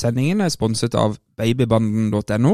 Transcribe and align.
Sendingen 0.00 0.40
er 0.40 0.48
sponset 0.48 0.94
av 0.96 1.18
babybanden.no. 1.36 2.52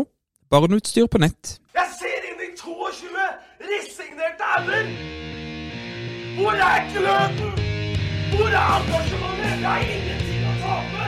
Barneutstyr 0.50 1.06
på 1.06 1.20
nett. 1.22 1.58
Jeg 1.78 1.92
ser 1.94 2.24
inn 2.26 2.40
i 2.42 2.48
22 2.58 3.26
resignerte 3.68 4.48
ender! 4.56 4.88
Hvor 6.40 6.58
er 6.70 6.88
gløden? 6.90 7.52
Hvor 8.32 8.50
er 8.50 8.66
engasjementet? 8.80 9.54
Det 9.62 9.70
er 9.74 9.86
ingenting 9.94 10.42
å 10.42 10.56
tape! 10.64 11.06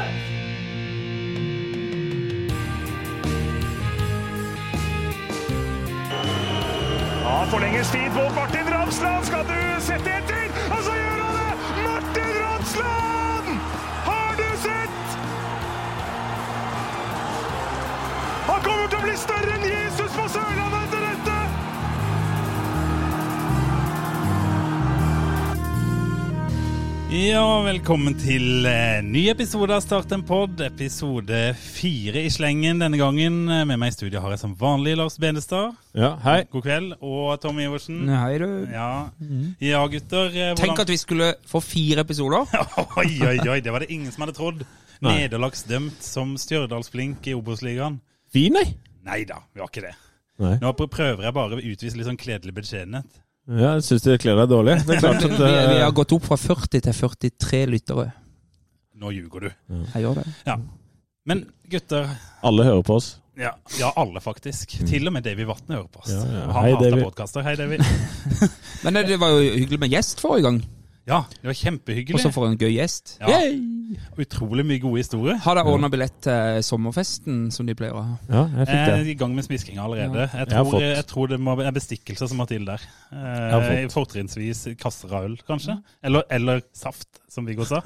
Ja, 7.24 7.36
forlenges 7.50 7.90
tid 7.96 8.08
på 8.14 8.30
Martin 8.38 8.72
Ramsland. 8.76 9.26
Skal 9.26 9.44
du 9.50 9.60
sette 9.90 10.16
etter? 10.22 10.48
Og 10.70 10.80
så 10.86 10.96
gjør 11.02 11.20
han 11.26 11.38
det! 11.42 11.52
Martin 11.82 12.34
Ramsland! 12.38 13.07
Kommer 18.88 18.94
til 18.94 18.98
å 18.98 19.06
bli 19.06 19.16
større 19.20 19.56
enn 19.56 19.66
Jesus 19.68 20.14
på 20.16 20.26
Sørlandet 20.32 20.84
etter 20.86 21.04
dette! 21.08 21.36
Ja, 27.08 27.40
velkommen 27.64 28.12
til 28.20 28.66
eh, 28.68 28.98
ny 29.04 29.22
episode 29.32 29.72
av 29.72 29.80
Start 29.80 30.10
en 30.12 30.20
pod. 30.28 30.60
Episode 30.60 31.38
fire 31.56 32.20
i 32.20 32.30
slengen 32.32 32.82
denne 32.82 32.98
gangen. 33.00 33.38
Eh, 33.48 33.62
Med 33.68 33.80
meg 33.80 33.94
i 33.94 33.96
studio 33.96 34.20
har 34.20 34.34
jeg 34.34 34.42
som 34.42 34.52
vanlig 34.60 34.92
Lars 35.00 35.16
Benestad. 35.20 35.72
Ja, 35.96 36.12
hei. 36.26 36.42
God 36.52 36.66
kveld. 36.66 36.92
Og 37.00 37.32
Tommy 37.40 37.64
Iversen. 37.64 38.02
Hei, 38.12 38.34
du. 38.42 38.50
Ja, 38.74 38.90
ja 39.64 39.80
gutter. 39.88 40.28
eh, 40.36 40.52
Tenk 40.60 40.84
at 40.84 40.92
vi 40.92 40.98
skulle 41.00 41.30
få 41.48 41.62
fire 41.64 42.04
episoder. 42.04 42.44
Oi, 43.00 43.08
oi, 43.24 43.38
oi, 43.54 43.58
det 43.64 43.72
var 43.72 43.86
det 43.86 43.90
ingen 43.94 44.12
som 44.12 44.26
hadde 44.26 44.36
trodd. 44.36 44.66
Nei. 45.00 45.16
Nederlagsdømt 45.22 46.04
som 46.04 46.36
Stjørdalsblink 46.40 47.24
i 47.32 47.36
Obos-ligaen. 47.38 48.02
Vi, 48.34 48.48
nei. 48.52 48.66
Nei 49.08 49.22
da, 49.28 49.38
vi 49.54 49.62
har 49.62 49.70
ikke 49.70 49.86
det. 49.86 49.94
nei. 50.42 50.56
Nå 50.62 50.72
prøver 50.78 51.24
jeg 51.24 51.34
bare 51.36 51.56
å 51.58 51.62
utvise 51.62 51.96
litt 51.98 52.08
sånn 52.08 52.20
kledelig 52.20 52.54
beskjedenhet. 52.58 53.22
Ja, 53.48 53.74
jeg 53.78 53.86
syns 53.86 54.04
det 54.04 54.18
kler 54.20 54.36
deg 54.42 54.50
dårlig. 54.50 54.74
Det 54.84 54.98
er 54.98 55.00
klart 55.00 55.22
Vi, 55.24 55.30
at 55.30 55.38
vi 55.40 55.52
vi, 55.72 55.78
har 55.80 55.94
gått 55.96 56.12
opp 56.12 56.26
fra 56.28 56.36
40 56.36 56.82
til 56.84 56.92
43 56.92 57.62
lyttere. 57.72 58.10
Nå 58.98 59.12
ljuger 59.14 59.46
du. 59.46 59.48
Jeg 59.94 60.02
gjør 60.04 60.20
det. 60.20 60.26
Ja. 60.44 60.58
Men 61.28 61.46
gutter, 61.72 62.10
alle 62.44 62.66
hører 62.68 62.84
på 62.84 62.98
oss. 63.00 63.08
Ja, 63.38 63.52
ja, 63.78 63.92
alle 63.96 64.20
faktisk. 64.20 64.72
Til 64.90 65.06
og 65.08 65.14
med 65.14 65.24
Davy 65.24 65.44
Vatne 65.48 65.78
hører 65.78 65.88
på 65.94 66.02
oss. 66.02 66.10
Ja, 66.10 66.24
ja. 66.26 66.44
Han 66.50 66.64
Hei, 66.66 66.72
hater 66.74 66.90
Davy. 66.90 67.04
podkaster. 67.06 67.44
Hei, 67.46 67.54
Davy. 67.56 67.78
Men 68.84 68.98
det 69.08 69.18
var 69.22 69.32
jo 69.36 69.44
hyggelig 69.54 69.78
med 69.84 69.94
gjest 69.94 70.20
forrige 70.20 70.48
gang. 70.48 70.58
Ja, 71.08 71.22
det 71.40 71.48
var 71.48 71.56
kjempehyggelig. 71.56 72.18
Og 72.18 72.20
så 72.20 72.30
for 72.34 72.46
en 72.50 72.58
gøy 72.60 72.74
gjest. 72.76 73.14
Ja. 73.24 73.38
Utrolig 74.20 74.66
mye 74.68 74.80
gode 74.82 75.00
historier. 75.00 75.38
Har 75.40 75.56
dere 75.56 75.70
ordna 75.72 75.88
billett 75.88 76.18
til 76.26 76.58
sommerfesten 76.66 77.46
som 77.54 77.64
de 77.68 77.72
pleier 77.78 77.96
å 77.96 78.02
ha? 78.04 78.16
Ja, 78.28 78.42
jeg 78.58 78.66
fikk 78.68 78.74
det. 78.74 78.82
Jeg 78.92 79.00
er 79.06 79.08
i 79.08 79.14
gang 79.22 79.32
med 79.38 79.46
smiskinga 79.46 79.86
allerede. 79.86 80.26
Jeg 80.26 80.44
Jeg 80.44 80.52
har 80.58 80.64
tror, 80.66 80.72
fått. 80.74 80.84
jeg 80.84 81.06
tror 81.08 81.30
det 81.32 81.38
må 81.40 81.54
være 81.56 81.72
bestikkelser 81.78 82.28
som 82.28 82.36
må 82.42 82.46
til 82.50 82.66
der. 82.68 82.84
har 83.10 83.64
Eh, 83.64 83.86
fått. 83.88 83.94
Fortrinnsvis 83.96 84.66
kasser 84.78 85.14
av 85.16 85.24
øl, 85.30 85.38
kanskje. 85.48 85.78
Eller, 86.04 86.22
eller 86.30 86.60
saft, 86.76 87.08
som 87.32 87.46
Viggo 87.48 87.64
sa. 87.64 87.80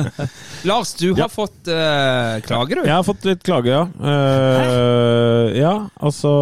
Lars, 0.64 0.94
du 0.94 1.10
har 1.12 1.26
Ja. 1.26 1.28
fått 1.28 1.68
eh, 1.68 2.40
klage, 2.48 2.74
du. 2.80 2.82
Jeg 2.88 2.94
har 2.96 3.04
fått 3.04 3.24
litt 3.28 3.42
klage, 3.44 3.68
ja. 3.68 3.84
Eh, 4.00 5.58
ja, 5.60 5.74
altså 6.00 6.32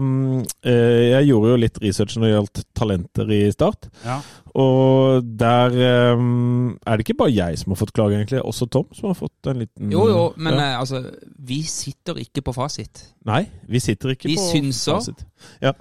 mm, 0.00 0.40
eh, 0.64 1.02
Jeg 1.12 1.28
gjorde 1.28 1.52
jo 1.52 1.60
litt 1.60 1.78
research 1.84 2.16
når 2.16 2.24
det 2.26 2.32
gjaldt 2.36 2.62
talenter 2.78 3.32
i 3.36 3.42
Start. 3.52 3.88
Ja. 4.04 4.20
Og 4.58 5.24
der 5.40 5.76
um, 6.16 6.74
er 6.84 6.98
det 6.98 7.06
ikke 7.06 7.18
bare 7.22 7.32
jeg 7.32 7.60
som 7.60 7.72
har 7.72 7.80
fått 7.80 7.94
klage, 7.96 8.18
egentlig. 8.18 8.42
Også 8.44 8.66
Tom 8.68 8.90
som 8.92 9.08
har 9.08 9.16
fått 9.16 9.48
en 9.48 9.62
liten 9.62 9.92
Jo, 9.94 10.08
jo, 10.10 10.26
men 10.36 10.58
ja. 10.58 10.72
eh, 10.72 10.80
altså 10.82 11.00
Vi 11.38 11.62
sitter 11.68 12.20
ikke 12.20 12.44
på 12.44 12.52
fasit. 12.56 13.06
Nei, 13.28 13.46
vi 13.68 13.80
sitter 13.80 14.12
ikke 14.12 14.28
Vi 14.28 14.36
på 14.36 14.50
synser. 14.50 15.00
fasit. 15.00 15.24
Ja. 15.64 15.72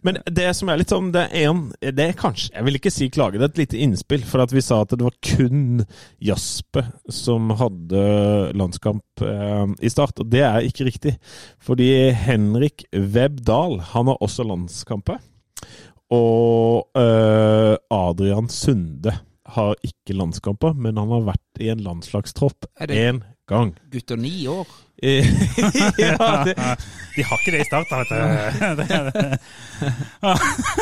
Men 0.00 0.16
det 0.32 0.46
som 0.56 0.70
er 0.72 0.78
litt 0.80 0.88
sånn, 0.88 1.10
det 1.12 1.26
er 1.28 1.50
en 1.50 1.66
Det 1.82 2.06
er 2.06 2.14
kanskje 2.16 2.54
Jeg 2.54 2.64
vil 2.64 2.78
ikke 2.78 2.92
si 2.94 3.10
klage, 3.12 3.36
det 3.36 3.44
er 3.44 3.52
et 3.52 3.60
lite 3.60 3.82
innspill. 3.84 4.24
For 4.24 4.40
at 4.40 4.54
vi 4.56 4.62
sa 4.64 4.80
at 4.86 4.94
det 4.96 5.04
var 5.04 5.18
kun 5.20 5.84
Jaspe 6.24 6.86
som 7.12 7.52
hadde 7.60 8.06
landskamp 8.56 9.24
eh, 9.26 9.66
i 9.84 9.92
start. 9.92 10.24
Og 10.24 10.32
det 10.32 10.46
er 10.48 10.64
ikke 10.64 10.88
riktig. 10.88 11.14
Fordi 11.60 11.90
Henrik 12.16 12.86
Webb 12.96 13.44
Dahl, 13.44 13.80
han 13.92 14.08
har 14.08 14.24
også 14.24 14.48
landskamper. 14.48 15.20
Og 16.14 17.00
eh, 17.00 17.74
Adrian 17.94 18.50
Sunde 18.52 19.14
har 19.54 19.76
ikke 19.84 20.16
landskamper, 20.16 20.74
men 20.74 20.98
han 21.00 21.12
har 21.12 21.28
vært 21.28 21.62
i 21.62 21.70
en 21.72 21.82
landslagstropp 21.84 22.68
én 22.88 23.22
gang. 23.50 23.74
Gutter 23.92 24.18
ni 24.20 24.46
år. 24.50 24.68
ja, 26.04 26.44
det, 26.44 26.54
De 27.14 27.22
har 27.22 27.40
ikke 27.40 27.52
det 27.54 27.60
i 27.62 27.66
starten, 27.68 27.94
vet 28.00 28.08
du. 28.10 28.16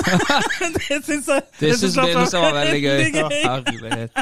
Det, 0.03 0.79
det, 0.89 0.99
syns 1.05 1.29
jeg 1.29 1.43
Det 1.59 1.71
syns 1.81 1.97
jeg 1.97 2.15
Benestad 2.15 2.43
var 2.45 2.55
veldig 2.57 2.81
gøy. 2.87 3.01
Herlighet. 3.33 4.21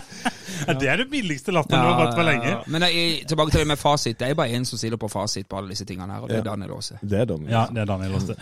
Ja, 0.60 0.74
det 0.76 0.88
er 0.92 1.00
det 1.02 1.06
billigste 1.10 1.52
latteren 1.54 1.84
du 1.84 1.88
har 1.90 1.98
hatt 2.04 2.16
på 2.18 2.24
lenge. 2.26 2.54
Men 2.70 2.86
jeg, 2.86 3.26
tilbake 3.30 3.54
til 3.54 3.62
det 3.64 3.70
med 3.72 3.80
fasit. 3.80 4.18
Det 4.20 4.28
er 4.30 4.38
bare 4.38 4.54
én 4.56 4.64
som 4.68 4.80
sitter 4.80 5.00
på 5.00 5.10
fasit 5.12 5.48
på 5.50 5.58
alle 5.60 5.74
disse 5.74 5.86
tingene 5.88 6.12
her, 6.14 6.24
og 6.24 6.32
det 6.32 6.40
er 6.40 6.46
Daniel 6.46 6.76
Aase. 6.76 6.98
det 7.02 7.22
er 7.22 7.28
Daniel. 7.30 7.52
Ja, 7.52 7.66
det 7.70 7.84
er 7.84 7.90
Daniel 7.90 8.16
Aase. 8.18 8.36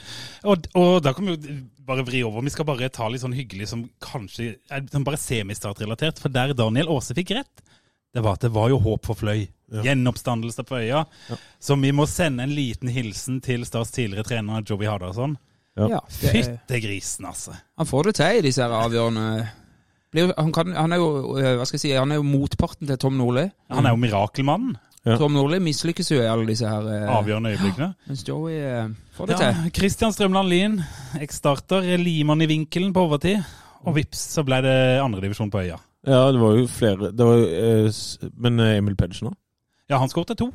Og, 0.44 0.68
og 0.78 0.98
da 1.04 1.14
kan 1.16 1.28
vi 1.28 1.36
jo 1.36 1.58
bare 1.88 2.04
vri 2.06 2.22
over. 2.26 2.44
Vi 2.44 2.52
skal 2.54 2.68
bare 2.68 2.90
ta 2.92 3.08
litt 3.10 3.24
sånn 3.24 3.36
hyggelig 3.36 3.70
som 3.72 3.86
kanskje 4.04 4.54
er 4.68 4.84
sånn 4.92 5.06
bare 5.06 5.20
semistartrelatert. 5.20 6.20
For 6.22 6.32
der 6.32 6.54
Daniel 6.58 6.90
Aase 6.96 7.16
fikk 7.16 7.32
rett, 7.38 7.64
det 8.18 8.24
var 8.26 8.38
at 8.38 8.46
det 8.46 8.50
var 8.54 8.72
jo 8.72 8.80
håp 8.82 9.06
for 9.06 9.18
Fløy. 9.18 9.46
Ja. 9.68 9.82
Gjenoppstandelse 9.84 10.64
på 10.64 10.80
øya. 10.80 11.04
Så 11.60 11.76
vi 11.76 11.92
må 11.92 12.06
sende 12.08 12.46
en 12.46 12.54
liten 12.56 12.88
hilsen 12.90 13.42
til 13.44 13.66
Stas 13.68 13.92
tidligere 13.94 14.24
trener 14.26 14.64
Joey 14.64 14.88
Hardarson. 14.88 15.36
Ja. 15.78 15.88
Ja, 15.92 16.00
det 16.20 16.30
er, 16.30 16.34
Fytte 16.34 16.80
grisen, 16.82 17.28
altså. 17.28 17.54
han 17.78 17.86
får 17.86 18.08
det 18.08 18.14
til 18.18 18.40
i 18.40 18.44
disse 18.48 18.64
her 18.64 18.72
avgjørende 18.74 19.26
han, 20.16 20.52
kan, 20.56 20.72
han, 20.72 20.92
er 20.92 20.96
jo, 20.96 21.36
øh, 21.36 21.54
hva 21.60 21.66
skal 21.68 21.76
jeg 21.76 21.82
si, 21.82 21.90
han 21.92 22.10
er 22.10 22.18
jo 22.18 22.24
motparten 22.26 22.88
til 22.88 22.96
Tom 22.98 23.18
Nordli. 23.20 23.44
Han 23.70 23.86
er 23.86 23.92
jo 23.92 24.00
mirakelmannen. 24.00 24.78
Ja. 25.04 25.18
Tom 25.20 25.36
Nordli 25.36 25.60
mislykkes 25.62 26.10
jo 26.10 26.18
i 26.22 26.26
alle 26.26 26.48
disse 26.48 26.68
her 26.68 26.88
eh, 26.90 27.04
Avgjørende 27.12 27.52
øyeblikkene. 27.54 27.92
Mens 28.08 28.24
Joey 28.26 28.56
eh, 28.56 28.88
får 29.14 29.28
det 29.28 29.36
Ja, 29.36 29.52
til. 29.52 29.70
Kristian 29.76 30.16
Strømland 30.16 30.48
Lien, 30.50 30.80
eksstarter, 31.20 31.86
limann 32.00 32.42
i 32.42 32.48
vinkelen 32.50 32.92
på 32.96 33.04
overtid. 33.06 33.44
Og 33.86 33.94
vips, 34.00 34.24
så 34.34 34.42
ble 34.48 34.58
det 34.64 34.74
andredivisjon 35.04 35.52
på 35.52 35.62
øya. 35.62 35.78
Ja, 36.08 36.22
det 36.32 36.40
var 36.40 36.56
jo 36.56 36.64
flere 36.72 37.10
det 37.12 37.26
var, 37.28 37.36
jo, 37.42 37.48
eh, 37.88 38.30
Men 38.40 38.60
eh, 38.64 38.76
Emil 38.80 38.96
Pedersen 38.96 39.28
òg? 39.32 39.36
Ja, 39.90 39.98
han 40.02 40.08
skåret 40.12 40.34
to. 40.40 40.50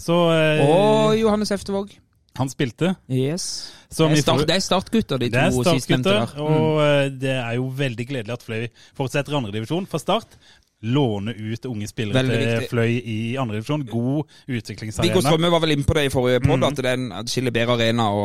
Så 0.00 0.16
eh, 0.32 0.62
Og 0.64 1.14
Johannes 1.20 1.52
Eftevåg. 1.52 1.92
han 2.38 2.48
spilte. 2.48 2.94
Yes. 3.12 3.44
Det 3.92 4.06
er, 4.08 4.16
start, 4.22 4.46
det 4.48 4.54
er 4.56 4.64
startgutter, 4.64 5.18
de 5.20 5.28
Det 5.28 5.46
to 5.52 5.64
sistnevnte 5.68 6.08
startgutter, 6.08 6.36
der. 6.36 6.48
Mm. 6.48 6.56
og 6.56 7.20
det 7.20 7.34
er 7.36 7.54
jo 7.58 7.66
veldig 7.76 8.06
gledelig 8.08 8.32
at 8.32 8.42
Fløy 8.46 8.66
fortsetter 8.96 9.34
i 9.34 9.36
andredivisjon 9.36 9.86
fra 9.90 10.00
start. 10.00 10.38
Låne 10.82 11.34
ut 11.36 11.66
unge 11.68 11.86
spillere 11.86 12.24
til. 12.24 12.64
Fløy 12.72 12.96
i 13.04 13.18
andredivisjon. 13.38 13.84
God 13.86 14.24
utviklingsarena. 14.48 15.10
Viggo. 15.12 15.20
Strømme 15.22 15.50
var 15.52 15.60
vel 15.62 15.76
inne 15.76 15.84
på 15.86 15.94
det 15.94 16.06
i 16.08 16.12
forrige 16.14 16.40
podd, 16.42 16.58
Mm. 16.58 16.68
at 16.72 16.76
det 16.80 16.86
er 16.86 16.96
en 16.98 17.12
atskillig 17.20 17.52
bedre 17.54 17.76
arena 17.76 18.08
å 18.10 18.24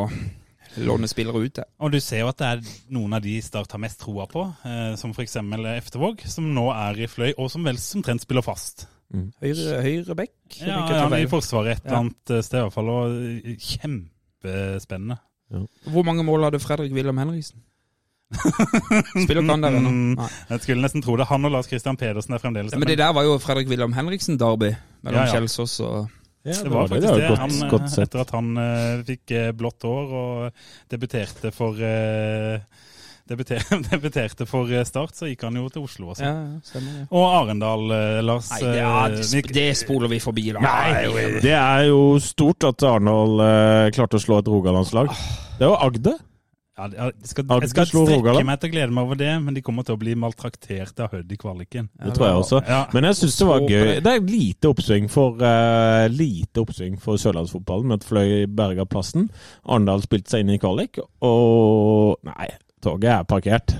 låne 0.85 1.07
spillere 1.09 1.41
ut 1.45 1.53
til. 1.57 1.63
Og 1.81 1.91
du 1.91 1.99
ser 2.03 2.19
jo 2.21 2.27
at 2.29 2.37
det 2.37 2.47
er 2.47 2.61
noen 2.93 3.13
av 3.17 3.21
de 3.23 3.37
Start 3.41 3.71
har 3.71 3.79
mest 3.81 3.99
troa 4.03 4.25
på, 4.29 4.43
eh, 4.65 4.95
som 4.99 5.11
f.eks. 5.15 5.35
Eftervåg, 5.77 6.21
som 6.29 6.53
nå 6.53 6.67
er 6.75 6.99
i 7.03 7.07
Fløy, 7.07 7.33
og 7.37 7.49
som 7.51 7.63
vel 7.65 7.77
som 7.81 8.03
trent 8.05 8.21
spiller 8.21 8.45
fast. 8.45 8.87
Høyre, 9.41 9.77
høyre 9.85 10.15
bekk. 10.19 10.33
Ja, 10.59 10.81
er 11.07 11.21
i 11.23 11.29
Forsvaret 11.31 11.77
et 11.77 11.85
eller 11.85 11.95
Ja. 11.95 11.99
annet 12.03 12.29
eh, 12.35 12.41
sted 12.43 12.59
i 12.59 12.65
hvert 12.65 12.73
fall, 12.75 12.89
og 12.89 13.15
kjempespennende. 13.57 13.61
kjempespennende. 13.63 15.17
Hvor 15.93 16.03
mange 16.03 16.23
mål 16.27 16.43
hadde 16.43 16.59
Fredrik 16.59 16.91
Wilhelm 16.93 17.17
Henriksen? 17.17 17.63
Spiller 19.23 19.39
ikke 19.41 19.53
han 19.53 19.61
der 19.63 19.75
ennå? 19.77 19.89
Mm, 19.89 20.15
Nei. 20.19 20.27
Jeg 20.49 20.59
skulle 20.65 20.83
nesten 20.83 21.03
tro 21.05 21.15
det. 21.15 21.27
Han 21.29 21.47
og 21.47 21.53
Lars 21.53 21.69
Christian 21.71 21.95
Pedersen 21.95 22.35
er 22.35 22.41
fremdeles 22.43 22.73
Ja, 22.75 22.79
men 22.81 22.89
det 22.89 22.97
der 22.99 23.13
var 23.15 23.23
jo 23.23 23.37
Fredrik 23.39 23.69
Wilhelm 23.71 23.93
Henriksen-derby 23.95 24.73
mellom 25.05 25.21
Ja, 25.21 25.25
ja. 25.29 25.37
Kjelsås 25.37 25.77
og 25.87 26.09
Ja, 26.47 26.57
Det 26.63 26.71
var 26.73 26.87
faktisk 26.87 27.07
det. 27.07 27.21
det. 27.21 27.29
godt, 27.29 27.39
Han, 27.43 27.71
godt 27.73 27.97
etter 28.03 28.21
at 28.23 28.35
han 28.35 28.51
uh, 28.57 29.05
fikk 29.07 29.33
eh, 29.35 29.49
blått 29.57 29.83
hår 29.87 30.13
og 30.21 30.61
debuterte 30.93 31.51
for 31.55 31.79
uh, 31.81 32.85
debuterte 33.91 34.45
for 34.47 34.71
Start, 34.87 35.17
så 35.19 35.27
gikk 35.27 35.43
han 35.43 35.57
jo 35.59 35.65
til 35.67 35.83
Oslo 35.83 36.13
også. 36.13 36.23
Ja, 36.23 36.35
stemmer 36.63 37.01
ja. 37.01 37.07
Og 37.11 37.25
Arendal, 37.41 37.83
Lars 38.23 38.53
Nei, 38.53 38.61
det, 38.63 38.77
er, 38.79 39.17
det, 39.17 39.25
sp- 39.27 39.51
det 39.57 39.65
spoler 39.81 40.13
vi 40.13 40.21
forbi, 40.23 40.45
da. 40.55 40.63
Nei, 40.63 41.33
det 41.43 41.51
er 41.57 41.89
jo 41.89 41.99
stort 42.23 42.63
at 42.69 42.87
Arendal 42.87 43.35
klarte 43.97 44.15
å 44.15 44.23
slå 44.23 44.39
et 44.39 44.47
Rogalandslag. 44.47 45.11
Det 45.59 45.67
var 45.67 45.83
Agder. 45.89 46.15
Ja, 46.77 46.87
jeg 47.09 47.13
skal, 47.31 47.45
jeg 47.61 47.69
skal 47.71 47.87
strekke 47.89 48.11
Rogaland. 48.13 48.45
meg 48.45 48.59
til 48.61 48.69
å 48.69 48.73
glede 48.75 48.93
meg 48.93 49.07
over 49.07 49.17
det, 49.17 49.31
men 49.41 49.55
de 49.57 49.63
kommer 49.65 49.83
til 49.87 49.95
å 49.97 50.01
bli 50.01 50.13
maltraktert 50.19 50.99
av 51.01 51.11
Hødd 51.15 51.31
i 51.33 51.37
kvaliken. 51.41 51.89
Det 52.05 52.13
tror 52.13 52.27
jeg 52.27 52.37
også. 52.43 52.61
Ja. 52.67 52.83
Men 52.93 53.07
jeg 53.09 53.17
syns 53.23 53.37
det 53.41 53.47
var 53.49 53.65
gøy. 53.65 53.89
det. 54.05 54.13
Er 54.13 54.21
lite 54.29 54.69
oppsving 54.69 55.09
for 55.09 55.41
uh, 55.41 56.05
Lite 56.13 56.61
oppsving 56.61 56.99
for 57.01 57.17
sørlandsfotballen 57.21 57.87
med 57.89 58.01
at 58.03 58.07
Fløy 58.07 58.45
berga 58.47 58.85
plassen. 58.85 59.29
Arendal 59.65 60.05
spilte 60.05 60.35
seg 60.35 60.45
inn 60.45 60.53
i 60.53 60.61
kvalik, 60.61 61.01
og 61.25 62.19
Nei, 62.29 62.49
toget 62.85 63.11
er 63.17 63.23
parkert. 63.27 63.73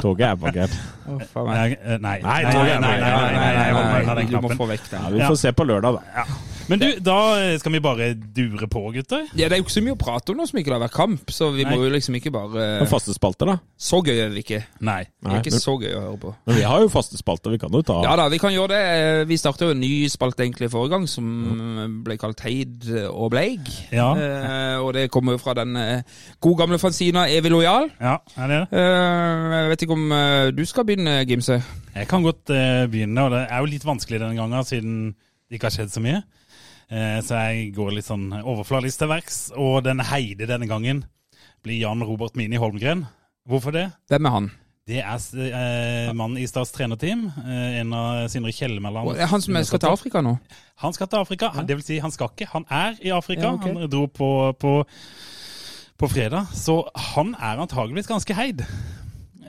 Toget 0.00 0.26
er 0.28 0.36
parkert. 0.40 0.74
Oh, 1.08 1.20
nei, 1.48 1.74
nei, 1.74 1.98
nei, 1.98 1.98
Nei, 1.98 1.98
nei, 1.98 2.20
Nei, 2.22 2.42
nei, 2.44 2.52
toget 2.52 2.66
nei, 2.66 2.74
er 2.74 2.80
nei, 2.80 2.98
nei, 3.00 3.10
nei, 3.10 3.20
nei, 3.20 3.54
nei, 3.54 3.72
nei, 3.74 4.04
nei, 4.04 4.14
nei, 4.14 4.24
Du 4.28 4.36
må 4.36 4.40
knappen. 4.48 4.58
få 4.60 4.68
vekk 4.70 4.86
Ja, 4.92 4.98
den. 4.98 5.12
vi 5.14 5.18
nei, 5.22 5.28
får 5.28 5.40
se 5.42 5.52
på 5.58 5.66
lørdag, 5.68 5.98
da. 5.98 6.24
Men 6.70 6.80
du, 6.80 6.86
da 7.04 7.16
skal 7.60 7.74
vi 7.74 7.80
bare 7.84 8.06
dure 8.14 8.68
på, 8.70 8.80
gutter. 8.94 9.26
Ja, 9.36 9.48
Det 9.50 9.56
er 9.56 9.60
jo 9.60 9.66
ikke 9.66 9.74
så 9.76 9.82
mye 9.84 9.94
å 9.96 10.00
prate 10.00 10.32
om 10.32 10.38
nå 10.40 10.46
som 10.48 10.58
ikke 10.60 10.70
det 10.72 10.76
har 10.78 10.84
vært 10.86 10.96
kamp, 10.96 11.32
så 11.34 11.50
vi 11.54 11.66
må 11.68 11.76
jo 11.82 11.90
liksom 11.92 12.16
ikke 12.18 12.32
bare 12.34 12.66
Men 12.80 12.88
faste 12.90 13.12
spalter, 13.16 13.50
da? 13.52 13.56
Så 13.76 14.00
gøy 14.04 14.16
er 14.24 14.32
det 14.32 14.44
ikke. 14.44 14.62
Nei. 14.84 15.02
Det 15.04 15.28
Nei, 15.28 15.34
er 15.36 15.42
ikke 15.44 15.52
men, 15.56 15.62
så 15.64 15.74
gøy 15.82 15.92
å 15.92 16.02
høre 16.06 16.20
på. 16.22 16.32
men 16.48 16.58
vi 16.60 16.64
har 16.70 16.84
jo 16.84 16.88
faste 16.92 17.20
spalter, 17.20 17.52
vi 17.54 17.60
kan 17.62 17.74
jo 17.74 17.82
ta 17.84 17.98
Ja 18.06 18.14
da, 18.20 18.28
vi 18.32 18.40
kan 18.40 18.54
gjøre 18.54 18.72
det. 18.72 19.28
Vi 19.28 19.38
starta 19.40 19.68
jo 19.68 19.74
en 19.76 19.82
ny 19.82 19.92
spalte 20.12 20.44
egentlig 20.46 20.70
forrige 20.72 20.94
gang, 20.96 21.06
som 21.10 21.28
ble 22.06 22.16
kalt 22.20 22.40
Heid 22.46 22.88
og 23.10 23.30
Bleig. 23.34 23.68
Ja. 23.94 24.08
Eh, 24.16 24.76
og 24.80 24.92
det 24.96 25.08
kommer 25.14 25.36
jo 25.36 25.42
fra 25.42 25.54
den 25.58 25.76
eh, 25.80 26.02
gode 26.44 26.62
gamle 26.62 26.78
fanzina 26.80 27.26
Evig 27.32 27.52
lojal. 27.52 27.90
Ja, 28.00 28.16
er 28.40 28.50
det 28.54 28.60
det? 28.64 28.80
Eh, 28.80 29.58
jeg 29.58 29.72
vet 29.74 29.84
ikke 29.86 29.98
om 29.98 30.12
eh, 30.16 30.50
du 30.56 30.64
skal 30.68 30.86
begynne, 30.88 31.18
Gimse? 31.28 31.60
Jeg 31.94 32.08
kan 32.10 32.24
godt 32.24 32.50
eh, 32.54 32.86
begynne, 32.90 33.28
og 33.28 33.34
det 33.36 33.44
er 33.50 33.60
jo 33.62 33.70
litt 33.70 33.84
vanskelig 33.86 34.22
denne 34.22 34.38
gangen, 34.38 34.64
siden 34.66 34.96
det 35.48 35.58
ikke 35.58 35.68
har 35.68 35.76
skjedd 35.76 35.92
så 35.94 36.00
mye. 36.02 36.22
Eh, 36.90 37.20
så 37.24 37.40
jeg 37.48 37.72
går 37.76 37.96
litt 37.96 38.08
sånn 38.08 38.28
overfladisk 38.42 39.02
til 39.02 39.12
verks. 39.12 39.38
Og 39.56 39.82
den 39.86 40.02
Heide 40.04 40.48
denne 40.50 40.68
gangen 40.70 41.04
blir 41.64 41.80
Jan 41.80 42.04
Robert 42.04 42.36
Mini 42.36 42.60
Holmgren. 42.60 43.06
Hvorfor 43.48 43.74
det? 43.74 43.88
Hvem 44.12 44.28
er 44.28 44.36
han? 44.38 44.50
Det 44.84 44.98
er 45.00 45.22
eh, 45.48 46.10
mannen 46.12 46.36
i 46.42 46.46
Stats 46.48 46.74
trenerteam. 46.74 47.30
Eh, 47.40 47.78
en 47.80 47.92
av 47.96 48.26
Sindre 48.28 48.52
Kjelmeland. 48.52 49.14
Han 49.16 49.40
som 49.40 49.56
skal 49.64 49.80
til 49.80 49.94
Afrika 49.96 50.20
nå? 50.24 50.34
Han 50.84 50.96
skal 50.96 51.08
til 51.08 51.24
Afrika. 51.24 51.48
Ja. 51.56 51.64
Det 51.64 51.78
vil 51.78 51.86
si, 51.86 52.00
han 52.04 52.12
skal 52.12 52.34
ikke. 52.34 52.50
Han 52.52 52.68
er 52.68 52.98
i 53.00 53.14
Afrika. 53.16 53.48
Ja, 53.48 53.54
okay. 53.56 53.72
Han 53.72 53.88
dro 53.88 54.04
på, 54.12 54.28
på, 54.60 54.74
på 55.96 56.10
fredag. 56.12 56.52
Så 56.52 56.82
han 57.14 57.32
er 57.40 57.64
antageligvis 57.64 58.10
ganske 58.12 58.36
heid. 58.36 58.66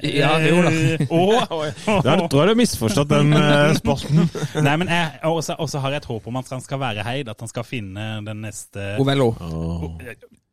Ja, 0.03 0.35
det 0.41 0.51
gjorde 0.51 0.71
Eh, 0.75 1.07
og 1.15 2.03
Da 2.03 2.15
har 2.17 2.49
du 2.51 2.55
misforstått 2.59 3.09
den 3.09 3.33
uh, 3.35 3.73
spalten. 3.79 4.25
Nei, 4.65 4.75
men 4.81 4.91
jeg, 4.91 5.19
også, 5.23 5.55
også 5.61 5.81
har 5.83 5.95
jeg 5.95 6.03
et 6.03 6.09
håp 6.09 6.27
om 6.31 6.39
at 6.41 6.51
han 6.53 6.63
skal 6.63 6.81
være 6.81 7.05
heid, 7.05 7.29
at 7.31 7.39
han 7.39 7.51
skal 7.51 7.67
finne 7.67 8.07
den 8.25 8.43
neste 8.45 8.95
Ovello. 9.01 9.33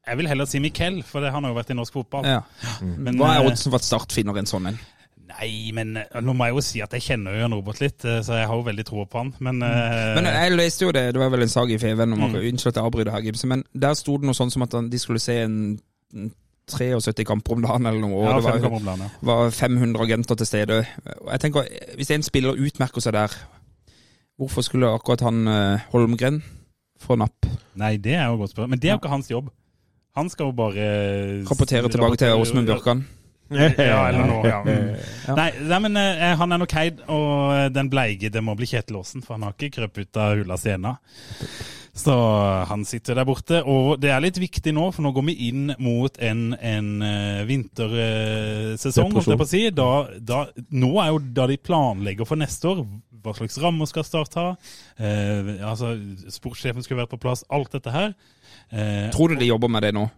Jeg 0.03 0.19
vil 0.19 0.27
heller 0.27 0.49
si 0.51 0.59
Mikkel, 0.59 1.03
for 1.07 1.23
det, 1.23 1.31
han 1.31 1.45
har 1.47 1.53
jo 1.53 1.59
vært 1.61 1.71
i 1.71 1.79
norsk 1.79 1.95
fotball. 1.95 2.27
Ja. 2.27 2.41
Men, 2.83 3.21
Hva 3.21 3.37
er 3.37 3.45
eh, 3.45 3.53
oddsen 3.53 3.71
for 3.71 3.79
at 3.79 3.87
Start 3.87 4.15
finner 4.15 4.39
en 4.41 4.51
sånn 4.51 4.67
en? 4.73 4.81
Nei, 5.33 5.71
men 5.75 5.95
eh, 6.01 6.19
nå 6.25 6.35
må 6.37 6.49
jeg 6.49 6.57
jo 6.57 6.65
si 6.67 6.83
at 6.85 6.97
jeg 6.97 7.07
kjenner 7.07 7.39
Jørn 7.39 7.55
Robert 7.55 7.79
litt, 7.83 8.03
eh, 8.05 8.19
så 8.27 8.41
jeg 8.41 8.49
har 8.51 8.59
jo 8.59 8.67
veldig 8.67 8.87
tro 8.89 9.07
på 9.07 9.23
han. 9.23 9.31
Men, 9.39 9.63
eh, 9.63 10.11
Men 10.19 10.27
jeg 10.27 10.57
leste 10.59 10.89
jo 10.89 10.95
det, 10.95 11.05
det 11.15 11.23
var 11.23 11.31
vel 11.33 11.47
en 11.47 11.55
sag 11.55 11.71
i 11.71 11.79
FVN 11.79 12.17
om 12.19 12.27
Unnskyld 12.27 12.73
at 12.73 12.81
jeg 12.81 12.91
avbryter 12.91 13.15
her, 13.15 13.25
Gibson, 13.29 13.53
men 13.55 13.65
der 13.87 13.95
sto 13.99 14.19
det 14.19 14.29
noe 14.29 14.39
sånn 14.39 14.51
som 14.55 14.67
at 14.67 14.75
de 14.91 15.01
skulle 15.01 15.23
se 15.23 15.39
en 15.45 15.57
en 16.13 16.31
73 16.71 17.25
kamper 17.27 17.57
om 17.57 17.65
dagen 17.65 17.87
eller 17.87 18.01
noe. 18.05 18.23
Ja, 18.25 18.37
det 18.39 18.45
var, 18.47 18.67
om 18.69 18.85
dagen, 18.87 19.07
ja. 19.07 19.11
var 19.29 19.51
500 19.51 20.05
agenter 20.05 20.39
til 20.39 20.47
stede. 20.47 20.83
Jeg 21.07 21.41
tenker, 21.43 21.67
Hvis 21.99 22.13
en 22.15 22.23
spiller 22.23 22.59
utmerker 22.59 23.03
seg 23.03 23.17
der, 23.17 23.35
hvorfor 24.39 24.63
skulle 24.67 24.93
akkurat 24.95 25.25
han 25.27 25.47
eh, 25.49 25.89
Holmgren 25.93 26.43
få 27.03 27.19
napp? 27.19 27.49
Nei, 27.79 27.97
det 27.97 28.15
er 28.15 28.31
jo 28.31 28.39
godt 28.43 28.55
spørsmål. 28.55 28.71
Men 28.75 28.83
det 28.83 28.91
er 28.91 28.97
jo 28.97 29.03
ikke 29.03 29.17
hans 29.17 29.31
jobb. 29.31 29.51
Han 30.17 30.29
skal 30.31 30.51
jo 30.51 30.53
bare 30.53 30.87
Rapportere 31.49 31.89
tilbake 31.89 32.21
til 32.21 32.37
Åsmund 32.37 32.69
Bjørkan? 32.69 33.05
Ja, 33.53 34.09
eller 34.09 34.25
noe. 34.25 34.49
Ja. 34.49 34.63
Mm. 34.65 35.35
Nei, 35.37 35.49
nei, 35.69 35.79
men 35.85 35.99
eh, 36.01 36.31
han 36.41 36.55
er 36.55 36.61
nok 36.63 36.73
heid, 36.73 37.03
og 37.13 37.53
eh, 37.53 37.67
den 37.75 37.91
bleige, 37.93 38.31
det 38.33 38.41
må 38.45 38.55
bli 38.57 38.69
Kjetil 38.71 38.97
Aasen, 39.01 39.25
for 39.25 39.37
han 39.37 39.45
har 39.45 39.57
ikke 39.57 39.75
krøpet 39.77 40.09
ut 40.09 40.21
av 40.23 40.39
hula 40.41 40.57
si 40.61 40.73
ennå. 40.73 40.95
Så 41.93 42.13
han 42.71 42.87
sitter 42.89 43.19
der 43.19 43.27
borte. 43.29 43.61
Og 43.69 43.99
det 44.01 44.13
er 44.15 44.23
litt 44.25 44.39
viktig 44.41 44.73
nå, 44.73 44.87
for 44.95 45.05
nå 45.05 45.13
går 45.13 45.27
vi 45.29 45.35
inn 45.51 45.75
mot 45.83 46.17
en, 46.25 46.55
en 46.57 46.89
uh, 47.05 47.43
vintersesong. 47.49 49.13
si. 49.49 49.67
Da, 49.77 49.91
da, 50.17 50.47
nå 50.73 50.93
er 51.05 51.13
jo 51.13 51.21
da 51.37 51.47
de 51.51 51.61
planlegger 51.61 52.29
for 52.29 52.41
neste 52.41 52.73
år. 52.73 52.81
Hva 53.23 53.37
slags 53.39 53.61
rammer 53.63 53.87
skal 53.87 54.07
Start 54.09 54.35
ha? 54.35 54.49
Eh, 54.99 55.53
altså, 55.63 55.93
Sportssjefen 56.33 56.83
skulle 56.83 57.05
vært 57.05 57.13
på 57.13 57.21
plass. 57.23 57.45
Alt 57.55 57.77
dette 57.77 57.93
her. 57.95 58.17
Eh, 58.73 59.13
Tror 59.15 59.31
du 59.31 59.39
de 59.39 59.53
jobber 59.53 59.71
med 59.71 59.87
det 59.87 59.93
nå? 59.95 60.09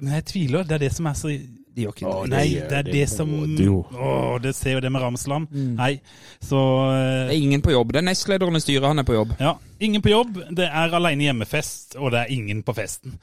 men 0.00 0.18
jeg 0.18 0.26
tviler. 0.32 0.66
Det 0.66 0.76
er 0.76 0.84
det 0.84 0.92
som 0.94 1.08
er 1.08 1.16
så 1.18 1.32
De 1.78 1.84
gjør 1.86 1.94
ikke 1.94 2.10
det. 2.10 2.30
Nei, 2.32 2.46
det 2.58 2.78
er 2.80 2.86
det 2.88 2.94
det 2.96 3.06
som. 3.12 3.30
Åh, 3.30 4.36
det 4.42 4.54
ser 4.58 4.78
jo 4.78 4.82
det 4.82 4.90
med 4.90 5.04
Ramsland. 5.04 5.52
Nei, 5.78 5.92
så 6.42 6.62
Det 6.90 7.02
eh, 7.06 7.34
er 7.36 7.36
ingen 7.38 7.62
på 7.62 7.74
jobb. 7.74 7.94
Det 7.94 8.02
er 8.02 8.08
nestlederen 8.10 8.58
i 8.58 8.62
styret, 8.64 8.88
han 8.90 8.98
er 8.98 9.06
på 9.06 9.14
jobb. 9.14 9.36
Ja. 9.38 9.54
Ingen 9.78 10.02
på 10.02 10.10
jobb. 10.10 10.40
Det 10.58 10.66
er 10.66 10.96
alene 10.98 11.28
hjemmefest, 11.28 11.94
og 12.00 12.10
det 12.14 12.24
er 12.24 12.34
ingen 12.34 12.64
på 12.66 12.74
festen. 12.74 13.14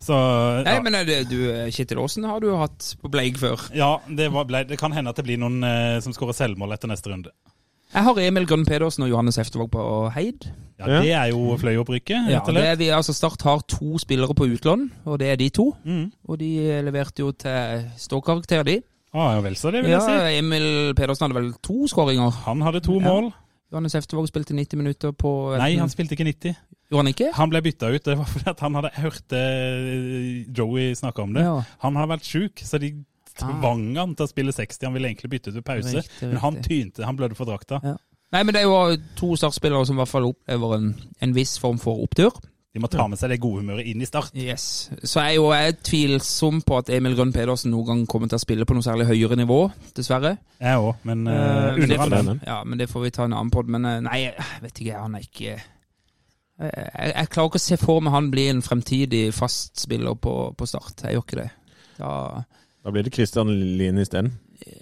Så 0.00 0.16
Nei, 0.16 0.76
ja, 0.76 0.80
men 0.84 0.96
er 0.96 1.08
det, 1.08 1.18
du, 1.28 1.40
Kjetil 1.72 2.00
Aasen 2.00 2.24
har 2.24 2.40
du 2.40 2.48
hatt 2.56 2.94
på 3.02 3.10
Bleig 3.12 3.36
før. 3.40 3.60
ja 3.76 3.98
det, 4.08 4.30
var, 4.32 4.48
det 4.48 4.78
kan 4.80 4.94
hende 4.96 5.12
at 5.12 5.20
det 5.20 5.26
blir 5.26 5.40
noen 5.40 5.60
eh, 5.66 5.98
som 6.04 6.14
skårer 6.16 6.36
selvmål 6.36 6.76
etter 6.76 6.88
neste 6.88 7.12
runde. 7.12 7.32
Jeg 7.90 8.02
har 8.06 8.18
Emil 8.22 8.46
Grønn 8.46 8.64
Pedersen 8.68 9.02
og 9.06 9.10
Johannes 9.10 9.36
Heftevåg 9.40 9.70
på 9.74 9.84
Heid. 10.14 10.46
Ja, 10.80 10.86
Ja. 10.86 11.00
Det 11.02 11.10
er 11.12 11.26
jo 11.34 11.56
fløyopprykket, 11.60 12.30
Ja, 12.30 12.38
det 12.46 12.56
er 12.64 12.76
vi, 12.76 12.86
altså 12.88 13.12
Start 13.12 13.42
har 13.42 13.58
to 13.68 13.98
spillere 13.98 14.32
på 14.34 14.46
utlån, 14.48 14.86
og 15.04 15.18
det 15.20 15.28
er 15.28 15.36
de 15.36 15.48
to. 15.50 15.76
Mm. 15.84 16.06
Og 16.28 16.38
de 16.40 16.80
leverte 16.86 17.20
jo 17.20 17.32
til 17.32 17.84
ståkarakter, 17.98 18.62
de. 18.64 18.78
Ah, 19.12 19.34
ja 19.34 19.40
vel, 19.40 19.56
så 19.56 19.70
det 19.74 19.82
vil 19.84 19.90
Ja, 19.90 19.98
jeg 20.08 20.32
si. 20.32 20.38
Emil 20.38 20.94
Pedersen 20.94 21.26
hadde 21.26 21.34
vel 21.42 21.52
to 21.62 21.86
skåringer. 21.90 22.30
Han 22.46 22.62
hadde 22.62 22.80
to 22.80 22.94
Ja. 23.00 23.08
mål. 23.08 23.32
Johannes 23.72 23.92
Heftevåg 23.94 24.28
spilte 24.28 24.54
90 24.54 24.76
minutter 24.78 25.12
på 25.12 25.56
Nei, 25.58 25.76
han 25.76 25.88
spilte 25.88 26.12
ikke 26.16 26.24
90. 26.24 26.56
Gjorde 26.90 27.04
han 27.04 27.06
ikke? 27.14 27.32
Han 27.34 27.50
ble 27.50 27.60
bytta 27.62 27.86
ut. 27.94 28.04
Det 28.04 28.16
var 28.18 28.24
fordi 28.24 28.48
at 28.50 28.60
han 28.60 28.74
hadde 28.74 28.90
hørt 28.96 29.32
eh, 29.32 30.44
Joey 30.58 30.94
snakke 30.94 31.22
om 31.22 31.34
det. 31.34 31.42
Ja. 31.44 31.60
Han 31.84 31.96
har 31.96 32.06
vært 32.10 32.24
sjuk, 32.26 32.62
så 32.64 32.78
de 32.80 32.94
tvang 33.38 33.84
han 33.96 34.14
til 34.18 34.26
å 34.26 34.30
spille 34.30 34.52
60. 34.52 34.86
Han 34.88 34.94
ville 34.98 35.08
egentlig 35.12 35.30
bytte 35.30 35.50
ut 35.52 35.58
ved 35.60 35.66
pause, 35.66 35.96
riktig, 35.96 36.06
Riktig, 36.10 36.28
men 36.34 36.42
han 36.44 36.60
tynte. 36.64 37.04
Han 37.06 37.16
blødde 37.18 37.38
for 37.38 37.46
drakta. 37.50 37.80
Ja. 37.84 37.96
Nei, 38.30 38.44
men 38.46 38.54
det 38.54 38.60
er 38.62 38.68
jo 38.70 38.96
to 39.18 39.32
startspillere 39.36 39.86
som 39.88 39.96
i 39.98 40.02
hvert 40.04 40.12
fall 40.12 40.28
opplever 40.30 40.76
en, 40.76 40.92
en 41.20 41.32
viss 41.34 41.56
form 41.58 41.78
for 41.82 41.98
opptur. 42.04 42.30
De 42.70 42.78
må 42.78 42.86
ta 42.86 43.02
med 43.10 43.18
seg 43.18 43.32
det 43.32 43.40
gode 43.42 43.64
humøret 43.64 43.88
inn 43.90 43.98
i 43.98 44.06
start. 44.06 44.30
Yes. 44.38 44.92
Så 45.02 45.18
er 45.18 45.32
jo 45.34 45.48
jeg 45.50 45.80
tvilsom 45.82 46.60
på 46.62 46.76
at 46.78 46.92
Emil 46.94 47.16
Grønn 47.18 47.32
Pedersen 47.34 47.72
noen 47.74 47.88
gang 47.88 48.04
kommer 48.06 48.30
til 48.30 48.38
å 48.38 48.42
spille 48.44 48.62
på 48.68 48.76
noe 48.76 48.86
særlig 48.86 49.08
høyere 49.08 49.34
nivå, 49.40 49.56
dessverre. 49.98 50.36
Jeg 50.62 50.78
òg, 50.78 51.00
men 51.10 51.24
uh, 51.26 51.34
Eh, 51.34 51.80
under 51.82 51.96
får- 51.98 52.14
den. 52.14 52.40
Ja, 52.46 52.60
men 52.62 52.78
det 52.78 52.86
får 52.92 53.02
vi 53.08 53.10
ta 53.16 53.24
en 53.26 53.34
annen 53.34 53.50
pod. 53.50 53.66
Men 53.74 53.84
eh, 53.90 53.98
nei, 54.06 54.20
jeg 54.28 54.62
vet 54.62 54.78
ikke, 54.84 55.02
han 55.02 55.18
er 55.18 55.26
ikke 55.26 55.48
jeg, 55.50 56.70
jeg, 56.76 57.12
jeg 57.16 57.28
klarer 57.34 57.50
ikke 57.50 57.58
å 57.60 57.64
se 57.66 57.80
for 57.80 58.00
meg 58.04 58.14
han 58.14 58.30
blir 58.30 58.50
en 58.54 58.62
fremtidig 58.62 59.24
fast 59.34 59.80
spiller 59.82 60.14
på, 60.14 60.36
på 60.54 60.70
Start. 60.70 61.02
Jeg 61.08 61.16
gjør 61.18 61.26
ikke 61.26 61.40
det. 61.42 61.48
Da, 61.98 62.12
Da 62.84 62.90
blir 62.94 63.04
det 63.04 63.12
Christian 63.12 63.50
Lien 63.78 63.98
isteden. 63.98 64.32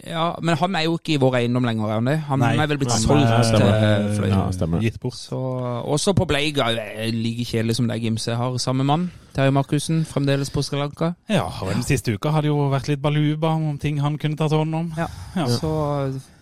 ja, 0.06 0.34
men 0.42 0.56
han 0.58 0.74
er 0.76 0.84
jo 0.86 0.96
ikke 0.98 1.12
i 1.14 1.18
vår 1.22 1.34
eiendom 1.40 1.64
lenger, 1.66 1.88
er 1.90 1.94
han? 1.98 2.08
Han 2.28 2.38
Nei, 2.42 2.52
er 2.62 2.66
vel 2.70 2.78
blitt 2.78 2.92
solgt 2.94 3.26
til 3.50 4.14
Fløyen. 4.16 4.34
Ja, 4.34 4.44
stemmer. 4.54 4.80
Gitt 4.82 5.00
bort. 5.02 5.14
Så, 5.18 5.38
også 5.84 6.14
på 6.18 6.26
Bleiga, 6.30 6.68
like 7.14 7.44
kjedelig 7.46 7.76
som 7.78 7.88
deg, 7.90 8.02
Gimse. 8.02 8.34
Har 8.38 8.56
samme 8.62 8.86
mann, 8.86 9.08
Terje 9.34 9.50
Markussen, 9.54 10.04
fremdeles 10.06 10.50
på 10.50 10.62
Sri 10.66 10.78
Lanka. 10.78 11.12
Ja, 11.30 11.44
og 11.46 11.72
den 11.74 11.82
siste 11.86 12.14
uka 12.14 12.30
har 12.34 12.42
det 12.46 12.50
jo 12.52 12.68
vært 12.72 12.88
litt 12.90 13.02
baluba 13.02 13.54
om 13.58 13.78
ting 13.78 14.00
han 14.02 14.18
kunne 14.18 14.38
tatt 14.38 14.54
hånd 14.54 14.74
om. 14.74 14.92
Ja. 14.98 15.06
Ja. 15.36 15.46
Så 15.58 15.70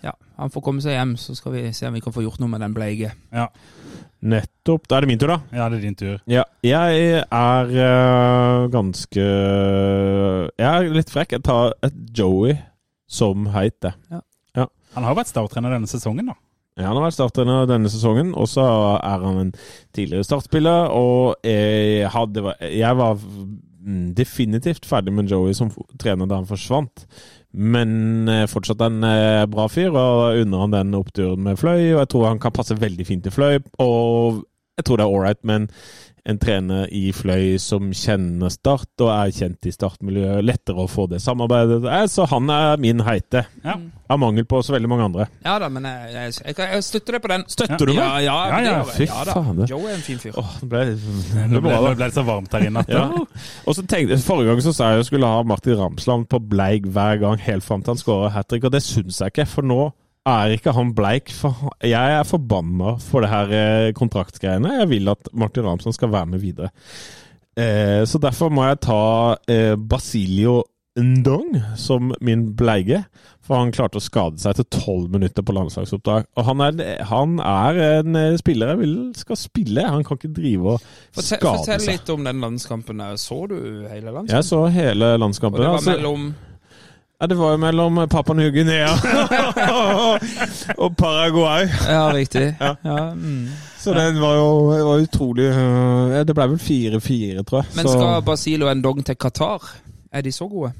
ja, 0.04 0.12
han 0.36 0.52
får 0.52 0.64
komme 0.68 0.84
seg 0.84 0.96
hjem, 0.96 1.16
så 1.20 1.34
skal 1.36 1.56
vi 1.56 1.66
se 1.76 1.88
om 1.88 1.96
vi 1.96 2.04
kan 2.04 2.12
få 2.16 2.24
gjort 2.24 2.40
noe 2.40 2.52
med 2.52 2.60
den 2.64 2.76
bleige. 2.76 3.12
Ja, 3.32 3.48
Nettopp. 4.22 4.86
Da 4.88 4.96
er 4.96 5.04
det 5.04 5.10
min 5.10 5.20
tur, 5.20 5.34
da. 5.34 5.40
ja 5.52 5.66
det 5.70 5.80
er 5.80 5.84
din 5.84 5.98
tur. 5.98 6.16
Ja, 6.30 6.46
jeg 6.64 7.20
er 7.24 7.74
uh, 7.74 8.70
ganske 8.72 9.26
Jeg 9.26 10.70
er 10.70 10.88
litt 10.94 11.12
frekk. 11.12 11.36
Jeg 11.36 11.44
tar 11.46 11.76
et 11.86 12.00
Joey 12.16 12.56
som 13.06 13.50
heit, 13.54 13.76
det. 13.84 13.94
Han 14.96 15.04
har 15.04 15.12
jo 15.12 15.20
vært 15.20 15.28
starttrener 15.28 15.74
denne 15.76 15.90
sesongen, 15.90 16.30
da. 16.32 16.38
Ja, 16.76 16.88
Han 16.88 16.98
har 16.98 17.06
vært 17.06 17.16
starttrener 17.18 17.68
denne 17.68 17.90
sesongen, 17.92 18.32
og 18.36 18.48
så 18.48 18.64
er 18.96 19.24
han 19.24 19.40
en 19.42 19.52
tidligere 19.96 20.24
startspiller. 20.24 20.88
Og 20.92 21.36
jeg, 21.44 22.08
hadde, 22.12 22.54
jeg 22.64 22.98
var 22.98 23.20
mm, 23.20 24.14
definitivt 24.16 24.88
ferdig 24.88 25.12
med 25.12 25.28
Joey 25.32 25.56
som 25.56 25.72
trener 26.00 26.28
da 26.28 26.40
han 26.40 26.48
forsvant. 26.48 27.04
Men 27.56 28.28
eh, 28.28 28.44
fortsatt 28.50 28.82
en 28.84 29.04
eh, 29.06 29.44
bra 29.48 29.64
fyr, 29.72 29.94
og 29.96 30.42
unner 30.42 30.64
han 30.64 30.74
den 30.74 30.98
oppturen 30.98 31.44
med 31.46 31.56
Fløy. 31.60 31.94
Og 31.94 32.02
jeg 32.02 32.10
tror 32.12 32.28
han 32.28 32.42
kan 32.42 32.54
passe 32.56 32.76
veldig 32.76 33.06
fint 33.08 33.24
til 33.24 33.32
Fløy. 33.32 33.62
Og 33.82 34.42
jeg 34.76 34.84
tror 34.84 35.00
det 35.00 35.06
er 35.06 35.16
ålreit 35.16 35.40
med 35.48 35.62
en, 35.62 35.70
en 36.26 36.38
trener 36.42 36.88
i 36.90 37.12
Fløy 37.14 37.54
som 37.62 37.92
kjenner 37.94 38.50
Start 38.50 39.02
og 39.04 39.10
er 39.12 39.30
kjent 39.36 39.68
i 39.68 39.72
startmiljøet. 39.74 40.42
Lettere 40.42 40.82
å 40.82 40.88
få 40.90 41.04
det 41.10 41.20
samarbeidet. 41.22 41.84
Så 42.10 42.26
han 42.32 42.50
er 42.50 42.80
min 42.82 43.02
heite. 43.06 43.44
Ja. 43.62 43.76
Av 44.10 44.18
mangel 44.22 44.44
på 44.46 44.58
så 44.62 44.74
veldig 44.74 44.90
mange 44.90 45.06
andre. 45.06 45.26
Ja 45.46 45.56
da, 45.62 45.68
men 45.70 45.86
jeg, 45.86 46.10
jeg, 46.14 46.34
jeg, 46.42 46.56
jeg 46.58 46.84
støtter 46.86 47.16
deg 47.16 47.22
på 47.24 47.30
den. 47.30 47.44
Støtter 47.50 47.86
du 47.86 47.92
meg? 47.92 48.02
Ja, 48.02 48.10
ja, 48.22 48.36
Ja, 48.50 48.60
ja, 48.66 48.80
fy 48.90 49.06
faen. 49.10 49.30
fader. 49.34 49.70
Joe 49.70 49.86
er 49.90 49.94
en 49.96 50.02
fin 50.06 50.18
fyr. 50.22 50.34
Åh, 50.42 50.56
det 50.62 50.68
ble, 50.72 50.82
det 51.54 51.62
ble 51.62 51.98
det 52.02 52.10
så 52.14 52.26
varmt 52.26 52.54
her 52.58 52.66
inne. 52.68 52.82
Ja. 52.90 53.04
Og 53.66 53.78
så 53.78 53.86
tenkte, 53.86 54.18
Forrige 54.26 54.50
gang 54.50 54.64
så 54.66 54.74
sa 54.74 54.90
jeg 54.94 55.04
jeg 55.04 55.10
skulle 55.12 55.30
ha 55.30 55.42
Martin 55.46 55.78
Ramsland 55.78 56.26
på 56.32 56.42
bleik 56.50 56.86
hver 56.94 57.22
gang, 57.22 57.38
helt 57.46 57.66
fram 57.66 57.82
til 57.86 57.94
han 57.94 58.02
skåra 58.02 58.32
hat 58.34 58.50
trick, 58.50 58.66
og 58.66 58.74
det 58.74 58.82
syns 58.86 59.22
jeg 59.22 59.34
ikke. 59.34 59.46
For 59.50 59.66
nå 59.66 59.80
er 60.26 60.54
ikke 60.56 60.74
han 60.76 60.94
bleik. 60.96 61.32
For 61.34 61.70
jeg 61.86 62.18
er 62.18 62.26
forbanna 62.28 62.96
for 63.02 63.24
det 63.24 63.32
her 63.32 63.52
eh, 63.56 63.92
kontraktgreiene. 63.96 64.80
Jeg 64.82 64.90
vil 64.92 65.12
at 65.12 65.30
Martin 65.32 65.66
Ramsson 65.68 65.94
skal 65.96 66.12
være 66.12 66.26
med 66.34 66.42
videre. 66.44 66.72
Eh, 67.56 68.02
så 68.04 68.20
derfor 68.20 68.50
må 68.52 68.66
jeg 68.68 68.82
ta 68.84 69.02
eh, 69.48 69.76
Basilio 69.76 70.62
Ndong 70.96 71.58
som 71.76 72.12
min 72.24 72.46
bleige. 72.56 73.02
For 73.46 73.60
han 73.60 73.70
klarte 73.70 74.00
å 74.00 74.02
skade 74.02 74.40
seg 74.42 74.56
etter 74.56 74.66
tolv 74.80 75.12
minutter 75.12 75.44
på 75.46 75.54
landslagsoppdrag. 75.54 76.24
Og 76.34 76.46
han 76.48 76.62
er, 76.64 76.80
han 77.06 77.36
er 77.38 77.80
en 78.00 78.18
eh, 78.18 78.38
spiller 78.40 78.72
jeg 78.72 78.80
vil 78.80 78.96
skal 79.16 79.38
spille. 79.38 79.84
Han 79.86 80.04
kan 80.06 80.18
ikke 80.18 80.32
drive 80.34 80.74
og 80.74 80.80
Fortell, 80.82 81.28
skade 81.28 81.60
fortell 81.60 81.84
seg. 81.84 81.92
litt 81.92 82.12
om 82.16 82.26
den 82.26 82.42
landskampen. 82.42 83.04
Så 83.20 83.42
du 83.52 83.56
hele 83.86 84.10
landskampen? 84.10 84.34
Jeg 84.34 84.48
så 84.48 84.64
hele 84.72 85.14
landskampen. 85.20 85.60
Og 85.60 85.64
det 85.64 85.72
var 85.74 85.80
altså. 85.84 86.45
Ja, 87.20 87.26
det 87.26 87.36
var 87.38 87.50
jo 87.50 87.56
mellom 87.56 87.96
Papua 88.08 88.34
Ny-Guinea 88.36 88.88
og 90.84 90.96
Paraguay. 90.96 91.64
Ja, 91.88 92.12
riktig. 92.12 92.56
Ja. 92.60 92.74
Ja, 92.84 93.14
mm. 93.14 93.48
Så 93.78 93.94
den 93.94 94.20
var 94.20 94.34
jo 94.34 94.72
det 94.72 94.84
var 94.84 94.96
utrolig 95.00 95.44
øh, 95.44 96.26
Det 96.26 96.34
ble 96.34 96.48
vel 96.50 96.58
4-4, 96.60 97.42
tror 97.42 97.58
jeg. 97.62 97.66
Men 97.76 97.86
så 97.88 97.92
skal 97.92 98.22
Basil 98.26 98.62
og 98.62 98.76
Ndong 98.76 99.04
til 99.06 99.16
Qatar? 99.16 99.64
Er 100.12 100.20
de 100.20 100.32
så 100.32 100.48
gode? 100.48 100.72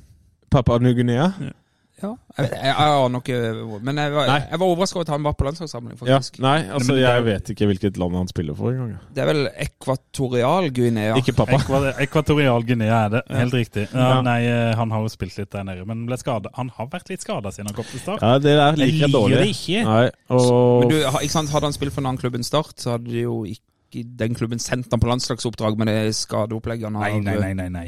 Papua 0.51 0.79
Ny-Guinea? 0.79 1.31
Ja. 1.41 1.55
Jeg, 1.97 2.19
jeg, 2.37 2.61
jeg 2.61 2.75
aner 2.77 3.23
ikke 3.23 3.37
Men 3.83 3.97
jeg 4.03 4.11
var, 4.13 4.27
Nei. 4.29 4.41
jeg 4.51 4.59
var 4.61 4.67
overrasket 4.69 4.97
over 4.99 5.05
at 5.07 5.13
han 5.15 5.23
var 5.25 5.33
på 5.33 5.47
landslagssamling, 5.47 5.97
Ja. 6.05 6.19
Nei, 6.45 6.57
altså 6.69 6.91
Men 6.93 6.97
det 6.99 7.05
jeg 7.07 7.25
vet 7.25 7.51
ikke 7.55 7.69
hvilket 7.71 7.97
land 8.03 8.15
han 8.19 8.29
spiller 8.29 8.55
for 8.59 8.69
engang. 8.75 8.99
Det 9.17 9.23
er 9.25 9.31
vel 9.31 9.49
Ekvatorial 9.65 10.69
Guinea. 10.77 11.15
Ikke 11.17 11.33
pappa. 11.39 11.57
Ekva- 11.57 11.95
Ekvatorial 12.05 12.67
Guinea 12.69 12.99
er 13.07 13.09
det, 13.17 13.23
helt 13.31 13.55
riktig. 13.57 13.87
Ja, 13.95 14.09
Ja. 14.17 14.21
nei, 14.23 14.43
eh, 14.45 14.75
han 14.77 14.91
har 14.91 15.01
jo 15.01 15.09
spilt 15.09 15.39
litt 15.39 15.51
der 15.51 15.65
nede, 15.65 15.87
men 15.87 16.05
ble 16.07 16.17
skadet. 16.21 16.53
han 16.55 16.69
har 16.77 16.87
vært 16.93 17.09
litt 17.09 17.21
skada 17.25 17.49
siden 17.51 17.67
han 17.73 17.75
kom 17.75 17.85
til 17.85 18.01
start. 18.01 18.21
Ja, 18.21 18.39
det 18.39 18.57
der 18.57 18.77
liker 18.77 19.07
jeg 19.07 19.13
dårlig. 19.13 19.39
det 19.39 19.49
ikke. 19.57 19.85
Nei, 19.85 20.11
og 20.31 20.81
Men 20.81 20.89
du, 20.91 21.03
ha- 21.07 21.21
ikke 21.21 21.31
sant, 21.31 21.51
Hadde 21.51 21.65
han 21.65 21.73
spilt 21.73 21.93
for 21.95 22.01
en 22.03 22.07
annen 22.13 22.19
klubb 22.21 22.35
enn 22.35 22.45
Start, 22.45 22.77
så 22.77 22.91
hadde 22.99 23.09
de 23.11 23.23
jo 23.23 23.45
ikke 23.45 23.63
den 24.05 24.35
klubben 24.35 24.59
sendt 24.63 24.91
han 24.93 25.01
på 25.01 25.09
landslagsoppdrag 25.09 25.79
med 25.79 25.89
det 25.91 26.15
skadeopplegget 26.19 26.89
han 26.91 26.99
har. 27.01 27.15
Nei, 27.17 27.21
nei, 27.21 27.37
nei. 27.41 27.53
nei, 27.55 27.69
nei. 27.69 27.87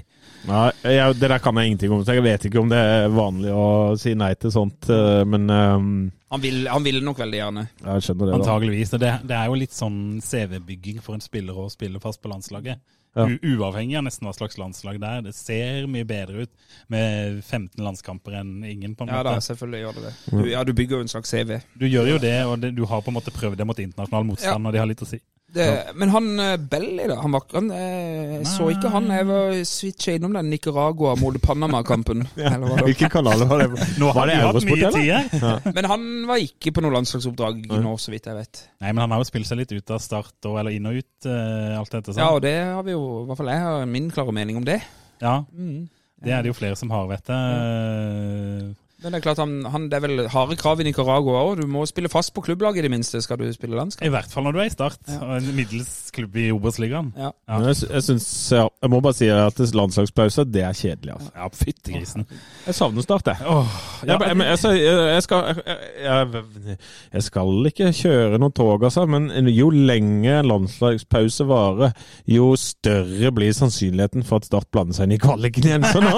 Nei, 0.49 0.69
jeg, 0.95 1.17
det 1.19 1.31
der 1.33 1.43
kan 1.43 1.57
jeg 1.59 1.73
ingenting 1.73 1.93
om, 1.93 2.05
så 2.07 2.15
jeg 2.15 2.23
vet 2.25 2.45
ikke 2.47 2.61
om 2.62 2.69
det 2.71 2.79
er 2.79 3.09
vanlig 3.11 3.50
å 3.53 3.65
si 3.99 4.12
nei 4.15 4.31
til 4.38 4.53
sånt, 4.55 4.87
øh, 4.95 5.25
men 5.27 5.49
um, 5.50 5.88
Han 6.31 6.41
vil, 6.45 6.61
han 6.71 6.85
vil 6.85 7.00
nok 7.05 7.19
veldig 7.25 7.41
gjerne. 7.41 7.67
jeg 7.83 8.07
skjønner 8.07 8.31
det. 8.31 8.37
Antageligvis. 8.38 8.95
Det, 8.95 9.11
det 9.27 9.37
er 9.41 9.49
jo 9.50 9.59
litt 9.59 9.75
sånn 9.75 9.99
CV-bygging 10.23 11.03
for 11.03 11.19
en 11.19 11.25
spiller 11.25 11.59
å 11.59 11.67
spille 11.73 12.00
fast 12.00 12.23
på 12.23 12.31
landslaget. 12.31 12.79
Ja. 13.17 13.25
U 13.25 13.57
uavhengig 13.57 13.97
av 13.99 14.05
nesten 14.07 14.29
hva 14.29 14.35
slags 14.37 14.59
landslag 14.61 15.00
det 15.03 15.09
er. 15.09 15.23
Det 15.27 15.33
ser 15.35 15.88
mye 15.91 16.07
bedre 16.07 16.45
ut 16.45 16.53
med 16.93 17.41
15 17.43 17.81
landskamper 17.83 18.37
enn 18.43 18.53
ingen, 18.69 18.95
på 18.95 19.07
en 19.07 19.11
Ja 19.11 19.25
da, 19.25 19.33
måte. 19.35 19.47
selvfølgelig 19.49 19.81
gjør 19.81 19.97
det 19.97 20.05
det. 20.05 20.12
Du, 20.29 20.45
ja, 20.53 20.61
du 20.69 20.73
bygger 20.77 21.00
jo 21.00 21.07
en 21.07 21.11
slags 21.11 21.33
CV. 21.33 21.57
Du 21.81 21.87
gjør 21.88 22.12
jo 22.12 22.21
det, 22.23 22.37
og 22.47 22.61
det, 22.62 22.75
du 22.77 22.85
har 22.87 23.03
på 23.03 23.11
en 23.11 23.17
måte 23.19 23.35
prøvd 23.35 23.59
det 23.59 23.67
mot 23.67 23.81
internasjonal 23.83 24.29
motstand, 24.29 24.69
og 24.69 24.77
de 24.77 24.83
har 24.85 24.91
litt 24.93 25.03
å 25.03 25.09
si. 25.09 25.19
Det, 25.49 25.64
Men 25.97 26.11
han 26.12 26.26
Belli, 26.37 26.67
Belly, 26.69 27.05
da? 27.09 27.14
Han 27.23 27.33
var, 27.33 27.43
han, 27.55 27.71
eh, 27.73 28.43
så 28.45 28.67
ikke 28.69 28.90
han. 28.93 29.07
Jeg 29.09 29.25
var 29.31 29.55
switcha 29.64 30.12
innom 30.19 30.35
den 30.37 30.50
Nicaragua 30.52 31.14
mot 31.17 31.38
Panama-kampen. 31.40 32.26
Det 32.37 32.50
var. 32.61 32.83
Hvilken 32.85 33.09
kanal 33.14 33.47
var 33.49 33.62
det? 33.64 33.69
Nå 33.99 34.11
Var 34.11 34.19
har 34.19 34.28
det 34.28 34.35
du 34.37 34.43
hatt 34.45 34.50
Eurosport, 34.50 34.76
mye 34.76 34.90
eller? 34.90 35.31
tid 35.33 35.47
her. 35.47 35.73
Men 35.78 35.88
han 35.95 36.05
var 36.28 36.43
ikke 36.45 36.75
på 36.76 36.85
noe 36.85 36.93
landslagsoppdrag 36.99 37.64
nå, 37.81 37.95
så 38.02 38.12
vidt 38.12 38.28
jeg 38.28 38.37
vet. 38.43 38.61
Nei, 38.85 38.93
men 38.93 39.00
han 39.07 39.14
har 39.17 39.23
jo 39.25 39.28
spilt 39.31 39.49
seg 39.49 39.62
litt 39.62 39.73
ut 39.73 39.95
av 39.97 40.02
start, 40.05 40.35
og, 40.45 40.59
eller 40.61 40.76
inn 40.76 40.90
og 40.93 41.00
ut, 41.00 41.12
uh, 41.31 41.78
alt 41.81 41.97
dette. 41.97 42.12
Ja, 42.12 42.19
sånn. 42.28 42.35
og 42.37 42.43
det 42.45 42.55
har 42.69 42.85
vi 42.85 42.93
jo 42.99 43.02
I 43.23 43.26
hvert 43.31 43.40
fall 43.40 43.52
jeg 43.55 43.64
har 43.64 43.87
min 43.97 44.11
klare 44.12 44.35
mening 44.37 44.61
om 44.61 44.69
det. 44.69 44.83
Ja, 45.25 45.38
Mm. 45.49 45.88
det 46.23 46.33
er 46.35 46.43
det 46.45 46.52
jo 46.52 46.59
flere 46.61 46.76
som 46.76 46.90
har, 46.93 47.09
vet 47.09 47.33
jeg. 47.33 48.75
Men 48.99 49.14
det 49.14 49.21
er 49.21 49.23
klart 49.28 49.38
han, 49.38 49.52
han, 49.71 49.85
det 49.93 49.95
er 49.95 50.02
vel 50.02 50.21
harde 50.33 50.57
krav 50.59 50.81
i 50.83 50.85
Nicaragua 50.88 51.45
òg. 51.47 51.61
Du 51.61 51.69
må 51.71 51.85
spille 51.87 52.11
fast 52.11 52.33
på 52.35 52.43
klubblaget 52.43 52.81
i 52.81 52.87
det 52.88 52.90
minste, 52.90 53.21
skal 53.23 53.38
du 53.38 53.45
spille 53.55 53.76
landskap. 53.78 54.02
I 54.09 54.11
hvert 54.11 54.33
fall 54.33 54.43
når 54.49 54.57
du 54.57 54.59
er 54.64 54.67
i 54.67 54.73
start, 54.75 54.99
Ja. 55.07 55.19
og 55.23 55.37
en 55.37 55.52
middels 55.55 55.93
klubb 56.17 56.35
i 56.40 56.49
Obos-ligaen. 56.50 57.12
Ja. 57.14 57.31
Ja. 57.47 57.61
Jeg, 57.69 57.76
jeg, 57.93 58.02
syns, 58.09 58.26
jeg 58.50 58.90
må 58.90 58.99
bare 59.05 59.14
si 59.14 59.28
at 59.31 59.61
landslagspause, 59.78 60.45
det 60.50 60.64
er 60.67 60.75
kjedelig. 60.75 61.12
Altså. 61.14 61.31
Ja, 61.37 61.47
fytti 61.55 61.95
grisen. 61.95 62.26
Jeg 62.67 62.75
savner 62.75 63.07
Start, 63.07 63.31
jeg. 63.31 63.47
Åh, 63.47 63.76
ja, 64.02 64.17
Jeg, 64.19 64.35
jeg, 64.35 64.49
jeg, 64.49 64.83
jeg, 64.83 65.07
jeg, 65.14 65.23
skal, 65.28 65.62
jeg, 65.62 65.78
jeg, 66.02 66.78
jeg 67.14 67.26
skal 67.28 67.71
ikke 67.71 67.93
kjøre 68.00 68.43
noen 68.43 68.57
tog, 68.59 68.83
altså, 68.88 69.07
men 69.07 69.31
jo 69.55 69.71
lenge 69.71 70.40
landslagspause 70.49 71.47
varer, 71.49 71.95
jo 72.26 72.50
større 72.59 73.31
blir 73.38 73.55
sannsynligheten 73.55 74.26
for 74.26 74.43
at 74.43 74.50
Start 74.50 74.67
blander 74.75 74.97
seg 74.99 75.07
inn 75.07 75.17
i 75.19 75.23
kvaliken 75.23 75.71
igjen. 75.71 75.87
Så 75.87 76.02
nå, 76.02 76.12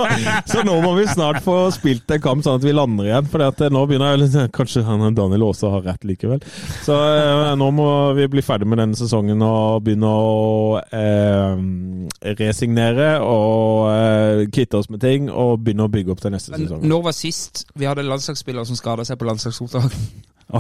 så 0.49 0.65
nå 0.65 0.81
må 0.85 0.97
vi 0.97 1.07
snart 1.13 1.43
få 1.45 1.61
spilt 1.77 2.09
en 2.17 2.25
kamp 2.25 2.45
sånn 2.47 2.57
at 2.61 2.65
vi 2.65 2.70
lander 2.77 3.09
igjen. 3.11 3.29
For 3.31 3.43
nå 3.71 3.83
begynner 3.91 4.15
jeg 4.15 4.23
litt- 4.25 4.53
Kanskje 4.57 4.83
Daniel 5.17 5.45
Aase 5.49 5.71
har 5.71 5.83
rett 5.87 6.05
likevel. 6.09 6.41
Så 6.85 6.95
eh, 6.97 7.55
nå 7.61 7.71
må 7.75 7.89
vi 8.19 8.27
bli 8.33 8.43
ferdig 8.43 8.67
med 8.71 8.79
denne 8.83 8.99
sesongen 8.99 9.43
og 9.47 9.83
begynne 9.87 10.11
å 10.11 10.81
eh, 10.81 12.35
resignere 12.41 13.13
og 13.25 13.91
eh, 13.93 14.45
kvitte 14.53 14.81
oss 14.81 14.91
med 14.91 15.01
ting 15.05 15.31
og 15.31 15.61
begynne 15.65 15.87
å 15.89 15.93
bygge 15.93 16.15
opp 16.15 16.21
til 16.25 16.35
neste 16.35 16.53
Men 16.55 16.67
sesong. 16.67 16.85
når 16.89 17.03
var 17.11 17.17
sist 17.17 17.65
vi 17.75 17.89
hadde 17.89 18.05
landslagsspillere 18.07 18.67
som 18.69 18.77
skada 18.79 19.05
seg 19.09 19.19
på 19.21 19.29
landslagsoppdrag? 19.31 19.95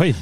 Oi. 0.00 0.12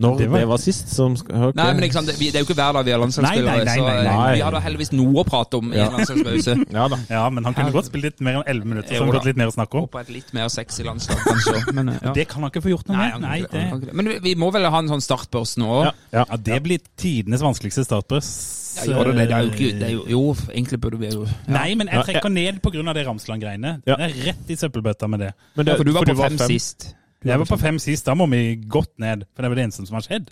Når 0.00 0.16
Det 0.18 0.26
det 0.26 0.30
var- 0.32 0.46
var, 0.48 0.58
sist 0.58 0.88
som 0.94 1.12
okay. 1.12 1.52
Nei, 1.54 1.72
men 1.76 1.92
sant, 1.92 2.06
det, 2.08 2.16
det 2.18 2.34
er 2.34 2.40
jo 2.40 2.46
ikke 2.48 2.54
hver 2.56 2.72
dag 2.72 2.84
vi 2.86 2.90
har 2.94 3.00
landslagsspillere, 3.02 3.44
Nei, 3.44 3.64
nei, 3.64 3.64
nei, 3.64 3.76
så 3.76 3.84
nei, 3.84 3.96
eh, 3.96 4.16
nei. 4.16 4.34
vi 4.34 4.40
hadde 4.46 4.60
heldigvis 4.64 4.92
noe 4.96 5.12
å 5.20 5.24
prate 5.28 5.58
om 5.60 5.72
i 5.72 5.76
Ja. 5.76 5.86
en 5.86 5.92
landslagspause. 5.98 6.54
Ja 6.78 6.88
da. 6.88 6.98
Ja, 7.10 7.24
men 7.30 7.44
han 7.44 7.54
kunne 7.54 7.72
godt 7.74 7.86
spille 7.90 8.08
litt 8.08 8.20
mer 8.20 8.38
enn 8.40 8.44
11 8.46 8.64
minutter, 8.64 8.96
så 8.96 9.04
han 9.04 9.12
fått 9.12 9.28
litt 9.28 9.36
mer 9.36 9.50
å 9.52 9.54
snakke 9.54 9.74
om. 9.76 9.82
Og 9.84 9.90
på 9.92 10.00
et 10.00 10.08
litt 10.10 10.32
mer 10.32 10.48
sexy 10.48 10.82
landslag, 10.88 11.18
kanskje. 11.26 11.72
Men, 11.76 11.92
ja. 12.02 12.12
Det 12.16 12.26
kan 12.28 12.42
han 12.42 12.50
ikke 12.50 12.62
få 12.64 12.72
gjort 12.72 12.88
noe 12.88 12.96
Nei, 12.96 13.04
med. 13.04 13.12
han 13.12 13.22
Nei, 13.22 13.40
det, 13.40 13.50
det, 13.52 13.86
det. 13.86 13.94
Men 13.94 14.08
vi, 14.08 14.18
vi 14.30 14.34
må 14.40 14.50
vel 14.52 14.64
ha 14.64 14.78
en 14.78 14.88
sånn 14.88 15.04
startbørs 15.04 15.56
nå 15.60 15.68
òg? 15.68 15.84
Ja. 15.84 15.92
Ja. 16.12 16.24
ja, 16.30 16.36
det 16.36 16.62
blir 16.64 16.78
tidenes 16.96 17.40
vanskeligste 17.44 17.84
startbørs. 17.84 18.30
Ja, 18.70 18.84
jo, 18.86 19.04
det 19.10 19.16
det? 19.18 19.28
Det 19.28 19.34
er 19.34 19.42
jo 19.42 19.50
ikke 19.50 19.78
det 19.80 19.86
er 19.88 19.92
jo, 19.96 20.02
Jo, 20.06 20.20
egentlig 20.54 20.78
burde 20.80 20.98
vi 21.00 21.08
jo 21.10 21.24
ja. 21.26 21.32
Nei, 21.50 21.74
men 21.74 21.88
jeg 21.90 22.04
trekker 22.06 22.30
ned 22.30 22.60
av 22.62 22.94
det 22.94 23.02
Ramsland-greiene. 23.06 23.82
Ja. 23.84 23.96
Det 23.98 24.06
er 24.06 24.14
rett 24.30 24.50
i 24.54 24.56
søppelbøtta 24.56 25.08
med 25.10 25.20
det. 25.26 25.32
Men 25.56 25.66
Ja, 25.66 25.74
for 25.76 25.84
du 25.84 25.92
var 25.92 26.06
på 26.06 26.14
fem 26.16 26.38
fem. 26.38 26.48
sist. 26.48 26.94
Jeg 27.24 27.40
var 27.42 27.48
på 27.50 27.58
fem 27.60 27.78
sist, 27.82 28.06
da 28.06 28.14
må 28.16 28.26
vi 28.32 28.56
godt 28.70 28.92
ned. 29.02 29.26
For 29.34 29.42
det 29.42 29.48
er 29.48 29.52
vel 29.54 29.60
det 29.60 29.66
eneste 29.68 29.86
som 29.88 29.98
har 29.98 30.06
skjedd. 30.06 30.30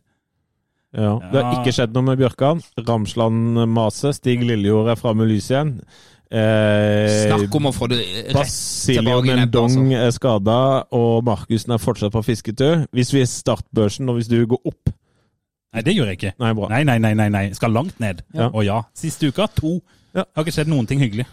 Ja. 0.96 1.16
Det 1.20 1.42
har 1.44 1.58
ikke 1.58 1.74
skjedd 1.76 1.92
noe 1.92 2.06
med 2.06 2.20
Bjørkan. 2.20 2.62
Ramsland 2.80 3.58
maser. 3.68 4.14
Stig 4.16 4.40
Lillejord 4.46 4.88
er 4.94 5.00
framme 5.00 5.26
i 5.26 5.34
lyset 5.34 5.52
igjen. 5.52 5.74
Eh, 6.28 7.24
Snakk 7.24 7.54
om 7.56 7.68
å 7.70 7.72
få 7.72 7.86
det 7.88 7.98
rett 8.04 8.34
Basilio 8.36 9.00
tilbake 9.00 9.24
nebbet, 9.24 9.38
Mendong 9.46 9.76
altså. 9.92 10.00
er 10.04 10.10
skada, 10.16 10.56
og 10.96 11.22
Markussen 11.24 11.72
er 11.72 11.80
fortsatt 11.80 12.12
på 12.12 12.22
fisketur. 12.24 12.86
Hvis 12.92 13.12
vi 13.16 13.22
er 13.24 13.28
startbørsen, 13.32 14.08
og 14.08 14.18
hvis 14.20 14.28
du 14.32 14.40
går 14.46 14.60
opp 14.68 14.94
Nei, 15.76 15.82
det 15.84 15.92
gjør 15.92 16.06
jeg 16.08 16.16
ikke. 16.16 16.30
Nei, 16.40 16.50
bra. 16.56 16.68
Nei, 16.72 16.78
nei, 16.88 16.94
nei, 17.04 17.10
nei, 17.12 17.26
nei. 17.28 17.42
Skal 17.52 17.74
langt 17.76 17.98
ned. 18.00 18.22
Ja. 18.32 18.46
Og 18.48 18.62
ja, 18.64 18.78
siste 18.96 19.28
uka 19.28 19.44
to. 19.52 19.74
Ja. 20.16 20.22
Har 20.32 20.46
ikke 20.46 20.54
skjedd 20.56 20.70
noen 20.72 20.88
ting 20.88 21.02
hyggelig. 21.04 21.26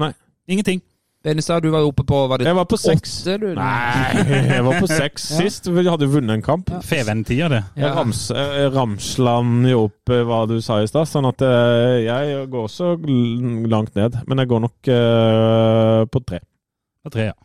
Nei. 0.00 0.08
Ingenting. 0.48 0.80
Benestad, 1.28 1.62
du 1.62 1.68
var 1.74 1.84
oppe 1.86 2.04
på 2.08 2.22
var 2.30 2.40
det 2.40 2.48
Jeg 2.48 2.56
var 2.56 2.66
på 2.70 2.78
seks. 2.80 3.14
åtte, 3.22 3.36
du? 3.42 3.46
Nei, 3.58 4.24
jeg 4.48 4.64
var 4.64 4.78
på 4.80 4.88
seks 5.02 5.28
Ja. 5.34 5.40
sist. 5.44 5.68
Vi 5.68 5.84
hadde 5.86 6.08
jo 6.08 6.12
vunnet 6.16 6.38
en 6.38 6.44
kamp. 6.46 6.72
Feven-tida, 6.88 7.48
det. 7.52 7.62
Jeg 7.76 7.92
rams, 7.96 8.22
eh, 8.32 8.66
Ramsland 8.74 9.68
jo 9.68 9.84
opp 9.90 10.12
eh, 10.14 10.22
hva 10.28 10.42
du 10.48 10.56
sa 10.64 10.80
i 10.82 10.88
stad, 10.88 11.06
sånn 11.10 11.28
at 11.28 11.44
eh, 11.44 11.98
jeg 12.08 12.46
går 12.52 12.66
også 12.70 12.94
l- 12.96 13.66
langt 13.68 13.94
ned. 13.98 14.16
Men 14.26 14.40
jeg 14.44 14.48
går 14.54 14.64
nok 14.66 14.92
eh, 14.96 16.02
på 16.16 16.24
tre. 16.26 16.40
På 17.04 17.12
tre, 17.14 17.28
ja. 17.30 17.36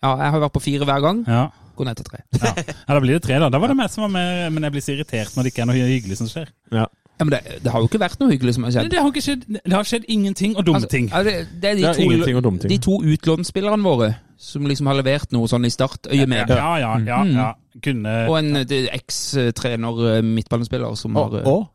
Ja, 0.00 0.14
jeg 0.16 0.32
har 0.32 0.40
vært 0.46 0.54
på 0.56 0.62
fire 0.64 0.86
hver 0.88 1.02
gang. 1.04 1.24
ja. 1.28 1.48
Gå 1.80 1.84
ned 1.86 1.96
til 1.96 2.04
tre. 2.10 2.18
Ja. 2.36 2.50
ja, 2.60 2.92
da 2.92 2.98
blir 3.00 3.14
det 3.16 3.22
tre, 3.24 3.38
da. 3.40 3.46
Da 3.48 3.56
var 3.62 3.70
det 3.72 3.76
meg 3.78 3.88
som 3.88 4.02
var 4.04 4.10
med, 4.12 4.50
men 4.52 4.66
jeg 4.66 4.72
blir 4.74 4.82
så 4.84 4.92
irritert 4.92 5.30
når 5.32 5.46
det 5.46 5.52
ikke 5.54 5.62
er 5.62 5.68
noe 5.70 5.86
hyggelig 5.88 6.18
som 6.18 6.28
skjer. 6.28 6.50
Ja. 6.76 6.82
Ja, 7.20 7.26
men 7.28 7.34
det, 7.36 7.58
det 7.60 7.72
har 7.74 7.82
jo 7.84 7.88
ikke 7.90 8.00
vært 8.00 8.20
noe 8.22 8.32
hyggelig 8.32 8.54
som 8.56 8.64
har 8.64 8.72
skjedd. 8.72 8.90
Det 8.90 9.00
har 9.02 9.10
ikke 9.12 9.22
skjedd 9.24 9.42
Det 9.60 9.74
har 9.74 9.88
skjedd 9.88 10.06
ingenting 10.08 10.54
og 10.56 10.64
dumme 10.64 10.80
Altså, 10.80 10.88
ting. 10.88 11.10
Altså, 11.12 11.34
det, 11.52 11.68
er 11.68 11.74
de 11.76 11.82
Det 11.84 11.90
er 11.90 11.98
to, 11.98 12.06
ingenting 12.06 12.38
og 12.40 12.44
dumme 12.46 12.62
ting. 12.62 12.70
de 12.72 12.78
to 12.86 12.94
utlånsspillerne 13.12 13.84
våre 13.84 14.14
som 14.40 14.64
liksom 14.64 14.88
har 14.88 14.96
levert 14.96 15.34
noe 15.36 15.50
sånn 15.52 15.68
i 15.68 15.70
startøyemed. 15.70 16.48
Ja, 16.48 16.70
ja, 16.80 16.94
ja. 16.96 16.96
ja, 17.04 17.18
ja. 17.28 17.80
Kunne 17.84 18.14
Og 18.30 18.38
en 18.38 18.62
eh, 18.62 18.86
eks-trener, 18.96 20.22
midtballspiller 20.24 20.96
som 20.96 21.18
Og, 21.20 21.36
har 21.36 21.42
eh, 21.42 21.50
og 21.52 21.68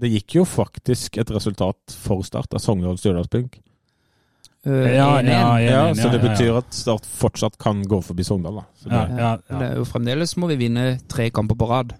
det 0.00 0.08
gikk 0.14 0.38
jo 0.38 0.44
faktisk 0.48 1.18
et 1.20 1.28
resultat 1.34 1.96
for 2.06 2.22
Start 2.24 2.54
av 2.56 2.62
Sogndal 2.64 2.96
Stjørdalsblink. 2.96 3.58
Uh, 4.64 4.86
Ja, 4.94 5.08
1-1. 5.20 5.28
ja, 5.28 5.58
Ja, 5.60 5.82
så 5.96 6.08
det 6.12 6.20
ja, 6.20 6.22
ja. 6.22 6.28
betyr 6.30 6.56
at 6.62 6.72
Start 6.76 7.04
fortsatt 7.04 7.58
kan 7.60 7.82
gå 7.84 7.98
forbi 8.04 8.24
Sogndal. 8.24 8.62
da. 8.62 8.64
Så 8.80 8.88
det, 8.88 8.94
Ja, 8.94 9.18
ja, 9.18 9.32
ja. 9.50 9.58
Det 9.58 9.66
er 9.72 9.76
jo 9.76 9.84
fremdeles 9.84 10.36
må 10.40 10.48
vi 10.48 10.56
vinne 10.56 10.86
tre 11.08 11.28
kamper 11.30 11.58
på 11.58 11.68
rad. 11.68 11.92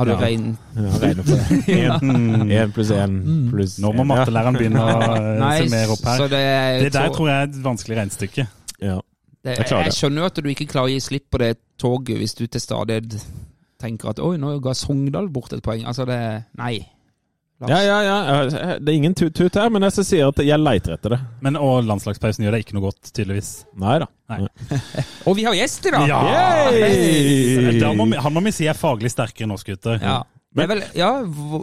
Har 0.00 0.08
du 0.08 0.12
Ja. 0.14 0.18
regn... 0.22 0.46
ja, 0.76 0.92
regner 1.02 1.26
på 1.28 1.36
det. 1.36 1.98
Mm. 2.00 2.48
Én 2.56 2.72
pluss 2.72 2.90
én 2.96 3.14
pluss 3.52 3.76
Nå 3.84 3.90
må 3.92 4.04
en, 4.06 4.10
mattelæreren 4.14 4.56
begynne 4.56 4.80
å 4.80 4.94
summere 4.96 5.34
Nei, 5.44 5.54
se 5.60 5.70
mer 5.74 5.92
opp 5.94 6.04
her. 6.08 6.22
så 6.24 6.28
det, 6.32 6.40
er- 6.40 6.80
Det 6.86 6.92
der 6.96 7.12
tror 7.18 7.28
jeg 7.30 7.36
er 7.36 7.48
et 7.50 7.58
vanskelig 7.68 7.98
regnestykke. 8.00 8.46
Ja. 8.80 8.96
det, 9.44 9.58
jeg 9.60 9.68
jeg 9.86 9.92
skjønner 9.98 10.22
jo 10.24 10.30
at 10.32 10.40
du 10.40 10.48
ikke 10.52 10.66
klarer 10.72 10.88
å 10.88 10.94
gi 10.94 11.00
slipp 11.04 11.28
på 11.32 11.38
det 11.44 11.52
toget 11.80 12.16
hvis 12.20 12.34
du 12.38 12.46
til 12.46 12.60
stadighet 12.64 13.18
tenker 13.80 14.10
at 14.12 14.18
oi, 14.20 14.34
nå 14.40 14.58
ga 14.60 14.74
Sogndal 14.76 15.28
bort 15.32 15.52
et 15.56 15.62
poeng. 15.64 15.84
Altså 15.88 16.04
det 16.08 16.18
Nei. 16.60 16.80
Ja, 17.68 17.78
ja, 17.84 17.96
ja. 18.04 18.44
Det 18.80 18.88
er 18.88 18.96
ingen 18.96 19.14
tut-tut 19.14 19.56
her, 19.58 19.68
men 19.72 19.84
jeg 19.84 20.04
sier 20.06 20.30
at 20.30 20.38
jeg 20.40 20.60
leiter 20.60 20.94
etter 20.96 21.16
det. 21.16 21.18
Men 21.44 21.58
og 21.60 21.82
landslagspausen 21.84 22.46
gjør 22.46 22.56
deg 22.56 22.64
ikke 22.64 22.76
noe 22.78 22.86
godt, 22.86 23.10
tydeligvis. 23.12 23.50
Nei 23.80 23.98
da. 24.00 24.08
Og 25.28 25.36
vi 25.36 25.44
har 25.44 25.56
gjester, 25.58 25.96
da! 25.98 26.04
Ja! 26.08 26.20
Da 27.82 27.90
må 27.98 28.06
han 28.14 28.36
må 28.36 28.44
vi 28.46 28.54
si 28.54 28.68
er 28.70 28.78
faglig 28.78 29.10
sterkere 29.12 29.48
enn 29.48 29.56
oss 29.56 29.66
gutter. 29.66 30.00
Ja. 30.00 30.22
Det 30.50 30.64
er 30.64 30.70
vel 30.72 30.80
Ja, 30.98 31.10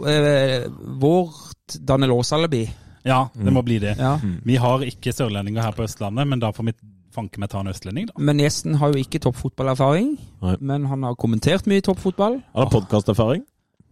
eh, 0.08 0.68
vårt 1.00 1.74
Daniel 1.84 2.14
Aas-alibi 2.14 2.62
Ja, 3.04 3.26
det 3.34 3.52
må 3.52 3.60
bli 3.66 3.76
det. 3.82 3.96
Ja. 3.98 4.14
Vi 4.22 4.56
har 4.56 4.84
ikke 4.86 5.12
sørlendinger 5.12 5.66
her 5.66 5.76
på 5.76 5.84
Østlandet, 5.84 6.28
men 6.30 6.40
da 6.40 6.52
får 6.56 6.70
vi 6.70 6.76
fanke 7.14 7.40
meg 7.42 7.50
ta 7.50 7.60
en 7.60 7.70
østlending, 7.72 8.08
da. 8.10 8.16
Men 8.22 8.40
gjesten 8.40 8.76
har 8.78 8.92
jo 8.94 9.02
ikke 9.02 9.20
toppfotballerfaring, 9.24 10.14
men 10.60 10.84
han 10.90 11.06
har 11.08 11.16
kommentert 11.18 11.66
mye 11.70 11.82
toppfotball. 11.84 12.38
Han 12.54 12.66
har 12.66 12.72
podkasterfaring. 12.72 13.42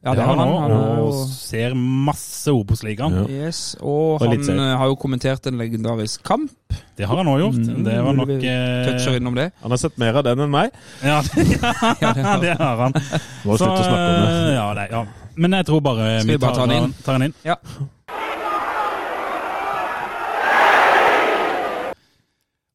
Ja, 0.06 0.12
det 0.14 0.22
har 0.22 0.36
han. 0.38 0.48
han 0.62 0.70
har 0.70 1.00
og 1.02 1.08
jo, 1.10 1.22
ser 1.34 1.72
masse 1.74 2.52
Obos-ligaen. 2.54 3.16
Ja. 3.18 3.46
yes, 3.48 3.60
og 3.80 4.20
Og 4.22 4.28
han 4.30 4.50
eh, 4.54 4.76
har 4.78 4.86
jo 4.86 4.94
kommentert 5.02 5.46
en 5.50 5.58
legendarisk 5.58 6.22
kamp. 6.22 6.52
Det 6.96 7.08
har 7.10 7.16
han 7.18 7.26
òg 7.32 7.40
gjort. 7.42 7.58
Mm, 7.66 7.82
Det 7.88 7.96
var 8.06 8.14
nok 8.14 8.28
vi 8.30 8.36
eh, 8.46 8.86
Toucher 8.86 9.16
innom 9.18 9.34
det. 9.34 9.48
Han 9.64 9.74
har 9.74 9.80
sett 9.82 9.98
mer 9.98 10.14
av 10.20 10.24
den 10.28 10.44
enn 10.46 10.52
meg. 10.54 10.70
Ja, 11.02 11.18
det, 11.26 11.46
Ja, 12.04 12.12
det 12.14 12.22
har- 12.24 12.40
det 12.44 12.54
har 12.60 12.76
han. 12.86 12.94
Må 13.44 13.58
slutte 13.58 13.82
å 13.82 13.86
snakke 13.88 14.06
om 14.06 14.22
det. 14.22 14.30
eh, 14.30 14.54
Ja, 14.54 14.68
nei, 14.78 14.86
ja. 14.94 15.04
Men 15.36 15.52
jeg 15.58 15.66
tror 15.68 15.82
bare 15.84 16.20
Skal 16.22 16.32
vi 16.32 16.38
bare 16.46 16.54
ta 16.54 16.66
den 16.70 16.84
inn? 16.86 16.94
tar 17.04 17.18
den 17.18 17.26
inn. 17.28 17.34
Ja. 17.44 17.56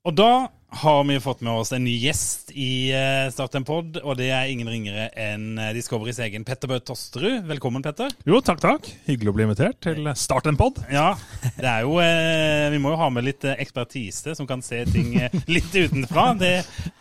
Og 0.06 0.16
da 0.18 0.30
har 0.74 1.04
vi 1.04 1.20
fått 1.20 1.42
med 1.42 1.54
oss 1.54 1.72
en 1.72 1.84
ny 1.84 1.98
gjest 2.00 2.52
i 2.56 2.92
eh, 2.96 3.28
Start 3.32 3.56
en 3.60 3.66
pod, 3.68 3.98
og 4.00 4.16
det 4.16 4.30
er 4.32 4.48
ingen 4.48 4.70
ringere 4.72 5.10
enn 5.20 5.60
eh, 5.60 5.74
Discoverys 5.76 6.22
egen 6.24 6.46
Petter 6.48 6.72
Bø 6.72 6.78
Tosterud. 6.80 7.44
Velkommen, 7.50 7.84
Petter. 7.84 8.14
Jo, 8.28 8.40
takk, 8.46 8.62
takk. 8.64 8.88
Hyggelig 9.10 9.34
å 9.34 9.36
bli 9.36 9.46
invitert 9.50 9.82
til 9.84 10.08
Start 10.16 10.48
en 10.48 10.60
pod. 10.60 10.80
Ja, 10.92 11.10
det 11.58 11.68
er 11.68 11.84
jo 11.84 11.98
eh, 12.00 12.70
Vi 12.72 12.80
må 12.80 12.94
jo 12.94 13.02
ha 13.02 13.10
med 13.12 13.28
litt 13.28 13.44
ekspertise 13.52 14.36
som 14.38 14.48
kan 14.48 14.64
se 14.64 14.80
ting 14.88 15.12
litt 15.52 15.76
utenfra. 15.76 16.30
Det 16.40 16.54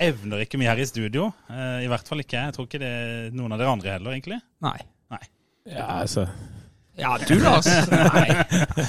evner 0.02 0.42
ikke 0.42 0.58
vi 0.58 0.66
her 0.66 0.82
i 0.82 0.88
studio. 0.90 1.30
Eh, 1.52 1.84
I 1.86 1.92
hvert 1.92 2.10
fall 2.10 2.24
ikke 2.24 2.40
jeg. 2.40 2.50
Jeg 2.50 2.58
tror 2.58 2.66
ikke 2.70 2.82
det 2.82 2.90
er 2.90 3.30
noen 3.38 3.54
av 3.54 3.62
dere 3.62 3.76
andre 3.76 3.94
heller, 3.94 4.18
egentlig. 4.18 4.40
Nei. 4.66 4.80
Ja, 5.70 6.00
altså. 6.00 6.26
Ja, 6.98 7.14
du, 7.22 7.36
Lars. 7.38 7.70
Nei. 7.92 8.26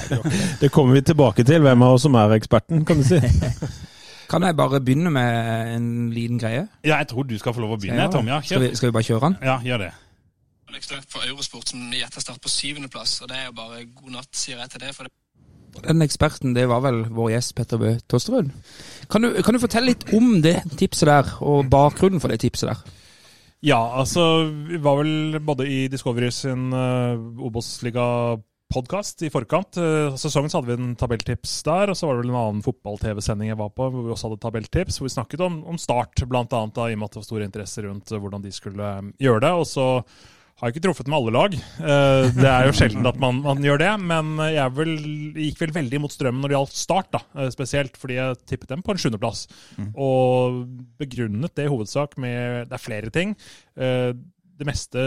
Det 0.60 0.72
kommer 0.74 0.98
vi 0.98 1.06
tilbake 1.06 1.46
til, 1.46 1.62
hvem 1.62 1.86
av 1.86 1.94
oss 1.94 2.08
som 2.08 2.18
er 2.18 2.34
eksperten, 2.40 2.82
kan 2.88 2.98
du 2.98 3.06
si. 3.06 3.22
Kan 4.32 4.46
jeg 4.46 4.56
bare 4.56 4.80
begynne 4.80 5.10
med 5.12 5.74
en 5.76 5.88
liten 6.14 6.38
greie? 6.40 6.64
Ja, 6.80 6.96
jeg 6.96 7.10
tror 7.10 7.26
du 7.28 7.34
skal 7.38 7.52
få 7.52 7.60
lov 7.60 7.74
å 7.76 7.80
begynne, 7.80 8.08
Tom. 8.12 8.30
Ja. 8.30 8.40
Skal 8.40 8.62
vi, 8.64 8.70
skal 8.78 8.88
vi 8.88 8.96
bare 8.96 9.04
kjøre 9.04 9.28
den? 9.28 9.36
Ja, 9.44 9.58
gjør 9.60 9.84
det. 9.84 9.90
Løff 10.72 11.04
for 11.12 11.24
Eurosport 11.28 11.68
som 11.68 11.90
gjetter 11.92 12.24
Start 12.24 12.40
på 12.40 12.48
syvendeplass, 12.48 13.18
og 13.20 13.28
det 13.28 13.36
er 13.36 13.50
jo 13.50 13.58
bare 13.58 13.82
god 13.92 14.14
natt, 14.14 14.30
sier 14.32 14.56
jeg 14.62 14.72
til 14.72 14.80
det. 14.86 14.94
for 14.96 15.04
det 15.04 15.84
Den 15.84 16.04
eksperten, 16.04 16.54
det 16.56 16.64
var 16.68 16.80
vel 16.80 17.02
vår 17.12 17.34
gjest 17.34 17.54
Petter 17.58 17.80
Bø 17.80 17.92
Tosterud. 18.08 18.48
Kan 19.12 19.26
du, 19.26 19.42
kan 19.44 19.54
du 19.54 19.60
fortelle 19.60 19.92
litt 19.92 20.08
om 20.16 20.40
det 20.44 20.62
tipset 20.80 21.10
der, 21.10 21.28
og 21.44 21.68
bakgrunnen 21.68 22.24
for 22.24 22.32
det 22.32 22.40
tipset 22.40 22.72
der? 22.72 22.80
Ja, 23.62 23.82
altså, 24.00 24.48
vi 24.48 24.80
var 24.82 25.02
vel 25.02 25.38
både 25.44 25.68
i 25.68 25.88
Discovery 25.92 26.32
sin 26.34 26.72
uh, 26.72 27.20
Obos-liga-podkast 28.72 29.22
i 29.26 29.30
forkant. 29.30 29.76
Uh, 29.76 30.16
sesongen 30.16 30.50
så 30.50 30.60
hadde 30.60 30.72
vi 30.72 30.80
en 30.80 30.96
tabelltips 30.96 31.62
der, 31.66 31.92
og 31.92 31.96
så 31.98 32.08
var 32.08 32.16
det 32.16 32.24
vel 32.24 32.32
en 32.32 32.40
annen 32.40 32.64
fotball-TV-sending 32.64 33.50
jeg 33.50 33.60
var 33.60 33.72
på 33.76 33.88
hvor 33.92 34.04
vi 34.06 34.12
også 34.12 34.30
hadde 34.30 34.42
tabelltips, 34.42 34.98
hvor 34.98 35.08
vi 35.08 35.16
snakket 35.16 35.44
om, 35.44 35.62
om 35.68 35.80
Start, 35.80 36.16
da, 36.16 36.86
i 36.88 36.94
og 36.94 37.00
med 37.00 37.08
at 37.08 37.12
det 37.12 37.20
var 37.20 37.26
stor 37.28 37.44
interesse 37.44 37.84
rundt 37.84 38.12
uh, 38.12 38.20
hvordan 38.22 38.44
de 38.44 38.52
skulle 38.54 38.92
um, 39.02 39.12
gjøre 39.20 39.44
det. 39.44 39.52
og 39.52 39.66
så 39.68 39.88
har 40.60 40.70
jeg 40.70 40.76
ikke 40.76 40.84
truffet 40.86 41.08
med 41.10 41.16
alle 41.18 41.32
lag. 41.34 41.54
Eh, 41.58 42.26
Det 42.36 42.46
er 42.46 42.66
jo 42.68 42.74
sjelden 42.76 43.06
at 43.08 43.16
man, 43.18 43.40
man 43.42 43.64
gjør 43.64 43.80
det, 43.82 43.88
men 43.98 44.36
jeg 44.52 44.74
vel, 44.76 44.92
gikk 45.34 45.58
vel 45.58 45.72
veldig 45.74 46.00
mot 46.04 46.12
strømmen 46.12 46.44
når 46.44 46.52
det 46.52 46.54
gjaldt 46.54 46.76
Start, 46.78 47.08
da, 47.16 47.20
eh, 47.34 47.48
spesielt 47.50 47.98
fordi 47.98 48.18
jeg 48.20 48.36
tippet 48.46 48.70
dem 48.70 48.84
på 48.84 48.94
en 48.94 49.00
sjuendeplass. 49.02 49.40
Og 49.96 50.60
begrunnet 51.02 51.56
det 51.58 51.66
i 51.66 51.72
hovedsak 51.72 52.14
med 52.14 52.70
Det 52.70 52.78
er 52.78 52.84
flere 52.84 53.10
ting. 53.10 53.34
Det 54.62 54.68
meste 54.68 55.02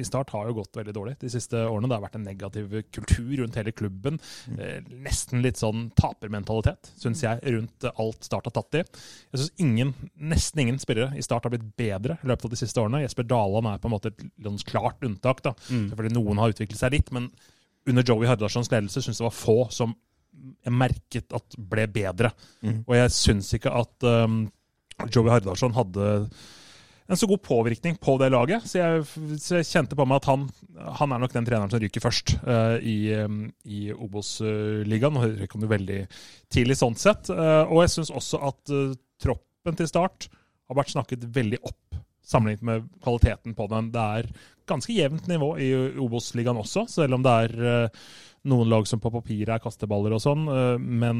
i 0.00 0.04
Start 0.06 0.30
har 0.32 0.48
jo 0.48 0.54
gått 0.56 0.76
veldig 0.78 0.94
dårlig 0.96 1.14
de 1.20 1.28
siste 1.32 1.60
årene. 1.60 1.90
Det 1.90 1.96
har 1.98 2.04
vært 2.06 2.16
en 2.16 2.24
negativ 2.24 2.72
kultur 2.94 3.34
rundt 3.42 3.58
hele 3.60 3.74
klubben. 3.76 4.16
Eh, 4.56 4.78
Nesten 5.04 5.42
litt 5.44 5.60
sånn 5.60 5.90
tapermentalitet, 5.98 6.92
syns 7.00 7.20
jeg, 7.24 7.42
rundt 7.52 7.84
alt 7.92 8.24
Start 8.24 8.48
har 8.48 8.54
tatt 8.56 8.78
i. 8.80 8.84
Jeg 8.84 9.42
synes 9.42 9.52
ingen, 9.66 9.92
nesten 10.32 10.64
ingen 10.64 10.80
spillere 10.80 11.12
i 11.18 11.24
Start 11.26 11.44
har 11.44 11.52
blitt 11.52 11.68
bedre 11.76 12.16
i 12.24 12.30
løpet 12.32 12.48
av 12.48 12.54
de 12.56 12.60
siste 12.62 12.80
årene. 12.80 13.02
Jesper 13.04 13.28
Daland 13.28 13.68
er 13.74 13.82
på 13.82 13.90
en 13.90 13.96
måte 13.98 14.14
et 14.14 14.66
klart 14.70 15.04
unntak. 15.04 15.44
da. 15.44 15.52
Selvfølgelig 15.68 16.16
Noen 16.16 16.40
har 16.40 16.54
utviklet 16.56 16.80
seg 16.80 16.96
litt, 16.96 17.12
men 17.12 17.28
under 17.86 18.06
Joey 18.08 18.26
Hardarssons 18.30 18.70
ledelse 18.72 19.02
syns 19.04 19.20
det 19.20 19.26
var 19.28 19.36
få 19.36 19.58
som 19.74 19.92
jeg 20.64 20.72
merket 20.72 21.32
at 21.36 21.56
ble 21.60 21.84
bedre. 21.92 22.32
Og 22.88 22.94
jeg 22.96 23.12
syns 23.14 23.52
ikke 23.58 23.70
at 23.76 24.06
um, 24.08 24.46
Joey 25.12 25.28
Hardarson 25.30 25.76
hadde 25.76 26.08
en 27.06 27.16
så 27.16 27.26
god 27.26 27.42
påvirkning 27.42 27.96
på 28.00 28.16
det 28.18 28.30
laget. 28.32 28.64
Så 28.68 28.78
jeg, 28.78 29.04
så 29.40 29.58
jeg 29.58 29.68
kjente 29.68 29.96
på 29.98 30.06
meg 30.08 30.22
at 30.22 30.28
han, 30.30 30.46
han 31.00 31.12
er 31.12 31.20
nok 31.20 31.34
den 31.34 31.46
treneren 31.46 31.72
som 31.72 31.82
ryker 31.82 32.04
først 32.04 32.36
uh, 32.46 32.78
i, 32.80 33.12
um, 33.20 33.42
i 33.68 33.90
Obos-ligaen. 33.92 35.18
Og 35.20 35.34
røyk 35.34 35.56
han 35.56 35.66
jo 35.66 35.72
veldig 35.74 36.00
tidlig 36.52 36.78
sånn 36.80 36.96
sett. 37.00 37.28
Uh, 37.28 37.68
og 37.68 37.84
jeg 37.84 37.94
syns 37.98 38.12
også 38.14 38.40
at 38.48 38.72
uh, 38.72 38.94
troppen 39.20 39.76
til 39.76 39.90
start 39.90 40.30
har 40.64 40.78
vært 40.80 40.94
snakket 40.94 41.28
veldig 41.34 41.60
opp 41.60 42.00
sammenlignet 42.24 42.64
med 42.64 42.86
kvaliteten 43.04 43.52
på 43.56 43.68
den. 43.68 43.90
Det 43.92 44.04
er 44.20 44.30
ganske 44.68 44.96
jevnt 44.96 45.28
nivå 45.28 45.50
i 45.60 45.68
Obos-ligaen 46.00 46.56
også, 46.56 46.86
selv 46.88 47.18
om 47.18 47.24
det 47.24 47.34
er 47.44 47.90
noen 48.48 48.70
lag 48.72 48.88
som 48.88 49.00
på 49.00 49.12
papiret 49.12 49.52
er 49.52 49.60
kasteballer 49.60 50.14
og 50.16 50.22
sånn. 50.24 50.46
men 50.80 51.18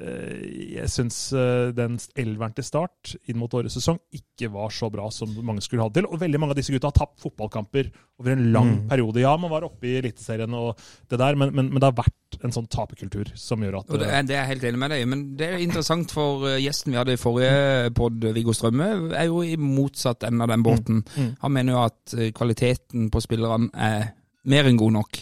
jeg 0.00 0.88
syns 0.88 1.16
eh, 1.36 1.70
den 1.76 1.98
elveren 2.18 2.54
til 2.56 2.64
start 2.64 3.14
inn 3.28 3.38
mot 3.40 3.52
årets 3.56 3.76
sesong 3.76 3.98
ikke 4.16 4.48
var 4.52 4.72
så 4.72 4.88
bra 4.92 5.10
som 5.12 5.32
mange 5.44 5.64
skulle 5.64 5.84
ha 5.84 5.90
det 5.90 6.00
til. 6.00 6.08
Og 6.08 6.22
veldig 6.22 6.40
mange 6.40 6.54
av 6.54 6.60
disse 6.60 6.72
gutta 6.72 6.88
har 6.88 6.96
tapt 6.96 7.20
fotballkamper 7.20 7.90
over 8.20 8.32
en 8.32 8.46
lang 8.54 8.72
periode. 8.90 9.20
Ja, 9.22 9.34
man 9.40 9.52
var 9.52 9.66
oppe 9.68 9.90
i 9.90 9.98
Eliteserien 10.00 10.56
og 10.56 10.80
det 11.10 11.20
der, 11.20 11.38
men, 11.40 11.52
men, 11.56 11.68
men 11.72 11.80
det 11.80 11.90
har 11.90 11.98
vært 12.00 12.40
en 12.46 12.54
sånn 12.54 12.68
taperkultur 12.70 13.32
som 13.38 13.62
gjør 13.64 13.80
at 13.80 13.90
det, 13.90 14.06
er, 14.06 14.26
det 14.28 14.36
er 14.36 14.44
jeg 14.44 14.50
helt 14.52 14.66
enig 14.68 14.80
med 14.80 14.92
deg 14.94 15.06
men 15.10 15.24
det 15.36 15.48
er 15.48 15.64
interessant 15.64 16.12
for 16.14 16.46
eh, 16.48 16.60
gjesten 16.62 16.94
vi 16.94 17.00
hadde 17.00 17.16
i 17.16 17.20
forrige 17.20 17.90
pod, 17.96 18.22
Viggo 18.36 18.54
Strømme, 18.56 18.90
er 19.16 19.26
jo 19.28 19.42
i 19.44 19.56
motsatt 19.60 20.24
ende 20.28 20.46
av 20.46 20.52
den 20.54 20.64
båten. 20.64 21.02
Han 21.42 21.54
mener 21.56 21.76
jo 21.76 21.82
at 21.82 22.14
eh, 22.16 22.30
kvaliteten 22.36 23.10
på 23.12 23.22
spillerne 23.24 23.68
er 23.74 24.12
mer 24.50 24.68
enn 24.70 24.78
god 24.80 24.96
nok. 25.00 25.20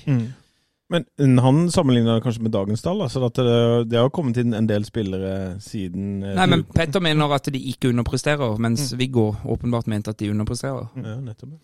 Men 0.90 1.05
mm, 1.20 1.38
han 1.44 1.59
sammenligner 1.70 2.20
kanskje 2.24 2.42
med 2.46 2.53
dagens 2.55 2.81
tall, 2.83 3.03
så 3.12 3.20
at 3.27 3.37
det, 3.37 3.57
det 3.90 3.98
har 4.01 4.09
kommet 4.14 4.38
inn 4.40 4.55
en 4.57 4.66
del 4.70 4.87
spillere 4.88 5.59
siden 5.61 6.22
eh, 6.24 6.33
Nei, 6.38 6.46
men 6.48 6.62
Petter 6.72 7.03
mener 7.05 7.35
at 7.37 7.51
de 7.53 7.61
ikke 7.72 7.90
underpresterer, 7.92 8.55
mens 8.64 8.87
Viggo 8.96 9.27
åpenbart 9.44 9.87
mente 9.92 10.14
at 10.14 10.18
de 10.22 10.31
underpresterer. 10.33 10.87
Ja, 10.96 11.18
nettopp. 11.20 11.59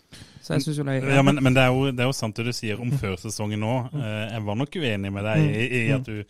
Så 0.45 0.59
jeg 0.59 0.67
synes 0.67 0.79
jo 0.83 0.85
det 0.85 0.99
er 1.01 1.15
Ja, 1.17 1.23
men, 1.25 1.41
men 1.41 1.57
det, 1.57 1.63
er 1.65 1.73
jo, 1.73 1.87
det 1.91 2.05
er 2.05 2.11
jo 2.11 2.17
sant 2.17 2.37
det 2.37 2.45
du 2.51 2.53
sier 2.53 2.81
om 2.85 2.93
førsesongen 3.01 3.65
nå. 3.65 3.77
Eh, 3.97 4.35
Jeg 4.35 4.45
var 4.45 4.61
nok 4.61 4.77
uenig 4.77 5.13
med 5.17 5.25
deg 5.31 5.47
i, 5.49 5.65
i 5.79 5.83
at 5.97 6.05
du, 6.05 6.21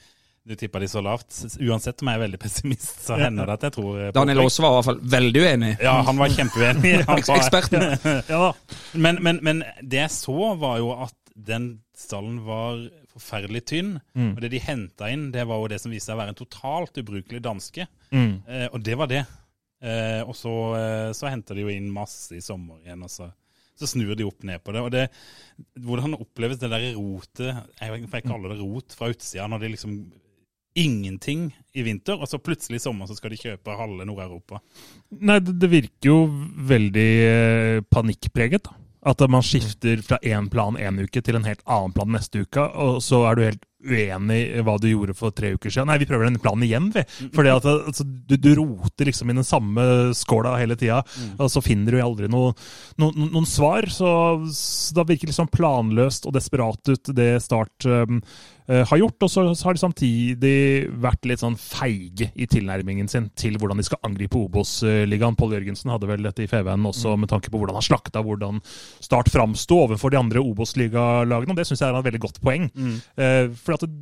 du 0.47 0.55
tippa 0.61 0.79
de 0.79 0.87
så 0.95 1.03
lavt. 1.03 1.35
Uansett 1.67 1.99
om 2.05 2.13
jeg 2.13 2.21
er 2.21 2.25
veldig 2.29 2.41
pessimist, 2.47 3.03
så 3.09 3.19
hender 3.19 3.51
det 3.51 3.57
at 3.59 3.67
jeg 3.73 3.75
tror 3.81 3.99
eh, 4.05 4.11
på 4.13 4.21
Daniel. 4.21 4.45
Aase 4.47 4.63
var 4.63 4.71
i 4.71 4.79
hvert 4.79 4.89
fall 4.93 5.03
veldig 5.19 5.43
uenig. 5.49 5.73
Ja, 5.83 5.97
han 6.07 6.23
var 6.23 6.31
kjempeuenig. 6.39 6.95
Han 7.11 7.27
var- 7.27 7.43
Eksperten. 7.43 7.89
Ja. 8.37 8.53
Men, 8.95 9.19
men, 9.27 9.43
men 9.43 9.65
det 9.83 10.05
jeg 10.05 10.15
så, 10.15 10.39
var 10.63 10.79
jo 10.79 10.95
at 11.09 11.17
den 11.35 11.73
stallen 11.99 12.41
var 12.47 12.81
forferdelig 13.15 13.65
tynn. 13.71 13.95
Og 14.35 14.41
det 14.43 14.51
de 14.55 14.61
henta 14.63 15.11
inn, 15.13 15.29
det 15.35 15.45
var 15.47 15.61
jo 15.63 15.71
det 15.71 15.79
som 15.83 15.93
viste 15.95 16.11
seg 16.11 16.17
å 16.19 16.23
være 16.23 16.35
en 16.35 16.41
totalt 16.41 16.99
ubrukelig 16.99 17.43
danske. 17.45 17.87
Eh, 18.49 18.67
og 18.73 18.83
det 18.83 18.97
var 18.99 19.11
det. 19.11 19.23
Eh, 19.85 20.23
og 20.25 20.35
så, 20.39 20.53
eh, 20.79 21.13
så 21.15 21.31
henter 21.31 21.55
de 21.59 21.67
jo 21.67 21.73
inn 21.73 21.91
masse 21.93 22.35
i 22.35 22.43
sommer 22.43 22.81
igjen, 22.83 23.03
og 23.05 23.13
så, 23.13 23.29
så 23.77 23.87
snur 23.91 24.15
de 24.17 24.27
opp 24.27 24.43
ned 24.43 24.63
på 24.65 24.75
det. 24.75 24.83
Og 24.83 24.91
det, 24.95 25.07
hvordan 25.85 26.19
oppleves 26.19 26.59
det 26.63 26.71
der 26.73 26.91
rotet, 26.97 27.65
jeg 27.81 28.05
jeg 28.05 28.27
kaller 28.27 28.55
det 28.55 28.61
rot, 28.63 28.97
fra 28.97 29.11
utsida, 29.13 29.47
når 29.47 29.65
det 29.65 29.75
liksom 29.77 29.99
ingenting 30.75 31.53
i 31.79 31.85
vinter, 31.87 32.19
og 32.19 32.27
så 32.27 32.41
plutselig 32.43 32.81
i 32.81 32.83
sommer 32.83 33.07
så 33.07 33.15
skal 33.15 33.31
de 33.31 33.39
kjøpe 33.39 33.77
halve 33.79 34.07
Nord-Europa. 34.09 34.59
Nei, 35.21 35.39
det, 35.39 35.55
det 35.63 35.71
virker 35.71 36.11
jo 36.11 36.17
veldig 36.73 37.11
eh, 37.29 37.85
panikkpreget. 37.95 38.67
da. 38.67 38.81
At 39.05 39.21
man 39.29 39.45
skifter 39.45 40.01
fra 40.05 40.19
én 40.25 40.49
plan 40.51 40.79
en 40.81 41.03
uke 41.05 41.21
til 41.21 41.37
en 41.37 41.45
helt 41.45 41.63
annen 41.69 41.93
plan 41.93 42.13
neste 42.15 42.47
uke, 42.47 42.63
og 42.65 43.03
så 43.05 43.25
er 43.29 43.37
du 43.37 43.43
helt 43.45 43.65
uenig 43.85 44.39
i 44.57 44.63
hva 44.65 44.77
du 44.81 44.87
gjorde 44.89 45.15
for 45.17 45.35
tre 45.37 45.53
uker 45.55 45.73
siden. 45.73 45.91
Nei, 45.91 45.99
vi 46.01 46.09
prøver 46.09 46.29
den 46.29 46.41
planen 46.41 46.65
igjen, 46.67 46.89
vi. 46.95 47.03
Fordi 47.35 47.53
altså, 47.53 48.05
du, 48.05 48.37
du 48.41 48.51
roter 48.57 49.11
liksom 49.11 49.31
i 49.31 49.37
den 49.37 49.47
samme 49.47 49.85
skåla 50.17 50.55
hele 50.61 50.77
tida, 50.81 51.03
og 51.37 51.51
så 51.53 51.63
finner 51.65 51.93
du 51.93 52.01
aldri 52.01 52.31
noe, 52.33 52.55
no, 53.01 53.11
no, 53.13 53.29
noen 53.29 53.49
svar. 53.49 53.89
Så, 53.93 54.09
så 54.57 54.97
da 54.97 55.07
virker 55.09 55.31
liksom 55.31 55.53
planløst 55.53 56.29
og 56.29 56.37
desperat 56.39 56.95
ut 56.95 57.13
det 57.17 57.35
Start 57.45 57.85
um, 57.91 58.23
har 58.67 58.97
gjort. 58.97 59.27
Og 59.27 59.31
så, 59.31 59.43
har 59.67 59.77
de 59.77 59.83
samtidig 59.83 60.55
vært 61.03 61.27
litt 61.29 61.43
sånn 61.43 61.59
feige 61.61 62.31
i 62.35 62.47
tilnærmingen 62.49 63.11
sin 63.11 63.27
til 63.37 63.59
hvordan 63.61 63.81
de 63.81 63.85
skal 63.87 64.01
angripe 64.07 64.39
Obos-ligaen. 64.41 65.37
Pål 65.37 65.57
Jørgensen 65.59 65.93
hadde 65.93 66.09
vel 66.09 66.25
dette 66.25 66.45
i 66.45 66.49
FVN 66.49 66.89
også 66.89 67.17
med 67.21 67.29
tanke 67.33 67.53
på 67.53 67.61
hvordan 67.61 67.77
han 67.77 67.85
slakta 67.85 68.23
hvordan 68.25 68.63
Start 69.05 69.29
framsto 69.33 69.83
overfor 69.85 70.15
de 70.15 70.21
andre 70.21 70.41
Obos-ligalagene. 70.41 71.53
og 71.53 71.61
Det 71.61 71.67
syns 71.69 71.83
jeg 71.85 71.91
er 71.91 71.99
et 71.99 72.09
veldig 72.09 72.23
godt 72.25 72.41
poeng. 72.45 72.71
Eh, 73.21 73.53
for 73.53 73.77
at 73.77 73.85
det, 73.85 73.93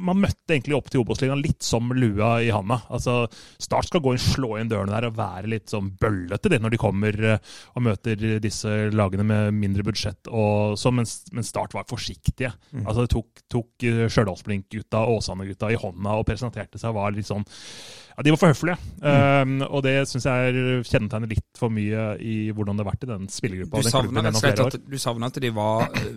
man 0.00 0.20
møtte 0.22 0.54
egentlig 0.54 0.76
opp 0.78 0.90
til 0.92 1.02
Obos-ligaen 1.02 1.42
litt 1.44 1.64
som 1.66 1.90
lua 1.96 2.32
i 2.44 2.50
handa. 2.54 2.80
Altså, 2.92 3.24
Start 3.60 3.90
skal 3.90 4.02
gå 4.04 4.14
inn, 4.16 4.22
slå 4.22 4.54
inn 4.60 4.70
dørene 4.70 4.94
der 4.96 5.08
og 5.10 5.16
være 5.18 5.50
litt 5.52 5.72
sånn 5.72 5.92
bøllete 6.00 6.52
det, 6.52 6.60
når 6.62 6.74
de 6.74 6.80
kommer 6.80 7.20
eh, 7.34 7.54
og 7.74 7.84
møter 7.86 8.40
disse 8.42 8.74
lagene 8.94 9.26
med 9.26 9.56
mindre 9.56 9.84
budsjett. 9.86 10.30
Og 10.32 10.76
så, 10.80 10.92
mens, 10.94 11.20
mens 11.36 11.52
Start 11.52 11.76
var 11.76 11.88
forsiktige. 11.90 12.52
Mm. 12.72 12.84
Altså, 12.86 13.04
de 13.06 13.14
tok, 13.14 13.44
tok 13.52 13.88
eh, 13.88 14.04
Stjørdalsblink-gutta 14.10 15.04
og 15.06 15.20
Åsane-gutta 15.20 15.72
i 15.72 15.80
hånda 15.80 16.18
og 16.20 16.28
presenterte 16.28 16.80
seg. 16.80 16.94
var 16.96 17.14
litt 17.14 17.28
sånn 17.28 17.44
ja, 18.16 18.24
De 18.26 18.32
var 18.34 18.40
for 18.40 18.52
høflige. 18.52 18.76
Um, 19.00 19.60
og 19.68 19.84
det 19.86 19.94
syns 20.10 20.26
jeg 20.28 20.50
er- 20.50 20.82
kjennetegner 20.84 21.30
litt 21.30 21.46
for 21.58 21.72
mye 21.72 22.16
i 22.20 22.50
hvordan 22.52 22.76
det 22.76 22.84
har 22.84 22.92
vært 22.92 23.06
i 23.06 23.10
den 23.12 23.28
spillergruppa. 23.32 23.80
Du 23.80 23.88
savna 23.88 24.24
rett 24.24 24.34
og 24.34 24.42
slett 24.42 24.60
at, 25.30 25.40
de 25.40 25.50
var 25.56 25.86
eh, 25.88 26.10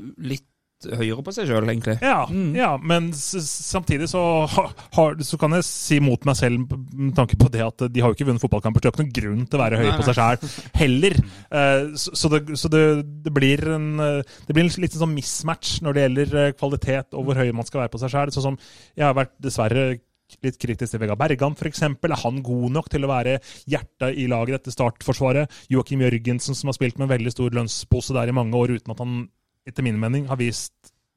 litt 0.86 0.98
høyere 1.00 1.24
på 1.26 1.34
seg 1.36 1.48
sjøl, 1.50 1.68
egentlig. 1.70 1.96
Ja, 2.02 2.26
Mm. 2.28 2.56
ja, 2.56 2.78
men 2.78 3.10
s- 3.14 3.36
samtidig 3.74 4.08
så, 4.12 4.48
har, 4.50 5.16
så 5.24 5.38
kan 5.40 5.52
jeg 5.58 5.64
si 5.68 6.00
mot 6.00 6.24
meg 6.26 6.36
selv 6.36 6.72
med 6.94 7.16
tanke 7.16 7.38
på 7.40 7.50
det 7.52 7.62
at 7.66 7.86
de 7.92 8.02
har 8.02 8.10
jo 8.12 8.16
ikke 8.18 8.28
vunnet 8.30 8.42
fotballkamper. 8.44 8.82
Så 8.82 8.84
det 8.84 8.92
er 8.92 8.96
ikke 8.96 9.04
noen 9.06 9.18
grunn 9.20 9.48
til 9.48 9.60
å 9.60 9.64
være 9.64 9.82
høye 9.84 9.98
på 9.98 10.08
seg 10.10 10.16
sjøl 10.20 10.54
heller. 10.82 11.18
Eh, 11.52 11.90
Så, 11.96 12.16
så, 12.16 12.30
det, 12.30 12.58
så 12.60 12.70
det, 12.70 12.84
det 13.24 13.34
blir 13.34 13.62
en 13.76 14.00
eh, 14.00 14.22
Det 14.48 14.54
blir 14.56 14.64
en 14.66 14.82
liten 14.84 15.00
sånn 15.00 15.14
mismatch 15.16 15.82
når 15.84 15.94
det 15.94 16.04
gjelder 16.08 16.36
eh, 16.48 16.52
kvalitet 16.58 17.14
og 17.14 17.26
hvor 17.28 17.36
høy 17.40 17.52
man 17.54 17.66
skal 17.66 17.82
være 17.84 17.94
på 17.94 18.00
seg 18.02 18.12
sjøl. 18.14 18.32
Sånn 18.34 18.44
som 18.52 18.58
jeg 18.96 19.06
har 19.06 19.14
vært 19.18 19.34
dessverre 19.42 20.00
litt 20.42 20.58
kritisk 20.58 20.90
til 20.96 21.00
Vegard 21.04 21.20
Bergan, 21.20 21.54
f.eks. 21.54 21.84
Er 21.86 22.16
han 22.24 22.40
god 22.42 22.72
nok 22.74 22.88
til 22.90 23.04
å 23.06 23.10
være 23.12 23.36
hjertet 23.70 24.16
i 24.18 24.24
laget, 24.32 24.56
etter 24.62 24.74
startforsvaret? 24.74 25.52
Joakim 25.70 26.02
Jørgensen, 26.02 26.56
som 26.58 26.72
har 26.72 26.74
spilt 26.78 26.98
med 26.98 27.06
en 27.06 27.14
veldig 27.18 27.34
stor 27.36 27.54
lønnspose 27.54 28.16
der 28.16 28.32
i 28.32 28.34
mange 28.34 28.58
år 28.58 28.74
uten 28.80 28.96
at 28.96 29.04
han 29.04 29.28
etter 29.70 29.86
min 29.86 30.00
mening 30.00 30.28
har 30.32 30.40
vist 30.42 30.74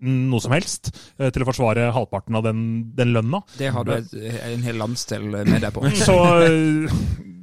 noe 0.07 0.43
som 0.45 0.53
helst 0.53 0.91
eh, 1.17 1.31
til 1.33 1.43
å 1.43 1.49
forsvare 1.49 1.89
halvparten 1.97 2.37
av 2.37 2.45
den, 2.45 2.61
den 2.97 3.15
lønna. 3.17 3.41
Det 3.57 3.71
har 3.73 3.87
du 3.87 3.95
en 3.97 4.67
hel 4.67 4.77
landsdel 4.83 5.31
med 5.33 5.63
deg 5.65 5.73
på. 5.73 5.87
Så, 5.97 6.17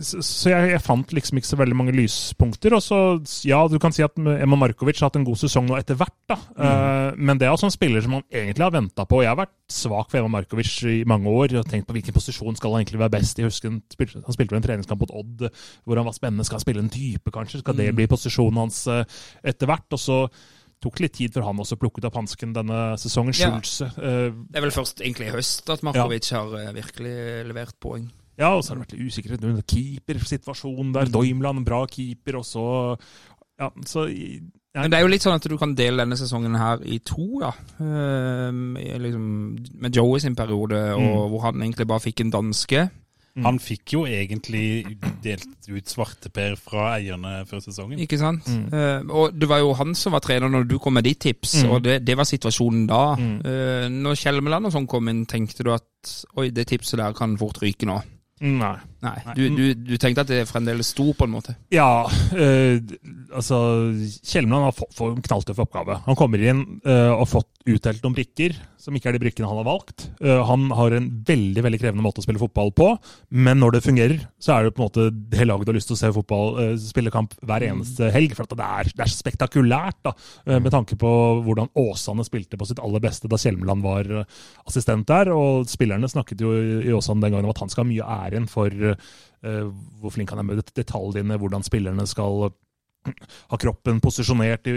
så, 0.00 0.50
jeg, 0.50 0.70
jeg 0.72 0.82
fant 0.84 1.12
liksom 1.14 1.40
ikke 1.40 1.50
så 1.50 1.58
veldig 1.60 1.76
mange 1.78 1.94
lyspunkter. 1.96 2.74
Og 2.76 2.82
så, 2.84 2.98
ja, 3.48 3.60
du 3.70 3.78
kan 3.82 3.94
si 3.94 4.04
at 4.04 4.18
Emma 4.18 4.58
Markovic 4.60 5.00
har 5.00 5.10
hatt 5.10 5.18
en 5.20 5.26
god 5.26 5.40
sesong 5.40 5.68
nå 5.68 5.78
etter 5.78 5.98
hvert, 5.98 6.16
da. 6.30 6.38
Eh, 6.58 7.18
men 7.18 7.40
det 7.40 7.48
er 7.48 7.54
også 7.54 7.68
en 7.70 7.74
spiller 7.74 8.04
som 8.04 8.18
man 8.18 8.26
egentlig 8.28 8.66
har 8.66 8.74
venta 8.74 9.06
på. 9.08 9.22
Jeg 9.24 9.32
har 9.32 9.40
vært 9.40 9.56
svak 9.72 10.12
for 10.12 10.20
Emma 10.20 10.38
Markovic 10.38 10.74
i 10.88 11.00
mange 11.08 11.32
år 11.32 11.58
og 11.60 11.70
tenkt 11.70 11.88
på 11.88 11.96
hvilken 11.96 12.16
posisjon 12.16 12.58
skal 12.58 12.76
han 12.76 12.84
egentlig 12.84 13.02
være 13.04 13.16
best 13.18 13.38
i. 13.38 13.44
Jeg 13.44 13.52
husker 13.52 13.72
han 13.72 13.80
spilte, 13.94 14.22
han 14.26 14.36
spilte 14.36 14.54
vel 14.54 14.62
en 14.62 14.68
treningskamp 14.68 15.02
mot 15.04 15.16
Odd 15.22 15.48
hvor 15.48 16.00
han 16.00 16.08
var 16.08 16.16
spennende. 16.16 16.46
Skal 16.46 16.60
han 16.60 16.66
spille 16.66 16.84
en 16.84 16.92
type, 16.92 17.34
kanskje? 17.34 17.62
Skal 17.64 17.78
det 17.78 17.90
bli 17.96 18.08
posisjonen 18.10 18.64
hans 18.64 18.84
uh, 18.90 19.02
etter 19.46 19.70
hvert? 19.70 19.88
Og 19.94 20.02
så 20.02 20.22
tok 20.82 21.02
litt 21.02 21.16
tid 21.18 21.34
før 21.34 21.48
han 21.48 21.60
også 21.62 21.78
plukket 21.80 22.06
opp 22.08 22.18
hansken 22.20 22.54
denne 22.56 22.82
sesongen. 23.02 23.34
Ja. 23.34 23.50
Schulze 23.50 23.90
eh, 23.98 24.30
Det 24.30 24.60
er 24.60 24.66
vel 24.66 24.74
først 24.74 25.02
egentlig 25.02 25.30
i 25.30 25.34
høst 25.34 25.70
at 25.74 25.84
Markovic 25.86 26.30
har 26.34 26.54
eh, 26.60 26.72
virkelig 26.76 27.16
levert 27.48 27.78
poeng. 27.82 28.06
Ja, 28.38 28.52
og 28.54 28.62
så 28.62 28.72
har 28.72 28.78
det 28.78 28.86
vært 28.86 28.94
litt 28.94 29.10
usikkerhet 29.10 29.44
rundt 29.44 29.66
keepersituasjonen 29.72 30.94
der. 30.94 31.10
Doimland, 31.10 31.64
bra 31.66 31.82
keeper, 31.90 32.40
og 32.40 32.46
så 32.46 32.68
Ja, 33.58 33.72
så 33.90 34.06
ja, 34.06 34.84
Men 34.84 34.92
det 34.92 34.98
er 34.98 35.02
jo 35.02 35.10
litt 35.10 35.24
sånn 35.24 35.34
at 35.34 35.46
du 35.50 35.56
kan 35.58 35.72
dele 35.74 36.04
denne 36.04 36.14
sesongen 36.20 36.54
her 36.54 36.82
i 36.86 37.00
to, 37.02 37.40
ja. 37.42 37.50
Uh, 37.80 38.78
liksom, 39.02 39.24
med 39.82 39.96
Joey 39.96 40.22
sin 40.22 40.36
periode, 40.38 40.78
og 40.94 41.32
hvor 41.32 41.48
han 41.48 41.64
egentlig 41.64 41.88
bare 41.88 42.04
fikk 42.04 42.22
en 42.22 42.34
danske. 42.36 42.84
Han 43.44 43.58
fikk 43.62 43.92
jo 43.94 44.00
egentlig 44.08 44.98
delt 45.22 45.68
ut 45.68 45.90
svarteper 45.90 46.56
fra 46.58 46.88
eierne 46.96 47.44
før 47.46 47.62
sesongen. 47.62 48.00
Ikke 48.02 48.18
sant? 48.18 48.48
Eh, 48.48 49.04
og 49.06 49.36
det 49.38 49.46
var 49.50 49.60
jo 49.62 49.76
han 49.78 49.94
som 49.98 50.16
var 50.16 50.24
trener 50.24 50.50
når 50.50 50.66
du 50.66 50.74
kom 50.82 50.96
med 50.98 51.06
ditt 51.06 51.20
tips, 51.22 51.60
og 51.68 51.84
det, 51.84 52.00
det 52.06 52.16
var 52.18 52.26
situasjonen 52.26 52.88
da. 52.90 53.02
Eh, 53.18 53.86
når 53.92 54.18
Kjelmeland 54.18 54.66
og 54.70 54.74
sånn 54.74 54.88
kom 54.90 55.10
inn, 55.12 55.22
tenkte 55.30 55.66
du 55.66 55.70
at 55.74 56.14
oi, 56.38 56.48
det 56.54 56.66
tipset 56.72 56.98
der 56.98 57.14
kan 57.18 57.38
fort 57.38 57.60
ryke 57.62 57.86
nå? 57.88 58.00
Nei. 58.40 58.76
Nei. 58.98 59.14
Du, 59.36 59.44
du, 59.54 59.64
du 59.74 59.94
tenkte 60.00 60.24
at 60.24 60.30
det 60.30 60.40
fremdeles 60.50 60.90
sto, 60.90 61.12
på 61.14 61.26
en 61.28 61.34
måte? 61.36 61.54
Ja, 61.70 62.08
eh, 62.34 62.80
altså 63.30 63.58
Kjelmeland 64.26 64.68
har 64.68 64.74
fått, 64.74 64.90
fått 64.96 65.14
en 65.14 65.22
knalltøff 65.22 65.60
oppgave. 65.62 66.00
Han 66.08 66.18
kommer 66.18 66.42
inn 66.42 66.64
eh, 66.82 67.12
og 67.12 67.22
har 67.22 67.30
fått 67.30 67.52
utdelt 67.68 68.02
noen 68.02 68.16
brikker, 68.16 68.56
som 68.80 68.96
ikke 68.96 69.10
er 69.10 69.16
de 69.16 69.20
brikkene 69.22 69.50
han 69.50 69.60
har 69.60 69.68
valgt. 69.68 70.08
Eh, 70.18 70.40
han 70.48 70.66
har 70.74 70.96
en 70.96 71.06
veldig 71.28 71.64
veldig 71.66 71.80
krevende 71.82 72.02
måte 72.02 72.22
å 72.22 72.26
spille 72.26 72.42
fotball 72.42 72.72
på, 72.74 72.88
men 73.38 73.62
når 73.62 73.76
det 73.76 73.84
fungerer, 73.86 74.24
så 74.42 74.56
er 74.56 74.66
det 74.66 74.74
på 74.74 74.82
en 74.82 74.88
måte 74.88 75.06
det 75.34 75.46
laget 75.46 75.70
har 75.70 75.78
lyst 75.78 75.92
til 75.92 75.98
å 75.98 76.00
se 76.00 76.12
fotball, 76.18 76.52
eh, 76.64 76.74
spille 76.82 77.14
kamp 77.14 77.36
hver 77.46 77.68
eneste 77.68 78.10
helg. 78.14 78.34
For 78.38 78.50
det 78.50 78.66
er, 78.66 78.92
det 78.98 79.06
er 79.06 79.14
spektakulært, 79.14 80.00
da, 80.08 80.14
eh, 80.46 80.58
med 80.58 80.74
tanke 80.74 80.98
på 80.98 81.12
hvordan 81.46 81.70
Åsane 81.78 82.26
spilte 82.26 82.58
på 82.58 82.66
sitt 82.66 82.82
aller 82.82 83.02
beste 83.04 83.30
da 83.30 83.38
Kjelmeland 83.38 83.86
var 83.86 84.10
eh, 84.22 84.38
assistent 84.66 85.06
der. 85.10 85.30
Og 85.34 85.70
spillerne 85.70 86.10
snakket 86.10 86.42
jo 86.42 86.54
i 86.82 86.94
Åsane 86.98 87.22
den 87.22 87.36
gangen 87.36 87.46
om 87.46 87.54
at 87.54 87.62
han 87.62 87.70
skal 87.70 87.86
ha 87.86 87.92
mye 87.92 88.10
æren 88.28 88.48
for 88.50 88.70
uh, 88.70 89.66
hvor 90.00 90.14
flink 90.14 90.32
han 90.32 90.42
er 90.42 90.48
med 90.48 90.62
detaljene, 90.76 91.38
hvordan 91.40 91.66
spillerne 91.66 92.06
skal 92.08 92.50
ha 93.48 93.56
kroppen 93.60 94.00
posisjonert 94.04 94.68
i, 94.68 94.74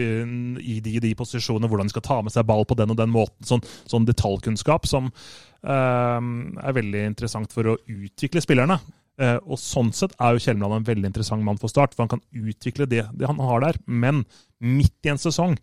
i 0.62 0.78
de 0.84 0.96
og 1.00 1.04
de 1.04 1.12
posisjonene, 1.18 1.68
hvordan 1.68 1.90
de 1.90 1.94
skal 1.96 2.06
ta 2.06 2.20
med 2.24 2.34
seg 2.34 2.48
ball 2.48 2.64
på 2.68 2.78
den 2.80 2.94
og 2.94 3.00
den 3.00 3.12
måten. 3.12 3.44
Sånn, 3.48 3.64
sånn 3.90 4.08
detaljkunnskap 4.08 4.88
som 4.90 5.10
uh, 5.12 6.22
er 6.22 6.78
veldig 6.78 7.06
interessant 7.10 7.54
for 7.54 7.74
å 7.74 7.78
utvikle 7.90 8.44
spillerne. 8.44 8.80
Uh, 9.22 9.38
og 9.44 9.60
sånn 9.60 9.92
sett 9.94 10.16
er 10.18 10.36
jo 10.36 10.46
Kjelmeland 10.46 10.80
en 10.80 10.88
veldig 10.88 11.12
interessant 11.12 11.46
mann 11.46 11.60
for 11.62 11.72
Start, 11.72 11.96
for 11.96 12.06
han 12.06 12.16
kan 12.16 12.24
utvikle 12.32 12.88
det, 12.90 13.06
det 13.18 13.30
han 13.30 13.42
har 13.44 13.66
der. 13.66 13.82
Men 13.86 14.24
midt 14.64 14.98
i 15.06 15.14
en 15.14 15.22
sesong, 15.22 15.58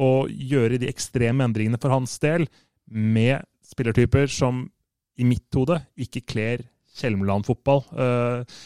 å 0.00 0.24
gjøre 0.30 0.78
de 0.80 0.88
ekstreme 0.88 1.44
endringene 1.44 1.80
for 1.80 1.92
hans 1.92 2.14
del 2.22 2.46
med 2.88 3.44
spillertyper 3.68 4.30
som 4.32 4.64
i 5.20 5.26
mitt 5.28 5.52
hode 5.52 5.76
ikke 6.00 6.22
kler 6.24 6.62
Kjelmeland-fotball. 7.00 7.82
Eh, 7.92 8.60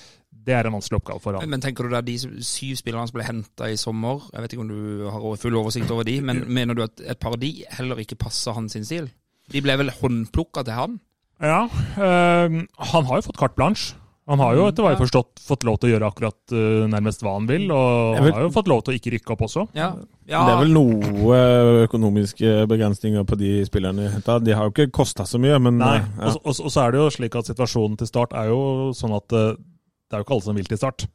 det 0.44 0.52
er 0.52 0.68
en 0.68 0.76
vanskelig 0.76 0.98
oppgave 1.00 1.22
for 1.24 1.38
han. 1.38 1.48
Men 1.48 1.62
tenker 1.64 1.86
du 1.86 1.94
det 1.94 2.02
er 2.02 2.08
de 2.08 2.44
syv 2.44 2.76
spillerne 2.76 3.08
som 3.08 3.16
ble 3.16 3.26
henta 3.26 3.70
i 3.72 3.78
sommer, 3.80 4.26
jeg 4.32 4.44
vet 4.44 4.54
ikke 4.56 4.64
om 4.66 4.72
du 4.72 5.08
har 5.14 5.40
full 5.40 5.56
oversikt 5.56 5.92
over 5.94 6.04
de, 6.04 6.18
men 6.20 6.44
mener 6.52 6.76
du 6.76 6.84
at 6.84 7.00
et 7.00 7.20
par 7.20 7.36
av 7.36 7.40
de 7.40 7.54
heller 7.78 8.02
ikke 8.04 8.20
passer 8.20 8.56
hans 8.56 8.76
stil? 8.76 9.08
De 9.52 9.62
ble 9.64 9.76
vel 9.80 9.92
håndplukka 9.92 10.64
til 10.66 10.76
han? 10.76 10.98
Ja, 11.42 11.64
øh, 11.66 12.60
han 12.92 13.08
har 13.08 13.20
jo 13.20 13.26
fått 13.26 13.40
carte 13.40 13.56
blanche. 13.58 13.96
Han 14.30 14.40
har 14.40 14.54
jo 14.56 14.66
etter 14.70 14.80
hva 14.84 14.90
jeg 14.92 14.96
har 14.96 15.02
forstått 15.04 15.40
fått 15.44 15.64
lov 15.68 15.74
til 15.82 15.90
å 15.90 15.92
gjøre 15.94 16.08
akkurat 16.08 16.52
uh, 16.56 16.84
nærmest 16.88 17.20
hva 17.24 17.34
han 17.36 17.48
vil, 17.50 17.66
og 17.74 18.14
han 18.16 18.30
har 18.32 18.46
jo 18.46 18.52
fått 18.54 18.70
lov 18.72 18.80
til 18.86 18.94
å 18.94 18.96
ikke 18.96 19.10
rykke 19.18 19.34
opp 19.34 19.42
også. 19.44 19.66
Ja. 19.76 19.90
Det 20.24 20.38
er 20.38 20.60
vel 20.62 20.72
noe 20.72 21.40
økonomiske 21.84 22.54
begrensninger 22.70 23.26
på 23.28 23.36
de 23.40 23.50
spillerne 23.68 24.06
henta. 24.14 24.38
De 24.40 24.54
har 24.56 24.70
jo 24.70 24.72
ikke 24.72 24.88
kosta 24.96 25.26
så 25.28 25.40
mye, 25.42 25.58
men 25.60 25.76
Nei, 25.82 25.98
ja. 26.00 26.06
og, 26.30 26.32
så- 26.32 26.40
og, 26.44 26.54
så- 26.56 26.64
og 26.64 26.72
så 26.72 26.86
er 26.86 26.92
det 26.96 27.02
jo 27.02 27.10
slik 27.18 27.36
at 27.36 27.50
situasjonen 27.52 27.98
til 28.00 28.08
start 28.08 28.32
er 28.32 28.48
jo 28.48 28.62
sånn 28.96 29.12
at 29.16 29.36
uh, 29.36 29.52
det 29.52 30.16
er 30.16 30.22
jo 30.22 30.26
ikke 30.26 30.34
alle 30.38 30.46
som 30.48 30.56
vil 30.56 30.72
til 30.72 30.80
start. 30.80 31.06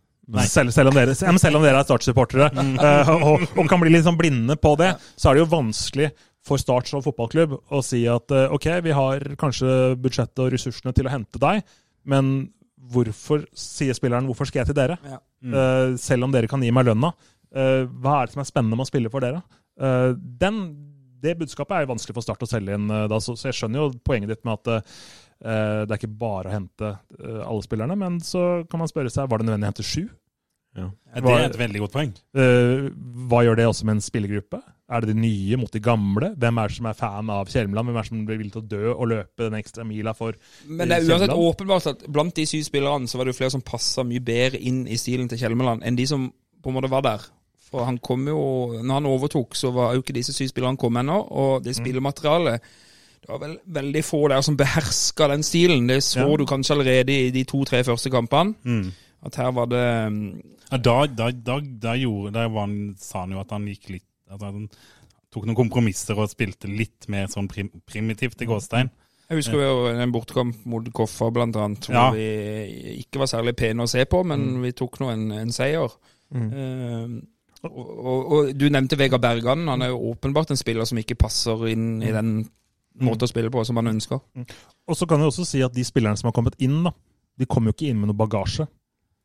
Selv, 0.45 0.69
selv, 0.69 0.91
om 0.91 0.93
dere, 0.93 1.15
selv 1.17 1.57
om 1.57 1.63
dere 1.65 1.79
er 1.81 1.87
startsupportere, 1.87 2.51
eh, 2.85 3.09
og, 3.09 3.47
og 3.57 3.65
kan 3.71 3.81
bli 3.81 3.89
litt 3.89 4.05
sånn 4.05 4.17
blinde 4.19 4.53
på 4.61 4.75
det, 4.77 4.91
så 5.17 5.31
er 5.31 5.39
det 5.39 5.41
jo 5.41 5.49
vanskelig 5.55 6.11
for 6.45 6.61
Start 6.61 6.85
som 6.87 7.01
fotballklubb 7.01 7.55
å 7.73 7.81
si 7.81 8.03
at 8.07 8.29
uh, 8.31 8.45
ok, 8.53 8.67
vi 8.85 8.93
har 8.93 9.25
kanskje 9.41 9.95
budsjettet 9.97 10.39
og 10.45 10.51
ressursene 10.53 10.93
til 10.93 11.09
å 11.09 11.11
hente 11.15 11.41
deg, 11.41 11.65
men 12.05 12.29
hvorfor, 12.93 13.45
sier 13.57 13.97
spilleren, 13.97 14.27
hvorfor 14.29 14.49
skal 14.49 14.63
jeg 14.63 14.71
til 14.71 14.77
dere? 14.77 14.99
Ja. 15.05 15.19
Eh, 15.45 15.95
selv 16.01 16.27
om 16.27 16.33
dere 16.33 16.49
kan 16.51 16.63
gi 16.63 16.71
meg 16.75 16.89
lønna. 16.89 17.13
Uh, 17.49 17.89
hva 18.03 18.19
er 18.19 18.27
det 18.27 18.35
som 18.35 18.43
er 18.43 18.45
spennende 18.45 18.77
med 18.77 18.85
å 18.85 18.89
spille 18.91 19.09
for 19.09 19.25
dere? 19.25 19.39
Uh, 19.81 20.11
den, 20.13 20.59
det 21.17 21.33
budskapet 21.39 21.79
er 21.79 21.85
jo 21.85 21.95
vanskelig 21.95 22.13
for 22.13 22.25
Start 22.25 22.45
å 22.45 22.49
selge 22.49 22.75
inn 22.77 22.85
da, 22.85 23.17
så, 23.17 23.33
så 23.33 23.49
jeg 23.49 23.57
skjønner 23.57 23.81
jo 23.81 23.87
poenget 24.05 24.29
ditt 24.29 24.43
med 24.45 24.59
at 24.59 24.69
eh, 24.77 25.79
det 25.81 25.89
er 25.89 25.97
ikke 25.97 26.19
bare 26.21 26.51
å 26.51 26.53
hente 26.53 26.91
alle 27.41 27.65
spillerne, 27.65 27.97
men 27.97 28.19
så 28.23 28.43
kan 28.69 28.83
man 28.83 28.91
spørre 28.91 29.11
seg 29.11 29.31
var 29.31 29.41
det 29.41 29.49
nødvendig 29.49 29.65
å 29.65 29.71
hente 29.73 29.87
sju? 29.87 30.03
Ja, 30.77 30.89
det 31.15 31.33
er 31.33 31.47
et 31.47 31.57
veldig 31.59 31.81
godt 31.83 31.95
poeng. 31.95 32.11
Eh, 32.37 32.89
hva 33.29 33.41
gjør 33.45 33.57
det 33.59 33.67
også 33.69 33.87
med 33.87 33.97
en 33.97 34.05
spillergruppe? 34.05 34.61
Er 34.89 35.03
det 35.05 35.13
de 35.13 35.21
nye 35.21 35.57
mot 35.61 35.71
de 35.71 35.79
gamle? 35.85 36.31
Hvem 36.41 36.57
er 36.57 36.71
det 36.71 36.77
som 36.79 36.87
er 36.89 36.95
fan 36.97 37.29
av 37.29 37.49
Kjelmeland? 37.51 37.89
Hvem 37.89 37.97
er 37.99 38.01
det 38.01 38.09
som 38.09 38.21
blir 38.25 38.39
villig 38.41 38.53
til 38.55 38.63
å 38.63 38.69
dø 38.71 38.93
og 38.95 39.09
løpe 39.11 39.45
den 39.45 39.57
ekstra 39.59 39.83
mila 39.85 40.15
for 40.17 40.33
Men 40.65 40.89
det 40.89 40.97
er 40.97 41.09
uansett 41.11 41.35
åpenbart 41.35 41.89
at 41.91 42.07
blant 42.09 42.33
de 42.35 42.45
syv 42.49 42.63
spillerne 42.65 43.07
så 43.07 43.19
var 43.19 43.27
det 43.29 43.35
jo 43.35 43.39
flere 43.43 43.53
som 43.53 43.61
passa 43.65 44.03
mye 44.07 44.23
bedre 44.25 44.57
inn 44.57 44.87
i 44.89 44.97
stilen 44.97 45.29
til 45.29 45.37
Kjelmeland 45.43 45.85
enn 45.85 45.99
de 45.99 46.07
som 46.09 46.25
på 46.59 46.71
en 46.71 46.79
måte 46.79 46.89
var 46.91 47.05
der. 47.05 47.27
For 47.69 47.85
han 47.85 47.99
kom 48.01 48.25
jo 48.27 48.39
Når 48.81 48.93
han 48.95 49.05
overtok, 49.05 49.53
så 49.55 49.69
var 49.71 49.93
jo 49.93 50.01
ikke 50.01 50.15
disse 50.17 50.33
syv 50.33 50.49
spillerne 50.49 50.77
kommet 50.81 51.05
ennå, 51.05 51.19
og 51.29 51.63
det 51.63 51.75
spillematerialet 51.77 52.65
det 53.19 53.27
var 53.29 53.39
vel 53.43 53.57
veldig 53.67 54.01
få 54.07 54.21
der 54.31 54.41
som 54.41 54.55
beherska 54.63 55.27
den 55.27 55.43
stilen. 55.43 55.87
Det 55.89 55.99
så 56.03 56.23
Ja. 56.23 56.37
du 56.37 56.45
kanskje 56.49 56.73
allerede 56.73 57.13
i 57.27 57.29
de 57.35 57.43
to-tre 57.43 57.83
første 57.83 58.09
kampene. 58.09 58.55
Mm. 58.63 58.91
At 59.25 59.35
her 59.35 59.51
var 59.51 59.65
det 59.65 60.11
mm, 60.11 60.41
Ja, 60.71 60.77
da, 60.77 61.05
da, 61.05 61.29
da, 61.31 61.59
da, 61.59 61.93
gjorde, 61.99 62.33
da 62.33 62.47
var 62.47 62.65
han, 62.67 62.95
sa 62.97 63.25
han 63.25 63.31
jo 63.35 63.39
at 63.41 63.51
han 63.51 63.65
gikk 63.67 63.89
litt 63.89 64.05
At 64.29 64.43
han 64.45 64.67
tok 65.33 65.45
noen 65.45 65.57
kompromisser 65.57 66.17
og 66.17 66.29
spilte 66.31 66.69
litt 66.69 67.07
mer 67.11 67.27
sånn 67.29 67.47
prim, 67.49 67.69
primitivt 67.89 68.41
i 68.41 68.47
gåstein. 68.49 68.89
Jeg 69.29 69.43
husker 69.43 69.61
jo 69.61 69.89
en 69.91 70.13
bortkamp 70.13 70.63
mot 70.65 70.87
Koffa, 70.95 71.27
blant 71.33 71.57
annet, 71.61 71.85
hvor 71.85 71.93
Ja. 71.93 72.07
vi 72.15 72.95
ikke 73.03 73.19
var 73.21 73.29
særlig 73.29 73.53
pene 73.59 73.85
å 73.85 73.89
se 73.89 74.01
på, 74.09 74.23
men 74.25 74.61
vi 74.63 74.71
tok 74.73 74.97
nå 75.03 75.11
en, 75.13 75.27
en 75.37 75.51
seier. 75.53 75.91
Mm. 76.33 76.47
Uh, 76.49 77.19
og, 77.69 77.77
og, 77.77 78.31
og 78.33 78.49
du 78.57 78.65
nevnte 78.73 78.97
Vegard 78.97 79.21
Bergan. 79.21 79.67
Han 79.69 79.83
er 79.85 79.91
jo 79.91 80.13
åpenbart 80.15 80.49
en 80.49 80.57
spiller 80.57 80.87
som 80.89 80.97
ikke 80.97 81.17
passer 81.19 81.67
inn 81.69 82.01
i 82.01 82.09
den 82.15 82.39
måten 82.99 83.27
å 83.27 83.29
spille 83.29 83.51
på 83.53 83.61
som 83.67 83.77
han 83.77 83.91
ønsker. 83.93 84.19
Og 84.89 84.97
så 84.97 85.05
kan 85.05 85.21
vi 85.21 85.29
også 85.29 85.45
si 85.45 85.61
at 85.61 85.75
de 85.77 85.85
spillerne 85.85 86.17
som 86.17 86.31
har 86.31 86.35
kommet 86.35 86.57
inn, 86.63 86.81
da, 86.87 86.93
de 87.37 87.45
kommer 87.45 87.69
jo 87.69 87.77
ikke 87.77 87.91
inn 87.93 87.99
med 88.01 88.09
noe 88.09 88.17
bagasje. 88.17 88.65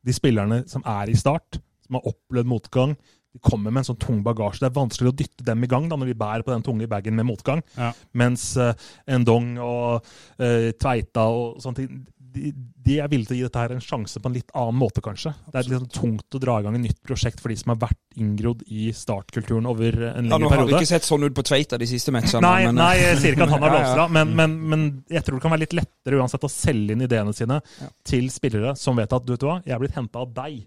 De 0.05 0.13
spillerne 0.13 0.61
som 0.69 0.85
er 0.85 1.09
i 1.09 1.17
start, 1.17 1.57
som 1.87 1.97
har 1.97 2.05
opplevd 2.11 2.51
motgang, 2.51 2.93
de 3.35 3.41
kommer 3.43 3.73
med 3.73 3.83
en 3.83 3.89
sånn 3.91 3.99
tung 4.01 4.23
bagasje. 4.25 4.63
Det 4.63 4.69
er 4.71 4.75
vanskelig 4.79 5.11
å 5.11 5.17
dytte 5.19 5.45
dem 5.47 5.63
i 5.65 5.69
gang 5.71 5.89
da, 5.91 5.99
når 5.99 6.11
de 6.13 6.17
bærer 6.23 6.45
på 6.47 6.53
den 6.53 6.63
tunge 6.65 6.87
bagen 6.91 7.17
med 7.19 7.27
motgang. 7.27 7.63
Ja. 7.75 7.91
Mens 8.15 8.53
uh, 8.59 8.71
Endong 9.11 9.55
og 9.59 10.05
uh, 10.39 10.69
Tveita 10.79 11.27
og 11.31 11.59
sånne 11.63 11.81
ting 11.83 12.03
de, 12.35 12.51
de 12.85 12.97
er 12.99 13.07
villige 13.07 13.29
til 13.29 13.35
å 13.35 13.39
gi 13.39 13.45
dette 13.47 13.61
her 13.63 13.73
en 13.75 13.83
sjanse 13.83 14.19
på 14.19 14.29
en 14.29 14.35
litt 14.35 14.49
annen 14.57 14.75
måte, 14.75 14.99
kanskje. 15.03 15.31
Det 15.47 15.59
er 15.61 15.69
litt 15.69 15.77
sånn 15.79 15.93
tungt 15.95 16.35
å 16.35 16.41
dra 16.43 16.57
i 16.59 16.65
gang 16.65 16.75
et 16.75 16.83
nytt 16.83 16.99
prosjekt 17.05 17.39
for 17.39 17.53
de 17.53 17.57
som 17.61 17.71
har 17.71 17.79
vært 17.85 18.19
inngrodd 18.19 18.65
i 18.67 18.89
startkulturen 18.95 19.69
over 19.71 19.95
en 20.11 20.27
Ja, 20.27 20.39
nå 20.41 20.49
har 20.51 20.59
vi 20.59 20.65
periode. 20.65 20.81
ikke 20.83 20.91
sett 20.91 21.07
sånn 21.07 21.23
ut 21.23 21.35
på 21.37 21.45
Tveita 21.47 21.79
de 21.79 21.87
siste 21.89 22.13
matchene. 22.15 22.43
Nei, 22.43 22.67
men, 22.67 22.79
nei, 22.81 22.91
jeg 22.99 23.21
sier 23.23 23.37
ikke 23.37 23.47
at 23.47 23.55
han 23.55 23.65
har 23.67 23.77
Ja, 23.79 23.95
ja. 24.03 24.07
men, 24.11 24.35
men, 24.35 24.55
men 24.71 24.85
jeg 25.11 25.23
tror 25.25 25.39
det 25.39 25.45
kan 25.47 25.55
være 25.55 25.65
litt 25.65 25.77
lettere 25.79 26.19
uansett 26.21 26.47
å 26.47 26.51
selge 26.51 26.95
inn 26.95 27.07
ideene 27.07 27.35
sine 27.35 27.61
Ja. 27.79 27.89
til 28.07 28.27
spillere 28.33 28.75
som 28.79 28.99
vet 28.99 29.15
at 29.15 29.25
du 29.25 29.31
vet 29.35 29.47
hva, 29.47 29.59
jeg 29.65 29.75
er 29.75 29.81
blitt 29.81 29.95
henta 29.95 30.23
av 30.23 30.35
deg. 30.35 30.65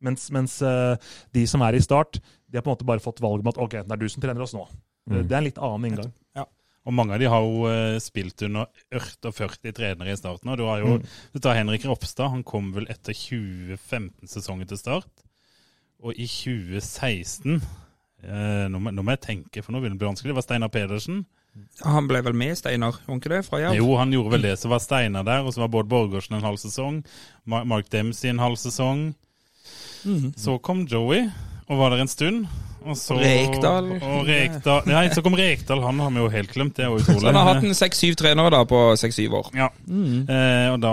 Mens, 0.00 0.28
mens 0.34 0.60
eh, 0.62 0.94
de 1.34 1.46
som 1.50 1.62
er 1.66 1.74
i 1.78 1.80
start, 1.82 2.20
de 2.48 2.56
har 2.58 2.62
på 2.64 2.70
en 2.70 2.76
måte 2.76 2.86
bare 2.88 3.02
fått 3.04 3.20
valget 3.24 3.44
om 3.44 3.50
at 3.52 3.58
ok, 3.64 3.74
det 3.84 3.92
er 3.96 4.00
du 4.00 4.08
som 4.08 4.22
trener 4.22 4.44
oss 4.44 4.54
nå. 4.54 4.62
Mm. 5.10 5.22
Det 5.26 5.32
er 5.34 5.38
en 5.40 5.48
litt 5.48 5.58
annen 5.58 5.90
inngang. 5.92 6.12
Og 6.88 6.94
mange 6.96 7.12
av 7.12 7.20
de 7.20 7.26
har 7.28 7.42
jo 7.44 7.66
eh, 7.68 7.98
spilt 8.00 8.40
under 8.46 8.64
48 8.94 9.72
trenere 9.76 10.14
i 10.14 10.16
starten. 10.16 10.48
Og 10.48 10.56
du 10.56 10.64
har 10.64 10.78
jo, 10.80 10.94
Mm. 10.96 11.02
du 11.34 11.38
tar 11.44 11.58
Henrik 11.58 11.84
Ropstad, 11.84 12.30
han 12.32 12.44
kom 12.48 12.70
vel 12.72 12.86
etter 12.88 13.12
2015-sesongen 13.12 14.68
til 14.70 14.78
start. 14.80 15.10
Og 16.00 16.14
i 16.16 16.24
2016 16.30 17.58
eh, 17.58 18.68
nå, 18.70 18.78
må, 18.80 18.92
nå 18.94 19.02
må 19.04 19.12
jeg 19.16 19.24
tenke, 19.26 19.62
for 19.64 19.74
nå 19.74 19.80
begynner 19.82 19.98
det 19.98 20.00
å 20.00 20.04
bli 20.06 20.10
vanskelig. 20.12 20.32
Det 20.32 20.38
var 20.38 20.46
Steinar 20.46 20.72
Pedersen. 20.72 21.24
Han 21.82 22.06
ble 22.08 22.20
vel 22.22 22.36
med, 22.38 22.54
Steinar, 22.60 23.00
var 23.06 23.18
ikke 23.18 23.32
det? 23.34 23.40
Fra 23.48 23.60
Jerv? 23.64 23.78
Jo, 23.80 23.88
han 23.98 24.12
gjorde 24.14 24.32
vel 24.36 24.44
det. 24.46 24.54
Så 24.62 24.70
var 24.70 24.80
Steinar 24.84 25.26
der, 25.26 25.42
og 25.44 25.52
så 25.56 25.64
var 25.64 25.72
Bård 25.74 25.88
Borgersen 25.90 26.38
en 26.38 26.44
halv 26.46 26.60
sesong. 26.62 27.00
Ma- 27.50 27.64
Mark 27.66 27.90
Dempsey 27.92 28.30
en 28.30 28.38
halv 28.42 28.56
sesong. 28.62 29.08
Mhm. 30.04 30.32
Så 30.36 30.58
kom 30.62 30.86
Joey, 30.86 31.28
og 31.68 31.78
var 31.78 31.90
der 31.94 32.04
en 32.04 32.08
stund. 32.08 32.46
Og 32.88 32.94
så, 32.96 33.16
Rekdal. 33.18 33.88
Og 33.98 34.28
Rekdal. 34.28 34.86
Nei, 34.86 35.08
så 35.12 35.20
kom 35.26 35.34
Rekdal. 35.36 35.80
Han 35.82 35.98
har 35.98 36.12
vi 36.14 36.20
jo 36.22 36.28
helt 36.32 36.52
glemt. 36.54 36.76
Det 36.76 36.84
er 36.86 36.92
jo 36.92 36.98
utrolig. 37.02 37.20
Så 37.20 37.26
han 37.26 37.36
har 37.40 37.48
hatt 37.50 37.64
en 37.66 37.74
seks-syv 37.76 38.14
trenere 38.16 38.52
da 38.54 38.60
på 38.70 38.78
seks-syv 38.96 39.34
år. 39.40 39.48
Ja. 39.58 39.66
Eh, 39.90 40.68
og 40.72 40.78
da 40.80 40.92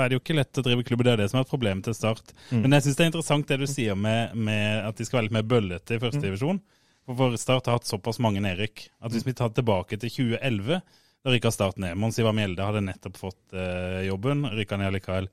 er 0.00 0.08
det 0.08 0.16
jo 0.16 0.22
ikke 0.24 0.38
lett 0.38 0.58
å 0.58 0.64
drive 0.64 0.86
klubb. 0.88 1.04
Det 1.04 1.12
er 1.12 1.20
det 1.22 1.28
som 1.30 1.38
er 1.38 1.44
et 1.46 1.52
problem 1.52 1.82
til 1.84 1.94
start. 1.94 2.32
Men 2.50 2.72
jeg 2.78 2.86
syns 2.86 2.96
det 2.96 3.04
er 3.04 3.10
interessant 3.12 3.52
det 3.52 3.60
du 3.60 3.66
sier 3.70 3.94
med, 4.00 4.34
med 4.34 4.88
at 4.88 4.96
de 4.96 5.06
skal 5.06 5.20
være 5.20 5.28
litt 5.28 5.36
mer 5.36 5.46
bøllete 5.52 5.98
i 5.98 6.02
første 6.02 6.24
divisjon. 6.24 6.58
For 7.06 7.14
for 7.20 7.36
Start 7.38 7.68
har 7.70 7.76
hatt 7.78 7.86
såpass 7.86 8.18
mange 8.18 8.40
nedrykk 8.42 8.88
at 9.06 9.12
hvis 9.14 9.26
vi 9.28 9.36
tar 9.38 9.52
tilbake 9.54 9.94
til 10.02 10.10
2011, 10.10 10.80
da 11.22 11.30
rykka 11.30 11.52
Start 11.54 11.78
ned. 11.78 11.94
Mons 12.00 12.18
Ivar 12.18 12.34
Mjelde 12.34 12.64
hadde 12.66 12.82
nettopp 12.88 13.20
fått 13.20 13.54
eh, 13.54 14.00
jobben, 14.08 14.42
rykka 14.56 14.80
ned 14.80 14.96
likevel. 14.96 15.28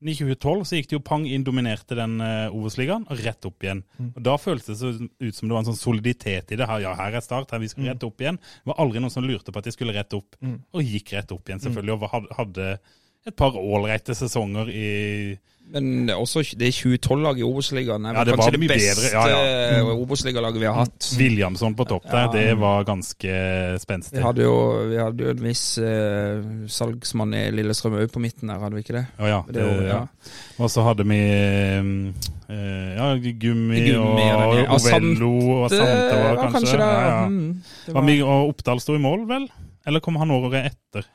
Men 0.00 0.12
i 0.12 0.16
2012 0.18 0.64
så 0.68 0.78
gikk 0.78 0.90
det 0.90 0.96
jo 0.98 1.04
pang 1.04 1.24
inn, 1.24 1.44
dominerte 1.46 1.96
den 1.96 2.18
uh, 2.20 2.52
Obos-ligaen, 2.52 3.06
og 3.08 3.22
rett 3.24 3.48
opp 3.48 3.64
igjen. 3.64 3.80
Og 4.10 4.20
Da 4.26 4.36
føltes 4.40 4.68
det 4.68 4.76
så 4.82 4.90
ut 4.92 5.38
som 5.38 5.48
det 5.48 5.54
var 5.56 5.62
en 5.62 5.70
sånn 5.70 5.80
soliditet 5.80 6.52
i 6.52 6.58
det. 6.60 6.68
Her, 6.68 6.82
ja, 6.84 6.92
her 6.98 7.16
er 7.16 7.24
Start, 7.24 7.54
her 7.54 7.62
vi 7.62 7.70
skal 7.72 7.88
rett 7.88 8.04
opp 8.04 8.20
igjen. 8.20 8.36
Det 8.36 8.72
var 8.72 8.82
aldri 8.84 9.00
noen 9.00 9.14
som 9.14 9.24
lurte 9.24 9.54
på 9.54 9.62
at 9.62 9.70
de 9.70 9.72
skulle 9.72 9.96
rett 9.96 10.16
opp, 10.18 10.36
og 10.76 10.84
gikk 10.84 11.14
rett 11.16 11.32
opp 11.32 11.48
igjen, 11.48 11.64
selvfølgelig. 11.64 11.96
Og 11.96 12.36
hadde 12.36 12.68
et 13.26 13.36
par 13.36 13.56
ålreite 13.58 14.14
sesonger 14.14 14.70
i 14.70 14.88
Men 15.74 16.10
også 16.14 16.44
det 16.54 16.68
2012-laget 16.76 17.42
i 17.42 17.46
Obos-ligaen 17.46 18.04
er 18.06 18.14
Ja, 18.14 18.22
det 18.22 18.36
var 18.36 18.44
kanskje 18.44 18.60
det 18.60 18.68
beste 18.70 19.08
ja, 19.10 19.24
ja. 19.32 19.80
mm. 19.82 19.88
Obos-ligalaget 19.98 20.60
vi 20.62 20.68
har 20.68 20.76
hatt. 20.78 21.08
Williamson 21.18 21.74
på 21.74 21.86
topp 21.90 22.06
der. 22.06 22.28
Det 22.30 22.44
var 22.60 22.84
ganske 22.86 23.32
spenstig. 23.82 24.14
Vi 24.20 24.22
hadde 24.22 24.46
jo, 24.46 24.54
vi 24.92 25.00
hadde 25.00 25.26
jo 25.26 25.32
en 25.34 25.42
viss 25.42 25.64
eh, 25.82 26.38
salgsmann 26.70 27.34
i 27.34 27.42
Lillestrøm 27.50 27.98
òg 27.98 28.14
på 28.14 28.22
midten 28.22 28.52
der, 28.52 28.62
hadde 28.62 28.78
vi 28.78 28.84
ikke 28.86 28.94
det? 29.00 29.04
Å 29.18 29.32
ja, 29.32 29.40
Det 29.50 29.66
det, 29.66 29.90
ja. 29.90 30.00
Og 30.62 30.70
så 30.70 30.86
hadde 30.86 31.08
vi 31.10 31.18
eh, 31.18 32.94
ja, 32.94 33.10
Gummi, 33.18 33.82
Gummi, 33.90 34.30
og 34.38 34.78
Ovello 34.78 35.34
og 35.64 35.68
Det 35.74 35.82
Sante 35.82 36.22
var 36.22 36.42
kanskje. 36.54 36.78
det. 36.78 36.86
ja, 36.86 37.02
ja. 37.10 37.20
mm, 37.26 37.52
det 37.88 37.98
Var 37.98 38.06
var, 38.06 38.24
og 38.38 38.54
Oppdal 38.54 38.86
sto 38.86 38.94
i 38.94 39.02
mål, 39.02 39.26
vel? 39.34 39.50
Eller 39.86 40.02
kom 40.02 40.16
han 40.22 40.30
året 40.34 40.70
etter? 40.70 41.10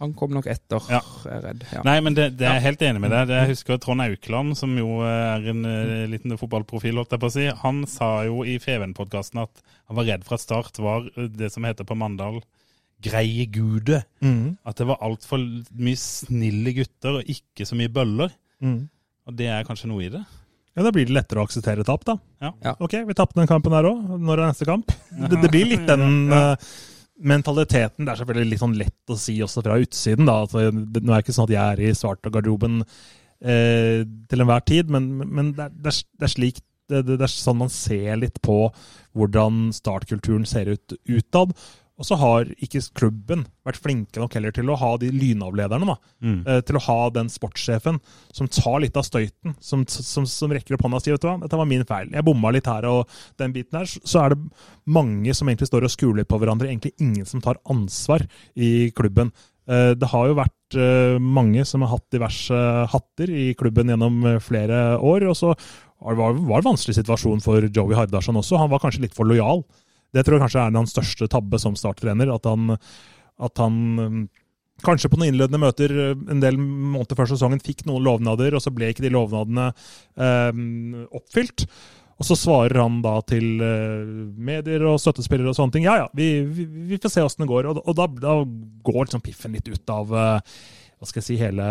Han 0.00 0.14
kom 0.16 0.32
nok 0.32 0.46
etter, 0.48 0.80
Ja. 0.90 1.00
er 1.28 1.42
redd. 1.44 1.64
Ja. 1.74 1.82
Nei, 1.84 1.98
men 2.00 2.14
det, 2.16 2.30
det 2.40 2.46
er 2.48 2.54
jeg 2.58 2.66
helt 2.70 2.84
enig 2.88 3.02
med 3.04 3.12
deg. 3.12 3.28
Jeg 3.36 3.50
husker 3.52 3.80
Trond 3.82 4.00
Aukland, 4.04 4.56
som 4.56 4.72
jo 4.80 5.00
er 5.04 5.44
en 5.52 5.60
eh, 5.68 6.06
liten 6.08 6.32
fotballprofil, 6.40 6.96
holdt 6.96 7.12
jeg 7.12 7.20
på 7.20 7.28
å 7.28 7.34
si. 7.34 7.44
Han 7.64 7.82
sa 7.90 8.08
jo 8.24 8.40
i 8.48 8.56
Feven-podkasten 8.62 9.42
at 9.44 9.60
han 9.90 9.98
var 10.00 10.08
redd 10.08 10.24
for 10.24 10.38
at 10.38 10.44
Start 10.46 10.80
var 10.80 11.04
eh, 11.16 11.28
det 11.28 11.52
som 11.52 11.68
heter 11.68 11.84
på 11.88 11.98
Mandal 12.00 12.40
greie 13.00 13.46
gudet. 13.52 14.02
Mm. 14.24 14.56
At 14.68 14.76
det 14.80 14.88
var 14.90 15.00
altfor 15.04 15.40
mye 15.80 16.00
snille 16.00 16.74
gutter 16.76 17.20
og 17.20 17.30
ikke 17.32 17.64
så 17.68 17.76
mye 17.78 17.92
bøller. 17.92 18.32
Mm. 18.64 18.82
Og 19.28 19.36
det 19.38 19.48
er 19.52 19.64
kanskje 19.68 19.88
noe 19.92 20.04
i 20.04 20.12
det. 20.12 20.20
Ja, 20.76 20.84
Da 20.86 20.92
blir 20.94 21.08
det 21.08 21.14
lettere 21.16 21.42
å 21.42 21.46
akseptere 21.48 21.84
tap, 21.84 22.04
da. 22.06 22.14
Ja. 22.40 22.52
Ja. 22.64 22.74
Ok, 22.80 22.94
vi 23.08 23.16
tapte 23.16 23.40
den 23.40 23.48
kampen 23.50 23.74
her 23.76 23.88
òg. 23.88 24.04
Når 24.20 24.42
er 24.44 24.52
neste 24.52 24.68
kamp? 24.68 24.92
Det, 25.30 25.40
det 25.42 25.50
blir 25.52 25.66
litt 25.72 25.88
den 25.88 26.32
eh, 26.32 26.68
mentaliteten. 27.20 28.06
Det 28.06 28.12
er 28.12 28.20
selvfølgelig 28.22 28.52
litt 28.52 28.62
sånn 28.62 28.78
lett 28.78 29.12
å 29.12 29.18
si 29.20 29.36
også 29.44 29.64
fra 29.64 29.78
utsiden, 29.82 30.28
da. 30.28 30.40
Altså, 30.44 30.70
det, 30.70 31.02
nå 31.04 31.12
er 31.12 31.20
det 31.20 31.26
ikke 31.26 31.36
sånn 31.36 31.48
at 31.48 31.54
jeg 31.56 31.76
er 31.76 31.82
i 31.84 31.94
Svarta-garderoben 31.96 32.80
eh, 32.84 34.02
til 34.30 34.44
enhver 34.44 34.64
tid, 34.68 34.92
men, 34.92 35.10
men 35.26 35.52
det, 35.56 35.68
er, 35.68 35.76
det, 35.80 36.26
er, 36.26 36.32
slik 36.32 36.62
det 36.90 37.18
er 37.20 37.30
sånn 37.30 37.60
man 37.60 37.72
ser 37.72 38.16
litt 38.18 38.40
på 38.44 38.62
hvordan 39.18 39.68
startkulturen 39.76 40.46
ser 40.48 40.72
ut 40.74 40.96
utad. 41.10 41.54
Og 42.00 42.06
så 42.08 42.16
har 42.16 42.48
ikke 42.64 42.80
klubben 42.96 43.42
vært 43.68 43.76
flinke 43.84 44.22
nok 44.22 44.32
heller 44.38 44.54
til 44.56 44.70
å 44.72 44.76
ha 44.80 44.94
de 45.02 45.10
lynavlederne. 45.12 45.84
da. 45.84 45.96
Mm. 46.24 46.38
Eh, 46.48 46.60
til 46.64 46.78
å 46.78 46.84
ha 46.86 46.98
den 47.12 47.28
sportssjefen 47.28 47.98
som 48.32 48.48
tar 48.48 48.78
litt 48.80 48.96
av 48.96 49.04
støyten, 49.04 49.52
som, 49.60 49.84
som, 49.86 50.24
som 50.24 50.54
rekker 50.54 50.78
opp 50.78 50.86
hånda 50.86 50.96
og 50.96 51.04
sier 51.04 51.18
vet 51.18 51.26
du 51.26 51.28
hva, 51.28 51.36
dette 51.42 51.60
var 51.60 51.68
min 51.68 51.84
feil, 51.84 52.08
jeg 52.16 52.24
bomma 52.24 52.52
litt 52.56 52.70
her 52.70 52.86
og 52.88 53.12
den 53.42 53.52
biten 53.52 53.82
her, 53.82 53.90
så 53.90 54.22
er 54.24 54.32
det 54.34 54.40
mange 54.88 55.34
som 55.36 55.50
egentlig 55.52 55.68
står 55.68 55.84
og 55.84 55.92
skuler 55.92 56.24
på 56.28 56.40
hverandre, 56.40 56.70
egentlig 56.72 56.94
ingen 57.04 57.28
som 57.28 57.44
tar 57.44 57.60
ansvar 57.68 58.24
i 58.56 58.88
klubben. 58.96 59.34
Eh, 59.68 59.92
Det 60.00 60.08
har 60.14 60.30
jo 60.30 60.38
vært 60.40 60.78
eh, 60.80 61.18
mange 61.20 61.66
som 61.68 61.84
har 61.84 61.92
hatt 61.98 62.08
diverse 62.16 62.62
hatter 62.94 63.28
i 63.28 63.50
klubben 63.60 63.92
gjennom 63.92 64.24
flere 64.40 64.96
år, 64.96 65.28
og 65.28 65.36
så 65.36 65.52
var 66.00 66.16
det 66.32 66.40
en 66.40 66.70
vanskelig 66.72 66.96
situasjon 66.96 67.44
for 67.44 67.68
Joey 67.68 67.92
Hardarson 67.98 68.40
også. 68.40 68.56
Han 68.56 68.70
var 68.72 68.80
kanskje 68.80 69.04
litt 69.04 69.12
for 69.16 69.28
lojal. 69.28 69.60
Det 70.14 70.24
tror 70.26 70.36
jeg 70.36 70.44
kanskje 70.46 70.64
er 70.64 70.76
hans 70.78 70.94
største 70.94 71.28
tabbe 71.30 71.60
som 71.62 71.76
starttrener. 71.78 72.32
At 72.34 72.48
han, 72.50 72.74
at 73.40 73.62
han 73.62 73.78
um, 74.00 74.18
kanskje 74.84 75.10
på 75.12 75.20
noen 75.20 75.32
innledende 75.32 75.62
møter 75.62 75.94
uh, 75.94 76.10
en 76.32 76.42
del 76.42 76.58
måneder 76.58 77.18
før 77.18 77.30
sesongen 77.32 77.62
fikk 77.62 77.86
noen 77.88 78.04
lovnader, 78.06 78.56
og 78.56 78.64
så 78.64 78.72
ble 78.74 78.90
ikke 78.90 79.06
de 79.06 79.14
lovnadene 79.14 79.70
eh, 79.70 80.60
oppfylt. 81.20 81.66
Og 82.20 82.26
så 82.28 82.36
svarer 82.36 82.76
han 82.82 82.98
da 83.04 83.14
til 83.24 83.62
uh, 83.64 84.10
medier 84.36 84.84
og 84.90 84.98
støttespillere 85.00 85.54
og 85.54 85.56
sånne 85.56 85.78
ting. 85.78 85.86
Ja 85.88 86.02
ja, 86.02 86.10
vi, 86.16 86.42
vi, 86.44 86.66
vi 86.90 86.98
får 87.00 87.14
se 87.14 87.24
åssen 87.24 87.46
det 87.46 87.48
går. 87.48 87.70
Og, 87.70 87.80
og 87.80 87.96
da, 87.96 88.10
da 88.20 88.36
går 88.84 89.06
liksom 89.06 89.24
piffen 89.24 89.56
litt 89.56 89.70
ut 89.72 89.94
av 89.94 90.12
uh, 90.12 90.60
hva 91.00 91.08
skal 91.08 91.22
jeg 91.22 91.28
si, 91.30 91.36
hele 91.40 91.64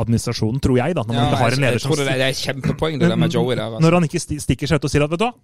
administrasjonen, 0.00 0.60
tror 0.64 0.78
jeg. 0.80 0.96
da, 0.96 1.04
Når 1.04 1.12
man 1.12 1.26
Ja, 1.26 1.40
har 1.42 1.52
en 1.52 1.60
leder 1.60 1.76
jeg 1.76 1.82
som 1.84 1.92
tror 1.92 2.00
det, 2.00 2.14
det 2.16 2.28
er 2.30 2.38
kjempepoeng, 2.38 2.96
det 3.02 3.10
der 3.12 3.20
med 3.20 3.34
Joey 3.34 3.52
der. 3.52 3.66
Altså. 3.66 3.82
når 3.84 3.96
han 3.98 4.08
ikke 4.08 4.22
stikker 4.46 4.70
seg 4.70 4.80
ut 4.80 4.88
og 4.88 4.92
sier 4.94 5.04
at 5.04 5.12
vet 5.12 5.20
du 5.20 5.26
hva, 5.26 5.34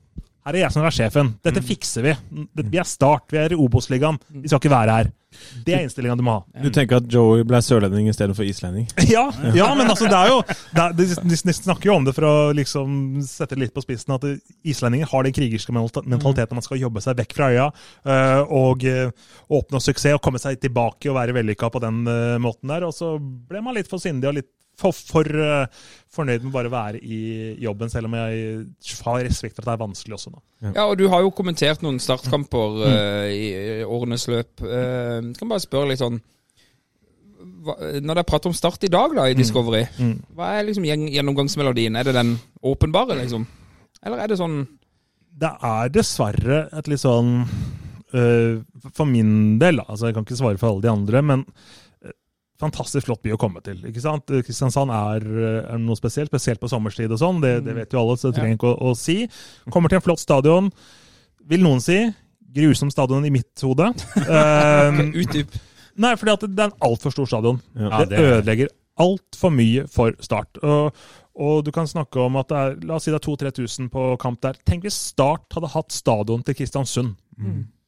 her 0.46 0.54
er 0.54 0.62
jeg 0.64 0.72
som 0.76 0.84
er 0.86 0.94
sjefen, 0.94 1.34
dette 1.44 1.60
Mm. 1.60 1.66
fikser 1.66 2.02
vi. 2.06 2.16
Det- 2.54 2.70
Vi 2.70 2.78
er 2.78 2.84
Start, 2.86 3.24
vi 3.30 3.38
er 3.38 3.52
i 3.52 3.56
Obos-ligaen, 3.58 4.18
vi 4.30 4.48
skal 4.48 4.60
ikke 4.60 4.70
være 4.70 4.90
her. 4.96 5.12
Det 5.66 5.74
er 5.74 5.82
innstillinga 5.84 6.16
du 6.16 6.22
må 6.24 6.32
ha. 6.38 6.62
Du 6.62 6.70
tenker 6.72 6.96
at 6.96 7.08
Joey 7.12 7.42
ble 7.44 7.58
sørlending 7.60 8.06
istedenfor 8.08 8.46
islending? 8.46 8.86
Ja, 9.10 9.26
ja, 9.52 9.74
men 9.74 9.86
altså, 9.90 10.06
det 10.08 10.16
er 10.16 10.28
jo 10.30 10.38
det 10.46 10.80
er, 10.80 10.92
de, 10.96 11.52
snakker 11.52 11.90
jo 11.90 11.96
om 11.98 12.04
det 12.06 12.14
for 12.16 12.24
å 12.24 12.54
liksom 12.56 13.20
sette 13.26 13.50
det 13.54 13.58
litt 13.66 13.74
på 13.74 13.82
spissen, 13.84 14.14
at 14.14 14.24
islendinger 14.64 15.10
har 15.10 15.26
den 15.26 15.32
krigerske 15.36 15.74
mentaliteten 15.74 16.56
man 16.56 16.62
skal 16.64 16.78
jobbe 16.80 17.02
seg 17.04 17.18
vekk 17.20 17.34
fra 17.36 17.50
øya 17.52 17.66
eh, 18.06 18.40
og 18.48 18.84
eh, 18.88 19.10
oppnå 19.50 19.82
suksess 19.82 20.14
og 20.16 20.22
komme 20.24 20.40
seg 20.40 20.58
tilbake 20.62 21.10
og 21.10 21.18
være 21.18 21.34
vellykka 21.36 21.68
på 21.74 21.82
den 21.84 22.06
eh, 22.06 22.38
måten 22.40 22.68
der. 22.72 22.86
Og 22.88 22.94
så 22.96 23.18
ble 23.20 23.60
man 23.60 23.74
litt 23.76 23.88
for 23.92 23.98
sindig 24.00 24.30
og 24.30 24.38
litt 24.40 24.48
for, 24.76 24.92
for 24.92 25.24
uh, 25.40 25.66
fornøyd 26.12 26.42
med 26.44 26.52
bare 26.52 26.68
å 26.68 26.72
være 26.74 27.00
i 27.00 27.18
jobben, 27.64 27.88
selv 27.92 28.08
om 28.10 28.14
jeg 28.18 28.66
har 29.06 29.24
respekt 29.24 29.56
for 29.56 29.64
at 29.64 29.70
det 29.70 29.74
er 29.74 29.82
vanskelig 29.86 30.16
også. 30.18 30.32
nå. 30.34 30.42
Ja, 30.76 30.84
og 30.90 30.96
du 31.00 31.06
har 31.12 31.22
jo 31.24 31.30
kommentert 31.36 31.80
noen 31.84 31.98
startkamper 32.00 32.78
uh, 32.84 33.26
i, 33.32 33.46
i 33.80 33.84
årenes 33.88 34.26
løp. 34.28 34.60
Uh, 34.60 35.32
kan 35.38 35.48
bare 35.52 35.64
spørre 35.64 35.90
litt 35.92 36.00
sånn 36.04 36.20
hva, 37.66 37.74
Når 38.00 38.14
det 38.16 38.22
er 38.22 38.28
prat 38.30 38.46
om 38.48 38.54
start 38.56 38.84
i 38.86 38.90
dag 38.92 39.12
da, 39.16 39.26
i 39.28 39.36
Discovery, 39.38 39.84
Mm. 40.00 40.14
hva 40.36 40.52
er 40.58 40.64
liksom 40.68 40.84
gjen- 40.88 41.08
gjennomgangsmelodien? 41.12 41.96
Er 41.96 42.04
det 42.08 42.14
den 42.16 42.36
åpenbare, 42.64 43.16
liksom? 43.20 43.46
Eller 44.04 44.22
er 44.22 44.28
det 44.32 44.38
sånn 44.40 44.60
Det 45.36 45.50
er 45.62 45.88
dessverre 45.92 46.68
et 46.72 46.88
litt 46.88 47.00
sånn 47.02 47.44
For 48.12 49.04
min 49.08 49.58
del, 49.60 49.80
altså 49.82 50.06
jeg 50.08 50.14
kan 50.16 50.24
ikke 50.24 50.38
svare 50.38 50.58
for 50.60 50.70
alle 50.70 50.84
de 50.86 50.88
andre, 50.92 51.22
men 51.22 51.42
fantastisk 52.60 53.06
flott 53.08 53.22
by 53.24 53.32
å 53.34 53.38
komme 53.40 53.60
til. 53.64 53.80
ikke 53.88 54.00
sant? 54.00 54.26
Kristiansand 54.46 54.90
er, 54.94 55.26
øh, 55.26 55.58
er 55.74 55.80
noe 55.82 55.96
spesielt, 55.98 56.30
spesielt 56.32 56.60
på 56.62 56.70
sommerstid 56.72 57.12
og 57.12 57.20
sånn. 57.20 57.40
Det, 57.44 57.54
det 57.66 57.74
vet 57.76 57.92
jo 57.92 58.00
alle, 58.02 58.16
så 58.16 58.30
det 58.30 58.38
trenger 58.38 58.54
jeg 58.54 58.60
ikke 58.60 58.72
å, 58.74 58.92
å 58.92 58.96
si. 58.96 59.18
Kommer 59.74 59.92
til 59.92 60.00
en 60.00 60.06
flott 60.06 60.22
stadion. 60.22 60.70
Vil 61.50 61.62
noen 61.66 61.82
si. 61.84 61.98
Grusom 62.56 62.88
stadion 62.94 63.24
i 63.28 63.32
mitt 63.34 63.66
hode. 63.66 63.90
Um, 64.26 65.12
Utdyp. 65.12 65.52
Nei, 66.00 66.14
fordi 66.20 66.32
at 66.34 66.42
det 66.48 66.60
er 66.64 66.70
en 66.72 66.82
altfor 66.90 67.12
stor 67.14 67.28
stadion. 67.28 67.60
Ja. 67.76 68.02
det, 68.02 68.10
det 68.12 68.18
er- 68.20 68.34
ødelegger 68.40 68.72
altfor 69.00 69.52
mye 69.52 69.84
for 69.92 70.14
Start. 70.24 70.56
Og, 70.64 70.94
og 71.36 71.58
du 71.66 71.70
kan 71.76 71.84
snakke 71.88 72.20
om 72.24 72.38
at 72.40 72.48
det 72.48 72.56
er 72.62 72.76
la 72.88 72.96
oss 72.96 73.04
si 73.04 73.12
det 73.12 73.18
er 73.20 73.26
2000-3000 73.28 73.90
på 73.92 74.04
kamp 74.22 74.40
der. 74.44 74.56
Tenk 74.64 74.86
hvis 74.88 74.96
Start 75.12 75.52
hadde 75.56 75.68
hatt 75.74 75.92
stadion 75.92 76.40
til 76.46 76.56
Kristiansund. 76.56 77.12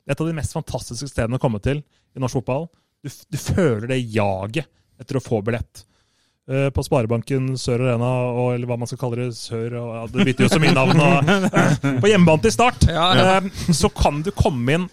Et 0.09 0.21
av 0.21 0.29
de 0.29 0.35
mest 0.37 0.53
fantastiske 0.57 1.09
stedene 1.09 1.37
å 1.41 1.43
komme 1.43 1.61
til 1.65 1.81
i 1.81 2.21
norsk 2.21 2.39
fotball. 2.43 2.69
Du, 3.05 3.11
du 3.11 3.39
føler 3.39 3.87
det 3.93 4.01
jaget 4.15 4.67
etter 4.99 5.19
å 5.19 5.23
få 5.23 5.43
billett. 5.47 5.85
Eh, 6.49 6.71
På 6.75 6.83
Sparebanken 6.83 7.53
Sør 7.61 7.85
Arena, 7.85 8.09
og, 8.33 8.55
eller 8.57 8.71
hva 8.71 8.79
man 8.81 8.89
skal 8.91 9.01
kalle 9.03 9.21
det, 9.21 9.29
Sør 9.37 9.77
og, 9.83 9.93
ja, 9.99 10.07
Det 10.15 10.27
bytter 10.31 10.47
jo 10.47 10.51
så 10.55 10.63
mye 10.63 10.75
navn. 10.75 11.05
Og, 11.05 11.53
på 12.03 12.11
hjemmebane 12.11 12.47
til 12.47 12.55
Start 12.55 12.89
Ja, 12.89 13.11
ja. 13.19 13.37
eh, 13.37 13.71
så 13.77 13.93
kan 13.93 14.25
du 14.27 14.33
komme 14.35 14.79
inn 14.79 14.89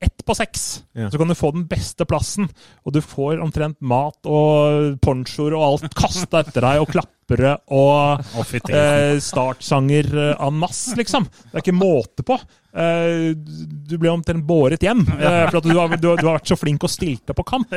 ett 0.00 0.24
på 0.24 0.34
seks. 0.34 0.84
Ja. 0.94 1.08
Så 1.10 1.18
kan 1.18 1.26
du 1.30 1.34
få 1.34 1.50
den 1.50 1.64
beste 1.66 2.06
plassen, 2.06 2.46
og 2.86 2.94
du 2.94 3.00
får 3.02 3.40
omtrent 3.42 3.80
mat 3.82 4.28
og 4.30 4.98
ponchoer 5.02 5.56
og 5.58 5.64
alt 5.68 5.96
kasta 5.98 6.44
etter 6.44 6.62
deg, 6.62 6.82
og 6.84 6.92
klappere 6.92 7.56
og 7.74 8.22
oh, 8.38 8.52
eh, 8.70 9.18
startsanger 9.22 10.10
eh, 10.14 10.46
en 10.46 10.60
masse, 10.60 10.94
liksom. 10.98 11.26
Det 11.26 11.58
er 11.58 11.64
ikke 11.64 11.74
måte 11.74 12.26
på. 12.26 12.38
Eh, 12.78 13.32
du 13.88 13.96
ble 13.98 14.10
omtrent 14.12 14.44
båret 14.46 14.82
hjem, 14.84 15.00
eh, 15.18 15.48
for 15.50 15.58
at 15.58 15.66
du 15.66 15.72
har, 15.74 15.94
du, 15.98 16.08
har, 16.12 16.20
du 16.20 16.26
har 16.28 16.36
vært 16.38 16.50
så 16.52 16.58
flink 16.60 16.84
og 16.86 16.92
stilte 16.92 17.34
på 17.34 17.44
kamp. 17.48 17.72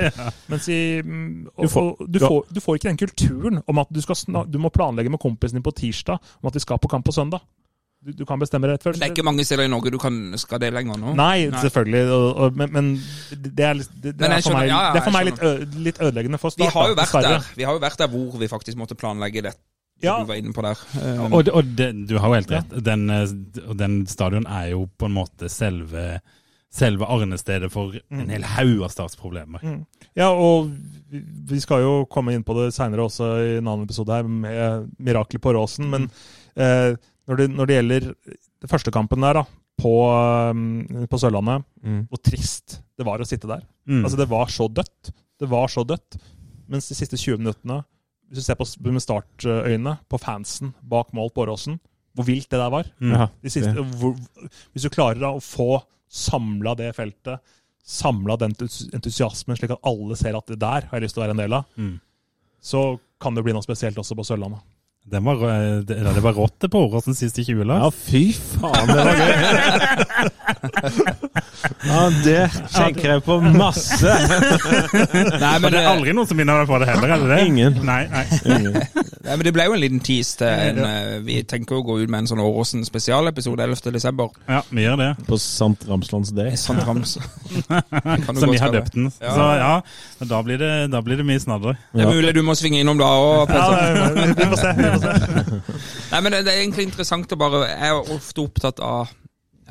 Mens 0.52 0.68
i, 0.70 0.82
mm, 1.02 1.48
og, 1.56 1.64
Du 1.66 1.72
får- 1.74 1.90
og 2.06 2.12
du, 2.12 2.20
får, 2.22 2.44
du 2.54 2.60
får 2.62 2.78
ikke 2.78 2.90
den 2.92 3.00
kulturen 3.02 3.62
om 3.66 3.82
at 3.82 3.90
du, 3.90 4.02
skal 4.06 4.46
du 4.52 4.60
må 4.62 4.70
planlegge 4.70 5.10
med 5.10 5.22
kompisen 5.24 5.58
din 5.58 5.66
på 5.66 5.74
tirsdag 5.80 6.20
om 6.42 6.52
at 6.52 6.54
de 6.54 6.62
skal 6.62 6.78
på 6.84 6.92
kamp 6.92 7.08
på 7.08 7.16
søndag. 7.16 7.42
Du, 8.02 8.10
du 8.18 8.24
kan 8.26 8.40
bestemme 8.42 8.66
det 8.66 8.74
rett 8.80 8.86
før. 8.88 8.96
Det 8.98 9.06
er 9.06 9.12
ikke 9.14 9.26
mange 9.28 9.44
steder 9.46 9.68
i 9.68 9.70
Norge 9.70 9.92
du 9.94 10.00
kan, 10.02 10.16
skal 10.42 10.58
det 10.64 10.72
lenger 10.74 10.98
nå. 10.98 11.12
Nei, 11.20 11.50
selvfølgelig. 11.54 12.00
Og, 12.10 12.24
og, 12.46 12.56
men, 12.58 12.72
men 12.74 12.88
det 12.98 13.66
er, 13.68 13.78
det, 13.78 14.16
det 14.18 14.24
Men 14.24 14.32
er 14.38 14.42
for 14.42 14.50
skjønner- 14.50 14.58
meg, 14.58 14.72
ja, 14.72 14.80
ja, 14.88 14.94
det 14.96 15.02
er 15.02 15.06
for 15.06 15.14
meg 15.18 15.28
litt, 15.28 15.42
ø, 15.46 15.84
litt 15.86 16.00
ødeleggende 16.02 16.40
for 16.42 16.56
Vi 16.58 16.66
har 16.74 16.90
jo 16.90 16.96
vært 16.98 17.14
der 17.28 17.46
Vi 17.60 17.68
har 17.70 17.78
jo 17.78 17.84
vært 17.84 18.02
der 18.02 18.10
hvor 18.16 18.40
vi 18.42 18.50
faktisk 18.50 18.80
måtte 18.82 18.98
planlegge 18.98 19.44
det. 19.46 19.54
Ja. 20.04 20.20
Du 20.22 20.30
var 20.30 20.36
inne 20.40 20.54
på 20.54 20.64
der. 20.66 20.80
Um, 20.98 21.34
Og, 21.38 21.50
og 21.54 21.64
det, 21.78 21.90
du 22.10 22.18
har 22.20 22.28
jo 22.32 22.38
helt 22.40 22.52
rett. 22.52 22.76
Den, 22.84 23.10
eh, 23.10 23.26
den 23.78 24.06
stadion 24.10 24.48
er 24.50 24.72
jo 24.74 24.86
på 24.98 25.06
en 25.10 25.14
måte 25.16 25.50
selve, 25.52 26.20
selve 26.72 27.06
arnestedet 27.06 27.70
for 27.74 27.94
en 28.10 28.30
hel 28.32 28.44
haug 28.56 28.82
av 28.88 28.92
startsproblemer. 28.94 29.64
Ja, 30.16 30.30
og 30.32 30.72
vi- 31.12 31.60
skal 31.60 31.82
jo 31.84 32.06
komme 32.10 32.34
inn 32.34 32.44
på 32.48 32.56
det 32.58 32.74
seinere 32.74 33.04
også 33.08 33.28
i 33.44 33.58
en 33.60 33.68
annen 33.68 33.84
episode 33.86 34.10
her, 34.16 34.24
med 34.24 34.90
miraklet 35.00 35.42
på 35.44 35.54
Råsen. 35.54 35.90
Men 35.92 36.10
eh, 36.56 36.96
når, 37.28 37.38
det, 37.38 37.50
når 37.52 37.66
det 37.68 37.76
gjelder 37.80 38.08
den 38.12 38.70
første 38.72 38.92
kampen 38.92 39.22
der, 39.22 39.34
da, 39.42 39.44
på, 39.82 39.92
um, 40.52 41.08
på 41.10 41.18
Sørlandet, 41.20 41.64
Mm. 41.84 42.04
hvor 42.12 42.20
trist 42.22 42.76
det 42.98 43.06
var 43.08 43.18
å 43.18 43.26
sitte 43.26 43.48
der. 43.50 43.64
Mm. 43.90 44.04
Altså, 44.06 44.18
det 44.20 44.28
var 44.30 44.46
så 44.54 44.68
dødt. 44.70 45.10
Det 45.42 45.48
var 45.50 45.68
så 45.74 45.82
dødt. 45.84 46.20
Mens 46.70 46.88
de 46.88 46.94
siste 46.96 47.18
20 47.18 47.40
minuttene, 47.42 47.80
hvis 48.32 48.40
du 48.40 48.46
ser 48.48 48.56
på 48.60 48.66
med 48.88 49.04
startøyne 49.04 49.98
på 50.10 50.20
fansen 50.24 50.72
bak 50.88 51.12
mål 51.14 51.30
på 51.36 51.44
Åråsen, 51.44 51.76
hvor 52.16 52.26
vilt 52.28 52.48
det 52.52 52.60
der 52.60 52.72
var. 52.72 52.88
Mm. 53.04 53.12
Ja, 53.16 53.28
De 53.44 53.52
siste, 53.52 53.74
det. 53.76 53.84
hvor, 54.00 54.16
hvis 54.74 54.84
du 54.88 54.90
klarer 54.92 55.20
da 55.20 55.34
å 55.36 55.44
få 55.44 55.82
samla 56.12 56.74
det 56.80 56.90
feltet, 56.96 57.40
samla 57.88 58.36
den 58.40 58.56
entusiasmen, 58.96 59.58
slik 59.60 59.72
at 59.76 59.84
alle 59.88 60.16
ser 60.20 60.36
at 60.38 60.48
det 60.52 60.60
der 60.62 60.88
har 60.88 60.98
jeg 61.00 61.06
lyst 61.08 61.16
til 61.18 61.24
å 61.24 61.26
være 61.28 61.36
en 61.38 61.44
del 61.44 61.54
av, 61.60 61.66
Mm. 61.78 61.96
så 62.62 63.00
kan 63.22 63.36
det 63.36 63.44
bli 63.44 63.54
noe 63.54 63.64
spesielt 63.66 63.98
også 64.00 64.16
på 64.16 64.26
Sørlandet. 64.28 64.60
Den 65.12 65.24
var, 65.26 65.40
eh, 65.50 65.80
det, 65.82 65.98
det 65.98 66.22
var 66.22 66.36
rått 66.38 66.60
det 66.62 66.70
på 66.70 66.78
Åråsen 66.88 67.16
siste 67.18 67.42
20 67.44 67.66
Ja, 67.74 67.88
fy 67.90 68.32
faen, 68.38 68.88
det 68.92 69.06
var 69.08 69.18
gøy! 69.18 70.06
Ja, 71.82 72.02
det 72.24 72.42
tenker 72.74 73.16
jeg 73.16 73.24
på 73.26 73.38
masse. 73.42 74.14
Nei, 75.44 75.54
Men 75.62 75.74
det 75.74 75.82
er 75.82 75.90
aldri 75.90 76.14
noen 76.16 76.30
som 76.30 76.40
vinner 76.40 76.66
på 76.70 76.80
det 76.82 76.90
heller, 76.90 77.14
er 77.16 77.24
det 77.24 77.30
det? 77.32 77.40
Ingen. 77.50 77.80
Nei, 77.86 78.02
nei. 78.12 78.24
nei, 78.46 79.36
men 79.36 79.44
det 79.46 79.54
ble 79.56 79.68
jo 79.68 79.76
en 79.76 79.82
liten 79.82 80.02
tease 80.04 80.40
til 80.42 80.50
en 80.50 80.82
eh, 80.86 81.16
Vi 81.26 81.40
tenker 81.50 81.80
å 81.80 81.84
gå 81.86 82.00
ut 82.02 82.10
med 82.10 82.24
en 82.24 82.32
sånn 82.32 82.42
Åråsen 82.44 82.86
spesialepisode 82.88 83.66
11. 83.66 83.94
desember. 83.98 84.32
Ja, 84.50 84.62
vi 84.70 84.86
gjør 84.86 85.00
det. 85.02 85.10
På 85.30 85.40
Sant 85.42 85.86
Ramslands 85.90 86.34
Day. 86.38 86.56
Sant 86.60 86.86
Rams. 86.88 87.18
Som 88.42 88.54
vi 88.54 88.62
har 88.62 88.74
døpt 88.74 88.98
den. 88.98 89.10
Ja. 89.22 89.36
Så 89.36 89.48
ja, 89.62 89.74
da 90.34 90.42
blir 90.46 90.62
det, 90.62 90.74
da 90.94 91.02
blir 91.06 91.22
det 91.22 91.28
mye 91.28 91.42
snadder. 91.42 91.80
Det 91.94 92.06
er 92.06 92.14
mulig 92.14 92.36
du 92.38 92.44
må 92.46 92.58
svinge 92.58 92.82
innom 92.82 93.00
da 93.02 93.10
òg. 93.22 93.52
vi 93.52 94.50
får 94.54 94.62
se. 94.62 94.76
Vi 94.78 94.92
får 94.92 95.02
se. 95.06 95.82
Nei, 96.12 96.20
men 96.22 96.34
det, 96.34 96.46
det 96.48 96.54
er 96.54 96.62
egentlig 96.64 96.90
interessant 96.90 97.32
å 97.32 97.40
bare 97.40 97.66
Jeg 97.70 97.90
er 97.92 98.14
ofte 98.18 98.44
opptatt 98.44 98.82
av 98.84 99.12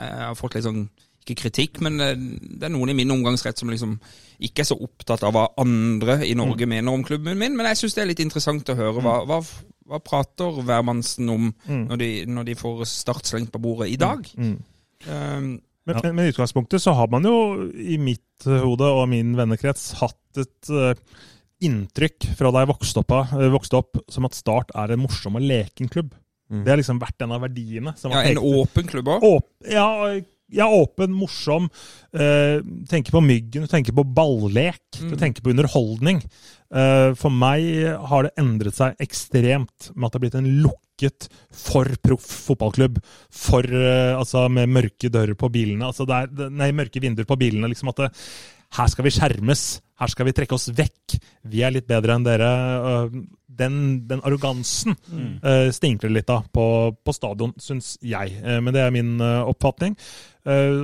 Jeg 0.01 0.27
har 0.27 0.37
fått 0.39 0.57
litt 0.57 0.67
sånn 0.67 0.83
Ikke 1.21 1.37
kritikk, 1.43 1.81
men 1.85 1.99
det, 2.01 2.11
det 2.59 2.69
er 2.69 2.73
noen 2.73 2.91
i 2.93 2.97
min 2.97 3.13
omgangsrett 3.13 3.61
som 3.61 3.71
liksom 3.71 3.99
ikke 4.41 4.63
er 4.65 4.69
så 4.71 4.79
opptatt 4.81 5.23
av 5.29 5.35
hva 5.37 5.43
andre 5.61 6.23
i 6.25 6.33
Norge 6.39 6.65
mener 6.67 6.95
om 6.97 7.03
klubben 7.05 7.37
min. 7.37 7.57
Men 7.59 7.69
jeg 7.69 7.83
syns 7.83 7.95
det 7.99 8.03
er 8.07 8.09
litt 8.09 8.23
interessant 8.25 8.71
å 8.73 8.77
høre. 8.79 9.03
Hva, 9.05 9.19
hva, 9.29 9.41
hva 9.91 9.99
prater 10.01 10.63
hvermannsen 10.65 11.29
om 11.29 11.51
når, 11.91 11.97
de, 12.01 12.09
når 12.25 12.49
de 12.49 12.55
får 12.57 12.87
startslengt 12.89 13.53
på 13.53 13.61
bordet 13.61 13.91
i 13.93 13.99
dag? 14.01 14.25
Um, 15.07 15.61
Men, 15.85 15.97
men, 16.05 16.15
men 16.15 16.27
i 16.29 16.31
utgangspunktet 16.31 16.83
så 16.83 16.93
har 16.97 17.09
man 17.13 17.25
jo 17.25 17.37
i 17.73 17.97
mitt 17.99 18.47
eh, 18.47 18.61
hode 18.63 18.85
og 18.85 19.07
min 19.09 19.33
vennekrets 19.35 19.95
hatt 19.99 20.39
et 20.39 20.69
uh, 20.71 20.93
inntrykk 21.65 22.27
fra 22.39 22.51
da 22.53 22.63
jeg 22.63 22.69
vokste 22.71 23.01
opp, 23.01 23.15
eh, 23.17 23.47
vokste 23.51 23.79
opp 23.81 24.01
som 24.13 24.29
at 24.29 24.37
Start 24.37 24.71
er 24.77 24.93
en 24.93 25.01
morsom 25.03 25.39
og 25.41 25.45
leken 25.45 25.89
klubb. 25.93 26.13
Det 26.51 26.73
har 26.73 26.81
liksom 26.81 26.99
vært 27.01 27.23
en 27.25 27.33
av 27.37 27.45
verdiene. 27.47 27.95
som 27.97 28.13
ja, 28.15 28.25
en 28.27 28.39
åpen 28.39 28.89
klubb 28.91 29.09
òg. 29.09 29.25
Åp 29.27 29.71
ja, 29.71 29.89
ja, 30.51 30.67
åpen, 30.67 31.13
morsom. 31.15 31.69
Uh, 32.11 32.59
tenker 32.91 33.15
på 33.15 33.23
myggen, 33.23 33.65
du 33.65 33.71
tenker 33.71 33.95
på 33.95 34.05
ballek, 34.05 34.83
du 34.99 35.17
tenker 35.19 35.45
på 35.45 35.53
underholdning. 35.55 36.23
Uh, 36.75 37.15
for 37.19 37.31
meg 37.35 37.67
har 38.11 38.27
det 38.27 38.35
endret 38.41 38.79
seg 38.79 38.99
ekstremt 39.03 39.91
med 39.95 40.09
at 40.09 40.13
det 40.13 40.19
har 40.19 40.25
blitt 40.27 40.41
en 40.41 40.55
lukket, 40.67 41.31
for 41.57 41.89
proff 42.05 42.27
fotballklubb. 42.51 42.99
For, 43.33 43.65
uh, 43.65 44.19
altså 44.19 44.49
Med 44.53 44.69
mørke 44.69 45.09
dører 45.09 45.39
på 45.39 45.49
bilene. 45.53 45.87
altså 45.87 46.05
det 46.09 46.19
er, 46.19 46.51
Nei, 46.51 46.73
mørke 46.77 47.01
vinduer 47.01 47.29
på 47.29 47.39
bilene. 47.41 47.71
liksom 47.71 47.95
at 47.95 48.03
det, 48.05 48.11
Her 48.79 48.89
skal 48.93 49.07
vi 49.07 49.13
skjermes. 49.15 49.65
Her 50.01 50.09
skal 50.13 50.29
vi 50.29 50.33
trekke 50.37 50.57
oss 50.57 50.71
vekk. 50.73 51.19
Vi 51.51 51.61
er 51.67 51.75
litt 51.75 51.89
bedre 51.91 52.17
enn 52.17 52.25
dere. 52.25 52.51
Eh, 52.95 53.21
Den, 53.61 54.07
den 54.09 54.23
arrogansen 54.25 54.95
eh, 55.45 55.69
stinker 55.75 56.09
det 56.09 56.15
litt 56.15 56.31
av 56.33 56.47
på, 56.55 56.65
på 57.05 57.13
stadion, 57.13 57.51
syns 57.61 57.99
jeg. 58.01 58.39
Uh, 58.41 58.57
men 58.65 58.73
det 58.73 58.81
er 58.81 58.95
min 58.95 59.21
uh, 59.21 59.43
oppfatning. 59.51 59.99
Eh, 60.49 60.79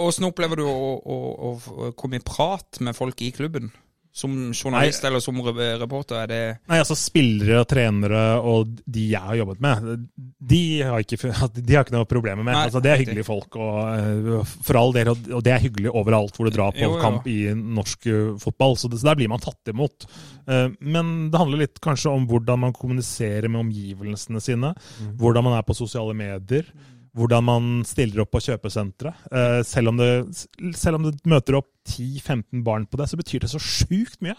åssen 0.00 0.24
opplever 0.24 0.62
du 0.62 0.64
å, 0.64 0.94
å, 1.04 1.18
å 1.44 1.90
komme 1.98 2.16
i 2.16 2.24
prat 2.24 2.80
med 2.80 2.96
folk 2.96 3.20
i 3.20 3.28
klubben? 3.34 3.68
Som 4.14 4.52
journalist 4.54 5.02
eller 5.04 5.18
som 5.18 5.40
reporter? 5.42 6.20
Er 6.22 6.28
det 6.30 6.40
nei, 6.70 6.76
altså 6.78 6.94
Spillere 6.94 7.64
og 7.64 7.66
trenere 7.66 8.20
og 8.46 8.76
de 8.86 9.08
jeg 9.10 9.18
har 9.24 9.40
jobbet 9.40 9.62
med, 9.64 10.04
de 10.38 10.60
har 10.86 11.02
ikke, 11.02 11.18
de 11.58 11.74
har 11.74 11.82
ikke 11.82 11.96
noe 11.96 12.06
problemer 12.06 12.44
med. 12.46 12.54
Nei, 12.54 12.68
altså 12.68 12.82
Det 12.84 12.92
er 12.92 13.02
hyggelige 13.02 13.26
folk, 13.26 13.58
og 13.58 13.80
eh, 13.90 14.54
for 14.68 14.78
all 14.78 14.94
del, 14.94 15.10
og 15.10 15.42
det 15.42 15.56
er 15.56 15.64
hyggelig 15.66 15.90
overalt 15.90 16.38
hvor 16.38 16.46
du 16.46 16.54
drar 16.54 16.70
på 16.76 16.84
Jo, 16.84 16.92
jo. 16.94 17.02
kamp 17.02 17.26
i 17.26 17.40
norsk 17.58 18.06
eh, 18.12 18.30
fotball. 18.44 18.78
Så, 18.78 18.92
det, 18.92 19.02
så 19.02 19.10
der 19.10 19.18
blir 19.18 19.32
man 19.34 19.42
tatt 19.42 19.74
imot. 19.74 20.06
Eh, 20.46 20.68
Men 20.78 21.12
det 21.34 21.40
handler 21.42 21.64
litt 21.66 21.82
kanskje 21.82 22.14
om 22.14 22.28
hvordan 22.30 22.62
man 22.68 22.76
kommuniserer 22.76 23.50
med 23.50 23.64
omgivelsene 23.66 24.42
sine. 24.44 24.74
Hvordan 25.18 25.48
man 25.50 25.58
er 25.58 25.66
på 25.66 25.74
sosiale 25.74 26.14
medier. 26.14 26.70
Hvordan 27.14 27.44
man 27.46 27.66
stiller 27.86 28.24
opp 28.24 28.32
på 28.34 28.40
kjøpesentre. 28.42 29.12
Eh, 29.30 29.60
Selv, 29.62 29.88
om 29.92 29.96
det- 29.96 30.46
selv 30.74 30.96
om 30.98 31.02
det 31.06 31.20
møter 31.30 31.54
opp 31.60 31.68
10-15 31.86 32.64
barn 32.64 32.86
på 32.86 32.96
det, 32.98 33.06
så 33.08 33.16
betyr 33.16 33.40
det 33.46 33.50
så 33.52 33.60
sjukt 33.62 34.20
mye. 34.20 34.34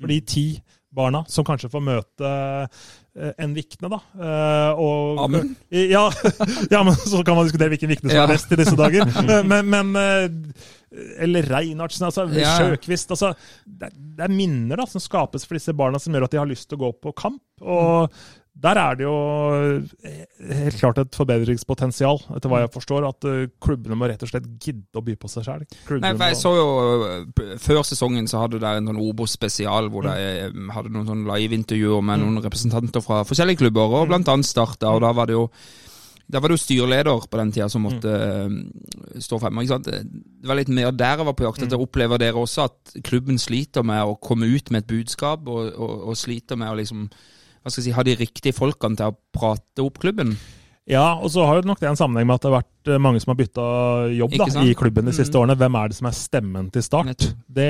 For 0.00 0.06
de 0.08 0.20
ti 0.20 0.62
barna 0.94 1.20
som 1.28 1.44
kanskje 1.44 1.68
får 1.70 1.82
møte 1.84 2.28
eh, 3.18 3.32
en 3.38 3.52
Vikne, 3.54 3.90
da. 3.92 3.98
Eh, 4.18 4.72
Og, 4.80 5.18
Amen? 5.26 5.54
Ja, 5.70 6.08
ja, 6.72 6.82
men 6.82 6.94
så 6.94 7.22
kan 7.26 7.36
man 7.36 7.44
diskutere 7.46 7.68
hvilken 7.74 7.90
Vikne 7.92 8.10
som 8.10 8.24
er 8.24 8.32
best 8.32 8.50
i 8.50 8.56
disse 8.56 8.74
dager. 8.78 9.04
Men, 9.50 9.68
men 9.68 9.92
Eller 11.20 11.42
Reinhardsen, 11.44 12.06
altså. 12.08 12.24
Ja. 12.32 12.54
Sjøkvist. 12.58 13.10
Altså, 13.12 13.34
er- 13.68 13.92
det 13.92 14.24
er 14.24 14.32
minner 14.32 14.80
da, 14.80 14.86
som 14.88 15.02
skapes 15.04 15.44
for 15.46 15.54
disse 15.58 15.74
barna 15.76 16.00
som 16.00 16.14
gjør 16.16 16.24
at 16.24 16.30
de 16.34 16.38
har 16.40 16.48
lyst 16.48 16.68
til 16.70 16.78
å 16.78 16.86
gå 16.88 16.92
på 17.04 17.12
kamp. 17.14 17.42
Og 17.60 18.10
der 18.58 18.78
er 18.80 18.96
det 18.98 19.04
jo 19.04 19.16
eh, 20.02 20.22
helt 20.64 20.78
klart 20.80 20.98
et 20.98 21.14
forbedringspotensial, 21.14 22.18
etter 22.34 22.50
hva 22.50 22.64
jeg 22.64 22.72
forstår. 22.74 23.06
At 23.06 23.26
eh, 23.30 23.50
klubbene 23.62 23.98
må 23.98 24.08
rett 24.10 24.22
og 24.26 24.32
slett 24.32 24.48
gidde 24.58 24.98
å 24.98 25.04
by 25.04 25.14
på 25.20 25.30
seg 25.30 25.46
sjøl. 25.46 25.66
Jeg 26.02 26.38
så 26.40 26.54
jo 26.56 26.68
eh, 27.06 27.52
Før 27.62 27.84
sesongen 27.86 28.26
så 28.30 28.42
hadde 28.42 28.58
dere 28.58 28.82
en 28.82 28.90
sånn 28.90 29.02
Obos-spesial 29.02 29.92
hvor 29.94 30.08
dere 30.08 30.48
eh, 30.48 30.56
hadde 30.74 30.90
noen 30.94 31.06
sånn 31.06 31.26
live-intervjuer 31.28 32.02
med 32.10 32.24
noen 32.24 32.42
representanter 32.42 33.04
fra 33.04 33.22
forskjellige 33.28 33.62
klubber, 33.62 33.94
og 34.00 34.10
blant 34.10 34.32
annet 34.32 34.48
Start. 34.48 34.80
da, 34.82 34.90
Og 34.96 35.04
da 35.06 35.14
var 35.14 35.30
det 35.30 35.38
jo 35.38 35.46
da 36.28 36.42
var 36.42 36.50
det 36.50 36.58
jo 36.58 36.64
styreleder 36.66 37.22
på 37.30 37.38
den 37.40 37.50
tida 37.54 37.70
som 37.72 37.86
måtte 37.86 38.10
mm. 38.12 38.56
stå 39.24 39.38
fremme. 39.40 39.62
ikke 39.64 39.78
sant? 39.78 39.86
Det 39.88 40.50
var 40.50 40.58
litt 40.58 40.68
mer 40.68 40.90
der 40.92 41.14
jeg 41.22 41.24
var 41.30 41.36
på 41.38 41.46
jakt 41.46 41.62
etter. 41.64 41.80
Opplever 41.80 42.20
dere 42.20 42.42
også 42.42 42.66
at 42.66 42.98
klubben 43.06 43.40
sliter 43.40 43.86
med 43.86 44.02
å 44.04 44.18
komme 44.20 44.50
ut 44.50 44.68
med 44.68 44.82
et 44.84 44.90
budskap, 44.90 45.48
og, 45.48 45.70
og, 45.72 45.94
og 46.10 46.18
sliter 46.20 46.60
med 46.60 46.74
å 46.74 46.76
liksom 46.82 47.06
hva 47.68 47.74
skal 47.74 47.84
jeg 47.84 47.90
si, 47.92 47.96
ha 47.98 48.04
de 48.08 48.16
riktige 48.18 48.56
folkene 48.56 48.96
til 48.98 49.12
å 49.12 49.18
prate 49.36 49.84
opp 49.84 50.00
klubben? 50.02 50.34
Ja, 50.88 51.18
og 51.20 51.28
så 51.28 51.42
har 51.44 51.58
jo 51.58 51.68
nok 51.68 51.82
det 51.82 51.90
en 51.90 51.98
sammenheng 52.00 52.24
med 52.30 52.38
at 52.38 52.44
det 52.46 52.48
har 52.48 52.62
vært 52.62 52.88
eh, 52.94 53.00
mange 53.04 53.20
som 53.20 53.34
har 53.34 53.36
bytta 53.36 53.64
jobb 54.16 54.36
da, 54.40 54.46
i 54.64 54.70
klubben 54.72 55.04
de 55.04 55.12
siste 55.12 55.36
Mm. 55.36 55.42
årene. 55.42 55.56
Hvem 55.60 55.74
er 55.76 55.90
det 55.92 55.96
som 55.98 56.06
er 56.08 56.14
stemmen 56.16 56.70
til 56.72 56.84
start? 56.86 57.26
Det, 57.44 57.66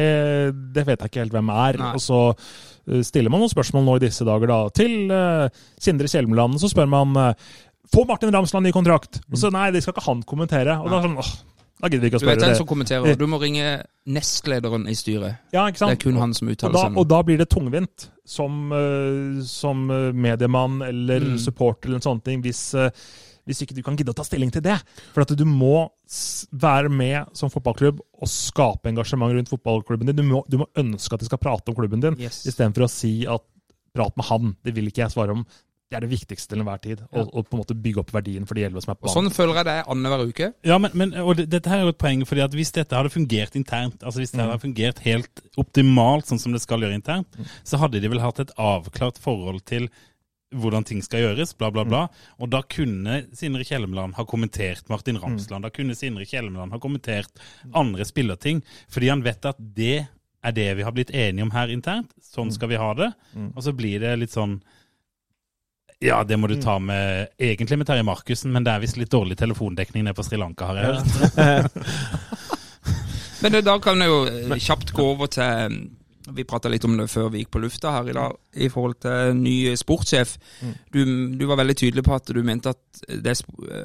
det 0.77 0.85
vet 0.87 1.03
jeg 1.03 1.11
ikke 1.11 1.25
helt 1.25 1.35
hvem 1.35 1.51
er. 1.51 1.81
Nei. 1.83 1.89
Og 1.99 2.05
så 2.05 2.21
eh, 2.31 3.03
stiller 3.03 3.35
man 3.35 3.43
noen 3.43 3.51
spørsmål 3.51 3.89
nå 3.89 3.97
i 3.99 4.05
disse 4.07 4.23
dager 4.29 4.53
da, 4.53 4.61
til 4.71 5.11
uh, 5.11 5.51
Sindre 5.83 6.07
Kjelmeland. 6.07 6.61
Så 6.63 6.71
spør 6.71 6.87
man 6.95 7.19
uh, 7.19 7.33
Får 7.91 8.07
Martin 8.07 8.31
Ramsland 8.31 8.69
ny 8.69 8.71
kontrakt? 8.71 9.19
Og 9.33 9.39
så 9.43 9.51
nei, 9.51 9.71
det 9.75 9.83
skal 9.83 9.97
ikke 9.97 10.07
han 10.07 10.23
kommentere. 10.29 10.79
Og 10.79 10.87
da 10.93 11.01
er 11.01 11.07
sånn, 11.09 11.19
åh, 11.19 11.31
da 11.81 11.89
gidder 11.89 12.01
vi 12.05 12.11
ikke 12.11 12.19
å 12.19 12.23
spørre. 12.23 12.35
Du 12.35 12.41
vet 12.41 12.45
den 12.45 12.55
det. 12.55 12.59
som 12.59 12.67
kommenterer. 12.67 13.17
Du 13.19 13.27
må 13.31 13.39
ringe 13.41 13.85
nestlederen 14.09 14.89
i 14.91 14.95
styret. 14.99 15.39
Ja, 15.55 15.67
ikke 15.71 15.79
sant? 15.83 15.95
Det 15.95 16.01
er 16.01 16.11
kun 16.11 16.21
han 16.21 16.35
som 16.35 16.49
uttaler 16.51 16.75
seg. 16.81 16.97
og 16.97 17.05
nå. 17.05 17.09
da 17.09 17.23
blir 17.23 17.39
det 17.39 17.49
tungvint 17.53 18.09
som, 18.29 18.73
eh, 18.73 19.43
som 19.47 19.91
eh, 19.91 20.13
mediemann 20.13 20.83
eller 20.83 21.21
Mm. 21.21 21.39
supporter 21.39 21.89
eller 21.89 22.01
sånne 22.01 22.25
ting, 22.25 22.43
hvis, 22.43 22.75
eh, 22.75 22.91
hvis 23.47 23.63
ikke 23.63 23.75
du 23.77 23.83
kan 23.83 23.97
gidde 23.97 24.11
å 24.13 24.17
ta 24.17 24.23
stilling 24.25 24.51
til 24.53 24.63
det. 24.63 24.79
For 25.15 25.23
at 25.23 25.29
du 25.37 25.45
må 25.45 25.89
være 26.53 26.91
med 26.91 27.27
som 27.37 27.49
fotballklubb 27.51 28.01
og 28.21 28.29
skape 28.29 28.91
engasjement 28.91 29.33
rundt 29.33 29.49
fotballklubben 29.49 30.07
din. 30.07 30.17
Du 30.17 30.23
må, 30.23 30.43
du 30.49 30.59
må 30.59 30.67
ønske 30.77 31.13
at 31.15 31.21
de 31.21 31.27
skal 31.27 31.39
prate 31.39 31.69
om 31.69 31.75
klubben 31.75 32.01
din, 32.01 32.17
Yes. 32.19 32.45
istedenfor 32.47 32.85
å 32.85 32.91
si 32.91 33.25
at 33.27 33.41
prat 33.95 34.15
med 34.17 34.27
han, 34.27 34.57
det 34.65 34.75
vil 34.75 34.87
ikke 34.91 35.05
jeg 35.07 35.11
svare 35.15 35.31
om. 35.31 35.47
Det 35.89 35.97
er 35.97 36.05
det 36.05 36.11
viktigste 36.11 36.51
til 36.53 36.61
enhver 36.61 36.81
tid. 36.85 37.01
Ja. 37.01 37.23
Og, 37.23 37.31
og 37.33 37.47
på 37.49 37.57
en 37.57 37.63
måte 37.63 37.75
bygge 37.81 38.03
opp 38.03 38.11
verdien 38.13 38.45
for 38.45 38.59
de 38.59 38.65
elleve 38.67 38.83
som 38.85 38.91
er 38.93 38.99
på 38.99 39.07
banen. 39.09 39.15
sånn 39.31 39.33
føler 39.33 39.57
jeg 39.57 39.65
det 39.71 39.77
er 39.79 39.87
annenhver 39.95 40.27
uke. 40.29 40.49
Ja, 40.69 40.77
men, 40.85 40.91
men 41.01 41.15
og 41.23 41.37
det, 41.39 41.47
dette 41.55 41.71
her 41.73 41.81
er 41.81 41.87
jo 41.89 41.95
et 41.95 42.03
poeng, 42.03 42.27
fordi 42.29 42.43
at 42.45 42.53
hvis 42.59 42.73
dette 42.77 42.93
hadde 42.99 43.13
fungert 43.15 43.57
internt, 43.57 44.03
altså 44.05 44.21
hvis 44.21 44.35
det 44.35 44.43
Mm. 44.43 44.51
hadde 44.51 44.65
fungert 44.67 44.99
helt 45.07 45.41
optimalt 45.57 46.29
sånn 46.29 46.39
som 46.43 46.53
det 46.53 46.61
skal 46.61 46.85
gjøre 46.85 46.99
internt, 47.01 47.39
så 47.65 47.81
hadde 47.81 48.01
de 48.05 48.09
vel 48.13 48.21
hatt 48.21 48.39
et 48.45 48.53
avklart 48.61 49.17
forhold 49.19 49.65
til 49.65 49.89
hvordan 50.53 50.85
ting 50.89 51.01
skal 51.05 51.21
gjøres, 51.27 51.51
bla, 51.61 51.69
bla, 51.73 51.83
bla. 51.85 52.03
Og 52.41 52.49
da 52.53 52.63
kunne 52.65 53.19
Sindre 53.37 53.65
Kjelmeland 53.69 54.15
ha 54.17 54.25
kommentert 54.25 54.89
Martin 54.89 55.19
Ramsland. 55.21 55.65
Da 55.67 55.69
kunne 55.73 55.97
Sindre 55.97 56.25
Kjelmeland 56.25 56.73
ha 56.73 56.79
kommentert 56.81 57.29
andre 57.77 58.05
spillerting, 58.09 58.63
fordi 58.89 59.11
han 59.13 59.25
vet 59.27 59.45
at 59.45 59.57
det 59.61 60.07
er 60.45 60.53
det 60.57 60.69
vi 60.79 60.87
har 60.87 60.93
blitt 60.97 61.11
enige 61.13 61.45
om 61.45 61.51
her 61.53 61.69
internt. 61.69 62.13
Sånn 62.25 62.53
skal 62.55 62.69
vi 62.73 62.77
ha 62.81 62.93
det. 62.97 63.11
Og 63.57 63.61
så 63.67 63.75
blir 63.77 64.01
det 64.01 64.15
litt 64.23 64.33
sånn 64.33 64.61
ja, 65.99 66.23
det 66.25 66.37
må 66.39 66.47
du 66.47 66.55
ta 66.63 66.77
med 66.79 67.35
egentlig 67.43 67.81
med 67.81 67.89
Terje 67.89 68.07
Markussen, 68.07 68.53
men 68.55 68.67
det 68.67 68.71
er 68.71 68.83
visst 68.85 68.99
litt 69.01 69.11
dårlig 69.11 69.39
telefondekning 69.39 70.07
nede 70.07 70.15
på 70.15 70.23
Sri 70.27 70.39
Lanka, 70.39 70.71
har 70.71 70.79
jeg 70.79 70.91
hørt. 70.93 71.79
Men 73.43 73.55
det, 73.55 73.65
da 73.67 73.79
kan 73.83 74.01
jeg 74.03 74.11
jo 74.11 74.19
eh, 74.27 74.59
kjapt 74.63 74.91
gå 74.95 75.05
over 75.13 75.31
til 75.31 75.77
Vi 76.35 76.45
prata 76.45 76.69
litt 76.69 76.85
om 76.85 76.97
det 76.99 77.07
før 77.09 77.31
vi 77.33 77.41
gikk 77.41 77.53
på 77.55 77.61
lufta 77.63 77.93
her 77.95 78.11
i 78.11 78.15
dag, 78.17 78.35
i 78.61 78.69
forhold 78.69 78.99
til 79.01 79.39
ny 79.39 79.73
sportssjef. 79.81 80.35
Du, 80.93 80.99
du 81.39 81.45
var 81.49 81.57
veldig 81.63 81.77
tydelig 81.79 82.05
på 82.05 82.13
at 82.19 82.29
du 82.35 82.43
mente 82.45 82.75
at 82.75 83.01
det 83.09 83.33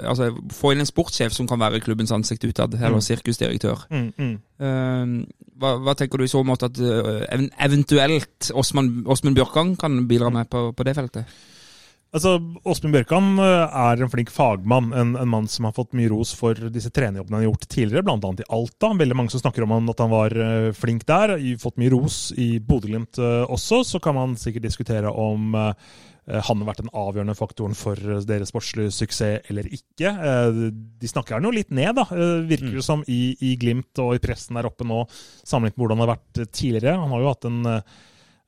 altså, 0.03 0.27
få 0.51 0.73
inn 0.73 0.83
en 0.83 0.89
sportssjef 0.89 1.31
som 1.31 1.47
kan 1.47 1.61
være 1.61 1.79
klubbens 1.85 2.11
ansikt 2.11 2.43
utad, 2.49 2.75
eller 2.75 2.99
sirkusdirektør. 3.05 3.85
Mm, 3.93 4.09
mm. 4.17 4.35
Uh, 4.59 5.47
hva, 5.55 5.77
hva 5.85 5.95
tenker 5.95 6.19
du 6.19 6.27
i 6.27 6.33
så 6.33 6.43
måte 6.43 6.67
at 6.67 6.83
uh, 6.83 7.47
eventuelt 7.63 8.51
Åsmund 8.51 9.33
Bjørkan 9.37 9.77
kan 9.79 10.03
bidra 10.09 10.33
med 10.33 10.51
på, 10.51 10.67
på 10.75 10.89
det 10.89 10.97
feltet? 10.99 11.39
Altså, 12.13 12.35
Åsmund 12.69 12.93
Bjørkan 12.93 13.39
eh, 13.41 13.75
er 13.89 14.01
en 14.03 14.11
flink 14.11 14.29
fagmann. 14.29 14.91
En, 14.93 15.15
en 15.17 15.29
mann 15.31 15.47
som 15.49 15.65
har 15.65 15.73
fått 15.73 15.95
mye 15.97 16.11
ros 16.11 16.35
for 16.37 16.59
disse 16.69 16.91
trenerjobbene 16.93 17.39
han 17.39 17.41
har 17.41 17.47
gjort 17.47 17.65
tidligere, 17.73 18.05
bl.a. 18.05 18.33
i 18.37 18.45
Alta. 18.53 18.91
Veldig 18.99 19.17
mange 19.17 19.33
som 19.33 19.41
snakker 19.41 19.65
om 19.65 19.73
han, 19.73 19.89
at 19.89 20.03
han 20.03 20.13
var 20.13 20.35
eh, 20.37 20.69
flink 20.77 21.07
der. 21.09 21.33
Fått 21.61 21.81
mye 21.81 21.89
ros 21.95 22.27
i 22.37 22.51
Bodø-Glimt 22.61 23.17
eh, 23.17 23.41
også. 23.49 23.81
Så 23.95 24.01
kan 24.03 24.17
man 24.19 24.37
sikkert 24.37 24.69
diskutere 24.69 25.09
om 25.09 25.57
han 26.23 26.61
har 26.61 26.67
vært 26.69 26.79
den 26.79 26.93
avgjørende 26.95 27.33
faktoren 27.35 27.73
for 27.75 27.99
deres 28.23 28.53
sportslige 28.53 28.93
suksess 28.95 29.49
eller 29.51 29.67
ikke. 29.75 30.13
De 30.55 31.09
snakker 31.11 31.35
han 31.35 31.43
jo 31.43 31.51
litt 31.51 31.73
ned, 31.75 31.97
da, 31.97 32.05
virker 32.47 32.77
det 32.77 32.85
som, 32.87 33.03
i, 33.11 33.33
i 33.43 33.57
Glimt 33.59 33.99
og 33.99 34.13
i 34.15 34.21
pressen 34.23 34.55
der 34.55 34.69
oppe 34.69 34.87
nå, 34.87 35.01
sammenlignet 35.43 35.75
med 35.75 35.83
hvordan 35.83 35.99
han 35.99 36.05
har 36.05 36.13
vært 36.13 36.55
tidligere. 36.55 36.95
Han 37.01 37.11
har 37.11 37.25
jo 37.25 37.33
hatt 37.33 37.49
en 37.49 37.59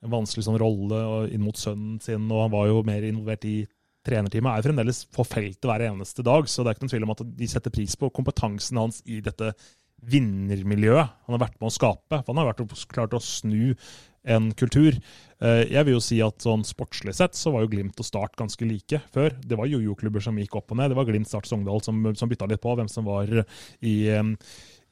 en 0.04 0.12
vanskelig 0.12 0.44
sånn 0.46 0.58
rolle 0.60 1.00
inn 1.32 1.44
mot 1.44 1.56
sønnen 1.56 2.00
sin, 2.04 2.28
og 2.30 2.44
han 2.46 2.54
var 2.54 2.68
jo 2.70 2.82
mer 2.86 3.06
involvert 3.06 3.46
i 3.48 3.56
trenerteamet. 4.06 4.52
Er 4.52 4.62
jo 4.62 4.68
fremdeles 4.68 5.00
på 5.10 5.24
feltet 5.26 5.66
hver 5.66 5.86
eneste 5.88 6.22
dag, 6.26 6.46
så 6.50 6.62
det 6.62 6.70
er 6.70 6.76
ikke 6.76 6.86
noen 6.86 6.94
tvil 6.94 7.06
om 7.08 7.14
at 7.16 7.24
de 7.40 7.48
setter 7.50 7.74
pris 7.74 7.96
på 7.98 8.12
kompetansen 8.14 8.78
hans 8.78 9.00
i 9.08 9.20
dette 9.24 9.52
vinnermiljøet 10.06 11.08
han 11.26 11.34
har 11.34 11.42
vært 11.46 11.56
med 11.58 11.70
å 11.70 11.74
skape. 11.74 12.20
For 12.20 12.30
han 12.32 12.42
har 12.42 12.52
vært 12.52 12.86
klart 12.92 13.16
å 13.16 13.22
snu 13.24 13.72
en 14.26 14.50
kultur. 14.58 14.96
Eh, 15.40 15.64
Jeg 15.70 15.86
vil 15.86 15.96
jo 15.96 16.02
si 16.02 16.20
at 16.22 16.42
sånn 16.42 16.64
sportslig 16.66 17.14
sett 17.14 17.38
så 17.38 17.52
var 17.54 17.62
jo 17.64 17.70
Glimt 17.72 17.98
og 18.02 18.06
Start 18.06 18.36
ganske 18.38 18.66
like 18.66 19.00
før. 19.14 19.30
Det 19.40 19.58
var 19.58 19.70
jojo-klubber 19.70 20.22
som 20.22 20.38
gikk 20.38 20.56
opp 20.58 20.74
og 20.74 20.80
ned. 20.80 20.90
Det 20.90 20.98
var 20.98 21.06
Glimt, 21.08 21.30
Start, 21.30 21.46
Sogndal 21.46 21.82
som, 21.82 22.00
som 22.18 22.30
bytta 22.30 22.48
litt 22.50 22.62
på 22.62 22.74
hvem 22.76 22.90
som 22.90 23.06
var 23.06 23.30
i, 23.30 23.96
eh, 24.10 24.22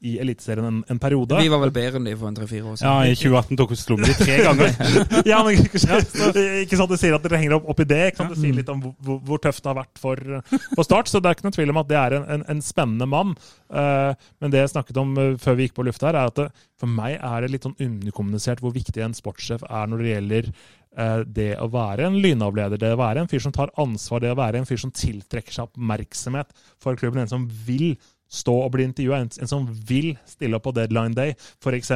i 0.04 0.14
Eliteserien 0.20 0.66
en, 0.68 0.80
en 0.90 1.00
periode. 1.00 1.38
Vi 1.40 1.50
var 1.52 1.62
vel 1.62 1.72
bedre 1.74 2.00
enn 2.00 2.08
de 2.08 2.14
for 2.18 2.28
en 2.28 2.36
tre-fire 2.36 2.64
år 2.68 2.78
siden. 2.80 2.90
Ja, 2.90 3.08
i 3.08 3.16
2018 3.16 3.60
tok 3.60 3.72
vi 3.72 3.78
slo 3.80 3.98
de 4.00 4.12
tre 4.18 4.36
ganger. 4.44 4.74
ja, 5.32 5.40
men 5.46 5.56
ikke, 5.56 5.70
ikke 6.64 6.78
sant 6.78 6.92
Det 6.92 7.00
sier 7.00 7.16
at 7.16 7.24
dere 7.24 7.40
henger 7.40 7.56
opp, 7.58 7.70
opp 7.72 7.80
i 7.84 7.88
det. 7.88 8.00
Ikke 8.12 8.22
sant? 8.22 8.34
Det 8.34 8.42
sier 8.42 8.58
litt 8.58 8.72
om 8.72 8.82
hvor, 8.84 9.20
hvor 9.24 9.42
tøft 9.42 9.64
det 9.64 9.72
har 9.72 9.80
vært 9.80 10.02
for, 10.02 10.22
for 10.74 10.84
Start. 10.86 11.10
Så 11.10 11.22
det 11.24 11.30
er 11.30 11.38
ikke 11.38 11.48
noe 11.48 11.56
tvil 11.56 11.74
om 11.74 11.80
at 11.80 11.90
det 11.90 12.00
er 12.00 12.18
en, 12.18 12.28
en, 12.36 12.46
en 12.54 12.62
spennende 12.64 13.08
mann. 13.08 13.34
Uh, 13.72 14.12
men 14.42 14.52
det 14.52 14.60
jeg 14.60 14.74
snakket 14.74 15.00
om 15.00 15.16
eh, 15.18 15.34
før 15.40 15.58
vi 15.58 15.66
gikk 15.66 15.76
på 15.78 15.84
lufta 15.86 16.10
her, 16.10 16.20
er 16.20 16.30
at 16.30 16.38
det, 16.38 16.48
for 16.80 16.90
meg 16.90 17.16
er 17.16 17.44
det 17.44 17.52
litt 17.52 17.66
sånn 17.66 17.76
underkommunisert 17.80 18.62
hvor 18.62 18.74
viktig 18.74 19.02
en 19.02 19.16
sportssjef 19.16 19.64
er 19.66 19.90
når 19.90 20.02
det 20.02 20.10
gjelder 20.10 20.48
eh, 20.50 21.20
det 21.38 21.50
å 21.62 21.68
være 21.72 22.08
en 22.08 22.18
lynavleder, 22.22 22.80
det 22.80 22.92
å 22.94 23.00
være 23.00 23.24
en 23.24 23.30
fyr 23.30 23.42
som 23.44 23.54
tar 23.54 23.72
ansvar, 23.80 24.22
det 24.22 24.34
å 24.34 24.40
være 24.40 24.60
en 24.60 24.68
fyr 24.68 24.80
som 24.84 24.92
tiltrekker 24.94 25.54
seg 25.54 25.70
oppmerksomhet 25.70 26.52
for 26.82 26.98
klubben, 27.00 27.24
en 27.24 27.32
som 27.32 27.48
vil 27.66 27.94
stå 28.34 28.56
og 28.64 28.74
bli 28.74 28.88
intervjua, 28.88 29.22
en, 29.22 29.30
en 29.40 29.50
som 29.50 29.68
vil 29.88 30.14
stille 30.28 30.58
opp 30.58 30.66
på 30.68 30.74
deadline 30.76 31.16
day, 31.16 31.34
f.eks. 31.62 31.94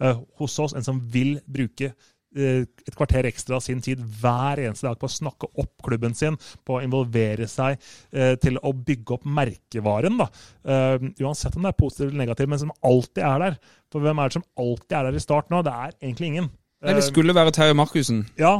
Uh, 0.00 0.24
hos 0.40 0.58
oss. 0.62 0.74
En 0.76 0.86
som 0.86 1.00
vil 1.12 1.36
bruke 1.46 1.90
eh, 1.90 2.64
et 2.64 2.96
kvarter 2.96 3.28
ekstra 3.28 3.58
av 3.58 3.64
sin 3.64 3.82
tid 3.84 4.02
hver 4.20 4.62
eneste 4.64 4.88
dag 4.88 4.98
på 5.00 5.08
å 5.08 5.14
snakke 5.16 5.50
opp 5.60 5.84
klubben 5.86 6.16
sin, 6.18 6.38
på 6.66 6.78
å 6.78 6.82
involvere 6.84 7.48
seg 7.50 7.78
eh, 8.12 8.34
til 8.42 8.58
å 8.62 8.74
bygge 8.74 9.18
opp 9.18 9.28
merkevaren. 9.28 10.18
da. 10.20 10.28
Eh, 10.64 11.08
uansett 11.22 11.56
om 11.56 11.66
det 11.66 11.74
er 11.74 11.80
positivt 11.80 12.10
eller 12.10 12.24
negativt, 12.24 12.52
men 12.52 12.64
som 12.66 12.74
alltid 12.82 13.24
er 13.28 13.46
der. 13.46 13.62
For 13.92 14.04
hvem 14.04 14.20
er 14.20 14.30
det 14.30 14.40
som 14.40 14.48
alltid 14.58 14.98
er 14.98 15.08
der 15.08 15.18
i 15.20 15.24
start 15.24 15.52
nå? 15.54 15.62
Det 15.66 15.74
er 15.86 15.96
egentlig 16.00 16.32
ingen. 16.32 16.52
Nei, 16.84 16.94
det 16.94 17.04
Eh, 17.04 17.08
skulle 17.08 17.34
være 17.34 17.50
Terje 17.56 17.74
Markussen, 17.74 18.26
ja, 18.38 18.58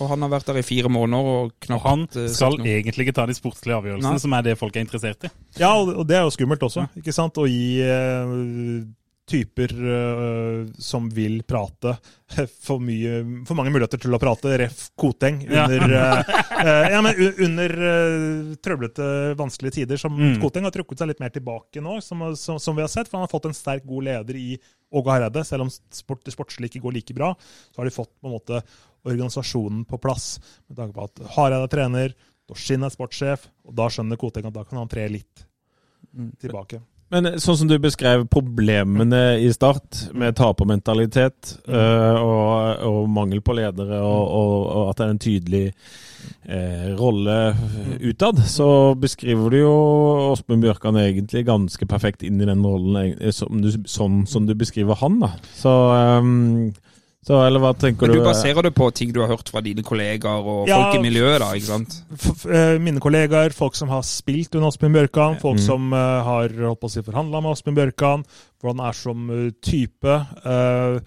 og 0.00 0.08
han 0.08 0.22
har 0.24 0.30
vært 0.32 0.46
der 0.48 0.58
i 0.58 0.62
fire 0.66 0.88
måneder 0.88 1.26
og 1.30 1.44
Og 1.44 1.52
knapt 1.60 1.84
han 1.86 2.06
eh, 2.16 2.28
skal 2.32 2.56
uh, 2.58 2.64
egentlig 2.66 3.06
ikke 3.06 3.14
ta 3.20 3.26
de 3.26 3.34
sportslige 3.36 3.76
avgjørelsene, 3.76 4.14
Nei. 4.16 4.22
som 4.22 4.32
er 4.32 4.42
det 4.42 4.58
folk 4.58 4.76
er 4.76 4.80
interessert 4.86 5.24
i. 5.28 5.30
Ja, 5.60 5.74
og 5.78 5.94
og 5.94 6.08
det 6.08 6.16
er 6.16 6.24
jo 6.26 6.30
skummelt 6.34 6.62
også, 6.66 6.88
ikke 6.96 7.12
sant? 7.14 7.38
Å 7.38 7.46
gi 7.46 7.80
eh, 7.84 8.34
typer 9.30 9.72
uh, 9.78 10.66
som 10.82 11.06
vil 11.14 11.40
prate, 11.46 11.94
for, 12.66 12.82
mye, 12.82 13.20
for 13.46 13.58
mange 13.58 13.72
muligheter 13.72 14.00
til 14.02 14.14
å 14.16 14.20
prate. 14.22 14.56
Ref. 14.60 14.82
Koteng 14.98 15.40
under, 15.46 15.84
ja. 15.94 16.08
uh, 16.20 16.86
ja, 16.90 17.00
under 17.46 17.76
uh, 17.90 18.50
trøblete, 18.62 19.08
vanskelige 19.40 19.80
tider. 19.80 20.00
Som 20.00 20.18
Mm. 20.20 20.40
Koteng 20.42 20.66
har 20.66 20.74
trukket 20.74 21.00
seg 21.00 21.08
litt 21.08 21.20
mer 21.22 21.30
tilbake 21.32 21.80
nå, 21.80 21.94
som, 22.04 22.22
som, 22.36 22.58
som 22.60 22.76
vi 22.76 22.82
har 22.84 22.90
sett. 22.92 23.08
For 23.08 23.16
han 23.16 23.24
har 23.24 23.32
fått 23.32 23.46
en 23.48 23.56
sterk, 23.56 23.86
god 23.88 24.08
leder 24.08 24.36
i 24.36 24.48
Åge 24.90 25.14
Hareide. 25.14 25.44
Selv 25.46 25.64
om 25.64 25.70
sport, 25.70 26.24
det 26.26 26.34
sportslige 26.34 26.74
ikke 26.74 26.84
går 26.88 26.98
like 26.98 27.16
bra, 27.16 27.30
så 27.70 27.80
har 27.80 27.88
de 27.88 27.94
fått 27.94 28.12
på 28.18 28.28
en 28.28 28.34
måte 28.34 28.60
organisasjonen 29.06 29.86
på 29.88 30.00
plass. 30.02 30.34
Med 30.68 30.82
tanke 30.82 30.98
på 30.98 31.06
at 31.06 31.22
Hareide 31.36 31.70
er 31.70 31.72
trener, 31.72 32.16
Dorsin 32.50 32.82
er 32.84 32.92
sportssjef, 32.92 33.46
og 33.64 33.78
da 33.78 33.86
skjønner 33.92 34.18
Koteng 34.20 34.50
at 34.50 34.56
da 34.58 34.66
kan 34.66 34.82
han 34.82 34.90
tre 34.90 35.06
litt 35.08 35.46
tilbake. 36.42 36.80
Men 37.10 37.26
eh, 37.26 37.38
sånn 37.42 37.58
som 37.62 37.70
du 37.70 37.76
beskrev 37.82 38.26
problemene 38.30 39.40
i 39.42 39.50
start, 39.54 40.06
med 40.14 40.38
tapermentalitet 40.38 41.56
mm. 41.66 41.74
og, 42.22 42.84
og 42.86 43.10
mangel 43.10 43.42
på 43.44 43.56
ledere, 43.58 43.98
og, 43.98 44.22
og, 44.28 44.54
og 44.70 44.92
at 44.92 45.00
det 45.00 45.06
er 45.06 45.14
en 45.14 45.24
tydelig 45.24 45.64
eh, 46.44 46.86
rolle 46.98 47.38
utad, 48.00 48.42
så 48.46 48.94
beskriver 48.98 49.50
du 49.50 49.58
jo 49.60 49.74
Åsmund 50.30 50.64
Bjørkan 50.64 50.98
egentlig 51.00 51.46
ganske 51.48 51.88
perfekt 51.90 52.24
inn 52.26 52.40
i 52.40 52.48
den 52.48 52.64
rollen, 52.66 53.16
eh, 53.18 53.34
som 53.34 53.62
du, 53.64 53.72
sånn 53.90 54.24
som 54.30 54.46
du 54.48 54.54
beskriver 54.58 54.98
han. 55.02 55.20
da. 55.22 55.34
Så, 55.56 55.74
ehm, 55.96 56.70
så 57.26 57.36
eller 57.46 57.60
hva 57.60 57.74
tenker 57.76 58.08
Men 58.08 58.16
du 58.16 58.22
du? 58.22 58.24
baserer 58.24 58.62
det 58.64 58.72
på 58.74 58.86
ting 58.96 59.10
du 59.12 59.18
har 59.20 59.28
hørt 59.28 59.48
fra 59.52 59.60
dine 59.60 59.82
kollegaer 59.84 60.46
og 60.48 60.68
Ja. 60.70 60.78
folk 60.80 61.00
i 61.00 61.02
miljøet, 61.04 61.38
da, 61.42 61.50
ikke 61.52 61.68
sant? 61.68 61.96
F 62.16 62.30
f 62.32 62.46
eh, 62.48 62.78
mine 62.80 62.98
kollegaer, 63.00 63.52
folk 63.52 63.74
som 63.76 63.88
har 63.92 64.00
spilt 64.08 64.54
under 64.56 64.68
Åsmund 64.72 64.94
Bjørkan, 64.96 65.36
folk 65.42 65.58
Mm. 65.60 65.66
som 65.66 65.92
uh, 65.92 66.22
har 66.24 66.48
holdt 66.48 66.80
på 66.80 66.88
å 66.88 66.94
si 66.94 67.02
forhandla 67.04 67.42
med 67.42 67.52
Åsmund 67.52 67.76
Bjørkan, 67.76 68.24
hvordan 68.62 68.80
han 68.80 68.88
er 68.88 68.92
som 68.96 69.30
eh, 69.30 69.50
type. 69.60 70.16
Uh, 70.46 71.00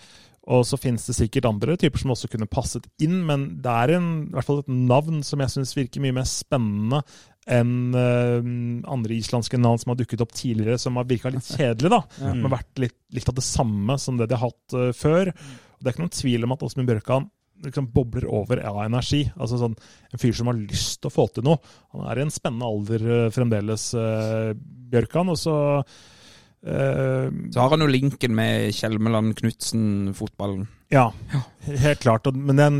og 0.45 0.65
så 0.67 0.75
finnes 0.77 1.05
det 1.07 1.15
sikkert 1.15 1.45
andre 1.47 1.77
typer 1.79 1.97
som 2.03 2.11
også 2.11 2.27
kunne 2.29 2.45
passet 2.51 2.83
inn, 3.01 3.21
men 3.25 3.61
det 3.63 3.71
er 3.71 3.93
en, 3.95 4.07
i 4.27 4.33
hvert 4.35 4.45
fall 4.45 4.59
et 4.59 4.67
navn 4.67 5.21
som 5.23 5.39
jeg 5.39 5.49
syns 5.53 5.73
virker 5.77 6.03
mye 6.03 6.13
mer 6.17 6.27
spennende 6.27 6.99
enn 7.47 7.71
uh, 7.95 8.91
andre 8.91 9.15
islandske 9.17 9.57
navn 9.59 9.79
som 9.81 9.89
har 9.95 9.97
dukket 9.99 10.21
opp 10.23 10.31
tidligere, 10.35 10.77
som 10.79 10.95
har 10.99 11.05
virka 11.09 11.31
litt 11.33 11.47
kjedelig. 11.57 11.89
da. 11.89 12.01
Som 12.19 12.43
har 12.45 12.57
vært 12.59 12.83
litt, 12.85 12.97
litt 13.15 13.29
av 13.33 13.35
det 13.39 13.43
samme 13.47 13.97
som 13.99 14.17
det 14.19 14.29
de 14.29 14.37
har 14.37 14.51
hatt 14.51 14.77
uh, 14.77 14.91
før. 14.93 15.33
Det 15.83 15.89
er 15.91 15.95
ikke 15.97 16.05
noen 16.05 16.15
tvil 16.15 16.47
om 16.47 16.55
at 16.55 16.63
Åsmund 16.65 16.89
Bjørkan 16.89 17.29
liksom 17.63 17.91
bobler 17.93 18.25
over 18.31 18.59
av 18.65 18.81
energi. 18.85 19.23
Altså 19.37 19.59
sånn, 19.61 19.75
En 20.11 20.21
fyr 20.21 20.35
som 20.35 20.49
har 20.49 20.57
lyst 20.59 21.01
til 21.01 21.11
å 21.11 21.13
få 21.13 21.27
til 21.33 21.45
noe. 21.47 21.61
Han 21.93 22.07
er 22.09 22.19
i 22.19 22.25
en 22.25 22.33
spennende 22.33 22.67
alder 22.67 23.05
eh, 23.07 23.29
fremdeles, 23.33 23.93
eh, 23.97 24.51
Bjørkan. 24.93 25.31
Og 25.33 25.39
så 25.39 25.55
eh, 25.79 27.27
Så 27.29 27.61
har 27.61 27.73
han 27.73 27.85
jo 27.85 27.89
linken 27.89 28.35
med 28.35 28.73
Kjelmeland 28.75 29.35
Knutsen-fotballen. 29.39 30.67
Ja, 30.93 31.07
helt 31.65 32.03
klart. 32.03 32.27
Men 32.35 32.59
den, 32.59 32.79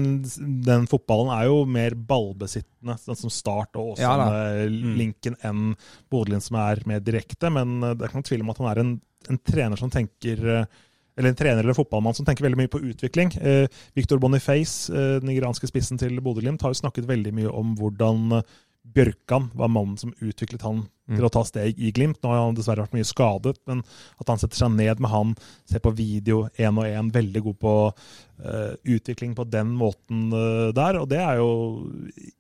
den 0.66 0.88
fotballen 0.92 1.32
er 1.34 1.48
jo 1.50 1.64
mer 1.66 1.96
ballbesittende, 1.98 2.98
den 3.08 3.18
som 3.18 3.34
Start 3.34 3.80
og 3.80 4.02
Ja 4.02 4.14
da. 4.20 4.30
Åsane-linken, 4.30 5.40
enn 5.42 5.74
Bodølin, 6.12 6.44
som 6.44 6.60
er 6.62 6.84
mer 6.90 7.02
direkte. 7.02 7.50
Men 7.54 7.80
eh, 7.82 7.96
det 7.96 8.04
er 8.04 8.12
ikke 8.12 8.22
noen 8.22 8.32
tvil 8.32 8.46
om 8.46 8.54
at 8.54 8.64
han 8.64 8.72
er 8.74 8.84
en, 8.84 8.98
en 9.34 9.42
trener 9.54 9.80
som 9.80 9.94
tenker 9.94 10.50
eh, 10.60 10.82
eller 11.18 11.30
en 11.30 11.40
trener 11.40 11.64
eller 11.64 11.78
fotballmann 11.78 12.18
som 12.18 12.26
tenker 12.26 12.46
veldig 12.46 12.60
mye 12.64 12.72
på 12.74 12.82
utvikling. 12.92 13.34
Eh, 13.42 13.68
Victor 13.94 14.22
Boniface, 14.22 14.94
eh, 14.94 15.18
den 15.22 15.30
nigeranske 15.30 15.70
spissen 15.70 16.00
til 16.02 16.20
Bodø-Glimt, 16.22 16.62
har 16.62 16.74
jo 16.74 16.82
snakket 16.82 17.10
veldig 17.10 17.34
mye 17.38 17.54
om 17.54 17.76
hvordan 17.80 18.40
eh, 18.40 18.54
Bjørkan 18.84 19.46
var 19.56 19.70
mannen 19.72 19.96
som 19.98 20.12
utviklet 20.20 20.62
han 20.62 20.82
til 21.08 21.24
å 21.24 21.30
ta 21.32 21.44
steg 21.48 21.78
i 21.80 21.92
Glimt. 21.96 22.18
Nå 22.20 22.34
har 22.34 22.42
han 22.44 22.58
dessverre 22.58 22.84
vært 22.84 22.96
mye 22.98 23.08
skadet, 23.08 23.56
men 23.70 23.80
at 24.20 24.28
han 24.28 24.42
setter 24.42 24.60
seg 24.60 24.74
ned 24.76 25.00
med 25.00 25.12
han, 25.12 25.32
ser 25.72 25.80
på 25.84 25.94
video 25.96 26.42
én 26.60 26.80
og 26.82 26.88
én, 26.90 27.12
veldig 27.16 27.44
god 27.46 27.58
på 27.62 27.76
uh, 27.88 28.74
utvikling 28.84 29.38
på 29.38 29.46
den 29.48 29.72
måten 29.80 30.26
uh, 30.36 30.74
der. 30.76 31.00
Og 31.00 31.08
det 31.12 31.22
er 31.24 31.40
jo 31.40 31.50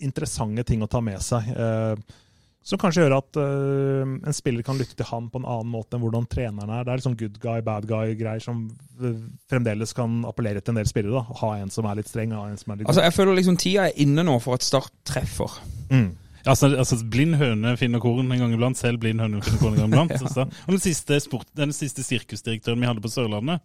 interessante 0.04 0.68
ting 0.68 0.84
å 0.84 0.92
ta 0.92 1.00
med 1.04 1.24
seg. 1.24 1.48
eh, 1.56 2.20
som 2.64 2.80
kanskje 2.80 3.04
gjør 3.04 3.18
at 3.18 3.38
uh, 3.40 4.14
en 4.24 4.36
spiller 4.36 4.64
kan 4.64 4.78
lytte 4.80 4.96
til 4.96 5.08
han 5.10 5.28
på 5.32 5.42
en 5.42 5.48
annen 5.48 5.72
måte 5.74 5.98
enn 5.98 6.04
hvordan 6.06 6.28
treneren 6.32 6.72
er. 6.72 6.86
Det 6.86 6.94
er 6.94 7.02
liksom 7.02 7.18
good 7.20 7.40
guy, 7.44 7.60
bad 7.66 7.88
guy-greier 7.90 8.44
som 8.44 8.66
eh, 9.04 9.18
fremdeles 9.52 9.92
kan 9.98 10.22
appellere 10.30 10.64
til 10.64 10.72
en 10.72 10.80
del 10.80 10.88
spillere. 10.88 11.20
da. 11.20 11.38
Ha 11.42 11.50
en 11.60 11.74
som 11.74 11.88
er 11.90 12.00
litt 12.00 12.12
streng, 12.12 12.32
ha 12.38 12.46
en 12.48 12.60
som 12.60 12.72
er 12.72 12.82
litt 12.82 12.92
Altså, 12.92 13.04
Jeg 13.04 13.16
føler 13.18 13.40
liksom 13.40 13.58
tida 13.60 13.90
er 13.90 14.04
inne 14.06 14.24
nå 14.24 14.38
for 14.44 14.56
at 14.56 14.64
Start 14.64 14.94
treffer. 15.08 15.60
mm. 15.92 16.12
Altså, 16.44 16.68
altså 16.76 16.98
Blind 17.08 17.38
høne 17.40 17.78
finner 17.80 18.02
korn 18.04 18.32
en 18.32 18.40
gang 18.42 18.54
iblant. 18.56 18.80
Selv 18.80 19.00
blind 19.00 19.22
høne 19.24 19.40
finner 19.44 19.62
korn 19.62 19.78
en 19.78 19.84
gang 19.84 19.94
iblant. 19.94 20.16
altså. 20.26 20.48
Og 20.66 20.72
den 20.76 20.84
siste, 20.84 21.20
sport, 21.24 21.48
den 21.56 21.72
siste 21.76 22.04
sirkusdirektøren 22.04 22.80
vi 22.80 22.90
hadde 22.90 23.04
på 23.04 23.12
Sørlandet, 23.12 23.64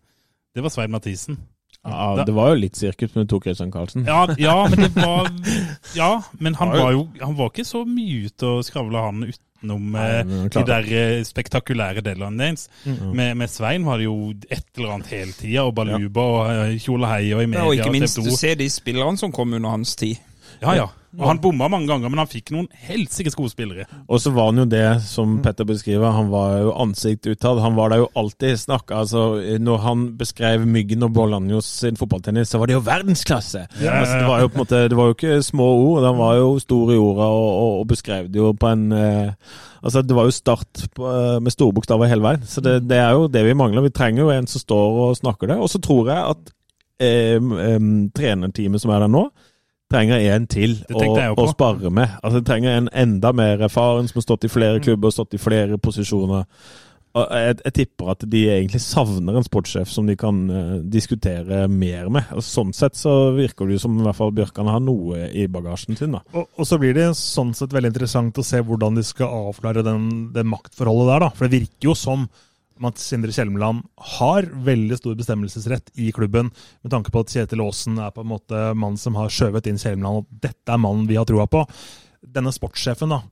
det 0.55 0.63
var 0.63 0.75
Svein 0.75 0.95
Mathisen. 0.95 1.39
Ja, 1.87 2.25
det 2.27 2.35
var 2.35 2.51
jo 2.53 2.59
litt 2.61 2.77
sirkus 2.77 3.15
med 3.15 3.29
Tor 3.31 3.41
Christian 3.41 3.71
Karlsen. 3.73 4.05
Ja, 4.05 4.27
ja, 4.37 4.57
men 4.69 4.83
det 4.83 4.91
var 4.97 5.29
Ja, 5.97 6.23
men 6.43 6.57
han 6.59 6.73
var 6.75 6.93
jo 6.93 7.05
Han 7.23 7.37
var 7.39 7.53
ikke 7.53 7.65
så 7.65 7.85
mye 7.89 8.27
ute 8.27 8.51
og 8.59 8.65
skravla, 8.67 9.05
han, 9.07 9.23
utenom 9.31 9.87
Nei, 9.95 10.09
eh, 10.19 10.35
de 10.53 10.65
der 10.69 10.91
eh, 10.91 11.23
spektakulære 11.25 12.03
delene 12.05 12.43
deres. 12.51 12.67
Med, 12.85 13.35
med 13.41 13.49
Svein 13.51 13.87
var 13.89 14.03
det 14.03 14.09
jo 14.09 14.33
et 14.51 14.67
eller 14.77 14.97
annet 14.99 15.13
hele 15.15 15.33
tida, 15.33 15.65
og 15.65 15.75
baluba 15.79 16.27
og 16.43 16.77
Kjolehei 16.83 17.33
og 17.33 17.43
i 17.47 17.49
Ja, 17.55 17.65
og 17.65 17.75
ikke 17.79 17.95
minst, 17.95 18.19
TV2. 18.19 18.27
du 18.27 18.37
ser 18.37 18.59
de 18.61 18.69
spillerne 18.71 19.19
som 19.19 19.33
kom 19.33 19.55
under 19.57 19.71
hans 19.79 19.97
tid. 19.99 20.19
Ja, 20.63 20.75
ja. 20.77 20.89
Og 21.17 21.25
han 21.25 21.39
bomma 21.41 21.71
mange 21.73 21.89
ganger, 21.89 22.11
men 22.13 22.21
han 22.21 22.29
fikk 22.29 22.51
noen 22.53 22.67
helsikes 22.85 23.35
gode 23.35 23.51
spillere. 23.51 23.87
Og 24.13 24.21
så 24.21 24.31
var 24.37 24.51
han 24.51 24.61
jo 24.61 24.67
det 24.69 24.85
som 25.07 25.39
Petter 25.43 25.67
beskriver, 25.67 26.13
han 26.13 26.29
var 26.31 26.59
jo 26.61 26.75
ansikt 26.85 27.27
utad. 27.31 27.63
Han 27.65 27.79
var 27.79 27.95
der 27.95 28.03
jo 28.03 28.11
alltid 28.19 28.61
snakka 28.61 29.01
altså, 29.01 29.23
Når 29.63 29.81
han 29.87 30.03
beskrev 30.21 30.67
Myggen 30.69 31.07
og 31.07 31.15
Bolanjos 31.17 31.71
sin 31.81 31.97
fotballtennis, 31.99 32.53
så 32.53 32.61
var 32.61 32.69
det 32.69 32.77
jo 32.77 32.85
verdensklasse! 32.87 33.65
Ja, 33.81 33.87
ja, 33.87 33.89
ja. 33.89 34.03
Altså, 34.03 34.19
det 34.21 34.29
var 34.29 34.45
jo 34.45 34.51
på 34.53 34.59
en 34.59 34.65
måte, 34.65 34.83
det 34.93 35.01
var 35.01 35.09
jo 35.09 35.17
ikke 35.17 35.41
små 35.49 35.71
ord, 35.79 36.05
han 36.11 36.21
var 36.21 36.37
jo 36.43 36.53
stor 36.63 36.93
i 36.93 37.01
orda 37.01 37.31
og, 37.39 37.49
og, 37.49 37.73
og 37.81 37.89
beskrev 37.95 38.29
det 38.29 38.43
jo 38.43 38.53
på 38.59 38.71
en 38.75 38.87
eh, 38.93 39.57
Altså, 39.79 40.03
det 40.03 40.15
var 40.17 40.27
jo 40.27 40.35
start 40.35 40.89
på, 40.91 41.07
eh, 41.07 41.37
med 41.39 41.55
store 41.55 41.73
bokstaver 41.77 42.11
hele 42.11 42.25
veien. 42.25 42.43
Så 42.51 42.59
det, 42.61 42.81
det 42.91 42.97
er 42.99 43.13
jo 43.15 43.29
det 43.31 43.45
vi 43.47 43.55
mangler. 43.55 43.85
Vi 43.87 43.95
trenger 43.95 44.25
jo 44.25 44.33
en 44.35 44.49
som 44.51 44.59
står 44.59 44.97
og 45.05 45.19
snakker 45.21 45.53
det. 45.53 45.59
Og 45.63 45.71
så 45.71 45.79
tror 45.79 46.11
jeg 46.11 46.33
at 46.33 46.51
eh, 46.99 47.39
eh, 47.39 47.79
trenerteamet 48.19 48.83
som 48.83 48.91
er 48.91 49.05
der 49.05 49.13
nå, 49.13 49.23
trenger 49.93 50.25
en 50.35 50.47
til 50.51 50.77
å, 50.93 51.05
jeg 51.17 51.37
å 51.39 51.47
spare 51.53 51.91
med. 51.91 52.19
Altså, 52.23 52.41
de 52.41 52.49
trenger 52.49 52.77
en 52.77 52.91
enda 52.93 53.33
mer 53.37 53.65
erfaren 53.69 54.09
som 54.09 54.21
har 54.21 54.27
stått 54.27 54.45
i 54.45 54.49
Mm. 54.49 54.55
flere 54.59 54.81
klubber, 54.85 55.11
stått 55.15 55.35
i 55.35 55.41
flere 55.41 55.79
posisjoner. 55.79 56.45
Og 57.17 57.31
jeg, 57.33 57.55
jeg 57.65 57.73
tipper 57.75 58.11
at 58.13 58.25
de 58.31 58.43
egentlig 58.53 58.81
savner 58.85 59.39
en 59.39 59.47
sportssjef 59.47 59.89
som 59.91 60.07
de 60.07 60.15
kan 60.15 60.43
uh, 60.53 60.75
diskutere 60.85 61.65
mer 61.73 62.11
med. 62.13 62.29
Og 62.37 62.45
sånn 62.45 62.75
sett 62.77 62.99
så 63.01 63.33
virker 63.35 63.67
det 63.67 63.79
jo 63.79 63.83
som 63.87 63.97
i 63.97 64.05
hvert 64.05 64.19
fall 64.19 64.35
Bjørkan 64.37 64.69
har 64.69 64.83
noe 64.85 65.31
i 65.33 65.47
bagasjen 65.51 65.97
sin. 65.99 66.13
da. 66.13 66.21
Og, 66.37 66.47
og 66.53 66.69
så 66.69 66.79
blir 66.79 66.95
det 66.95 67.09
sånn 67.19 67.55
sett 67.57 67.73
veldig 67.75 67.95
interessant 67.95 68.39
å 68.39 68.45
se 68.45 68.61
hvordan 68.61 69.01
de 69.01 69.07
skal 69.09 69.49
avklare 69.49 69.83
den, 69.87 70.29
det 70.37 70.45
maktforholdet 70.47 71.11
der. 71.15 71.25
da. 71.27 71.33
For 71.35 71.49
det 71.49 71.63
virker 71.63 71.91
jo 71.91 71.97
som 71.99 72.29
om 72.29 72.29
at 72.87 72.99
Sindre 73.03 73.33
Kjelmeland 73.35 73.83
har 74.19 74.47
veldig 74.47 74.97
stor 75.01 75.17
bestemmelsesrett 75.19 75.91
i 75.99 76.13
klubben, 76.15 76.53
med 76.83 76.93
tanke 76.93 77.11
på 77.11 77.21
at 77.25 77.33
Kjetil 77.35 77.61
Aasen 77.65 77.99
er 77.99 78.13
på 78.15 78.23
en 78.23 78.31
måte 78.31 78.61
mannen 78.79 78.97
som 79.01 79.19
har 79.19 79.29
skjøvet 79.29 79.67
inn 79.67 79.79
Kjelmeland, 79.83 80.23
og 80.23 80.27
dette 80.47 80.71
er 80.71 80.79
mannen 80.79 81.09
vi 81.11 81.17
har 81.19 81.27
troa 81.27 81.47
på. 81.51 81.65
Denne 82.23 82.53
sportssjefen, 82.55 83.09
da. 83.11 83.23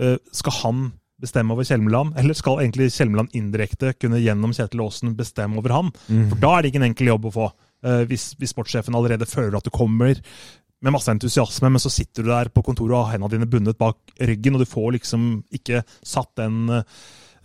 eh, 0.00 0.16
Skal 0.32 0.52
han 0.64 0.86
bestemme 1.22 1.54
over 1.54 1.64
Kjelmeland, 1.64 2.18
eller 2.18 2.34
skal 2.36 2.58
egentlig 2.60 2.90
Kjelmeland 2.92 3.30
indirekte 3.32 3.94
kunne 3.96 4.18
gjennom 4.20 4.52
Kjetil 4.52 4.82
Aasen 4.84 5.14
bestemme 5.16 5.56
over 5.62 5.72
han? 5.72 5.92
For 6.32 6.36
da 6.42 6.56
er 6.58 6.62
det 6.66 6.72
ikke 6.74 6.82
en 6.82 6.90
enkel 6.90 7.06
jobb 7.14 7.30
å 7.30 7.32
få. 7.38 7.52
eh, 7.86 8.02
Hvis, 8.10 8.34
hvis 8.36 8.52
sportssjefen 8.52 8.94
allerede 8.94 9.24
føler 9.30 9.56
at 9.56 9.64
du 9.64 9.70
kommer 9.70 10.18
med 10.82 10.92
masse 10.92 11.08
entusiasme, 11.08 11.70
men 11.72 11.80
så 11.80 11.88
sitter 11.90 12.22
du 12.22 12.28
der 12.28 12.50
på 12.52 12.62
kontoret 12.62 12.92
og 12.92 13.06
har 13.06 13.14
hendene 13.14 13.32
dine 13.32 13.48
bundet 13.48 13.78
bak 13.78 13.96
ryggen, 14.20 14.54
og 14.54 14.60
du 14.60 14.68
får 14.68 14.92
liksom 14.98 15.42
ikke 15.56 15.80
satt 16.04 16.34
den 16.36 16.68
eh, 16.68 16.82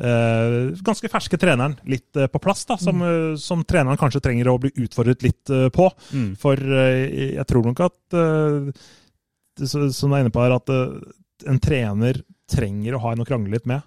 ganske 0.02 1.10
ferske 1.12 1.38
treneren 1.38 1.76
litt 1.89 2.18
eh, 2.18 2.30
på 2.32 2.41
plass, 2.41 2.66
da, 2.66 2.78
som, 2.82 3.02
mm. 3.02 3.38
som 3.38 3.62
treneren 3.68 3.99
kanskje 4.02 4.24
trenger 4.24 4.49
å 4.49 4.58
bli 4.62 4.72
utfordret 4.82 5.22
litt 5.26 5.52
eh, 5.54 5.68
på. 5.74 5.89
Mm. 6.14 6.34
For 6.41 6.58
eh, 6.58 7.36
jeg 7.38 7.47
tror 7.49 7.70
nok 7.70 7.84
at 7.86 8.18
eh, 8.18 8.72
Som 9.62 10.10
du 10.10 10.16
er 10.16 10.24
inne 10.24 10.34
på 10.34 10.41
her, 10.41 10.58
at 10.58 10.74
eh, 10.74 10.97
en 11.52 11.62
trener 11.62 12.24
trenger 12.52 12.97
å 12.97 13.02
ha 13.06 13.14
en 13.14 13.24
å 13.24 13.28
krangle 13.28 13.54
litt 13.54 13.70
med. 13.70 13.86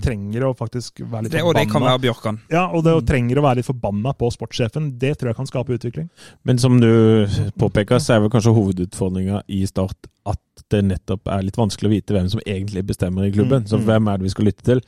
Trenger 0.00 0.46
å 0.46 0.54
faktisk 0.56 1.02
være 1.02 1.26
litt 1.26 1.34
Det, 1.34 1.42
og 1.44 1.52
det 1.52 1.66
kan 1.68 1.84
være 1.84 2.00
Bjørkan. 2.06 2.38
Ja, 2.48 2.62
og 2.72 2.86
det 2.86 2.94
å 2.96 3.02
trenger 3.04 3.36
å 3.36 3.44
være 3.44 3.60
litt 3.60 3.68
forbanna 3.68 4.14
på 4.16 4.30
sportssjefen, 4.32 4.94
det 4.96 5.18
tror 5.18 5.30
jeg 5.30 5.36
kan 5.36 5.48
skape 5.50 5.76
utvikling. 5.76 6.06
Men 6.48 6.60
som 6.62 6.78
du 6.80 7.26
påpeker, 7.60 8.00
så 8.00 8.16
er 8.16 8.22
vel 8.24 8.32
kanskje 8.32 8.54
hovedutfordringa 8.56 9.42
i 9.52 9.66
Start 9.68 10.08
at 10.26 10.64
det 10.72 10.82
nettopp 10.82 11.28
er 11.30 11.44
litt 11.46 11.58
vanskelig 11.58 11.88
å 11.88 11.94
vite 11.94 12.16
hvem 12.16 12.28
som 12.32 12.42
egentlig 12.42 12.82
bestemmer 12.88 13.28
i 13.28 13.32
klubben. 13.34 13.62
Mm, 13.62 13.70
Så 13.70 13.78
mm. 13.78 13.86
hvem 13.86 14.08
er 14.10 14.18
det 14.18 14.26
vi 14.26 14.34
skal 14.34 14.48
lytte 14.50 14.66
til? 14.66 14.82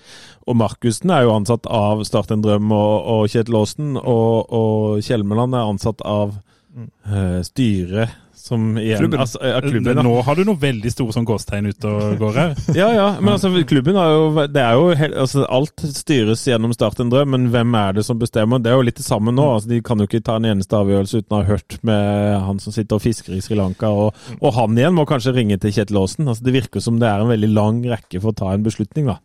Og 0.49 0.59
Markussen 0.59 1.13
er 1.15 1.23
jo 1.27 1.37
ansatt 1.37 1.69
av 1.71 2.03
Start 2.09 2.35
en 2.35 2.43
drøm 2.43 2.73
og, 2.75 2.95
og 3.15 3.23
Kjetil 3.31 3.61
Aasen, 3.61 3.97
og, 4.01 4.51
og 4.51 5.05
Kjelmeland 5.07 5.55
er 5.55 5.71
ansatt 5.71 6.03
av 6.07 6.39
Mm. 6.79 6.91
uh, 7.11 7.41
styret 7.43 8.09
som 8.39 8.79
igjen 8.79 9.03
Klubben. 9.03 9.21
Altså, 9.25 9.41
ja, 9.45 9.61
klubben. 9.65 10.01
Nå 10.07 10.15
har 10.25 10.39
du 10.39 10.45
noe 10.47 10.61
veldig 10.61 10.93
store 10.93 11.15
sånn 11.17 11.27
gåstegn 11.29 11.71
ute 11.73 11.91
og 11.91 12.17
går 12.21 12.39
her. 12.39 12.55
Ja, 12.79 12.89
ja, 12.95 13.07
men 13.21 13.35
altså, 13.35 13.51
klubben 13.69 13.99
har 13.99 14.13
jo 14.13 14.47
Det 14.53 14.63
er 14.63 14.79
jo 14.79 14.89
helt, 15.01 15.17
altså, 15.25 15.45
Alt 15.59 15.85
styres 15.95 16.45
gjennom 16.47 16.75
Start 16.77 17.01
en 17.03 17.13
drøm, 17.13 17.33
men 17.35 17.49
hvem 17.55 17.75
er 17.81 17.99
det 17.99 18.07
som 18.07 18.21
bestemmer? 18.21 18.63
Det 18.63 18.73
er 18.73 18.79
jo 18.79 18.87
litt 18.87 19.01
det 19.01 19.07
samme 19.07 19.35
nå. 19.35 19.47
altså 19.57 19.73
De 19.73 19.81
kan 19.85 20.01
jo 20.01 20.09
ikke 20.09 20.23
ta 20.25 20.39
en 20.39 20.49
eneste 20.53 20.79
avgjørelse 20.79 21.23
uten 21.23 21.37
å 21.37 21.41
ha 21.43 21.49
hørt 21.49 21.79
med 21.87 22.39
han 22.49 22.63
som 22.63 22.75
sitter 22.75 22.99
og 22.99 23.05
fisker 23.05 23.37
i 23.37 23.43
Sri 23.45 23.59
Lanka, 23.59 23.91
og, 23.91 24.15
og 24.39 24.55
han 24.57 24.79
igjen 24.79 24.97
må 24.97 25.07
kanskje 25.09 25.35
ringe 25.37 25.59
til 25.61 25.75
Kjetil 25.75 25.99
Aasen. 26.01 26.29
Altså, 26.29 26.47
det 26.47 26.55
virker 26.55 26.85
som 26.85 27.01
det 27.03 27.09
er 27.11 27.25
en 27.25 27.33
veldig 27.33 27.51
lang 27.55 27.83
rekke 27.89 28.23
for 28.23 28.33
å 28.33 28.39
ta 28.39 28.53
en 28.55 28.67
beslutning, 28.67 29.11
da. 29.11 29.19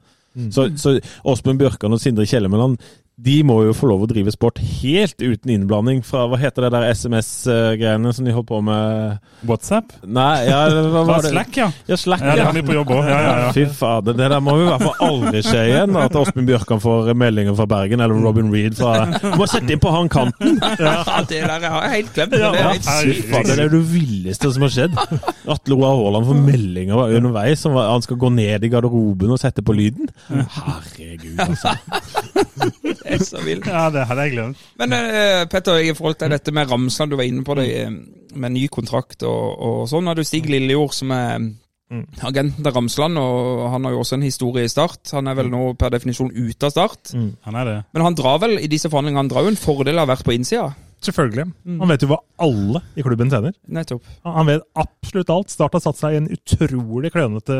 Så, 0.49 0.65
så 0.81 0.95
Åsmund 1.29 1.59
Bjørkan 1.61 1.93
og 1.93 2.01
Sindre 2.01 2.25
Kjellemeland 2.25 2.79
de 3.21 3.35
må 3.45 3.59
jo 3.67 3.73
få 3.77 3.85
lov 3.91 4.03
å 4.03 4.07
drive 4.09 4.31
sport 4.33 4.57
helt 4.57 5.21
uten 5.21 5.51
innblanding 5.53 5.99
fra 6.05 6.23
Hva 6.31 6.37
heter 6.41 6.65
det 6.65 6.71
der 6.73 6.85
SMS-greiene 6.95 8.09
som 8.15 8.25
de 8.25 8.33
holdt 8.33 8.47
på 8.49 8.57
med 8.65 9.19
WhatsApp? 9.45 9.91
Nei, 10.01 10.47
ja, 10.47 10.63
hva 10.89 11.03
var 11.05 11.21
det? 11.21 11.29
Slack, 11.35 11.59
ja. 11.59 11.67
Ja, 11.85 11.97
Slack, 11.99 12.23
Ja, 12.25 12.31
ja 12.33 12.39
det 12.39 12.47
har 12.47 12.55
vi 12.57 12.63
på 12.65 12.73
jobb 12.73 12.89
òg. 12.95 13.03
Ja, 13.05 13.19
ja, 13.21 13.35
ja. 13.43 13.51
Fy 13.53 13.67
fader, 13.69 14.17
det 14.17 14.31
der 14.33 14.41
må 14.41 14.55
jo 14.57 14.65
i 14.65 14.69
hvert 14.71 14.85
fall 14.87 15.05
aldri 15.11 15.43
skje 15.45 15.61
igjen. 15.69 15.97
At 16.01 16.17
Åsmund 16.17 16.49
Bjørkan 16.49 16.81
får 16.81 17.11
meldinger 17.19 17.57
fra 17.59 17.67
Bergen, 17.69 18.01
eller 18.01 18.17
Robin 18.25 18.49
Reed 18.53 18.79
fra 18.79 19.05
Må 19.37 19.45
sette 19.51 19.75
inn 19.75 19.83
på 19.83 19.93
han 19.93 20.09
kanten! 20.13 20.57
Ja, 20.81 21.21
det 21.29 21.43
der 21.45 21.67
har 21.69 21.85
jeg 21.85 21.93
helt 21.99 22.11
glemt. 22.17 22.33
det 22.33 22.41
er 22.49 22.57
helt 22.71 22.89
Fy 22.89 23.13
sykt. 23.13 23.29
fader, 23.29 23.53
det 23.61 23.67
er 23.67 23.73
det 23.75 23.83
villeste 23.93 24.53
som 24.55 24.65
har 24.65 24.73
skjedd. 24.73 24.97
Atle 25.53 25.77
Roar 25.77 25.99
Haaland 26.01 26.31
får 26.31 26.41
meldinger 26.49 27.05
underveis 27.19 27.61
om 27.69 27.77
at 27.77 27.91
han 27.93 28.05
skal 28.05 28.19
gå 28.25 28.33
ned 28.33 28.65
i 28.65 28.73
garderoben 28.73 29.37
og 29.37 29.41
sette 29.41 29.61
på 29.65 29.77
lyden. 29.77 30.09
Herregud, 30.33 31.37
altså. 31.45 31.75
Det 33.07 33.17
er 33.19 33.25
så 33.27 33.41
vilt. 33.43 33.67
ja, 33.67 33.87
det 33.93 34.05
hadde 34.09 34.27
jeg 34.27 34.35
glemt. 34.37 34.61
Men 34.79 34.95
uh, 34.95 35.43
Petter, 35.51 35.81
i 35.83 35.93
forhold 35.95 36.19
til 36.21 36.31
dette 36.33 36.53
med 36.55 36.71
Ramsland, 36.71 37.11
du 37.11 37.19
var 37.19 37.27
inne 37.27 37.43
på 37.45 37.57
det 37.59 37.67
eh, 37.81 37.91
med 38.33 38.55
ny 38.55 38.67
kontrakt 38.71 39.25
og, 39.27 39.59
og 39.59 39.83
sånn. 39.91 40.07
Har 40.09 40.17
du 40.17 40.23
Stig 40.25 40.49
Lillejord 40.49 40.95
som 40.95 41.11
er 41.13 41.51
agenten 42.25 42.63
til 42.63 42.73
Ramsland, 42.73 43.19
og 43.21 43.67
han 43.69 43.83
har 43.85 43.93
jo 43.93 43.99
også 44.01 44.17
en 44.17 44.25
historie 44.25 44.65
i 44.65 44.71
Start. 44.71 45.11
Han 45.13 45.27
er 45.29 45.37
vel 45.37 45.51
nå 45.51 45.73
per 45.79 45.93
definisjon 45.93 46.31
ute 46.33 46.65
av 46.65 46.73
Start. 46.73 47.13
Han 47.13 47.59
er 47.59 47.69
det. 47.69 47.75
Men 47.93 48.07
han 48.07 48.17
drar 48.17 48.39
vel 48.41 48.57
i 48.57 48.69
disse 48.71 48.89
forhandlingene 48.89 49.25
han 49.25 49.29
drar 49.29 49.45
jo 49.45 49.53
en 49.53 49.59
fordel 49.59 49.99
av 49.99 50.03
å 50.03 50.07
ha 50.07 50.13
vært 50.15 50.25
på 50.25 50.33
innsida. 50.33 50.71
Selvfølgelig. 51.03 51.45
Han 51.81 51.91
vet 51.91 52.03
jo 52.05 52.09
hva 52.13 52.19
alle 52.43 52.81
i 52.95 53.03
klubben 53.05 53.31
tjener. 53.31 53.55
Nettopp. 53.75 54.05
Han 54.23 54.47
vet 54.47 54.63
absolutt 54.79 55.31
alt. 55.33 55.51
Start 55.51 55.75
har 55.75 55.83
satt 55.83 55.99
seg 55.99 56.15
i 56.15 56.19
en 56.21 56.29
utrolig 56.31 57.11
klønete 57.13 57.57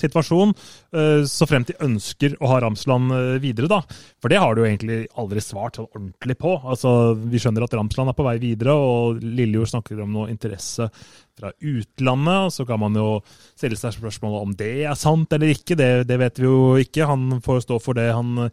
situasjon, 0.00 0.54
eh, 0.96 1.24
så 1.28 1.48
fremt 1.48 1.70
de 1.70 1.76
ønsker 1.84 2.38
å 2.40 2.50
ha 2.52 2.60
Ramsland 2.64 3.12
eh, 3.16 3.28
videre, 3.42 3.68
da. 3.70 3.82
For 4.22 4.32
det 4.32 4.40
har 4.42 4.56
du 4.56 4.62
jo 4.62 4.68
egentlig 4.70 5.02
aldri 5.20 5.44
svart 5.44 5.78
sånn 5.78 5.90
ordentlig 5.90 6.38
på. 6.40 6.56
Altså, 6.64 7.14
Vi 7.16 7.40
skjønner 7.42 7.66
at 7.66 7.76
Ramsland 7.76 8.12
er 8.12 8.18
på 8.18 8.26
vei 8.26 8.36
videre, 8.42 8.74
og 8.74 9.20
Lillejord 9.22 9.74
snakker 9.74 10.00
om 10.04 10.16
noe 10.16 10.32
interesse 10.32 10.88
fra 11.36 11.52
utlandet. 11.60 12.56
Så 12.56 12.66
kan 12.68 12.80
man 12.80 12.96
jo 12.96 13.20
stille 13.54 13.78
seg 13.78 13.94
spørsmålet 13.98 14.48
om 14.48 14.56
det 14.56 14.72
er 14.88 14.98
sant 14.98 15.32
eller 15.36 15.52
ikke. 15.52 15.76
Det, 15.78 15.90
det 16.08 16.18
vet 16.22 16.40
vi 16.40 16.48
jo 16.48 16.58
ikke. 16.80 17.08
Han 17.08 17.40
får 17.44 17.66
stå 17.66 17.80
for 17.82 17.98
det 17.98 18.08
han 18.16 18.48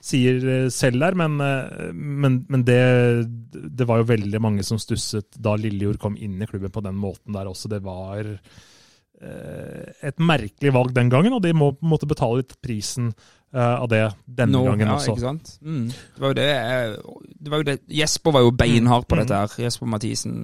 sier 0.00 0.36
eh, 0.48 0.68
selv 0.70 1.00
der, 1.02 1.14
men, 1.18 1.40
eh, 1.42 1.90
men, 1.92 2.44
men 2.48 2.62
det, 2.64 2.78
det 3.74 3.86
var 3.88 3.98
jo 4.02 4.08
veldig 4.12 4.40
mange 4.40 4.62
som 4.66 4.78
stusset 4.78 5.26
da 5.42 5.56
Lillejord 5.58 5.98
kom 5.98 6.16
inn 6.16 6.36
i 6.42 6.46
klubben 6.46 6.70
på 6.74 6.82
den 6.84 6.94
måten 7.00 7.34
der 7.34 7.50
også. 7.50 7.68
Det 7.72 7.80
var 7.82 8.22
eh, 9.20 9.88
et 10.10 10.18
merkelig 10.22 10.72
valg 10.74 10.94
den 10.96 11.10
gangen, 11.12 11.34
og 11.36 11.42
de 11.44 11.52
må 11.56 11.72
måte 11.82 12.08
betale 12.10 12.42
litt 12.42 12.54
prisen 12.64 13.10
eh, 13.10 13.58
av 13.78 13.88
det 13.90 14.02
denne 14.26 14.54
Nå, 14.54 14.64
gangen 14.70 14.86
ja, 14.90 14.96
også. 14.98 15.14
Ikke 15.16 15.26
sant? 15.26 15.54
Mm. 15.62 15.86
Det 15.90 16.22
var 16.24 16.32
jo 16.34 16.38
det, 16.38 16.48
det 17.38 17.52
var 17.54 17.62
jo 17.64 17.68
det 17.72 17.78
Jesper 18.00 18.36
var 18.38 18.46
jo 18.46 18.54
beinhard 18.64 19.08
på 19.08 19.18
Mm. 19.18 19.24
dette 19.24 19.40
her, 19.42 19.56
Jesper 19.66 19.86
Mathisen, 19.90 20.38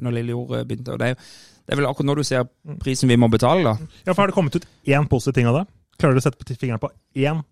når 0.00 0.16
Lillejord 0.18 0.56
begynte. 0.68 0.92
og 0.96 0.98
det 1.02 1.10
er, 1.12 1.16
jo- 1.18 1.60
det 1.64 1.72
er 1.72 1.80
vel 1.80 1.86
akkurat 1.88 2.06
når 2.10 2.16
du 2.20 2.24
ser 2.28 2.48
prisen 2.80 3.08
vi 3.08 3.16
må 3.20 3.28
betale, 3.32 3.64
da. 3.64 3.76
Ja, 4.06 4.12
for 4.12 4.22
Har 4.22 4.28
det 4.28 4.34
kommet 4.36 4.56
ut 4.56 4.66
én 4.86 5.08
positiv 5.08 5.34
ting 5.34 5.46
av 5.48 5.60
det? 5.60 5.66
Klarer 5.98 6.14
du 6.16 6.20
å 6.20 6.24
sette 6.24 6.56
fingeren 6.58 6.80
på 6.82 6.90
én? 7.16 7.44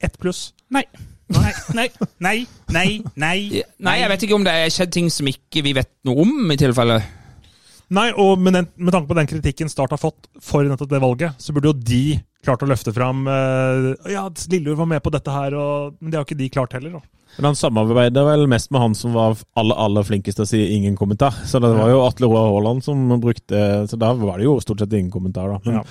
Ett 0.00 0.18
pluss? 0.20 0.52
Nei. 0.74 0.84
Nei, 1.28 1.52
nei, 1.76 1.88
nei, 2.24 2.36
nei, 2.72 2.88
nei. 3.20 3.62
Nei, 3.84 3.96
jeg 4.00 4.08
vet 4.14 4.22
ikke 4.24 4.36
om 4.38 4.46
det 4.46 4.54
er 4.56 4.70
skjedd 4.72 4.92
ting 4.94 5.10
som 5.12 5.28
ikke 5.28 5.60
vi 5.66 5.74
vet 5.76 5.90
noe 6.08 6.24
om, 6.24 6.32
i 6.52 6.56
tilfelle. 6.60 7.02
Nei, 7.92 8.06
og 8.20 8.40
med, 8.40 8.56
den, 8.56 8.68
med 8.76 8.92
tanke 8.92 9.08
på 9.08 9.16
den 9.16 9.28
kritikken 9.28 9.70
Start 9.72 9.92
har 9.94 10.00
fått 10.00 10.28
for 10.44 10.64
nettopp 10.68 10.90
det 10.92 11.00
valget, 11.00 11.36
så 11.40 11.54
burde 11.56 11.70
jo 11.70 11.76
de 11.76 12.18
klart 12.44 12.64
å 12.64 12.68
løfte 12.68 12.92
fram 12.94 13.24
eh, 13.28 14.12
Ja, 14.12 14.26
Lillejord 14.52 14.82
var 14.82 14.90
med 14.92 15.04
på 15.04 15.12
dette 15.12 15.32
her, 15.32 15.56
og, 15.56 15.96
men 16.00 16.12
det 16.12 16.20
har 16.20 16.26
ikke 16.28 16.38
de 16.40 16.50
klart 16.52 16.76
heller. 16.76 16.98
Da. 16.98 17.18
Men 17.38 17.50
han 17.50 17.58
samarbeider 17.58 18.24
vel 18.28 18.46
mest 18.50 18.72
med 18.74 18.82
han 18.82 18.96
som 18.96 19.16
var 19.16 19.36
aller, 19.58 19.76
aller 19.84 20.06
flinkest 20.06 20.40
til 20.40 20.46
å 20.46 20.50
si 20.50 20.62
ingen 20.76 20.96
kommentar. 21.00 21.36
Så 21.48 21.60
det 21.64 21.72
var 21.76 21.92
jo 21.92 22.00
Atle 22.06 22.28
Roar 22.28 22.48
Haaland 22.52 22.84
som 22.84 23.04
brukte 23.20 23.60
Så 23.90 23.98
da 24.00 24.14
var 24.16 24.40
det 24.40 24.48
jo 24.48 24.56
stort 24.64 24.80
sett 24.84 24.96
ingen 24.96 25.12
kommentar, 25.12 25.52
da. 25.52 25.60
Men, 25.64 25.80
Ja. 25.80 25.84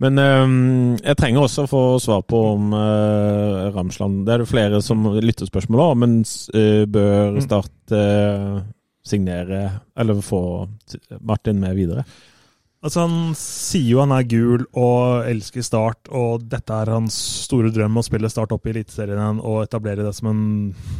Men 0.00 0.16
øhm, 0.18 0.96
jeg 1.04 1.16
trenger 1.20 1.44
også 1.44 1.66
å 1.66 1.70
få 1.70 1.82
svar 2.00 2.22
på 2.24 2.38
om 2.54 2.72
øh, 2.72 3.68
Ramsland 3.74 4.22
Det 4.24 4.32
er 4.32 4.42
det 4.42 4.48
flere 4.48 4.80
som 4.84 5.04
lytter 5.20 5.48
spørsmål 5.50 5.82
om, 5.84 6.04
men 6.04 6.18
øh, 6.56 6.84
bør 6.88 7.36
Mm. 7.36 7.40
Start 7.44 7.92
øh, 7.92 8.60
signere 9.04 9.62
Eller 9.96 10.20
få 10.24 10.68
Martin 11.20 11.60
med 11.60 11.76
videre? 11.76 12.04
Altså 12.80 13.04
Han 13.04 13.34
sier 13.36 13.90
jo 13.92 14.00
han 14.00 14.14
er 14.16 14.28
gul 14.28 14.62
og 14.72 15.28
elsker 15.28 15.64
Start, 15.64 16.08
og 16.08 16.46
dette 16.48 16.72
er 16.72 16.94
hans 16.94 17.16
store 17.44 17.68
drøm 17.74 18.00
å 18.00 18.04
spille 18.06 18.30
Start 18.32 18.54
opp 18.56 18.64
i 18.64 18.72
Eliteserien 18.72 19.40
og 19.44 19.66
etablere 19.66 20.06
det 20.06 20.14
som 20.16 20.30
en 20.30 20.44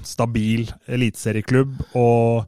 stabil 0.05 0.67
eliteserieklubb. 0.93 1.79
Og 1.97 2.45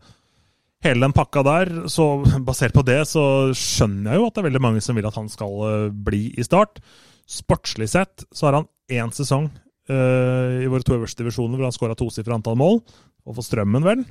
hele 0.83 1.05
den 1.05 1.15
pakka 1.17 1.45
der, 1.47 1.71
så 1.93 2.07
basert 2.47 2.75
på 2.77 2.85
det, 2.87 3.01
så 3.11 3.25
skjønner 3.57 4.15
jeg 4.15 4.21
jo 4.21 4.29
at 4.29 4.35
det 4.35 4.43
er 4.43 4.49
veldig 4.51 4.65
mange 4.65 4.83
som 4.85 4.99
vil 4.99 5.09
at 5.09 5.19
han 5.19 5.31
skal 5.33 5.55
eh, 5.69 5.87
bli 5.93 6.25
i 6.35 6.47
Start. 6.47 6.83
Sportslig 7.31 7.89
sett 7.93 8.27
så 8.35 8.49
har 8.49 8.59
han 8.61 8.69
én 8.93 9.13
sesong 9.15 9.47
uh, 9.47 10.59
i 10.61 10.69
våre 10.69 10.85
to 10.85 10.97
øverste 10.99 11.23
divisjoner 11.23 11.57
hvor 11.57 11.65
han 11.69 11.75
skåra 11.75 11.97
tosifra 11.97 12.35
antall 12.37 12.59
mål, 12.61 12.83
og 13.25 13.39
for 13.39 13.47
Strømmen, 13.47 13.87
vel. 13.87 14.03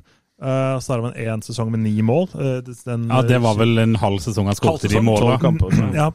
Uh, 0.42 0.80
så 0.82 0.96
har 0.96 1.04
han 1.04 1.20
én 1.20 1.44
sesong 1.44 1.70
med 1.70 1.84
ni 1.84 1.92
mål. 2.02 2.26
Uh, 2.32 2.58
den, 2.64 3.06
Ja, 3.12 3.20
det 3.28 3.38
var 3.44 3.60
vel 3.60 3.78
en 3.84 3.94
halv 4.00 4.24
sesong 4.24 4.48
han 4.50 4.58
skåret 4.58 4.88
de 4.90 5.04
mål, 5.04 5.20
da. 5.20 5.28
måla. 5.28 5.36
tolv 5.36 5.44
kamper, 5.44 5.76
så. 5.76 5.90
Ja, 5.94 6.10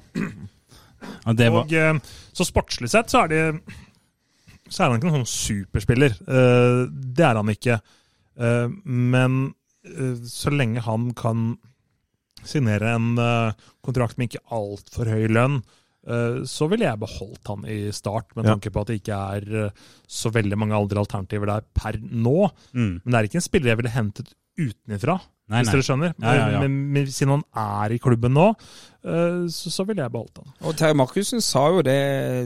Ja, 1.27 1.33
det 1.37 1.51
var, 1.53 1.69
og, 1.69 2.13
så 2.33 2.45
sportslig 2.47 2.89
sett 2.89 3.11
så 3.13 3.21
er 3.23 3.29
det 3.29 3.41
så 4.69 4.83
er 4.83 4.91
han 4.91 4.99
ikke 4.99 5.09
noen 5.09 5.23
sånn 5.23 5.31
superspiller. 5.31 6.15
Eh, 6.27 6.81
det 6.91 7.25
er 7.25 7.39
han 7.39 7.51
ikke. 7.53 7.79
Eh, 8.37 8.67
men 8.85 9.39
så 10.27 10.53
lenge 10.53 10.83
han 10.85 11.11
kan 11.17 11.49
signere 12.47 12.93
en 12.95 13.17
eh, 13.19 13.67
kontrakt 13.83 14.17
med 14.17 14.29
ikke 14.29 14.43
altfor 14.55 15.09
høy 15.09 15.27
lønn, 15.33 15.61
eh, 16.07 16.41
så 16.47 16.67
ville 16.71 16.87
jeg 16.87 17.01
beholdt 17.01 17.51
han 17.51 17.65
i 17.67 17.79
start, 17.95 18.35
med 18.37 18.47
tanke 18.47 18.71
på 18.71 18.83
at 18.83 18.91
det 18.91 18.99
ikke 19.01 19.21
er 19.37 19.47
eh, 19.65 19.87
så 20.07 20.31
veldig 20.33 20.59
mange 20.59 20.77
andre 20.77 21.01
alternativer 21.03 21.49
der 21.49 21.65
per 21.75 21.97
nå. 22.01 22.51
mm. 22.73 22.93
Men 23.03 23.09
det 23.11 23.19
er 23.19 23.31
ikke 23.31 23.41
en 23.41 23.47
spiller 23.49 23.73
jeg 23.73 23.81
ville 23.81 23.95
hentet 23.95 24.31
utenfra, 24.57 25.19
Nei, 25.47 25.61
hvis 25.61 25.69
nei. 25.69 25.73
dere 25.77 25.85
skjønner. 25.85 26.13
Ja, 26.19 26.31
ja, 26.35 26.45
ja. 26.55 26.61
Men, 26.63 26.77
men 26.91 27.05
siden 27.13 27.35
han 27.37 27.43
er 27.61 27.93
i 27.95 27.99
klubben 28.03 28.33
nå, 28.35 28.47
eh, 29.07 29.43
så, 29.53 29.71
så 29.71 29.85
ville 29.87 30.03
jeg 30.03 30.11
beholdt 30.15 30.41
han. 30.41 30.49
Og 30.65 30.75
Terje 30.79 30.97
Markussen 30.97 31.43
sa 31.45 31.67
jo 31.71 31.83
det 31.85 31.99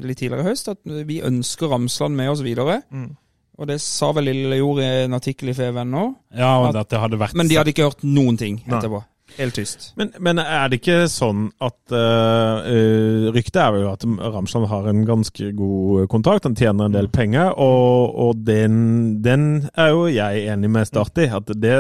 litt 0.06 0.20
tidligere 0.22 0.44
i 0.46 0.50
høst, 0.52 0.70
at 0.74 0.82
vi 1.08 1.22
ønsker 1.26 1.72
Ramsland 1.72 2.18
med 2.20 2.34
oss 2.34 2.44
videre. 2.46 2.82
Mm. 2.94 3.14
Og 3.62 3.70
det 3.70 3.78
sa 3.84 4.10
vel 4.18 4.26
Lille 4.32 4.58
Jord 4.58 4.82
i 4.82 4.90
en 5.06 5.14
artikkel 5.14 5.52
i 5.54 5.58
Feven 5.58 5.94
nå. 5.94 6.08
Ja, 6.34 6.56
og 6.64 6.74
at 6.74 6.90
det 6.90 7.02
hadde 7.02 7.22
vært 7.22 7.38
Men 7.38 7.50
de 7.52 7.60
hadde 7.60 7.76
ikke 7.76 7.92
hørt 7.92 8.06
noen 8.08 8.40
ting 8.42 8.64
Nei. 8.66 8.80
etterpå. 8.80 9.04
Helt 9.38 9.56
tyst. 9.56 9.92
Men, 9.96 10.10
men 10.20 10.42
er 10.42 10.68
det 10.68 10.82
ikke 10.82 11.06
sånn 11.08 11.46
at 11.64 11.94
uh, 11.96 13.30
Ryktet 13.32 13.60
er 13.64 13.78
jo 13.80 13.92
at 13.94 14.04
Ramsland 14.04 14.68
har 14.68 14.90
en 14.92 15.06
ganske 15.08 15.52
god 15.56 16.10
kontrakt. 16.12 16.48
Han 16.50 16.58
tjener 16.60 16.90
en 16.90 16.98
del 16.98 17.08
penger, 17.14 17.54
og, 17.56 18.12
og 18.26 18.42
den, 18.48 19.22
den 19.24 19.46
er 19.72 19.94
jo 19.94 20.08
jeg 20.12 20.44
enig 20.52 20.72
med 20.74 20.90
Start 20.90 21.22
i. 21.24 21.30
At 21.32 21.54
det, 21.64 21.78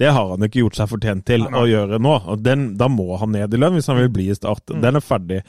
det 0.00 0.12
har 0.14 0.32
han 0.32 0.46
ikke 0.46 0.62
gjort 0.62 0.80
seg 0.80 0.92
fortjent 0.94 1.26
til 1.28 1.44
å 1.50 1.66
gjøre 1.68 2.00
nå. 2.00 2.16
Og 2.32 2.40
den, 2.46 2.70
Da 2.80 2.88
må 2.92 3.10
han 3.20 3.34
ned 3.36 3.52
i 3.52 3.60
lønn 3.60 3.76
hvis 3.76 3.90
han 3.92 4.00
vil 4.00 4.12
bli 4.16 4.30
i 4.32 4.38
Start. 4.38 4.64
Den 4.72 4.96
er 4.96 5.04
ferdig. 5.04 5.42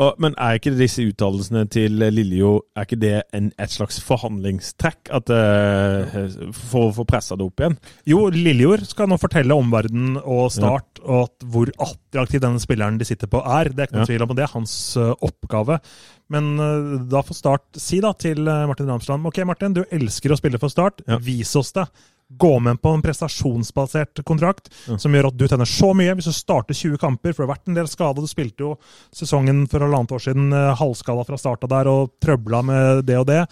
Og, 0.00 0.14
men 0.22 0.32
er 0.40 0.56
ikke 0.56 0.72
disse 0.78 1.02
uttalelsene 1.04 1.66
til 1.68 1.98
Lillejo 2.00 2.52
Er 2.78 2.86
ikke 2.86 2.98
det 3.02 3.12
en, 3.36 3.50
et 3.60 3.72
slags 3.72 3.98
forhandlingstrekk? 4.06 5.10
At, 5.18 5.28
uh, 5.28 6.52
for 6.56 6.88
å 6.88 6.94
få 7.00 7.04
pressa 7.08 7.36
det 7.36 7.44
opp 7.44 7.60
igjen? 7.60 7.76
Jo, 8.08 8.22
Lillejord 8.32 8.86
skal 8.88 9.10
nå 9.10 9.18
fortelle 9.20 9.56
omverdenen 9.60 10.16
og 10.22 10.48
Start 10.54 11.02
og 11.04 11.26
at 11.26 11.46
hvor 11.52 11.72
attraktiv 11.84 12.40
denne 12.44 12.62
spilleren 12.62 12.96
de 13.00 13.08
sitter 13.08 13.28
på 13.30 13.42
er. 13.44 13.72
Det 13.74 13.84
er 13.84 13.90
ikke 13.90 13.98
noen 13.98 14.06
Ja. 14.06 14.10
tvil 14.12 14.24
om, 14.24 14.32
og 14.32 14.38
det 14.40 14.46
er 14.46 14.54
hans 14.54 14.76
uh, 15.00 15.10
oppgave. 15.26 15.80
Men 16.32 16.48
uh, 16.60 16.96
da 17.10 17.20
får 17.26 17.40
Start 17.42 17.82
si 17.82 18.00
da 18.00 18.14
til 18.16 18.40
Martin 18.46 18.88
Ramsland 18.88 19.28
Ok, 19.28 19.42
Martin, 19.48 19.76
du 19.76 19.84
elsker 19.90 20.32
å 20.32 20.40
spille 20.40 20.60
for 20.62 20.72
Start. 20.72 21.04
Ja. 21.08 21.20
Vis 21.20 21.52
oss 21.60 21.74
det. 21.76 21.84
Gå 22.38 22.60
med 22.62 22.78
på 22.82 22.92
en 22.94 23.02
prestasjonsbasert 23.02 24.24
kontrakt 24.24 24.70
Ja. 24.86 24.96
som 24.98 25.12
gjør 25.12 25.28
at 25.28 25.36
du 25.36 25.46
tjener 25.48 25.66
så 25.66 25.92
mye. 25.96 26.14
Hvis 26.14 26.30
du 26.30 26.32
starter 26.32 26.74
20 26.74 26.98
kamper, 26.98 27.32
for 27.32 27.42
det 27.42 27.48
har 27.48 27.56
vært 27.56 27.68
en 27.68 27.74
del 27.74 27.88
skada. 27.90 28.20
Du 28.20 28.26
spilte 28.30 28.62
jo 28.62 28.76
sesongen 29.12 29.64
for 29.68 29.80
halvannet 29.82 30.12
år 30.14 30.22
siden 30.22 30.52
uh, 30.54 30.74
halvskada 30.78 31.24
fra 31.26 31.36
starta 31.40 31.66
der 31.66 31.90
og 31.90 32.12
trøbla 32.22 32.62
med 32.62 33.04
det 33.04 33.18
og 33.18 33.26
det. 33.26 33.42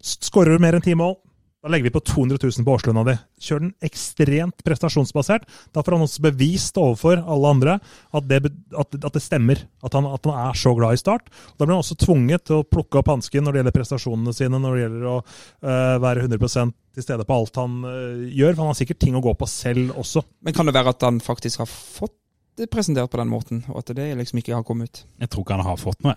Skårer 0.00 0.54
du 0.54 0.62
mer 0.62 0.78
enn 0.78 0.84
ti 0.84 0.94
mål, 0.94 1.16
da 1.58 1.70
legger 1.72 1.88
vi 1.88 1.90
på 1.90 2.00
200 2.06 2.38
000 2.42 2.64
på 2.64 2.74
årslønna 2.76 3.02
di. 3.08 3.14
Kjør 3.42 3.62
den 3.64 3.72
ekstremt 3.82 4.62
prestasjonsbasert. 4.62 5.48
Da 5.74 5.82
får 5.82 5.96
han 5.96 6.04
også 6.04 6.22
bevist 6.28 6.78
overfor 6.78 7.18
alle 7.18 7.50
andre 7.50 7.74
at 8.14 8.28
det, 8.30 8.38
at, 8.78 8.94
at 8.94 9.16
det 9.16 9.22
stemmer. 9.24 9.64
At 9.82 9.96
han, 9.98 10.06
at 10.06 10.28
han 10.28 10.38
er 10.38 10.60
så 10.60 10.74
glad 10.78 10.94
i 10.94 11.00
Start. 11.02 11.26
Da 11.58 11.66
blir 11.66 11.74
han 11.74 11.82
også 11.82 11.98
tvunget 11.98 12.46
til 12.46 12.60
å 12.60 12.68
plukke 12.68 13.02
opp 13.02 13.10
hansken 13.10 13.42
når 13.42 13.56
det 13.56 13.62
gjelder 13.62 13.78
prestasjonene 13.80 14.36
sine, 14.38 14.62
når 14.62 14.76
det 14.76 14.84
gjelder 14.84 15.10
å 15.10 15.18
uh, 15.18 15.98
være 16.06 16.28
100% 16.28 16.78
til 16.94 17.08
stede 17.08 17.26
på 17.26 17.40
alt 17.40 17.58
han 17.58 17.76
uh, 17.82 18.24
gjør. 18.30 18.54
For 18.54 18.62
han 18.62 18.72
har 18.72 18.80
sikkert 18.84 19.02
ting 19.02 19.18
å 19.18 19.26
gå 19.26 19.34
på 19.42 19.50
selv 19.50 19.98
også. 19.98 20.22
Men 20.46 20.54
kan 20.54 20.70
det 20.70 20.78
være 20.78 20.94
at 20.94 21.10
han 21.10 21.18
faktisk 21.24 21.66
har 21.66 21.72
fått 21.72 22.14
det 22.58 22.70
presentert 22.70 23.10
på 23.10 23.18
den 23.18 23.30
måten, 23.30 23.66
og 23.70 23.82
at 23.82 23.96
det 23.98 24.12
liksom 24.18 24.38
ikke 24.40 24.54
har 24.54 24.66
kommet 24.66 24.90
ut? 24.90 25.08
Jeg 25.22 25.30
tror 25.30 25.42
ikke 25.42 25.58
han 25.58 25.66
har 25.66 25.78
fått 25.78 26.06
noe. 26.06 26.14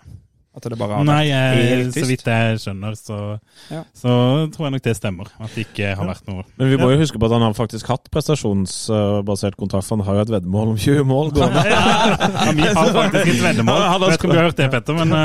At 0.51 0.65
det 0.67 0.75
bare 0.75 0.97
har 0.99 1.05
Nei, 1.07 1.29
vært 1.29 1.29
jeg, 1.31 1.67
helt 1.71 1.93
så 1.95 2.05
vidt 2.09 2.23
jeg 2.27 2.57
skjønner, 2.59 2.95
så, 2.99 3.17
Ja. 3.71 3.83
så 3.95 4.11
tror 4.51 4.65
jeg 4.67 4.71
nok 4.75 4.81
det 4.83 4.95
stemmer. 4.97 5.29
At 5.39 5.53
det 5.55 5.63
ikke 5.69 5.93
har 5.95 6.05
vært 6.09 6.25
noe 6.27 6.43
Men 6.59 6.67
vi 6.73 6.75
må 6.81 6.89
jo 6.91 6.97
huske 6.99 7.15
på 7.21 7.25
at 7.29 7.31
han 7.37 7.45
har 7.45 7.53
faktisk 7.55 7.87
hatt 7.87 8.09
prestasjonsbasert 8.11 9.55
kontrakt. 9.55 9.87
for 9.87 9.95
Han 9.95 10.05
har 10.05 10.15
jo 10.19 10.21
et 10.25 10.33
veddemål 10.35 10.73
om 10.73 10.77
20 10.77 11.05
mål. 11.07 11.31
gående. 11.31 11.63
ja, 11.71 12.51
Vi 12.51 12.61
har 12.67 12.91
faktisk 12.91 13.31
et 13.31 13.41
veddemål. 13.45 13.79
Ja, 13.79 13.87
han 13.93 14.01
har 14.01 14.09
Vet 14.11 14.17
ikke 14.19 14.27
om 14.27 14.33
du 14.33 14.37
har 14.41 14.49
hørt 14.49 14.57
det, 14.59 14.67
Petter, 14.71 14.93
men 14.93 15.15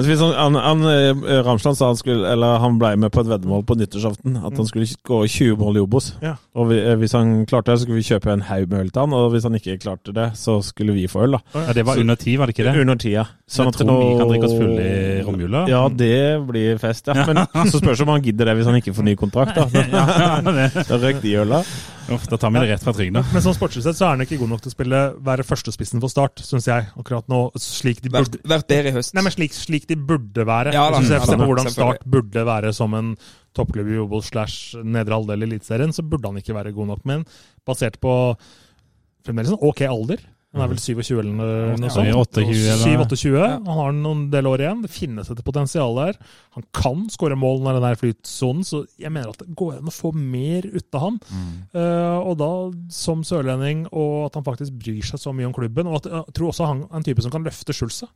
hvis 0.00 0.20
han, 0.24 0.32
han, 0.38 0.54
han, 0.54 0.80
eh, 0.88 1.42
Ramsland 1.44 1.76
sa 1.76 1.86
han 1.90 1.96
skulle 2.00 2.24
Eller 2.32 2.58
han 2.64 2.78
ble 2.80 2.94
med 2.96 3.12
på 3.12 3.20
et 3.20 3.28
veddemål 3.34 3.64
på 3.68 3.76
nyttårsaften. 3.76 4.36
At 4.40 4.56
han 4.56 4.66
skulle 4.66 4.88
gå 5.04 5.20
20 5.26 5.56
mål 5.60 5.76
i 5.76 5.84
Obos. 5.84 6.14
Ja. 6.24 6.34
Og 6.56 6.70
vi, 6.72 6.80
eh, 6.80 6.96
hvis 6.96 7.12
han 7.12 7.44
klarte 7.46 7.70
det, 7.72 7.78
så 7.80 7.84
skulle 7.84 8.00
vi 8.00 8.08
kjøpe 8.08 8.32
en 8.32 8.46
haug 8.48 8.68
med 8.72 8.80
øl 8.86 8.90
til 8.90 9.04
han. 9.04 9.12
Og 9.12 9.30
hvis 9.34 9.44
han 9.44 9.54
ikke 9.60 9.76
klarte 9.84 10.14
det, 10.16 10.30
så 10.40 10.58
skulle 10.64 10.96
vi 10.96 11.04
få 11.10 11.26
øl, 11.28 11.36
da. 11.36 11.44
ja, 11.68 11.72
det 11.76 11.84
var 11.86 12.00
under 12.00 12.16
ti, 12.16 12.36
var 12.40 12.46
det 12.48 12.56
ikke 12.56 12.68
det? 12.72 12.80
Under 12.80 12.96
tida. 12.96 13.26
Så 13.50 13.64
jeg 13.66 13.72
tror 13.82 14.00
vi 14.00 14.69
fulle 14.70 14.88
i 14.88 15.22
romjula. 15.26 15.64
Ja, 15.70 15.84
det 15.92 16.40
blir 16.48 16.80
fest, 16.82 17.10
ja. 17.10 17.26
Men 17.26 17.44
så 17.72 17.80
spørs 17.82 18.02
om 18.04 18.12
han 18.14 18.22
gidder 18.24 18.50
det 18.50 18.58
hvis 18.60 18.68
han 18.70 18.78
ikke 18.80 18.94
får 18.96 19.08
ny 19.10 19.16
kontrakt, 19.20 19.58
da. 19.58 19.66
Ja. 19.90 20.68
Da 20.86 20.98
røk 21.00 21.20
de 21.22 21.34
øla. 21.42 21.64
Uff, 22.10 22.24
da 22.26 22.38
tar 22.40 22.50
vi 22.50 22.62
det 22.62 22.70
rett 22.72 22.82
fra 22.82 22.94
trygda. 22.94 23.22
Men 23.30 23.42
som 23.44 23.54
sportslig 23.54 23.84
sett 23.84 23.98
så 23.98 24.08
er 24.08 24.16
han 24.16 24.24
ikke 24.24 24.40
god 24.40 24.50
nok 24.54 24.62
til 24.64 24.72
å 24.72 24.74
spille 24.74 25.02
være 25.26 25.44
førstespissen 25.46 26.02
for 26.02 26.10
Start, 26.10 26.42
syns 26.42 26.66
jeg. 26.66 26.88
Akkurat 26.98 27.28
nå, 27.30 27.42
slik 27.62 28.00
de 28.02 28.10
burde 28.14 28.40
vært 28.50 28.66
bedre 28.70 28.90
i 28.90 28.96
høst. 28.96 29.14
Nei, 29.14 29.24
men 29.26 29.34
slik, 29.34 29.54
slik 29.54 29.86
de 29.90 29.98
burde 29.98 30.46
være. 30.48 30.74
Ja 30.74 30.88
da, 30.90 31.02
jeg 31.04 31.22
da, 31.22 31.38
på 31.38 31.50
hvordan. 31.52 31.70
Start 31.70 32.02
burde 32.10 32.46
være 32.48 32.72
som 32.76 32.96
en 32.98 33.12
toppklubb 33.56 33.92
i 33.92 34.00
Obos 34.02 34.30
slash 34.30 34.78
nedre 34.82 35.16
halvdel 35.18 35.46
i 35.46 35.50
Eliteserien, 35.52 35.94
så 35.94 36.04
burde 36.06 36.30
han 36.30 36.42
ikke 36.42 36.56
være 36.56 36.74
god 36.74 36.92
nok. 36.94 37.06
Men 37.08 37.24
basert 37.68 38.00
på 38.02 38.12
fremdeles 39.26 39.54
en 39.54 39.62
ok 39.70 39.84
alder 39.90 40.22
Han 40.52 40.62
er 40.64 40.70
vel 40.72 40.80
27 40.82 41.18
eller 41.20 41.76
noe 41.78 41.90
sånt. 41.94 42.08
28 42.10 42.42
eller- 42.42 42.80
7-28. 42.82 43.42
Han 43.68 43.78
har 43.78 43.92
noen 43.94 44.24
del 44.32 44.48
år 44.50 44.58
igjen. 44.64 44.80
Det 44.82 44.90
finnes 44.90 45.30
et 45.30 45.44
potensial 45.46 45.94
der. 45.94 46.16
Han 46.56 46.64
kan 46.74 47.04
skåre 47.08 47.36
mål 47.38 47.60
når 47.62 47.78
den 47.78 47.84
er 47.86 47.94
i 47.94 48.00
flytsonen, 48.00 48.64
så 48.66 48.80
jeg 48.98 49.12
mener 49.14 49.30
at 49.30 49.38
det 49.38 49.54
går 49.54 49.76
an 49.78 49.86
å 49.86 49.94
få 49.94 50.10
mer 50.12 50.66
ut 50.66 50.92
av 50.98 51.00
han. 51.06 51.20
Eh, 51.72 52.18
og 52.18 52.34
da 52.42 52.50
som 52.90 53.22
sørlending, 53.22 53.86
og 53.92 54.26
at 54.26 54.34
han 54.34 54.42
faktisk 54.44 54.72
bryr 54.76 55.02
seg 55.06 55.20
så 55.22 55.32
mye 55.32 55.46
om 55.46 55.54
klubben. 55.54 55.86
Og 55.86 56.00
at 56.04 56.10
jeg 56.10 56.34
tror 56.34 56.48
også 56.50 56.66
han 56.66 56.82
er 56.90 56.96
en 56.98 57.04
type 57.06 57.22
som 57.22 57.30
kan 57.30 57.44
løfte 57.46 57.70
Skjulset. 57.72 58.08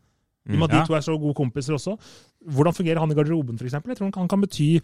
I 0.47 0.53
og 0.53 0.59
med 0.59 0.64
at 0.68 0.74
Ja. 0.74 0.80
de 0.82 0.87
to 0.89 0.95
er 0.95 1.01
så 1.01 1.14
gode 1.18 1.35
kompiser 1.39 1.72
også. 1.72 1.97
Hvordan 2.51 2.74
fungerer 2.74 2.99
han 2.99 3.11
i 3.11 3.14
garderoben, 3.14 3.57
f.eks.? 3.57 3.72
Jeg 3.72 3.97
tror 3.97 4.05
han 4.05 4.12
kan, 4.12 4.20
han 4.26 4.28
kan 4.28 4.41
bety 4.43 4.80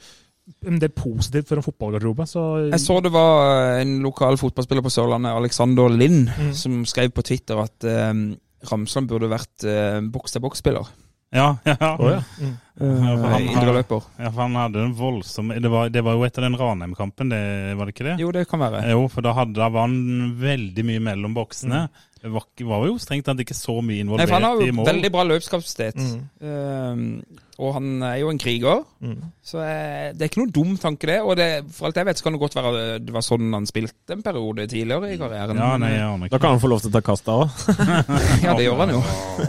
en 0.67 0.79
del 0.83 0.91
positivt 0.91 1.47
for 1.49 1.61
en 1.61 1.63
fotballgarderobe. 1.67 2.27
Så 2.27 2.71
Jeg 2.71 2.81
så 2.83 3.01
det 3.05 3.13
var 3.15 3.79
en 3.81 3.99
lokal 4.03 4.37
fotballspiller 4.41 4.83
på 4.83 4.91
Sørlandet, 4.93 5.37
Alexander 5.37 5.89
Lind, 5.89 6.29
Mm. 6.39 6.53
som 6.55 6.85
skrev 6.85 7.13
på 7.15 7.23
Twitter 7.23 7.61
at 7.63 7.85
eh, 7.85 8.13
Ramsland 8.71 9.09
burde 9.09 9.31
vært 9.31 9.65
eh, 9.65 10.01
boks-til-boks-spiller. 10.11 10.89
Ja, 11.33 11.53
ja. 11.65 11.77
Oh, 12.01 12.09
ja. 12.11 12.23
Mm. 12.43 12.57
Ja, 12.81 13.13
for 13.15 13.29
han 13.31 13.43
Eh, 13.45 13.53
Indreløper. 13.55 14.03
ja, 14.19 14.31
for 14.33 14.41
han 14.43 14.55
hadde 14.59 14.81
en 14.83 14.95
voldsom 14.99 15.53
det 15.55 15.71
var, 15.71 15.89
det 15.93 16.03
var 16.03 16.17
jo 16.19 16.25
etter 16.27 16.43
den 16.43 16.57
Ranheim-kampen, 16.59 17.31
var 17.79 17.87
det 17.87 17.95
ikke 17.95 18.07
det? 18.09 18.17
Jo, 18.19 18.33
det 18.33 18.49
kan 18.51 18.59
være. 18.59 18.81
Jo, 18.91 19.05
for 19.13 19.23
da, 19.23 19.33
hadde, 19.37 19.55
da 19.55 19.69
var 19.69 19.87
han 19.87 20.35
veldig 20.41 20.85
mye 20.89 21.01
mellom 21.01 21.35
boksene. 21.37 21.85
Det 22.21 22.31
var, 22.35 22.45
var 22.69 22.83
jo 22.85 22.99
strengt 23.01 23.25
tatt 23.25 23.39
ikke 23.41 23.57
så 23.57 23.79
mye 23.81 24.05
Nei, 24.05 24.27
for 24.27 24.37
han 24.37 24.45
har 24.45 24.59
jo 24.61 24.85
veldig 24.85 25.11
bra 25.13 25.23
løpskapasitet. 25.25 25.97
Mm. 25.97 26.19
Um, 26.45 27.41
og 27.61 27.75
han 27.77 27.89
er 28.05 28.19
jo 28.23 28.31
en 28.33 28.41
kriger. 28.41 28.83
Mm. 29.05 29.17
Så 29.45 29.61
eh, 29.65 30.13
det 30.17 30.25
er 30.25 30.31
ikke 30.31 30.43
noe 30.43 30.53
dum 30.53 30.77
tanke, 30.81 31.09
det. 31.11 31.19
Og 31.25 31.37
det, 31.41 31.49
for 31.77 31.89
alt 31.89 32.01
jeg 32.01 32.09
vet, 32.09 32.21
så 32.21 32.27
kan 32.27 32.37
det 32.37 32.43
godt 32.43 32.57
være 32.57 32.85
det 33.05 33.15
var 33.15 33.25
sånn 33.25 33.57
han 33.57 33.69
spilte 33.69 34.17
en 34.17 34.25
periode 34.25 34.65
tidligere 34.71 35.13
i 35.15 35.19
karrieren. 35.21 35.61
Ja, 35.61 35.75
nei, 35.81 35.93
ja, 35.97 36.13
Da 36.33 36.41
kan 36.41 36.57
han 36.57 36.63
få 36.63 36.73
lov 36.73 36.85
til 36.85 36.93
å 36.93 36.97
ta 36.97 37.05
kasta 37.05 37.37
òg. 37.43 37.61
ja, 38.45 38.55
det 38.55 38.65
gjør 38.65 38.81
han 38.85 38.95
jo. 38.97 39.03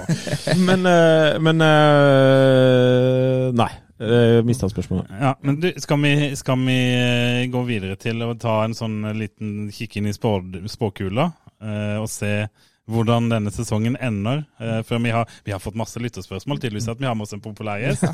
Men, 0.67 0.83
eh, 0.87 1.39
men 1.43 1.63
eh, 1.67 3.47
Nei. 3.55 3.71
Jeg 4.01 4.45
mista 4.47 4.65
spørsmålet. 4.65 5.11
Ja, 5.21 5.35
men 5.45 5.59
du, 5.61 5.67
skal 5.77 5.99
vi, 6.01 6.11
skal 6.35 6.57
vi 6.65 6.77
eh, 6.97 7.43
gå 7.53 7.61
videre 7.67 7.93
til 8.01 8.23
å 8.25 8.31
ta 8.39 8.63
en 8.65 8.73
sånn 8.73 9.03
liten 9.13 9.69
kikk 9.73 9.99
inn 9.99 10.09
i 10.09 10.13
spår, 10.15 10.47
spåkula 10.73 11.27
eh, 11.29 11.40
og 11.61 12.07
se 12.09 12.33
hvordan 12.91 13.29
denne 13.31 13.51
sesongen 13.53 13.95
ender? 14.01 14.43
Eh, 14.59 14.81
før 14.87 15.01
vi 15.03 15.13
har, 15.13 15.29
vi 15.45 15.53
har 15.53 15.61
fått 15.63 15.77
masse 15.79 15.99
lytterspørsmål, 16.01 16.59
tydeligvis 16.59 16.89
at 16.91 17.01
vi 17.01 17.07
har 17.07 17.15
med 17.17 17.27
oss 17.27 17.35
en 17.35 17.43
populær 17.43 17.81
gjest. 17.81 18.07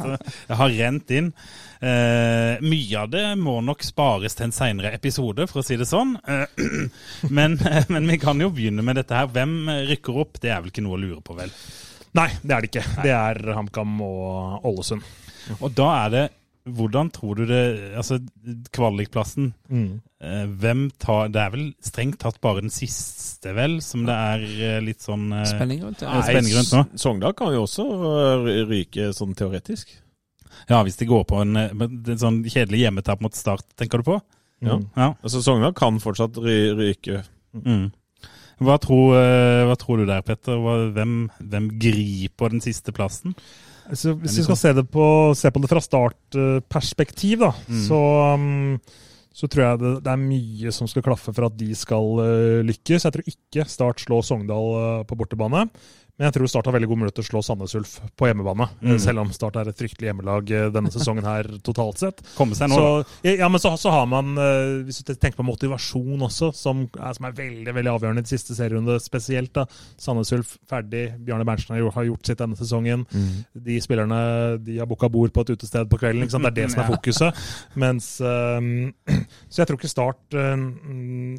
Det 0.50 0.58
har 0.60 0.74
rent 0.74 1.14
inn. 1.18 1.32
Eh, 1.80 2.64
mye 2.64 3.02
av 3.02 3.12
det 3.14 3.26
må 3.42 3.58
nok 3.66 3.86
spares 3.86 4.38
til 4.38 4.50
en 4.50 4.56
seinere 4.56 4.94
episode, 4.98 5.48
for 5.50 5.62
å 5.62 5.66
si 5.66 5.80
det 5.80 5.88
sånn. 5.90 6.16
Eh, 6.28 6.64
men, 7.38 7.58
men 7.94 8.10
vi 8.12 8.20
kan 8.22 8.42
jo 8.44 8.52
begynne 8.54 8.86
med 8.86 9.00
dette 9.02 9.18
her. 9.18 9.32
Hvem 9.34 9.60
rykker 9.94 10.24
opp? 10.26 10.42
Det 10.44 10.54
er 10.54 10.62
vel 10.62 10.74
ikke 10.74 10.86
noe 10.86 11.00
å 11.00 11.04
lure 11.06 11.22
på, 11.26 11.38
vel? 11.38 11.54
Nei, 12.18 12.30
det 12.42 12.54
er 12.54 12.66
det 12.66 12.72
ikke. 12.72 12.86
Det 13.06 13.14
er 13.14 13.42
HamKam 13.58 13.98
og 14.04 14.68
Ålesund. 14.68 15.16
Og 15.62 15.72
da 15.76 15.88
er 16.04 16.14
det 16.14 16.28
Hvordan 16.68 17.10
tror 17.16 17.36
du 17.40 17.46
det 17.48 17.62
Altså, 17.96 18.18
kvalikplassen 18.76 19.54
Mm. 19.72 20.02
eh, 20.22 20.46
Hvem 20.48 20.92
tar 21.00 21.30
Det 21.30 21.42
er 21.42 21.50
vel 21.54 21.66
strengt 21.84 22.18
tatt 22.20 22.40
bare 22.42 22.62
den 22.62 22.70
siste, 22.74 23.54
vel, 23.56 23.78
som 23.82 24.06
det 24.06 24.16
er 24.16 24.44
eh, 24.44 24.80
litt 24.84 25.00
sånn 25.06 25.32
eh, 25.34 25.46
Spenning 25.46 25.84
rundt. 25.86 26.02
Ja, 26.04 26.22
spenning 26.26 26.54
rundt 26.58 26.74
nå. 26.74 26.84
Sogndal 27.00 27.34
kan 27.38 27.54
jo 27.54 27.64
også 27.68 27.86
ryke 28.68 29.12
sånn 29.16 29.36
teoretisk. 29.38 29.94
Ja, 30.70 30.82
hvis 30.84 30.98
de 30.98 31.06
går 31.08 31.24
på 31.30 31.40
en, 31.44 31.56
er 31.56 32.18
sånn 32.20 32.42
kjedelig 32.44 32.82
hjemmetap 32.86 33.22
mot 33.22 33.36
Start, 33.38 33.64
tenker 33.78 34.02
du 34.02 34.08
på? 34.10 34.18
Ja. 34.66 34.80
Ja. 34.98 35.12
Altså 35.22 35.40
Sogndal 35.46 35.74
kan 35.78 36.00
fortsatt 36.02 36.36
ry 36.42 36.58
ryke. 36.76 37.24
Mm. 37.54 37.92
Hva, 38.60 38.80
tror, 38.82 39.14
hva 39.70 39.76
tror 39.78 40.00
du 40.02 40.08
der, 40.10 40.24
Petter? 40.26 40.58
Hvem, 40.96 41.30
hvem 41.38 41.68
griper 41.78 42.50
den 42.50 42.64
siste 42.66 42.92
plassen? 42.92 43.36
Så 43.94 44.16
hvis 44.20 44.38
vi 44.40 44.44
skal 44.48 44.58
se, 44.60 44.74
det 44.74 44.84
på, 44.92 45.06
se 45.38 45.52
på 45.52 45.62
det 45.64 45.70
fra 45.72 45.80
startperspektiv, 45.84 47.40
da, 47.46 47.52
Mm. 47.70 47.84
så, 47.88 48.00
så 49.34 49.48
tror 49.48 49.64
jeg 49.64 49.80
det, 49.80 49.92
det 50.04 50.12
er 50.12 50.24
mye 50.24 50.72
som 50.74 50.88
skal 50.90 51.06
klaffe 51.06 51.34
for 51.34 51.46
at 51.48 51.58
de 51.60 51.70
skal 51.78 52.20
uh, 52.20 52.62
lykkes. 52.66 53.06
Jeg 53.06 53.14
tror 53.14 53.28
ikke 53.30 53.68
Start 53.70 54.02
slår 54.04 54.26
Sogndal 54.26 54.72
uh, 54.76 55.04
på 55.08 55.16
bortebane. 55.20 55.68
Men 56.18 56.28
jeg 56.28 56.34
tror 56.34 56.50
Start 56.50 56.66
har 56.66 56.74
veldig 56.74 56.88
god 56.90 57.00
mulighet 57.04 57.20
til 57.20 57.26
å 57.26 57.28
slå 57.28 57.42
Sandnes 57.46 57.76
Ulf 57.78 57.92
på 58.18 58.26
hjemmebane. 58.26 58.66
Mm. 58.82 58.96
Selv 59.02 59.22
om 59.22 59.30
Start 59.36 59.60
er 59.62 59.70
et 59.70 59.78
fryktelig 59.78 60.10
hjemmelag 60.10 60.50
uh, 60.50 60.64
denne 60.74 60.90
sesongen 60.94 61.28
her 61.28 61.50
totalt 61.66 62.02
sett. 62.02 62.24
Komme 62.34 62.58
seg 62.58 62.72
nå, 62.72 62.80
Så, 62.80 63.28
ja, 63.30 63.50
men 63.54 63.62
så, 63.62 63.76
så 63.78 63.94
har 63.94 64.08
man, 64.10 64.32
uh, 64.34 64.82
hvis 64.88 65.04
du 65.06 65.14
tenker 65.14 65.38
på 65.38 65.46
motivasjon 65.46 66.26
også, 66.26 66.50
som 66.58 66.88
er, 66.98 67.14
som 67.14 67.30
er 67.30 67.38
veldig 67.38 67.76
veldig 67.78 67.94
avgjørende 67.94 68.24
i 68.24 68.28
de 68.28 68.34
siste 68.34 68.58
serierunde 68.58 68.98
spesielt. 69.04 69.54
da. 69.60 69.68
Sandnes 70.02 70.34
Ulf 70.34 70.56
ferdig. 70.70 71.06
Bjarne 71.28 71.46
Berntsen 71.46 71.76
har 71.76 71.84
gjort, 71.84 71.98
har 72.00 72.10
gjort 72.10 72.32
sitt 72.32 72.42
denne 72.42 72.58
sesongen. 72.58 73.06
De 73.68 73.78
spillerne 73.84 74.22
de 74.66 74.80
har 74.82 74.90
booka 74.90 75.12
bord 75.14 75.36
på 75.36 75.46
et 75.46 75.54
utested 75.54 75.86
på 75.92 76.02
kvelden. 76.02 76.26
ikke 76.26 76.34
sant? 76.34 76.50
Det 76.50 76.56
er 76.56 76.60
det 76.64 76.74
som 76.74 76.82
er 76.82 76.92
fokuset. 76.96 77.46
Mens, 77.78 78.10
um, 78.26 78.90
så 79.52 79.62
jeg 79.62 79.70
tror 79.70 79.78
ikke 79.78 79.94
Start 79.94 80.34
um, 80.34 81.38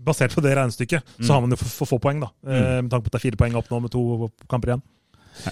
Basert 0.00 0.32
på 0.32 0.40
det 0.44 0.54
regnestykket, 0.56 1.10
så 1.20 1.34
har 1.34 1.42
man 1.44 1.52
jo 1.52 1.58
for, 1.60 1.72
for 1.82 1.90
få 1.90 1.98
poeng, 2.00 2.22
da. 2.24 2.30
Eh, 2.46 2.78
med 2.80 2.88
tanke 2.92 3.04
på 3.04 3.10
at 3.10 3.18
det 3.18 3.20
er 3.20 3.26
fire 3.28 3.40
poeng 3.42 3.58
opp 3.60 3.68
nå 3.68 3.82
med 3.84 3.92
to 3.92 4.30
kamper 4.48 4.72
igjen. 4.72 4.84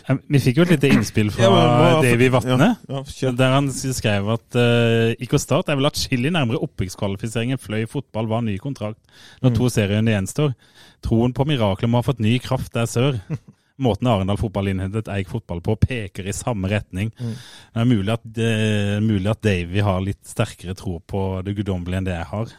Eh, 0.09 0.17
Vi 0.29 0.41
fikk 0.43 0.59
jo 0.59 0.65
et 0.67 0.73
lite 0.75 0.91
innspill 0.93 1.31
fra 1.33 1.45
Ja, 1.45 1.51
men 1.53 2.07
Davy 2.07 2.29
Vatne. 2.33 2.71
Ja, 2.89 3.03
ja, 3.23 3.33
Der 3.39 3.53
han 3.55 3.69
skrev 3.73 4.31
at 4.35 4.59
uh, 4.59 5.13
IK 5.21 5.37
Start 5.41 5.69
er 5.71 5.79
vel 5.79 5.89
atskillig 5.89 6.33
nærmere 6.35 6.61
opprykkskvalifiseringen 6.67 7.61
Fløy 7.63 7.87
fotball 7.91 8.29
var 8.31 8.43
ny 8.47 8.57
kontrakt 8.63 8.99
når 9.45 9.55
to 9.57 9.71
seriene 9.73 10.13
gjenstår. 10.17 10.55
Troen 11.05 11.35
på 11.37 11.47
miraklet 11.49 11.91
må 11.91 12.01
ha 12.01 12.07
fått 12.09 12.23
ny 12.25 12.39
kraft 12.43 12.75
der 12.75 12.89
sør. 12.91 13.21
Måten 13.85 14.09
Arendal 14.11 14.41
fotball 14.41 14.73
innhentet 14.73 15.07
Eik 15.15 15.29
fotball 15.31 15.61
på, 15.63 15.77
peker 15.79 16.27
i 16.27 16.35
samme 16.35 16.67
retning. 16.73 17.13
Det 17.15 17.79
er 17.79 17.87
mulig 17.87 18.17
at, 18.17 18.25
uh, 18.27 18.97
mulig 19.05 19.31
at 19.31 19.45
Davy 19.47 19.85
har 19.87 20.01
litt 20.03 20.25
sterkere 20.27 20.75
tro 20.79 20.99
på 20.99 21.29
det 21.47 21.55
guddommelige 21.61 22.03
enn 22.03 22.09
det 22.09 22.17
jeg 22.17 22.33
har. 22.33 22.57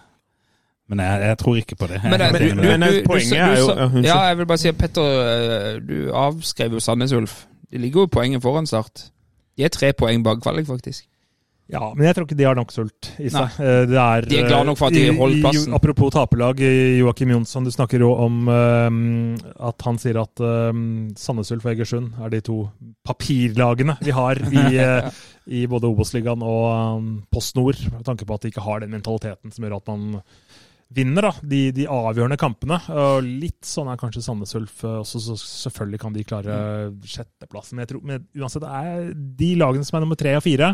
Men 0.89 0.99
jeg, 1.05 1.21
jeg 1.29 1.37
tror 1.37 1.57
ikke 1.61 1.75
på 1.77 1.87
det. 1.91 1.99
Men, 2.03 2.17
det- 2.19 2.31
deg. 2.41 2.55
men 2.57 2.81
poenget 3.05 3.37
er 3.37 3.59
jo- 3.61 4.01
ja, 4.03 4.17
jeg 4.29 4.37
vil 4.39 4.45
bare 4.49 4.57
si 4.57 4.67
at 4.71 4.77
Petter, 4.77 5.01
eh, 5.03 5.79
du 5.85 6.09
avskrev 6.17 6.73
jo 6.73 6.79
Sandnes 6.81 7.13
Ulf. 7.13 7.45
De 7.71 7.77
ligger 7.77 8.01
jo 8.07 8.07
poenget 8.07 8.41
foran 8.41 8.65
Start. 8.65 9.11
De 9.57 9.63
er 9.63 9.69
tre 9.69 9.93
poeng 9.93 10.23
bak 10.25 10.41
kvalik, 10.41 10.65
faktisk. 10.65 11.05
Ja, 11.69 11.91
men 11.93 12.07
jeg 12.07 12.15
tror 12.15 12.25
ikke 12.25 12.37
de 12.39 12.45
har 12.47 12.55
nok 12.57 12.71
sult 12.73 13.11
i 13.21 13.29
seg. 13.29 13.59
Eh, 13.61 13.83
er, 13.93 14.21
De 14.25 14.39
er 14.39 14.47
glad 14.49 14.65
nok 14.65 14.77
for 14.79 14.87
at 14.87 14.93
de 14.95 15.03
i- 15.05 15.15
holder 15.15 15.37
i- 15.37 15.41
plassen. 15.43 15.73
Apropos 15.77 16.09
taperlag, 16.15 16.57
Joakim 16.97 17.29
Jonsson, 17.29 17.63
du 17.63 17.69
snakker 17.69 17.99
jo 18.01 18.09
om 18.15 18.47
um, 18.49 19.35
at 19.59 19.85
han 19.85 19.99
sier 20.01 20.17
at 20.23 20.41
um, 20.41 21.11
Sandnes 21.15 21.51
Ulf 21.53 21.65
og 21.69 21.75
Egersund 21.75 22.13
er 22.25 22.29
de 22.33 22.41
to 22.41 22.71
papirlagene 23.05 23.97
vi 24.01 24.09
har 24.15 24.39
i, 24.49 24.63
eh, 24.81 25.11
i 25.45 25.65
både 25.69 25.85
Obos-ligaen 25.91 26.41
og 26.41 26.97
um, 26.97 27.11
Post 27.31 27.55
Nord, 27.59 27.77
med 27.91 28.01
tanke 28.07 28.25
på 28.25 28.33
at 28.33 28.41
de 28.41 28.51
ikke 28.53 28.65
har 28.65 28.79
den 28.81 28.89
mentaliteten 28.95 29.53
som 29.53 29.63
gjør 29.67 29.77
at 29.77 29.91
man 29.93 30.21
vinner 30.95 31.27
da, 31.27 31.31
de, 31.45 31.59
de 31.75 31.85
avgjørende 31.91 32.37
kampene. 32.41 32.79
Og 32.89 33.25
litt 33.25 33.67
sånn 33.67 33.91
er 33.91 33.99
kanskje 34.01 34.23
Sandnes 34.25 34.55
Ulf 34.57 34.83
eh, 34.83 34.99
også, 35.03 35.21
så 35.27 35.37
selvfølgelig 35.39 36.01
kan 36.01 36.15
de 36.15 36.25
klare 36.27 36.59
sjetteplassen. 37.05 37.77
Men 37.77 37.85
jeg 37.85 37.93
tror, 37.93 38.03
men 38.09 38.25
uansett, 38.39 38.65
det 38.65 38.81
er 38.81 39.11
de 39.43 39.49
lagene 39.61 39.87
som 39.87 39.99
er 39.99 40.05
nummer 40.05 40.19
tre 40.19 40.35
og 40.39 40.45
fire, 40.45 40.73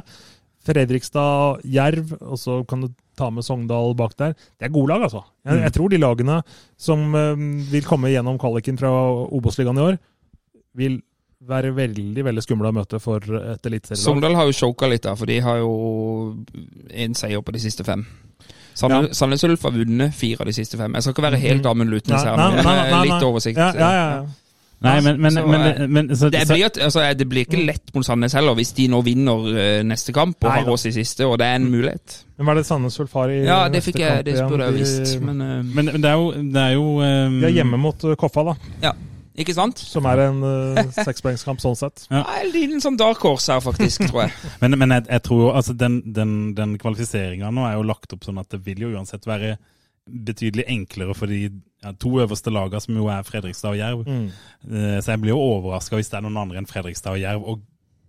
Fredrikstad, 0.66 1.60
Jerv, 1.70 2.16
og 2.26 2.40
så 2.42 2.62
kan 2.66 2.82
du 2.82 2.88
ta 3.16 3.28
med 3.30 3.46
Sogndal 3.46 3.94
bak 3.98 4.16
der. 4.18 4.34
Det 4.58 4.66
er 4.66 4.74
gode 4.74 4.96
lag, 4.96 5.04
altså. 5.06 5.22
Jeg, 5.46 5.60
jeg 5.68 5.76
tror 5.76 5.92
de 5.92 6.00
lagene 6.02 6.40
som 6.88 7.04
eh, 7.20 7.44
vil 7.74 7.86
komme 7.86 8.10
gjennom 8.14 8.40
kvaliken 8.42 8.80
fra 8.82 8.90
Obos-ligaen 9.36 9.82
i 9.82 9.86
år, 9.92 10.00
vil 10.76 10.98
være 11.46 11.76
veldig 11.76 12.24
veldig 12.26 12.42
skumle 12.42 12.72
å 12.72 12.74
møte 12.74 12.98
for 13.04 13.22
et 13.22 13.68
eliteserielag. 13.68 14.02
Sogndal 14.02 14.38
har 14.40 14.48
jo 14.50 14.56
choka 14.58 14.90
litt, 14.90 15.04
da, 15.06 15.14
for 15.20 15.30
de 15.30 15.38
har 15.46 15.60
jo 15.62 15.74
én 16.90 17.14
seier 17.18 17.44
på 17.46 17.54
de 17.54 17.62
siste 17.62 17.86
fem. 17.86 18.02
Sandnes 18.76 19.18
Sandnes 19.18 19.44
Ulf 19.48 19.62
har 19.64 19.72
vunnet 19.76 20.16
fire 20.16 20.44
av 20.44 20.50
de 20.50 20.56
siste 20.56 20.78
fem. 20.80 20.96
Jeg 20.98 21.06
skal 21.06 21.16
ikke 21.16 21.28
være 21.30 21.40
helt 21.40 21.70
Amund 21.70 21.94
Lutnes 21.94 22.26
her, 22.28 22.36
men 22.40 22.66
nei, 22.66 23.06
litt 23.08 23.24
oversikt. 23.24 23.62
Ja, 23.62 23.72
ja, 23.80 23.94
ja. 23.96 24.26
Nei, 24.86 25.02
men, 25.02 25.22
men, 25.22 25.32
Så, 25.32 25.48
men, 25.48 25.62
eh, 25.62 25.88
men 25.88 26.10
så, 26.16 26.30
Det 26.30 26.44
blir, 26.50 26.68
altså, 26.84 27.06
det 27.18 27.26
blir 27.30 27.46
ikke 27.48 27.62
lett 27.66 27.94
mot 27.96 28.06
Sandnes 28.06 28.36
heller, 28.36 28.58
hvis 28.60 28.74
de 28.76 28.90
nå 28.92 29.00
vinner 29.06 29.48
eh, 29.56 29.80
neste 29.88 30.14
kamp 30.14 30.36
og 30.44 30.52
Nei 30.52 30.60
har 30.60 30.72
oss 30.76 30.86
i 30.90 30.94
siste, 30.94 31.26
og 31.26 31.40
det 31.42 31.48
er 31.48 31.62
en 31.62 31.70
mulighet. 31.72 32.20
Men 32.36 32.46
hva 32.48 32.54
er 32.54 32.60
det 32.60 32.68
Sandnes 32.68 33.00
Ulf 33.02 33.16
har 33.16 33.32
i 33.32 33.40
Ja, 33.46 33.64
det 33.72 33.80
neste 33.80 33.88
fikk 33.88 34.02
jeg, 34.04 34.20
kamp 34.20 34.28
det 34.28 34.38
burde 34.52 34.70
jeg 34.70 34.78
visst, 34.82 35.16
men 35.24 35.42
eh, 35.42 35.58
men, 35.64 35.92
men 35.96 36.04
det 36.04 36.12
er 36.12 36.20
jo, 36.20 36.32
det 36.58 36.64
er 36.66 36.76
jo 36.76 36.88
um, 37.00 37.40
De 37.40 37.48
er 37.48 37.56
hjemme 37.62 37.80
mot 37.82 38.08
Koffa, 38.20 38.50
da, 38.52 38.58
ja. 38.84 38.94
Ikke 39.36 39.56
sant? 39.56 39.82
som 39.84 40.06
er 40.08 40.22
en 40.30 40.40
uh, 40.44 40.80
sekspoengskamp 40.96 41.60
sånn 41.64 41.76
sett. 41.76 42.06
Ja, 42.08 42.24
En 42.40 42.52
liten 42.54 42.84
sånn 42.84 42.98
dark 43.00 43.20
horse 43.26 43.52
her, 43.52 43.64
faktisk, 43.64 44.06
tror 44.08 44.26
jeg. 44.26 44.36
Men, 44.62 44.78
men 44.80 44.96
jeg, 44.96 45.06
jeg 45.12 45.24
tror 45.28 45.42
jo, 45.42 45.50
altså 45.60 45.76
den, 45.78 46.00
den, 46.16 46.32
den 46.56 46.78
kvalifiseringa 46.80 47.52
nå 47.52 47.66
er 47.68 47.76
jo 47.76 47.86
lagt 47.90 48.16
opp 48.16 48.24
sånn 48.24 48.40
at 48.40 48.50
det 48.54 48.62
vil 48.66 48.86
jo 48.86 48.94
uansett 48.96 49.28
være 49.28 49.58
betydelig 50.06 50.68
enklere 50.70 51.16
for 51.18 51.32
de 51.32 51.48
ja, 51.50 51.92
to 52.00 52.12
øverste 52.22 52.54
lagene, 52.54 52.82
som 52.82 52.98
jo 52.98 53.08
er 53.12 53.26
Fredrikstad 53.28 53.74
og 53.74 53.80
Jerv. 53.80 54.04
Mm. 54.08 54.28
Uh, 54.70 54.98
Så 55.02 55.12
jeg 55.14 55.24
blir 55.24 55.34
jo 55.36 55.42
overraska 55.42 56.00
hvis 56.00 56.12
det 56.14 56.20
er 56.20 56.28
noen 56.28 56.44
andre 56.46 56.62
enn 56.62 56.70
Fredrikstad 56.70 57.18
og 57.18 57.24
Jerv, 57.24 57.44
og 57.44 57.64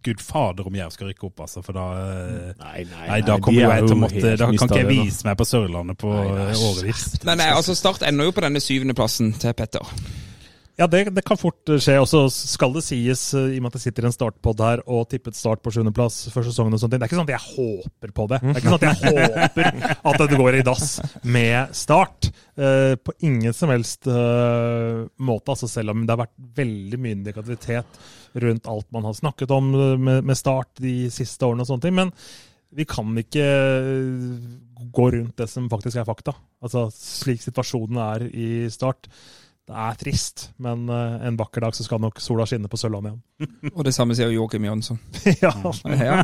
gud 0.07 0.23
fader 0.23 0.69
om 0.69 0.77
Jerv 0.79 0.93
skal 0.95 1.11
rykke 1.11 1.27
opp, 1.27 1.41
altså. 1.43 1.63
For 1.67 1.75
da 1.75 1.87
eh, 1.99 2.53
Nei, 2.61 2.85
nei, 2.87 3.07
Nei, 3.09 3.17
da 3.27 3.39
kommer 3.43 3.65
jo 3.65 3.71
jeg 3.73 3.89
til 3.89 3.97
å 3.97 3.99
måtte 3.99 4.35
Da 4.39 4.47
kan 4.53 4.71
ikke 4.71 4.79
jeg 4.85 4.91
vise 4.93 5.27
meg 5.27 5.41
på 5.41 5.47
Sørlandet 5.49 5.99
på 5.99 6.13
årevis. 6.13 7.09
Nei, 7.27 7.35
nei, 7.41 7.49
altså 7.51 7.75
Start 7.75 8.07
ender 8.07 8.29
jo 8.31 8.37
på 8.37 8.45
denne 8.45 8.63
syvendeplassen 8.63 9.33
til 9.43 9.57
Petter. 9.59 9.97
Ja, 10.77 10.85
det, 10.91 11.07
det 11.17 11.25
kan 11.25 11.39
fort 11.41 11.71
skje. 11.81 11.95
Og 12.03 12.09
så 12.11 12.23
skal 12.33 12.75
det 12.75 12.85
sies, 12.85 13.23
eh, 13.37 13.55
i 13.55 13.61
og 13.61 13.65
med 13.65 13.73
at 13.73 13.79
det 13.79 13.85
sitter 13.87 14.09
en 14.09 14.15
startpod 14.15 14.61
her 14.61 14.83
og 14.85 15.07
tippet 15.13 15.39
start 15.39 15.63
på 15.65 15.73
sjuendeplass 15.73 16.27
før 16.35 16.45
sesongen 16.49 16.77
og 16.77 16.83
sånt, 16.83 16.93
det 16.93 17.01
er 17.01 17.09
ikke 17.09 17.19
sånn 17.19 17.31
at 17.31 17.35
jeg 17.37 17.55
håper 17.55 18.13
på 18.17 18.29
det. 18.33 18.43
Det 18.45 18.53
er 18.53 18.61
ikke 18.61 18.75
sånn 18.75 18.83
at 18.83 18.89
jeg 18.91 19.15
håper 19.17 19.71
at 20.13 20.21
det 20.21 20.41
går 20.43 20.59
i 20.59 20.67
dass 20.67 20.91
med 21.25 21.73
start. 21.77 22.31
Uh, 22.57 22.97
på 22.97 23.13
ingen 23.29 23.53
som 23.53 23.69
helst 23.69 24.07
uh, 24.09 25.05
måte, 25.21 25.53
altså 25.53 25.69
selv 25.69 25.93
om 25.93 26.07
det 26.07 26.15
har 26.15 26.23
vært 26.23 26.39
veldig 26.57 27.01
mye 27.05 27.17
indikativitet 27.19 27.99
rundt 28.41 28.69
alt 28.69 28.93
man 28.93 29.05
har 29.05 29.17
snakket 29.17 29.51
om 29.51 29.73
eh, 29.75 29.97
med, 29.99 30.25
med 30.25 30.39
start 30.39 30.77
de 30.83 31.09
siste 31.13 31.47
årene 31.47 31.65
og 31.65 31.71
sånne 31.71 31.87
ting. 31.87 31.97
Men 31.97 32.13
vi 32.77 32.87
kan 32.89 33.17
ikke 33.21 33.47
eh, 33.47 34.37
gå 34.93 35.09
rundt 35.15 35.37
det 35.41 35.49
som 35.51 35.71
faktisk 35.73 36.01
er 36.01 36.09
fakta. 36.09 36.37
Altså 36.65 36.87
slik 36.93 37.45
situasjonen 37.45 38.01
er 38.03 38.27
i 38.29 38.49
start. 38.73 39.09
Det 39.67 39.75
er 39.83 39.97
trist, 39.99 40.45
men 40.63 40.85
eh, 40.95 41.15
en 41.27 41.37
vakker 41.41 41.65
dag 41.65 41.75
så 41.75 41.83
skal 41.83 41.99
nok 41.99 42.21
sola 42.23 42.45
skinne 42.47 42.69
på 42.71 42.79
Sørlandet 42.79 43.17
igjen. 43.17 43.73
Og 43.77 43.83
det 43.89 43.93
samme 43.97 44.15
sier 44.15 44.31
Joakim 44.31 44.63
Jansson. 44.69 45.01
ja. 45.41 45.51
Ja. 45.91 46.21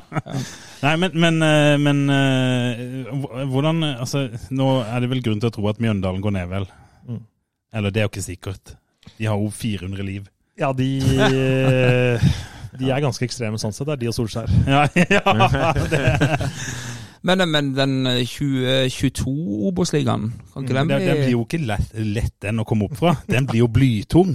Nei, 0.84 0.92
men, 1.02 1.16
men, 1.24 1.40
eh, 1.42 1.74
men 1.82 2.04
eh, 2.14 3.10
hvordan 3.50 3.82
Altså, 3.96 4.28
nå 4.54 4.68
er 4.84 5.02
det 5.02 5.10
vel 5.10 5.24
grunn 5.26 5.42
til 5.42 5.50
å 5.50 5.54
tro 5.56 5.66
at 5.72 5.82
Mjøndalen 5.82 6.22
går 6.22 6.36
ned, 6.38 6.48
vel? 6.54 6.68
Mm. 7.08 7.18
Eller 7.74 7.90
det 7.90 8.04
er 8.04 8.06
jo 8.06 8.12
ikke 8.12 8.24
sikkert. 8.28 8.76
De 9.18 9.26
har 9.26 9.42
jo 9.42 9.50
400 9.50 10.06
liv. 10.06 10.30
ja, 10.60 10.70
de 10.76 10.88
De 12.78 12.88
er 12.88 13.02
ganske 13.04 13.26
ekstreme 13.26 13.58
sånn 13.60 13.74
sett, 13.74 13.88
det 13.90 13.96
er 13.98 14.00
de 14.04 14.08
og 14.12 14.14
Solskjær. 14.16 14.48
Ja, 14.70 14.86
ja 15.18 15.74
det, 15.90 16.00
Men, 17.22 17.44
men 17.50 17.70
den 17.76 18.06
eh, 18.10 18.24
2022 18.26 19.32
Obos-ligaen, 19.68 20.32
kan 20.52 20.64
ikke 20.64 20.74
den 20.74 20.90
den, 20.90 21.04
den 21.06 21.20
blir 21.20 21.34
jo 21.36 21.44
ikke 21.46 21.60
lett, 21.62 21.92
lett 21.94 22.34
den 22.42 22.62
å 22.62 22.66
komme 22.66 22.88
opp 22.88 22.96
fra. 22.98 23.14
Den 23.30 23.46
blir 23.46 23.62
jo 23.62 23.68
blytung. 23.70 24.34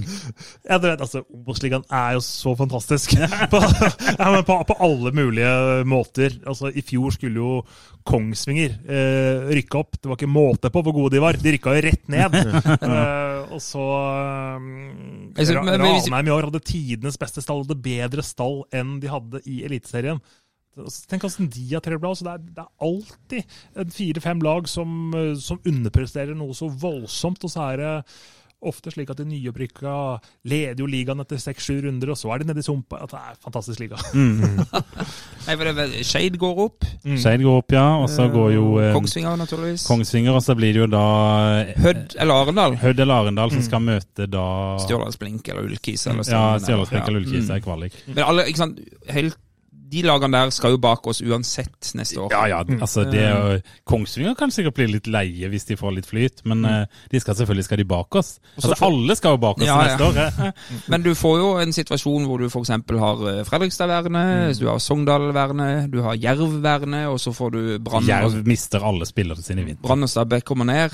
Ja, 0.64 0.78
du 0.80 0.88
vet, 0.88 1.02
altså, 1.04 1.22
Obos-ligaen 1.36 1.84
er 1.84 2.16
jo 2.16 2.24
så 2.24 2.54
fantastisk 2.56 3.12
på, 3.52 3.60
ja, 3.60 4.30
men 4.32 4.46
på, 4.48 4.56
på 4.70 4.78
alle 4.84 5.12
mulige 5.16 5.52
måter. 5.88 6.40
Altså, 6.48 6.72
I 6.72 6.84
fjor 6.86 7.14
skulle 7.18 7.44
jo 7.44 7.52
Kongsvinger 8.08 8.78
eh, 8.88 9.50
rykke 9.58 9.80
opp. 9.82 9.98
Det 10.00 10.08
var 10.08 10.16
ikke 10.16 10.32
måte 10.32 10.72
på 10.72 10.82
hvor 10.84 10.96
gode 10.96 11.18
de 11.18 11.22
var. 11.22 11.36
De 11.36 11.52
rykka 11.52 11.76
jo 11.76 11.84
rett 11.90 12.08
ned. 12.12 12.36
Eh, 12.88 13.52
og 13.52 13.60
så 13.62 13.82
um, 14.58 15.30
Ranheim 15.36 16.28
i 16.28 16.32
år 16.32 16.46
hadde 16.48 16.60
tidenes 16.64 17.18
beste 17.20 17.42
stall, 17.42 17.62
hadde 17.64 17.76
bedre 17.82 18.24
stall 18.24 18.62
enn 18.74 18.96
de 19.02 19.10
hadde 19.10 19.40
i 19.50 19.60
Eliteserien. 19.66 20.20
Så 20.76 21.06
Tenk 21.10 21.24
hvordan 21.26 21.48
de 21.54 21.68
har 21.74 21.80
trøbbel. 21.84 22.16
Så 22.18 22.24
det, 22.28 22.34
er- 22.34 22.50
det 22.58 22.64
er 22.64 22.88
alltid 22.88 23.44
en 23.84 23.90
fire-fem 24.00 24.42
lag 24.46 24.68
som, 24.68 24.98
eh, 25.14 25.34
som 25.40 25.60
underpresterer 25.66 26.36
noe 26.38 26.54
så 26.54 26.68
voldsomt, 26.70 27.42
og 27.44 27.50
så 27.54 27.72
er 27.72 27.76
det 27.82 27.94
ofte 28.58 28.90
slik 28.90 29.06
at 29.12 29.20
de 29.20 29.24
nyopprykka 29.30 29.90
leder 30.50 30.80
jo 30.82 30.86
ligaen 30.90 31.20
etter 31.22 31.38
seks-sju 31.38 31.76
runder, 31.84 32.10
og 32.10 32.16
så 32.18 32.32
er 32.34 32.42
de 32.42 32.48
nede 32.48 32.58
i 32.58 32.66
sumpa. 32.66 32.98
At 33.04 33.12
det 33.14 33.18
er 33.20 33.36
en 33.36 33.42
fantastisk 33.44 33.78
liga. 33.84 34.00
Mm. 34.18 34.64
for 35.46 35.62
det 35.68 35.74
vel- 35.78 35.94
Skeid 36.02 36.38
går 36.42 36.58
opp. 36.64 36.86
Skeid 37.06 37.44
går 37.46 37.60
opp, 37.60 37.70
ja. 37.76 37.84
Og 38.02 38.08
så 38.10 38.26
går 38.34 38.50
jo 38.56 38.64
eh, 38.82 38.90
Kongsvinger, 38.96 39.38
naturligvis. 39.38 39.86
Kongsvinger, 39.86 40.34
og 40.34 40.42
så 40.42 40.56
blir 40.58 40.74
det 40.74 40.82
jo 40.82 40.88
da 40.90 41.04
eh, 41.62 41.70
Hødd 41.86 42.16
eller 42.18 42.34
Arendal. 42.42 42.74
Hødd 42.82 43.04
eller 43.06 43.22
Arendal 43.28 43.54
som 43.54 43.62
skal 43.62 43.84
møte 43.86 44.26
da 44.26 44.44
Stjørdalsblink 44.86 45.52
eller 45.54 45.70
Ullkis. 45.70 46.08
Eller 46.10 46.26
Ja, 46.26 46.42
Stjørdals 46.58 46.90
Blink 46.90 47.06
eller 47.12 47.22
Ullkis 47.22 47.46
ja. 47.46 47.60
er 47.60 47.62
kvalik. 47.68 48.02
Men 48.10 48.24
alle, 48.26 48.48
ikke 48.50 48.64
sant, 48.66 48.82
helt, 49.14 49.38
de 49.88 50.02
lagene 50.04 50.36
der 50.36 50.50
skal 50.52 50.74
jo 50.74 50.78
bak 50.82 51.06
oss 51.08 51.20
uansett 51.24 51.92
neste 51.96 52.20
år. 52.20 52.30
Ja, 52.34 52.42
ja, 52.50 52.58
altså 52.80 53.04
det 53.10 53.22
er 53.24 53.36
jo- 53.56 53.60
Kongsvinger 53.88 54.34
kan 54.36 54.50
sikkert 54.52 54.74
bli 54.76 54.86
litt 54.92 55.06
leie 55.06 55.48
hvis 55.48 55.64
de 55.68 55.76
får 55.80 55.94
litt 55.96 56.06
flyt, 56.06 56.42
men 56.44 56.64
eh, 56.68 56.84
de 57.10 57.20
skal 57.20 57.34
selvfølgelig 57.38 57.64
skal 57.64 57.78
de 57.82 57.84
bak 57.88 58.14
oss. 58.20 58.34
Altså 58.60 58.76
Alle 58.84 59.16
skal 59.16 59.36
jo 59.36 59.40
bak 59.46 59.58
oss 59.58 59.66
Ja, 59.66 59.78
ja. 59.80 59.96
neste 59.96 60.04
år. 60.08 60.20
eh. 60.48 60.52
Men 60.92 61.02
du 61.02 61.14
får 61.14 61.38
jo 61.40 61.48
en 61.62 61.72
situasjon 61.72 62.26
hvor 62.28 62.38
du 62.38 62.46
f.eks. 62.50 62.68
har 62.74 63.24
eh, 63.32 63.42
Fredrikstad 63.48 63.88
værende, 63.88 64.24
du 64.60 64.66
har 64.68 64.78
Sogndal-vernet, 64.78 65.90
du 65.92 66.02
har 66.02 66.14
Jerv-vernet, 66.20 67.06
og 67.08 67.18
så 67.20 67.32
får 67.34 67.50
du 67.56 67.60
Brann 67.84 68.06
Jerv 68.08 68.42
mister 68.46 68.84
alle 68.84 69.06
spillerne 69.08 69.42
sine 69.44 69.62
i 69.64 69.70
vinter. 69.72 69.82
Brann 69.86 70.02
og 70.02 70.10
Stabæk 70.12 70.44
kommer 70.44 70.64
ned. 70.68 70.90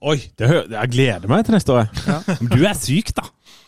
Oi, 0.00 0.16
det, 0.38 0.46
jeg 0.70 0.90
gleder 0.92 1.26
meg 1.30 1.44
til 1.46 1.56
neste 1.56 1.74
år. 1.74 1.88
Ja. 2.06 2.20
Men 2.38 2.52
Du 2.52 2.60
er 2.68 2.76
syk, 2.78 3.10
da! 3.16 3.24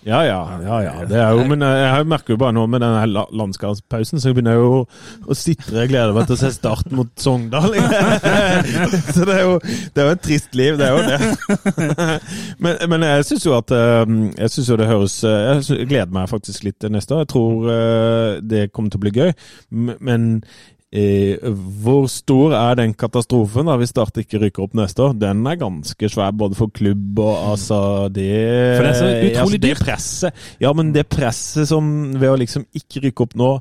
Ja, 0.07 0.23
ja, 0.25 0.39
ja, 0.65 0.77
ja. 0.83 1.25
Jo, 1.37 1.43
men 1.45 1.61
eh, 1.61 1.79
jeg 1.83 2.07
merker 2.09 2.33
jo 2.33 2.41
bare 2.41 2.55
nå 2.57 2.63
med 2.73 2.81
denne 2.81 3.25
landskapspausen, 3.37 4.23
så 4.23 4.33
begynner 4.33 4.57
jeg 4.57 4.63
jo 4.63 4.79
å 5.29 5.37
sitre. 5.37 5.83
Jeg 5.83 5.91
gleder 5.93 6.15
meg 6.17 6.31
til 6.31 6.39
å 6.39 6.41
se 6.41 6.53
start 6.55 6.89
mot 6.97 7.11
Sogndal. 7.21 7.77
så 9.15 9.27
det 9.29 9.37
er, 9.37 9.43
jo, 9.45 9.59
det 9.61 10.01
er 10.01 10.09
jo 10.09 10.15
et 10.17 10.25
trist 10.25 10.57
liv, 10.57 10.81
det 10.81 10.89
er 10.89 10.97
jo 10.97 11.05
det. 11.05 12.17
men, 12.65 12.81
men 12.95 13.07
jeg 13.11 13.29
syns 13.29 13.47
jo 13.47 13.55
at 13.59 13.73
eh, 13.77 14.17
Jeg 14.41 14.53
synes 14.55 14.71
jo 14.71 14.79
det 14.81 14.89
høres 14.89 15.15
eh, 15.29 15.39
Jeg 15.51 15.81
jeg 15.81 15.91
gleder 15.91 16.17
meg 16.17 16.33
faktisk 16.33 16.65
litt 16.65 16.79
til 16.81 16.93
neste 16.95 17.15
år. 17.15 17.25
Jeg 17.25 17.33
tror 17.35 17.71
det 18.41 18.67
kommer 18.73 18.93
til 18.93 19.01
å 19.01 19.05
bli 19.05 19.13
gøy. 19.15 19.33
Men 20.01 20.27
hvor 20.91 22.09
stor 22.11 22.51
er 22.59 22.81
den 22.81 22.97
katastrofen 22.99 23.69
da 23.71 23.77
hvis 23.79 23.93
Start 23.93 24.17
ikke 24.19 24.41
rykker 24.43 24.65
opp 24.65 24.75
neste 24.75 25.05
år? 25.05 25.13
Den 25.21 25.45
er 25.47 25.61
ganske 25.61 26.11
svær, 26.11 26.33
både 26.35 26.59
for 26.59 26.73
klubb 26.75 27.21
og 27.23 27.53
altså 27.53 28.09
det 28.11 28.27
For 28.75 28.83
det 28.83 28.91
er 28.91 28.99
så 28.99 29.13
utrolig 29.13 29.39
altså, 29.45 29.63
det 29.63 29.77
presset, 29.79 30.43
Ja, 30.63 30.73
men 30.75 30.91
det 30.97 31.07
presset 31.07 31.71
som 31.71 32.11
ved 32.19 32.33
å 32.33 32.41
liksom 32.41 32.67
ikke 32.75 33.05
rykke 33.07 33.27
opp 33.29 33.39
nå, 33.39 33.53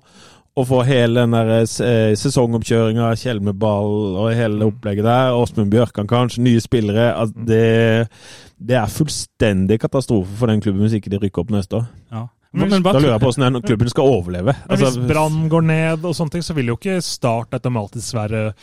og 0.60 0.68
få 0.68 0.82
hele 0.88 1.22
den 1.22 1.36
der 1.38 1.52
eh, 1.62 2.16
sesongoppkjøringa, 2.20 3.14
Kjelmeball 3.22 4.18
og 4.20 4.34
hele 4.36 4.68
opplegget 4.68 5.06
der, 5.06 5.38
Åsmund 5.38 5.72
Bjørkan 5.72 6.10
kanskje, 6.10 6.44
nye 6.44 6.64
spillere 6.64 7.12
altså, 7.14 7.46
det, 7.48 8.10
det 8.58 8.82
er 8.82 8.92
fullstendig 8.92 9.80
katastrofe 9.86 10.34
for 10.42 10.52
den 10.52 10.66
klubben 10.66 10.84
hvis 10.88 10.98
ikke 10.98 11.14
de 11.14 11.22
rykker 11.22 11.46
opp 11.46 11.54
neste 11.54 11.80
år. 11.80 11.88
Ja. 12.12 12.26
Men 12.54 12.70
Men, 12.70 12.84
Da 12.84 12.94
lurer 12.98 13.12
jeg 13.14 13.22
på 13.22 13.30
hvordan 13.30 13.62
klubben 13.62 13.90
skal 13.92 14.04
overleve. 14.10 14.56
Altså, 14.66 14.86
hvis 14.86 14.88
Altså, 14.98 15.08
Brann 15.08 15.50
går 15.50 15.62
ned, 15.68 16.06
og 16.06 16.16
sånne 16.18 16.32
ting, 16.34 16.44
så 16.46 16.56
vil 16.58 16.72
jo 16.72 16.78
ikke 16.80 17.02
Start 17.06 17.54
automatisk 17.54 18.16
være 18.18 18.54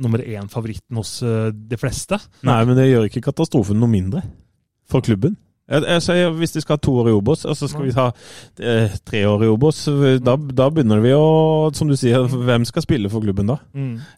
nummer 0.00 0.18
én-favoritten 0.22 0.96
hos 0.98 1.22
eh, 1.22 1.50
de 1.52 1.76
fleste. 1.78 2.18
Nei, 2.46 2.64
men 2.64 2.76
det 2.78 2.88
gjør 2.90 3.06
ikke 3.08 3.22
katastrofen 3.28 3.78
noe 3.78 3.90
mindre 3.90 4.22
for 4.90 5.00
klubben. 5.06 5.36
Jeg, 5.70 5.84
jeg 5.86 6.02
sier 6.02 6.30
Hvis 6.34 6.52
de 6.56 6.60
skal 6.64 6.74
ha 6.78 6.82
to 6.82 6.94
år 6.98 7.10
i 7.10 7.14
Obos, 7.14 7.44
og 7.46 7.54
så 7.58 7.68
skal 7.70 7.84
vi 7.86 7.94
ha 7.94 8.08
eh, 8.58 8.96
tre 9.06 9.20
år 9.30 9.44
i 9.46 9.50
Obos, 9.50 9.84
da, 10.18 10.34
da 10.34 10.66
begynner 10.74 11.02
vi 11.04 11.12
å 11.14 11.70
Som 11.76 11.90
du 11.90 11.94
sier, 11.98 12.26
hvem 12.26 12.64
skal 12.66 12.82
spille 12.82 13.10
for 13.12 13.22
klubben 13.22 13.46
da? 13.52 13.60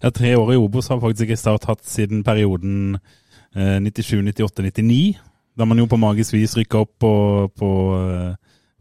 ja, 0.00 0.10
tre 0.10 0.32
år 0.38 0.54
i 0.54 0.60
Obos 0.60 0.88
har 0.88 1.00
faktisk 1.02 1.28
ikke 1.28 1.40
Start 1.40 1.68
hatt 1.68 1.84
siden 1.84 2.22
perioden 2.24 2.96
eh, 3.54 3.76
97, 3.84 4.22
98, 4.32 4.64
99. 4.72 5.18
Da 5.58 5.66
man 5.68 5.76
jo 5.82 5.84
på 5.90 6.00
magisk 6.00 6.32
vis 6.32 6.56
rykka 6.56 6.86
opp 6.86 6.94
på, 7.04 7.12
på 7.60 7.70
eh, 8.00 8.32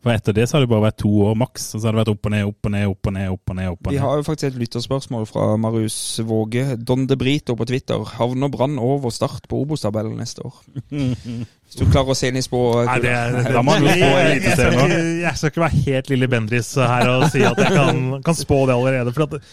For 0.01 0.09
etter 0.09 0.33
det 0.33 0.47
så 0.49 0.57
har 0.57 0.63
det 0.63 0.71
bare 0.71 0.87
vært 0.87 0.97
to 1.03 1.09
år 1.27 1.35
maks. 1.37 1.67
Og 1.75 1.81
så 1.81 1.85
har 1.85 1.93
det 1.93 1.99
vært 2.01 2.11
opp 2.15 2.25
og 2.25 2.33
ned, 2.33 2.45
opp 2.49 2.67
og 2.67 2.73
ned, 2.73 2.85
opp 2.89 3.09
og 3.09 3.13
ned. 3.13 3.27
opp 3.29 3.51
og 3.53 3.57
ned, 3.59 3.67
opp 3.69 3.81
og 3.85 3.91
Vi 3.91 3.97
ned. 3.99 4.01
har 4.01 4.17
jo 4.17 4.25
faktisk 4.25 4.47
et 4.47 4.59
lytterspørsmål 4.63 5.27
fra 5.29 5.43
Marius 5.61 5.97
Våge. 6.25 6.63
Don 6.81 7.05
de 7.05 7.17
Brito 7.21 7.55
på 7.59 7.67
Twitter. 7.69 8.01
Havner 8.17 8.49
Brann 8.49 8.79
over 8.81 9.13
Start 9.13 9.45
på 9.51 9.59
Obos-tabellen 9.61 10.17
neste 10.17 10.41
år? 10.47 10.57
Hvis 10.91 11.77
du 11.77 11.85
klarer 11.85 12.15
å 12.15 12.17
se 12.17 12.31
inn 12.31 12.41
i 12.41 12.45
spå... 12.45 12.63
Nei, 12.89 12.97
det, 13.05 13.13
det, 13.13 13.43
han 13.53 13.69
få 13.69 13.91
jeg, 13.91 14.41
jeg, 14.41 15.03
jeg 15.21 15.35
skal 15.37 15.53
ikke 15.53 15.65
være 15.67 15.83
helt 15.85 16.09
Lille 16.11 16.31
Bendris 16.33 16.73
her 16.81 17.13
og 17.13 17.27
si 17.31 17.45
at 17.45 17.61
jeg 17.61 17.77
kan, 17.77 18.01
kan 18.25 18.41
spå 18.41 18.63
det 18.65 18.75
allerede. 18.75 19.13
For 19.15 19.29
at 19.29 19.37
det, 19.37 19.43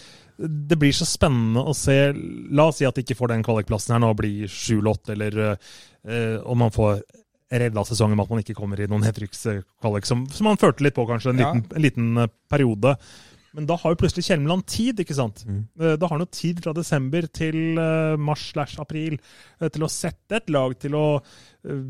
det 0.73 0.79
blir 0.81 0.95
så 0.95 1.05
spennende 1.07 1.61
å 1.67 1.77
se 1.77 1.95
La 2.55 2.69
oss 2.71 2.81
si 2.81 2.87
at 2.87 2.97
de 2.97 3.05
ikke 3.05 3.17
får 3.19 3.35
den 3.35 3.45
kvalikplassen 3.45 3.95
her 3.95 4.01
nå, 4.03 4.11
blir 4.17 4.49
7-8, 4.49 5.13
eller 5.13 5.41
eh, 5.53 6.37
om 6.41 6.57
man 6.65 6.73
får 6.73 7.03
redda 7.49 7.85
sesongen 7.87 8.17
med 8.17 8.27
at 8.27 8.33
man 8.33 8.43
ikke 8.43 8.57
kommer 8.57 8.79
i 8.81 8.87
noen 8.89 9.03
nedrykkskvalik, 9.07 10.05
som, 10.05 10.27
som 10.33 10.49
man 10.49 10.59
følte 10.61 10.85
litt 10.85 10.97
på 10.97 11.07
kanskje 11.09 11.33
en 11.33 11.41
liten, 11.41 11.65
en 11.73 11.85
liten 11.85 12.23
eh, 12.23 12.31
periode. 12.51 12.95
Men 13.57 13.65
da 13.69 13.77
har 13.81 13.93
jo 13.93 13.99
plutselig 14.03 14.27
Kjelmeland 14.27 14.65
tid, 14.69 14.99
ikke 15.01 15.17
sant? 15.17 15.41
Mm. 15.47 15.61
Da 15.79 16.05
har 16.05 16.13
han 16.13 16.23
jo 16.23 16.29
tid 16.37 16.61
fra 16.63 16.73
desember 16.77 17.25
til 17.33 17.79
eh, 17.81 18.17
mars 18.21 18.49
slash 18.51 18.81
april 18.81 19.17
eh, 19.17 19.69
til 19.73 19.85
å 19.85 19.91
sette 19.91 20.37
et 20.37 20.51
lag 20.53 20.75
til 20.81 20.97
å 20.97 21.05
eh, 21.17 21.81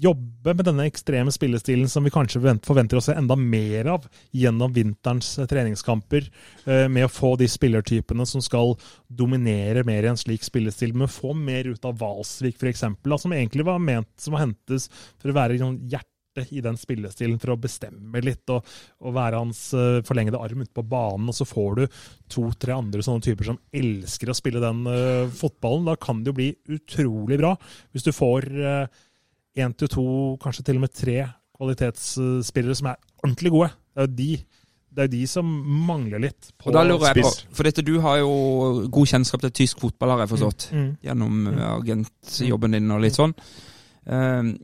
jobbe 0.00 0.54
med 0.56 0.66
denne 0.66 0.86
ekstreme 0.88 1.32
spillestilen 1.34 1.88
som 1.90 2.04
vi 2.06 2.12
kanskje 2.14 2.40
forventer 2.64 2.98
å 2.98 3.04
se 3.04 3.14
enda 3.16 3.36
mer 3.36 3.90
av 3.96 4.06
gjennom 4.36 4.72
vinterens 4.72 5.34
treningskamper, 5.50 6.28
eh, 6.64 6.86
med 6.88 7.06
å 7.06 7.12
få 7.12 7.34
de 7.40 7.48
spillertypene 7.50 8.26
som 8.26 8.42
skal 8.44 8.76
dominere 9.08 9.84
mer 9.84 10.04
i 10.06 10.12
en 10.12 10.20
slik 10.20 10.46
spillestil, 10.46 10.94
men 10.94 11.10
få 11.10 11.34
mer 11.36 11.68
ut 11.68 11.84
av 11.84 11.98
Valsvik 12.00 12.56
f.eks., 12.60 12.86
som 13.20 13.34
egentlig 13.36 13.66
var 13.66 13.82
ment 13.82 14.10
som 14.16 14.34
å 14.36 14.40
hentes 14.40 14.88
for 15.20 15.30
å 15.30 15.36
være 15.36 15.58
hjertet 15.60 16.08
i 16.54 16.62
den 16.62 16.76
spillestilen 16.78 17.40
for 17.42 17.52
å 17.52 17.58
bestemme 17.60 18.22
litt 18.22 18.48
og, 18.54 18.64
og 19.02 19.14
være 19.16 19.40
hans 19.42 19.64
eh, 19.74 19.98
forlengede 20.06 20.40
arm 20.40 20.62
ute 20.62 20.72
på 20.72 20.86
banen. 20.86 21.28
Og 21.28 21.36
så 21.36 21.44
får 21.44 21.76
du 21.76 21.84
to-tre 22.30 22.76
andre 22.78 23.02
sånne 23.04 23.26
typer 23.26 23.50
som 23.50 23.60
elsker 23.74 24.30
å 24.30 24.38
spille 24.38 24.62
den 24.62 24.84
uh, 24.86 25.26
fotballen. 25.34 25.90
Da 25.90 25.98
kan 26.00 26.22
det 26.22 26.30
jo 26.30 26.38
bli 26.38 26.50
utrolig 26.70 27.40
bra 27.42 27.56
hvis 27.90 28.06
du 28.06 28.12
får 28.14 28.46
én 29.58 29.72
til 29.76 29.88
to, 29.88 30.04
kanskje 30.42 30.64
til 30.64 30.76
og 30.76 30.80
med 30.86 30.92
tre 30.94 31.18
kvalitetsspillere 31.58 32.74
som 32.78 32.86
er 32.92 32.96
ordentlig 33.24 33.50
gode. 33.52 33.70
Det 33.94 34.02
er 34.02 34.08
jo 34.08 34.16
de 34.16 34.30
det 34.90 35.04
er 35.04 35.10
de 35.12 35.20
som 35.30 35.46
mangler 35.86 36.18
litt 36.18 36.48
på 36.58 36.66
Og 36.66 36.74
da 36.74 36.80
lurer 36.82 37.12
jeg 37.14 37.22
på, 37.22 37.30
for 37.54 37.62
dette 37.68 37.82
du 37.86 38.00
har 38.02 38.16
jo 38.18 38.88
god 38.90 39.06
kjennskap 39.06 39.44
til 39.44 39.52
tysk 39.60 39.78
fotball, 39.84 40.10
har 40.16 40.24
jeg 40.24 40.32
forstått, 40.32 40.64
Mm. 40.72 40.88
gjennom 41.06 41.36
mm, 41.46 41.60
agentjobben 41.76 42.72
din 42.74 42.90
og 42.90 43.00
litt 43.04 43.14
sånn. 43.14 43.34
Um, 44.06 44.58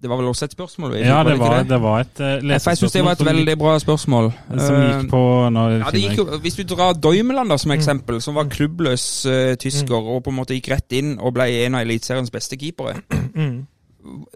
det 0.00 0.08
var 0.08 0.16
vel 0.22 0.30
også 0.30 0.44
et 0.48 0.52
spørsmål? 0.56 0.90
vi 0.94 1.02
Ja, 1.04 1.22
det 1.24 1.38
var, 1.38 1.62
det 1.68 1.80
var 1.82 2.00
et 2.00 2.20
uh, 2.20 2.48
Jeg 2.48 2.60
syns 2.64 2.92
det 2.92 3.04
var 3.04 3.12
et 3.12 3.24
veldig 3.26 3.58
bra 3.58 3.78
spørsmål. 3.78 4.32
Som 4.56 4.74
Eh, 4.74 4.88
gikk 5.02 5.10
på 5.10 5.22
nå 5.52 5.68
Ja, 5.80 5.90
det 5.90 6.02
gikk 6.02 6.40
Hvis 6.40 6.56
du 6.56 6.62
drar 6.64 6.92
Doimeland 6.94 7.58
som 7.60 7.70
eksempel, 7.72 8.20
som 8.22 8.34
var 8.34 8.44
klubbløs 8.48 9.26
uh, 9.26 9.54
tysker 9.56 9.96
og 10.00 10.22
på 10.24 10.30
en 10.32 10.36
måte 10.36 10.54
gikk 10.56 10.70
rett 10.72 10.92
inn 10.92 11.18
og 11.20 11.34
ble 11.34 11.48
en 11.66 11.74
av 11.74 11.80
Eliteseriens 11.84 12.30
beste 12.32 12.56
keepere, 12.56 13.02
Mm. 13.36 13.66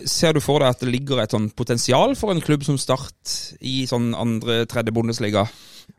Ser 0.09 0.37
du 0.37 0.43
for 0.43 0.63
deg 0.63 0.75
at 0.75 0.83
det 0.83 0.93
ligger 0.93 1.23
et 1.23 1.35
sånn 1.35 1.51
potensial 1.57 2.15
for 2.19 2.35
en 2.35 2.43
klubb 2.45 2.65
som 2.67 2.79
Start 2.81 3.35
i 3.61 3.83
sånn 3.91 4.13
andre, 4.19 4.65
tredje 4.71 4.95
Bundesliga? 4.95 5.47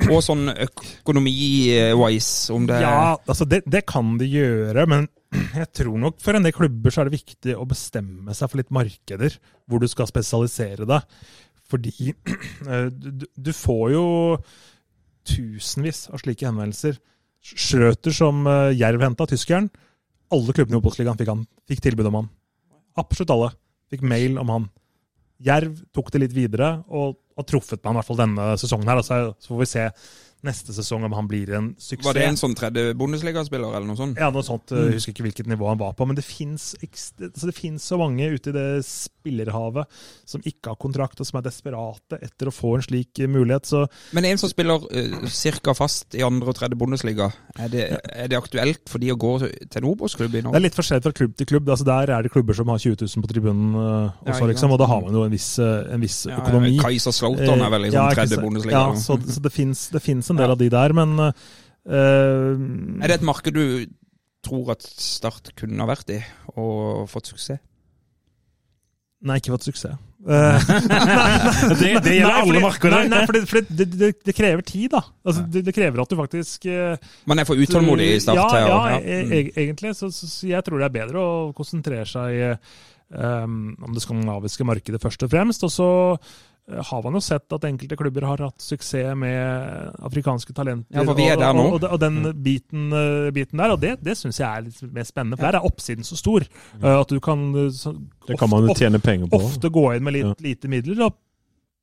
Og 0.07 0.21
sånn 0.23 0.47
økonomi-wise, 0.51 2.53
om 2.55 2.67
det 2.69 2.79
Ja, 2.83 3.17
altså 3.27 3.47
det, 3.49 3.63
det 3.69 3.83
kan 3.89 4.15
de 4.21 4.29
gjøre, 4.29 4.87
men 4.89 5.07
jeg 5.61 5.69
tror 5.81 5.99
nok 5.99 6.19
for 6.23 6.37
en 6.37 6.47
del 6.47 6.55
klubber 6.55 6.93
så 6.93 7.03
er 7.03 7.09
det 7.09 7.19
viktig 7.19 7.55
å 7.57 7.67
bestemme 7.67 8.35
seg 8.37 8.51
for 8.51 8.61
litt 8.61 8.73
markeder 8.73 9.37
hvor 9.69 9.83
du 9.83 9.89
skal 9.91 10.09
spesialisere 10.09 10.87
deg. 10.89 11.21
Fordi 11.71 12.13
eh, 12.71 12.89
du, 12.91 13.27
du 13.35 13.53
får 13.55 13.85
jo 13.95 14.05
tusenvis 15.27 16.07
av 16.11 16.21
slike 16.23 16.47
henvendelser. 16.47 16.99
Schrøter 17.41 18.13
som 18.15 18.45
eh, 18.49 18.75
Jerv 18.79 19.03
henta, 19.05 19.27
tyskeren. 19.29 19.69
Alle 20.31 20.55
klubbene 20.55 20.77
i 20.77 20.81
Obos-ligaen 20.81 21.19
fikk, 21.19 21.33
fikk 21.71 21.83
tilbud 21.87 22.11
om 22.11 22.21
han. 22.21 22.29
Absolutt 22.99 23.33
alle 23.33 23.51
fikk 23.91 24.03
mail 24.07 24.39
om 24.41 24.51
han. 24.51 24.69
Jerv 25.41 25.79
tok 25.95 26.11
det 26.13 26.23
litt 26.25 26.35
videre 26.35 26.81
og 26.87 27.17
har 27.37 27.47
truffet 27.47 27.81
han 27.85 27.95
i 27.95 27.99
hvert 27.99 28.09
fall 28.09 28.19
denne 28.19 28.51
sesongen. 28.61 28.87
her. 28.87 29.01
Altså, 29.01 29.33
så 29.39 29.53
får 29.53 29.61
vi 29.63 29.69
se 29.71 29.87
neste 30.45 30.73
sesong 30.73 31.05
om 31.05 31.13
han 31.13 31.27
blir 31.29 31.51
en 31.57 31.71
suksess. 31.77 32.05
Var 32.07 32.17
det 32.17 32.25
en 32.25 32.39
sånn 32.39 32.55
tredje 32.57 32.95
Bundesliga-spiller, 32.97 33.75
eller 33.77 33.87
noe 33.87 33.99
sånt? 33.99 34.19
Ja, 34.19 34.31
noe 34.33 34.45
sånt. 34.45 34.73
Jeg 34.73 34.97
husker 34.97 35.13
ikke 35.13 35.25
hvilket 35.27 35.49
nivå 35.51 35.69
han 35.69 35.79
var 35.81 35.93
på. 35.97 36.07
Men 36.09 36.17
det 36.17 36.25
fins 36.25 36.73
så 37.85 37.99
mange 38.01 38.31
ute 38.33 38.51
i 38.51 38.55
det 38.55 38.67
spillerhavet 38.87 40.01
som 40.27 40.41
ikke 40.47 40.73
har 40.73 40.79
kontrakt, 40.81 41.21
og 41.21 41.29
som 41.29 41.39
er 41.39 41.45
desperate 41.45 42.19
etter 42.21 42.49
å 42.49 42.55
få 42.55 42.75
en 42.77 42.85
slik 42.85 43.21
mulighet. 43.29 43.69
Så 43.69 43.83
Men 44.17 44.27
en 44.31 44.41
som 44.41 44.49
spiller 44.51 44.81
uh, 44.81 45.27
ca. 45.61 45.75
fast 45.77 46.17
i 46.17 46.25
andre 46.25 46.49
og 46.51 46.57
tredje 46.57 46.79
Bundesliga, 46.79 47.29
er 47.59 47.71
det, 47.71 47.85
er 48.09 48.31
det 48.31 48.39
aktuelt 48.39 48.83
for 48.89 49.03
de 49.03 49.11
å 49.13 49.19
gå 49.19 49.35
til 49.43 49.81
en 49.81 49.89
Obos-klubb 49.91 50.39
i 50.39 50.41
det 50.41 50.57
er 50.57 50.63
litt 50.63 50.77
forskjellig 50.77 51.05
fra 51.05 51.13
klubb 51.15 51.37
til 51.37 51.47
klubb. 51.47 51.69
Altså 51.69 51.85
Der 51.87 52.11
er 52.15 52.25
det 52.25 52.31
klubber 52.33 52.57
som 52.57 52.69
har 52.71 52.81
20 52.81 52.97
000 53.05 53.23
på 53.23 53.29
tribunen 53.29 53.75
uh, 53.77 54.09
også, 54.25 54.41
ja, 54.41 54.49
liksom. 54.51 54.73
Og 54.73 54.81
da 54.81 54.89
har 54.89 55.05
man 55.05 55.15
jo 55.19 55.25
en 55.27 55.33
viss, 55.33 55.51
en 55.61 56.01
viss 56.01 56.23
Ja, 56.29 56.39
økonomi. 56.41 56.73
Kaiserslautern 56.81 57.61
er 57.61 57.73
vel 57.75 57.85
i 57.85 57.89
liksom, 57.89 58.01
ja, 58.01 58.17
tredje. 58.17 58.41
Bundesliga. 58.41 58.81
Ja, 58.81 58.97
så, 58.97 59.19
så 59.21 59.43
det 59.43 59.53
fins 59.53 60.30
en 60.33 60.39
del 60.41 60.53
av 60.55 60.59
de 60.61 60.69
der, 60.73 60.93
men 60.97 61.17
uh, 61.21 61.31
Er 61.91 63.07
det 63.11 63.19
et 63.19 63.27
marked 63.27 63.53
du 63.55 63.85
tror 64.45 64.71
at 64.73 64.81
Start 64.81 65.51
kunne 65.59 65.83
ha 65.83 65.89
vært 65.91 66.09
i, 66.15 66.21
og 66.57 67.05
fått 67.11 67.29
suksess? 67.33 67.59
Nei, 69.21 69.35
ikke 69.37 69.51
fått 69.53 69.67
suksess. 69.69 69.99
Eh, 70.25 70.63
Det, 71.77 71.91
det 72.01 72.15
gjelder 72.15 72.25
Nei, 72.25 72.39
alle 72.41 72.45
fordi- 72.47 72.63
markeder. 72.63 72.95
Nei, 72.95 73.09
nei, 73.11 73.19
for, 73.29 73.37
det, 73.37 73.41
for 73.49 73.67
det, 73.69 73.85
det, 74.01 74.09
det 74.25 74.33
krever 74.37 74.65
tid, 74.65 74.87
da. 74.95 75.03
Altså, 75.25 75.43
det, 75.53 75.61
det 75.67 75.73
krever 75.77 76.01
at 76.01 76.09
du 76.09 76.17
faktisk 76.17 76.65
uh, 76.69 76.95
Man 77.29 77.41
er 77.41 77.45
for 77.49 77.61
utålmodig 77.61 78.07
i 78.15 78.19
Start 78.23 78.39
Ja, 78.41 78.47
ja, 78.63 78.65
ja, 78.69 78.97
e- 78.97 79.19
Mm. 79.21 79.33
e- 79.37 79.51
egentlig. 79.61 79.93
Så, 79.99 80.09
så, 80.13 80.25
så 80.29 80.49
jeg 80.49 80.65
tror 80.65 80.81
det 80.81 80.87
er 80.89 80.95
bedre 80.97 81.21
å 81.21 81.51
konsentrere 81.57 82.07
seg 82.09 82.39
eh, 82.41 82.57
om 83.45 83.93
det 83.93 84.01
skandinaviske 84.01 84.65
markedet 84.65 85.01
først 85.03 85.21
og 85.27 85.33
fremst. 85.35 85.65
Og 85.67 85.73
så 85.73 85.89
har 86.69 87.01
man 87.03 87.13
jo 87.17 87.19
sett 87.19 87.51
at 87.51 87.65
enkelte 87.67 87.97
klubber 87.99 88.23
har 88.29 88.37
hatt 88.45 88.61
suksess 88.63 89.15
med 89.17 89.95
afrikanske 90.07 90.53
talenter. 90.55 90.93
Ja, 90.95 91.03
for 91.03 91.17
vi 91.17 91.25
er 91.27 91.35
og, 91.35 91.41
der 91.41 91.53
nå. 91.57 91.63
Og, 91.65 91.73
og, 91.83 91.87
og 91.95 91.99
den 91.99 92.19
biten, 92.45 92.85
eh, 92.95 93.31
biten 93.35 93.57
der, 93.59 93.73
og 93.75 93.81
det, 93.81 93.95
det 94.05 94.15
syns 94.19 94.39
jeg 94.39 94.47
er 94.47 94.67
litt 94.69 94.79
mer 94.93 95.03
spennende. 95.09 95.39
For 95.41 95.49
der 95.49 95.59
er 95.59 95.67
oppsiden 95.67 96.07
så 96.07 96.15
stor 96.19 96.45
eh, 96.45 96.93
at 96.95 97.09
du 97.11 97.19
kan 97.19 97.43
eh, 97.65 97.71
så, 97.75 97.91
Det 98.27 98.37
kan 98.39 98.49
man 98.53 98.63
jo 98.63 98.71
ofte- 98.71 98.85
tjene 98.85 99.01
penger 99.03 99.27
på. 99.33 99.41
ofte 99.41 99.69
gå 99.73 99.87
inn 99.97 100.03
med 100.07 100.13
litt 100.19 100.29
Ja. 100.29 100.35
lite 100.47 100.71
midler 100.71 101.03
og 101.09 101.17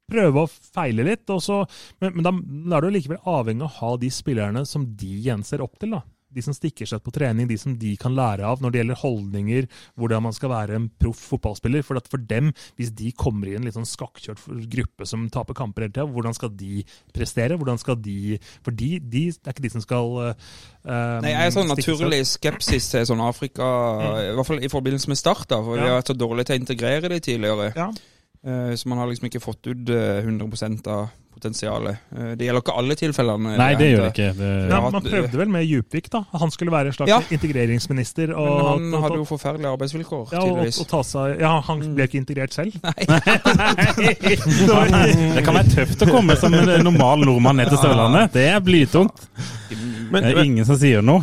prøve 0.08 0.46
å 0.46 0.48
feile 0.48 1.04
litt. 1.04 1.26
Og 1.34 1.42
så, 1.44 1.58
men, 2.00 2.14
men 2.16 2.24
da, 2.24 2.32
da 2.72 2.78
er 2.78 2.86
du 2.86 2.94
likevel 2.96 3.20
avhengig 3.28 3.66
av 3.66 3.68
å 3.68 3.76
ha 3.82 3.96
de 4.00 4.08
spillerne 4.14 4.64
som 4.64 4.86
de 4.96 5.10
gjenser 5.26 5.60
opp 5.60 5.76
til. 5.82 5.90
da. 5.98 6.00
De 6.34 6.44
som 6.44 6.56
stikker 6.56 6.88
seg 6.88 7.00
på 7.04 7.12
trening, 7.14 7.48
de 7.48 7.56
som 7.60 7.74
de 7.78 7.94
kan 8.00 8.14
lære 8.16 8.44
av 8.44 8.60
når 8.60 8.74
det 8.74 8.80
gjelder 8.82 9.00
holdninger, 9.02 9.68
hvordan 9.98 10.26
man 10.26 10.36
skal 10.36 10.52
være 10.52 10.76
en 10.76 10.88
proff 11.00 11.22
fotballspiller. 11.30 11.84
For 11.86 12.00
at 12.00 12.08
for 12.10 12.20
dem, 12.20 12.50
hvis 12.76 12.92
de 12.98 13.12
kommer 13.16 13.48
i 13.48 13.56
en 13.58 13.64
litt 13.66 13.76
sånn 13.76 13.88
skakkjørt 13.88 14.44
gruppe 14.70 15.08
som 15.08 15.28
taper 15.32 15.56
kamper 15.58 15.86
hele 15.86 15.94
tida, 15.94 16.08
hvordan 16.12 16.36
skal 16.36 16.52
de 16.58 16.82
prestere? 17.16 17.56
Hvordan 17.58 17.80
skal 17.80 17.98
de 18.02 18.36
For 18.64 18.74
de, 18.74 18.98
de 19.00 19.24
det 19.32 19.46
er 19.46 19.56
ikke 19.56 19.64
de 19.64 19.72
som 19.72 19.84
skal 19.84 20.12
uh, 20.18 20.34
Nei, 21.22 21.32
Jeg 21.32 21.46
er 21.46 21.54
sånn 21.54 21.70
naturlig 21.70 22.20
skepsis 22.28 22.90
til 22.92 23.08
sånn 23.08 23.22
Afrika, 23.24 23.66
i 24.28 24.34
hvert 24.36 24.48
fall 24.48 24.62
i 24.64 24.70
forbindelse 24.72 25.10
med 25.10 25.20
Start. 25.20 25.48
da, 25.50 25.62
for 25.64 25.78
Vi 25.78 25.86
har 25.86 25.98
vært 25.98 26.12
så 26.12 26.16
dårlige 26.18 26.50
til 26.50 26.58
å 26.58 26.62
integrere 26.62 27.12
de 27.12 27.20
tidligere. 27.24 27.72
Ja. 27.76 27.88
Uh, 28.44 28.74
Så 28.78 28.88
man 28.90 29.00
har 29.00 29.08
liksom 29.10 29.28
ikke 29.28 29.42
fått 29.42 29.66
ut 29.66 29.90
eh, 29.90 30.22
100% 30.22 30.86
av 30.92 31.08
potensialet. 31.38 31.96
Eh, 32.16 32.34
Det 32.36 32.44
gjelder 32.48 32.60
ikke 32.62 32.76
alle 32.78 32.94
tilfellene. 32.98 33.56
Nei, 33.58 33.74
det 33.78 33.88
gjør 33.92 34.02
det 34.04 34.10
ikke. 34.12 34.28
Det, 34.38 34.50
Ja, 34.70 34.80
man 34.90 35.02
prøvde 35.02 35.36
vel 35.38 35.48
med 35.48 35.66
Djupvik, 35.68 36.10
da. 36.10 36.24
Han 36.38 36.50
skulle 36.50 36.72
være 36.74 36.86
en 36.92 36.98
slags 36.98 37.08
Ja. 37.10 37.20
integreringsminister. 37.30 38.34
Og, 38.36 38.44
Men 38.48 38.66
han 38.66 38.94
og- 38.94 39.02
hadde 39.02 39.16
jo 39.22 39.24
forferdelige 39.24 39.72
arbeidsvilkår, 39.76 40.28
Ja, 40.32 40.40
tydeligvis. 40.40 40.80
og 40.80 40.86
ta 40.88 41.02
seg, 41.02 41.40
ja, 41.40 41.60
han 41.60 41.94
ble 41.94 42.04
ikke 42.08 42.18
integrert 42.18 42.52
selv. 42.52 42.72
det 45.34 45.44
kan 45.44 45.54
være 45.54 45.70
tøft 45.74 46.02
å 46.02 46.08
komme 46.10 46.36
som 46.40 46.54
en 46.54 46.84
normal 46.84 47.24
nordmann 47.26 47.56
ned 47.60 47.68
til 47.72 47.78
Sørlandet. 47.82 48.32
Det 48.34 48.46
er 48.48 48.60
blytungt. 48.64 49.28
Men, 50.10 50.22
Det 50.24 50.36
er 50.36 50.42
ingen 50.44 50.64
som 50.64 50.76
sier 50.76 51.02
noe. 51.02 51.22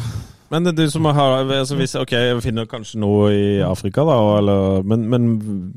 men 0.52 0.64
du 0.76 0.90
som 0.90 1.06
har 1.06 1.44
altså 1.44 1.76
hvis, 1.76 1.96
Ok, 2.00 2.12
jeg 2.12 2.42
finner 2.44 2.66
kanskje 2.66 2.96
noe 3.02 3.32
i 3.34 3.62
Afrika, 3.66 4.06
da, 4.06 4.18
eller, 4.38 4.84
men, 4.84 5.10
men 5.10 5.74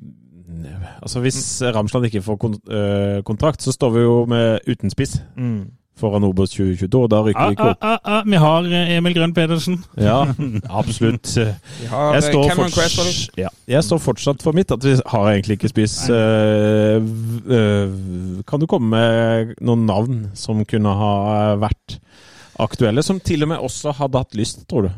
altså 1.03 1.21
hvis 1.21 1.63
Ramsland 1.75 2.07
ikke 2.07 2.23
får 2.23 2.39
øh, 2.71 3.23
kontrakt, 3.23 3.63
så 3.63 3.73
står 3.73 3.91
vi 3.97 4.01
jo 4.07 4.25
med 4.27 4.59
uten 4.69 4.91
spiss 4.91 5.21
Mm. 5.37 5.67
foran 5.99 6.23
Obos 6.25 6.51
2022. 6.51 7.03
og 7.03 7.11
Da 7.11 7.23
rykker 7.27 7.41
Ah, 7.41 7.49
vi 7.49 7.53
ikke 7.57 7.69
opp. 7.73 7.79
ah, 7.83 7.99
ah, 8.05 8.23
vi 8.27 8.37
har 8.39 8.63
eh, 8.71 8.97
Emil 8.97 9.15
Grønn 9.17 9.35
Pedersen. 9.35 9.81
Ja, 9.97 10.21
absolutt. 10.71 11.27
Vi 11.81 11.87
har 11.91 12.15
Jeg 12.15 12.23
eh, 12.23 12.29
står, 12.31 12.49
Cameron 12.49 12.71
Cresswell. 12.71 13.31
ja, 13.37 13.49
jeg 13.67 13.85
står 13.85 13.99
fortsatt 13.99 14.43
for 14.43 14.53
mitt, 14.53 14.71
at 14.71 14.85
vi 14.85 14.95
har 15.07 15.31
egentlig 15.33 15.59
ikke 15.59 15.69
spiss. 15.73 15.97
Eh, 16.09 17.03
eh, 17.51 17.91
kan 18.47 18.61
du 18.63 18.67
komme 18.71 18.89
med 18.95 19.55
noen 19.61 19.87
navn 19.89 20.31
som 20.39 20.63
kunne 20.65 20.95
ha 20.95 21.57
vært 21.59 21.99
aktuelle, 22.63 23.03
som 23.03 23.19
til 23.21 23.43
og 23.43 23.49
med 23.49 23.59
også 23.59 23.93
hadde 23.99 24.19
hatt 24.23 24.35
lyst, 24.39 24.65
tror 24.71 24.89
du? 24.89 24.91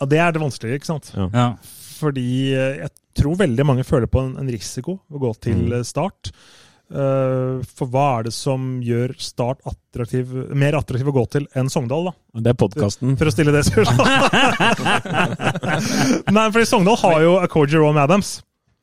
Ja, 0.00 0.06
det 0.10 0.18
er 0.18 0.32
det 0.34 0.42
vanskelige, 0.42 0.80
ikke 0.80 0.90
sant? 0.90 1.12
Ja. 1.14 1.52
Fordi 2.00 2.26
eh, 2.54 2.80
jeg 2.82 2.90
tror 3.16 3.36
veldig 3.40 3.66
mange 3.66 3.84
føler 3.88 4.06
på 4.10 4.22
en, 4.24 4.36
en 4.40 4.50
risiko 4.52 4.98
å 5.10 5.20
gå 5.22 5.32
til 5.48 5.58
Mm. 5.66 5.84
start. 5.88 6.30
Uh, 6.86 7.64
for 7.74 7.90
hva 7.90 8.04
er 8.20 8.28
det 8.28 8.32
som 8.36 8.76
gjør 8.78 9.10
Start 9.18 9.58
attraktiv, 9.66 10.30
mer 10.54 10.76
attraktiv 10.78 11.08
å 11.10 11.14
gå 11.16 11.24
til 11.34 11.48
enn 11.58 11.66
Sogndal, 11.72 12.12
da? 12.12 12.12
Det 12.44 12.52
er 12.52 12.58
podkasten. 12.60 13.16
For 13.18 13.26
å 13.26 13.32
stille 13.34 13.50
det 13.50 13.64
spørsmålet. 13.66 14.30
Nei, 16.36 16.46
fordi 16.54 16.68
Sogndal 16.70 17.00
har 17.02 17.24
jo 17.24 17.34
Akoji 17.42 17.74
Jerome 17.74 17.98
Adams, 18.04 18.36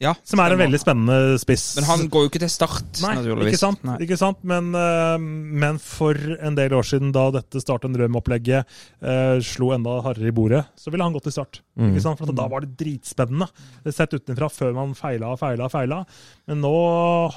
Ja, 0.04 0.12
som 0.28 0.42
er 0.44 0.52
en 0.52 0.60
veldig 0.60 0.80
spennende 0.82 1.38
spiss. 1.40 1.64
Men 1.80 1.86
han 1.88 2.02
går 2.12 2.26
jo 2.26 2.30
ikke 2.32 2.42
til 2.44 2.52
Start, 2.52 3.00
Nei, 3.06 3.14
naturligvis. 3.22 3.54
ikke 3.54 3.62
sant? 3.62 3.84
Nei. 3.88 3.96
Ikke 4.04 4.18
sant? 4.20 4.42
Men, 4.52 4.68
eh, 4.76 5.16
men 5.64 5.80
for 5.80 6.20
en 6.36 6.58
del 6.60 6.76
år 6.76 6.84
siden, 6.90 7.14
da 7.16 7.30
dette 7.32 7.62
Start 7.64 7.88
en 7.88 7.96
drøm-opplegget 7.96 8.68
eh, 9.02 9.38
slo 9.48 9.72
enda 9.78 9.96
hardere 10.04 10.28
i 10.34 10.36
bordet, 10.36 10.66
så 10.76 10.92
ville 10.92 11.08
han 11.08 11.16
gått 11.16 11.30
til 11.30 11.38
Start. 11.38 11.62
Mm. 11.80 11.94
Ikke 11.94 12.04
sant? 12.04 12.20
For 12.20 12.36
da 12.36 12.50
var 12.52 12.68
det 12.68 12.76
dritspennende. 12.84 13.48
Det 13.88 13.96
Sett 13.96 14.14
utenfra 14.20 14.52
før 14.52 14.76
man 14.76 14.94
feila 14.98 15.32
og 15.34 15.40
feila 15.40 15.66
og 15.70 15.74
feila. 15.74 16.04
Men 16.52 16.62
nå 16.68 16.76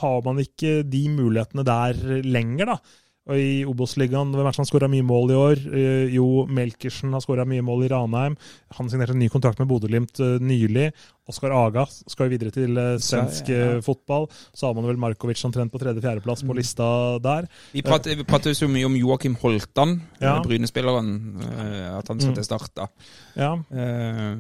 har 0.03 0.23
man 0.27 0.43
ikke 0.43 0.81
de 0.91 1.07
mulighetene 1.15 1.65
der 1.67 2.23
lenger, 2.27 2.75
da. 2.75 2.81
Og 3.27 3.35
I 3.43 3.65
Obos-ligaen, 3.67 4.31
hvem 4.31 4.45
er 4.47 4.53
det 4.53 4.55
som 4.55 4.63
har 4.63 4.69
skåra 4.71 4.87
mye 4.91 5.03
mål 5.03 5.33
i 5.35 5.39
år? 5.41 5.63
Eh, 5.75 6.13
Jo, 6.15 6.27
Melkersen 6.47 7.11
har 7.17 7.23
skåra 7.25 7.43
mye 7.49 7.65
mål 7.67 7.83
i 7.83 7.89
Ranheim. 7.91 8.37
Han 8.79 8.91
signerte 8.93 9.17
en 9.17 9.19
ny 9.19 9.27
kontrakt 9.33 9.59
med 9.59 9.67
Bodø-Glimt 9.67 10.21
nylig. 10.41 10.93
Oskar 11.29 11.51
Aga 11.51 11.83
skal 11.91 12.29
jo 12.29 12.31
videre 12.37 12.53
til 12.55 12.77
eh, 12.79 12.97
svensk 13.03 13.49
ja, 13.51 13.57
ja. 13.59 13.71
ja. 13.75 13.81
fotball. 13.83 14.29
Så 14.55 14.69
har 14.69 14.75
man 14.79 14.85
vel 14.87 14.97
Markovic 15.03 15.41
omtrent 15.49 15.73
på 15.73 15.81
tredje-fjerdeplass 15.83 16.45
Mm. 16.45 16.49
på 16.53 16.55
lista 16.55 16.87
der. 17.19 17.49
Vi 17.73 17.83
prater, 17.83 18.15
vi 18.15 18.23
prater 18.23 18.53
jo 18.53 18.59
så 18.61 18.69
mye 18.71 18.87
om 18.87 18.95
Joakim 18.95 19.35
Holtan, 19.41 19.97
Ja. 20.21 20.37
eh, 20.37 20.43
Bryne-spilleren. 20.47 21.11
eh, 21.43 21.99
At 21.99 22.07
han 22.09 22.21
skal 22.21 22.31
Mm. 22.31 22.35
til 22.37 22.45
Start, 22.45 22.71
da. 22.77 22.87
Ja. 23.35 23.53
Eh, 23.55 24.37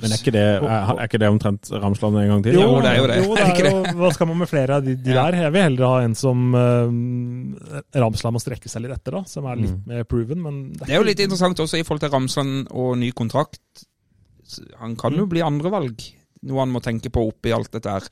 Men 0.00 0.08
er 0.12 0.16
ikke, 0.16 0.32
det, 0.32 0.46
er, 0.64 0.64
er 0.64 1.04
ikke 1.06 1.18
det 1.20 1.28
omtrent 1.28 1.70
Ramsland 1.70 2.16
en 2.16 2.28
gang 2.28 2.42
til? 2.42 2.54
Jo, 2.54 2.80
det 2.80 2.88
er 2.88 2.96
jo 2.96 3.06
det. 3.06 3.16
Jo, 3.26 3.34
det 3.34 3.42
Er 3.44 3.54
det 3.54 3.66
er 3.66 3.70
jo, 3.92 3.98
hva 4.00 4.12
skal 4.14 4.26
man 4.26 4.38
med 4.38 4.48
flere 4.48 4.76
av 4.76 4.84
de, 4.84 4.94
de 4.96 5.12
der? 5.12 5.32
Jeg 5.44 5.52
vil 5.52 5.62
heller 5.62 5.86
ha 5.86 6.00
en 6.04 6.14
som 6.14 6.54
uh, 6.54 6.88
Ramsland 8.00 8.34
må 8.36 8.40
strekke 8.40 8.68
seg 8.70 8.82
litt 8.86 8.92
etter, 8.96 9.12
da. 9.18 9.22
Som 9.28 9.44
er 9.46 9.56
litt 9.56 9.70
Mm. 9.76 9.86
mer 9.86 10.04
proven. 10.04 10.40
Men 10.42 10.72
Det 10.72 10.88
er 10.88 10.96
jo 11.02 11.04
litt 11.04 11.20
interessant 11.20 11.58
også 11.60 11.78
i 11.78 11.82
forhold 11.84 12.00
til 12.00 12.10
Ramsland 12.10 12.68
og 12.72 12.96
ny 12.98 13.10
kontrakt. 13.12 13.60
Han 14.80 14.96
kan 14.96 15.14
jo 15.14 15.26
bli 15.30 15.40
andrevalg 15.46 16.00
noe 16.48 16.62
han 16.62 16.70
må 16.72 16.80
tenke 16.80 17.10
på 17.12 17.22
oppi 17.28 17.52
alt 17.52 17.68
dette 17.74 17.92
her? 17.92 18.06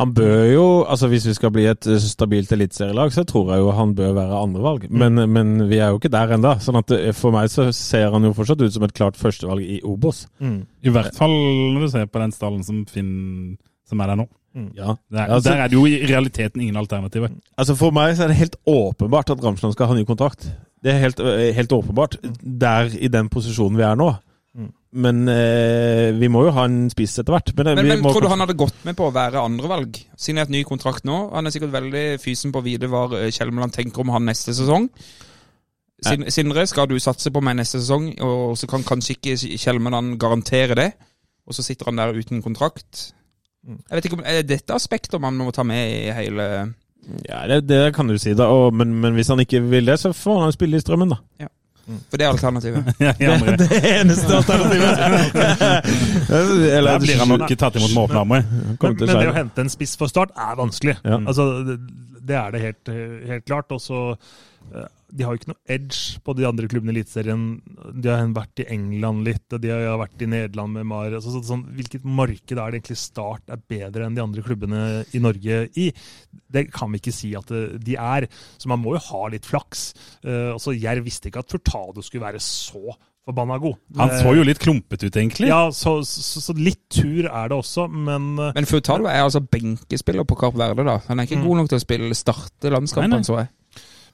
Han 0.00 0.12
bør 0.16 0.40
jo, 0.50 0.64
altså 0.88 1.08
Hvis 1.12 1.28
vi 1.28 1.34
skal 1.36 1.52
bli 1.54 1.66
et 1.70 1.86
eh, 1.86 2.00
stabilt 2.02 2.50
eliteserielag, 2.56 3.12
så 3.14 3.22
tror 3.28 3.52
jeg 3.54 3.62
jo 3.62 3.70
han 3.76 3.94
bør 3.98 4.16
være 4.16 4.40
andrevalg. 4.42 4.88
Men, 4.90 5.22
men 5.30 5.54
vi 5.70 5.78
er 5.78 5.92
jo 5.92 6.00
ikke 6.00 6.10
der 6.12 6.34
ennå. 6.38 6.56
Sånn 6.64 6.80
at 6.80 6.90
eh, 6.96 7.12
for 7.16 7.34
meg 7.36 7.52
så 7.52 7.68
ser 7.76 8.10
han 8.14 8.26
jo 8.26 8.34
fortsatt 8.36 8.64
ut 8.64 8.74
som 8.74 8.86
et 8.88 8.96
klart 8.96 9.20
førstevalg 9.20 9.62
i 9.62 9.80
Obos. 9.86 10.24
Mm. 10.42 10.60
I 10.82 10.94
hvert 10.96 11.14
fall 11.18 11.34
når 11.34 11.86
du 11.86 11.90
ser 11.94 12.10
på 12.10 12.22
den 12.24 12.34
stallen 12.34 12.66
som, 12.66 12.82
Finn, 12.90 13.56
som 13.88 14.02
er 14.02 14.12
der 14.14 14.22
nå. 14.24 14.28
Ja. 14.74 14.96
Der, 15.12 15.28
Altså- 15.30 15.50
der 15.52 15.60
er 15.62 15.68
det 15.68 15.76
jo 15.78 15.84
i 15.86 16.00
realiteten 16.08 16.60
ingen 16.60 16.76
alternativer. 16.76 17.30
Altså 17.56 17.76
For 17.78 17.94
meg 17.94 18.16
så 18.16 18.24
er 18.24 18.32
det 18.32 18.40
helt 18.40 18.56
åpenbart 18.66 19.30
at 19.30 19.44
Ramsland 19.44 19.76
skal 19.76 19.86
ha 19.86 19.94
ny 19.94 20.02
kontrakt. 20.08 20.48
Det 20.82 20.92
er 20.92 20.98
helt, 20.98 21.20
øh, 21.20 21.52
helt 21.54 21.72
åpenbart. 21.72 22.16
Der 22.42 22.90
i 22.98 23.08
den 23.08 23.28
posisjonen 23.28 23.76
vi 23.78 23.82
er 23.86 23.94
nå. 23.98 24.12
Mm. 24.58 24.72
Men 25.04 25.20
eh, 25.30 26.08
vi 26.18 26.30
må 26.32 26.42
jo 26.46 26.52
ha 26.56 26.64
en 26.66 26.88
spiss 26.90 27.18
etter 27.20 27.34
hvert. 27.34 27.52
Men, 27.54 27.70
Men, 27.76 27.84
vi 27.84 27.92
men 27.92 28.02
må 28.02 28.12
tror 28.14 28.24
du 28.26 28.32
han 28.32 28.42
hadde 28.42 28.58
gått 28.58 28.80
med 28.88 28.96
på 28.98 29.06
å 29.06 29.14
være 29.14 29.44
andrevalg? 29.44 30.00
Signert 30.18 30.50
ny 30.52 30.64
kontrakt 30.66 31.06
nå. 31.06 31.28
Han 31.34 31.46
er 31.46 31.54
sikkert 31.54 31.76
veldig 31.76 32.04
fysen 32.22 32.54
på 32.54 32.62
å 32.62 32.66
vite 32.66 32.90
hva 32.90 33.04
eh, 33.20 33.30
Kjelmeland 33.34 33.76
tenker 33.76 34.02
om 34.02 34.14
han 34.16 34.26
neste 34.26 34.56
sesong. 34.56 34.88
Sin, 36.06 36.28
Sindre, 36.30 36.64
skal 36.70 36.86
du 36.90 36.96
satse 37.02 37.30
på 37.34 37.42
meg 37.42 37.56
neste 37.58 37.80
sesong, 37.82 38.12
og 38.22 38.58
så 38.58 38.68
kan 38.70 38.86
kanskje 38.86 39.16
ikke 39.16 39.34
Kjelmeland 39.58 40.14
garantere 40.22 40.76
det, 40.78 40.90
og 41.42 41.56
så 41.56 41.64
sitter 41.66 41.90
han 41.90 41.98
der 41.98 42.14
uten 42.14 42.42
kontrakt? 42.44 43.08
Jeg 43.66 43.96
vet 43.98 44.06
ikke 44.06 44.20
om, 44.20 44.22
Er 44.24 44.38
det 44.38 44.52
dette 44.52 44.76
aspektet 44.76 45.18
man 45.20 45.36
må 45.36 45.50
ta 45.52 45.64
med 45.66 45.90
i 45.90 46.12
hele 46.14 46.44
Ja, 47.26 47.42
det, 47.50 47.64
det 47.66 47.94
kan 47.96 48.06
du 48.08 48.14
si, 48.18 48.30
da. 48.38 48.46
Og, 48.46 48.70
men, 48.78 48.94
men 49.02 49.18
hvis 49.18 49.28
han 49.32 49.42
ikke 49.42 49.60
vil 49.66 49.90
det, 49.90 49.98
så 49.98 50.14
får 50.14 50.44
han 50.44 50.54
spille 50.54 50.78
i 50.78 50.84
Strømmen, 50.84 51.16
da. 51.16 51.50
For 52.10 52.20
det 52.20 52.26
er 52.26 52.32
alternativet. 52.34 52.90
Ja. 53.06 53.12
Det 53.18 53.28
er 53.28 53.56
det 53.62 53.78
eneste 53.94 54.36
alternativet. 54.36 54.98
Eller 56.76 56.90
Der 56.92 57.04
blir 57.04 57.22
han 57.22 57.32
nok 57.32 57.54
tatt 57.58 57.78
imot 57.80 57.94
med 57.94 58.02
åpne 58.02 58.20
armer. 58.24 58.44
Men, 58.50 58.76
men 58.82 58.98
det 59.08 59.30
å 59.30 59.36
hente 59.36 59.64
en 59.64 59.72
spiss 59.72 59.96
for 60.00 60.10
start 60.10 60.34
er 60.36 60.58
vanskelig. 60.58 60.98
Ja. 61.04 61.20
Altså, 61.22 61.48
det, 61.64 61.78
det 62.28 62.36
er 62.36 62.52
det 62.54 62.62
helt, 62.66 62.92
helt 63.32 63.46
klart. 63.48 63.72
Og 63.72 63.80
så 63.82 64.02
De 65.08 65.24
har 65.24 65.32
jo 65.32 65.40
ikke 65.40 65.50
noe 65.50 65.72
edge 65.72 66.20
på 66.24 66.34
de 66.36 66.44
andre 66.44 66.68
klubbene 66.68 66.92
i 66.92 66.98
Eliteserien. 66.98 67.44
De 67.96 68.10
har 68.12 68.26
vært 68.36 68.60
i 68.60 68.68
England 68.74 69.24
litt, 69.24 69.46
og 69.56 69.62
de 69.62 69.72
har 69.72 70.00
vært 70.00 70.24
i 70.24 70.28
Nederland 70.28 70.76
med 70.76 70.88
Mar. 70.90 71.08
Altså, 71.08 71.32
så, 71.32 71.42
sånn, 71.48 71.64
hvilket 71.78 72.04
marked 72.04 72.52
er 72.52 72.60
det 72.60 72.82
egentlig 72.82 72.98
Start 73.00 73.54
er 73.54 73.62
bedre 73.72 74.04
enn 74.04 74.18
de 74.18 74.24
andre 74.24 74.44
klubbene 74.44 74.82
i 75.16 75.22
Norge 75.24 75.62
i? 75.80 75.88
Det 76.52 76.66
kan 76.74 76.92
vi 76.92 77.00
ikke 77.00 77.16
si 77.16 77.32
at 77.38 77.52
eh, 77.56 77.78
de 77.80 77.96
er. 77.96 78.28
Så 78.60 78.70
man 78.70 78.82
må 78.82 78.96
jo 78.98 79.04
ha 79.08 79.22
litt 79.32 79.48
flaks. 79.48 79.90
Uh, 80.20 80.54
altså, 80.58 80.76
Jerv 80.76 81.08
visste 81.08 81.30
ikke 81.30 81.44
at 81.44 81.56
Furtado 81.56 82.04
skulle 82.04 82.26
være 82.28 82.42
så 82.44 82.98
forbanna 83.28 83.58
god. 83.60 83.76
Han 83.98 84.12
så 84.16 84.32
jo 84.36 84.44
litt 84.46 84.60
klumpete 84.62 85.08
ut, 85.08 85.16
egentlig. 85.20 85.50
Ja, 85.50 85.68
så, 85.74 85.98
så, 86.06 86.40
så 86.40 86.54
litt 86.56 86.80
tur 86.92 87.28
er 87.28 87.50
det 87.50 87.58
også, 87.58 87.84
men 87.92 88.30
eh, 88.40 88.54
Men 88.56 88.68
Furtado 88.68 89.08
er 89.10 89.26
altså 89.26 89.42
benkespiller 89.44 90.24
på 90.28 90.38
Kapp 90.40 90.56
Verde, 90.58 90.86
da. 90.86 90.98
Han 91.10 91.20
er 91.20 91.28
ikke 91.28 91.42
god 91.44 91.62
nok 91.62 91.70
til 91.72 91.80
å 91.80 91.84
spille 91.84 92.16
starte 92.16 92.68
Nei, 92.68 92.70
nei. 92.70 92.76
landskampen, 92.78 93.26
så 93.28 93.40
jeg. 93.42 93.50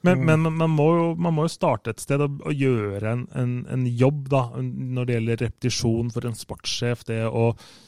Men, 0.05 0.24
men 0.28 0.40
man- 0.44 0.57
man, 0.61 0.70
må 0.76 0.86
jo, 0.98 1.05
man 1.16 1.34
må 1.34 1.46
jo 1.46 1.52
starte 1.55 1.94
et 1.94 2.02
sted 2.05 2.20
og, 2.20 2.40
og 2.44 2.52
gjøre 2.61 3.12
en, 3.16 3.22
en, 3.40 3.55
en 3.72 3.86
jobb 3.88 4.28
da, 4.32 4.42
når 4.61 5.09
det 5.09 5.16
gjelder 5.18 5.42
repetisjon 5.46 6.12
for 6.12 6.28
en 6.28 6.36
sportssjef. 6.36 7.07
Det 7.09 7.22
å 7.28 7.46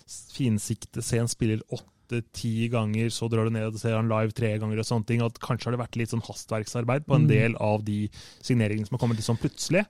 finsikte, 0.09 1.03
se 1.05 1.21
en 1.21 1.29
spiller 1.31 1.63
åtte-ti 1.73 2.69
ganger, 2.73 3.11
så 3.15 3.29
drar 3.33 3.49
du 3.49 3.55
ned 3.57 3.69
og 3.69 3.81
ser 3.83 3.97
han 3.99 4.09
live 4.11 4.33
tre 4.37 4.53
ganger 4.63 4.81
og 4.83 4.89
sånne 4.89 5.09
ting. 5.09 5.25
At 5.27 5.41
kanskje 5.43 5.69
har 5.71 5.77
det 5.77 5.83
vært 5.85 5.99
litt 6.01 6.13
sånn 6.15 6.25
hastverksarbeid 6.27 7.07
på 7.09 7.19
en 7.19 7.27
del 7.31 7.57
av 7.63 7.85
de 7.87 8.07
signeringene 8.47 8.87
som 8.89 8.97
har 8.97 9.03
kommet 9.05 9.21
litt 9.21 9.29
sånn 9.29 9.41
plutselig. 9.43 9.85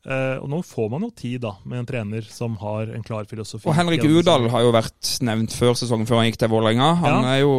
Eh, 0.00 0.38
og 0.40 0.48
nå 0.48 0.62
får 0.64 0.86
man 0.94 1.02
jo 1.04 1.10
tid 1.12 1.42
da, 1.42 1.50
med 1.68 1.82
en 1.82 1.86
trener 1.88 2.24
som 2.24 2.54
har 2.62 2.88
en 2.96 3.02
klar 3.04 3.26
filosofi. 3.28 3.66
Og 3.68 3.74
Henrik 3.76 4.00
Udal 4.08 4.46
har 4.48 4.62
jo 4.64 4.70
vært 4.72 5.10
nevnt 5.20 5.52
før 5.52 5.74
sesongen, 5.76 6.06
før 6.08 6.22
han 6.22 6.30
gikk 6.30 6.38
til 6.40 6.48
Vålerenga. 6.48 6.94
Han 7.02 7.18
Ja. 7.24 7.34
er 7.34 7.40
jo 7.42 7.50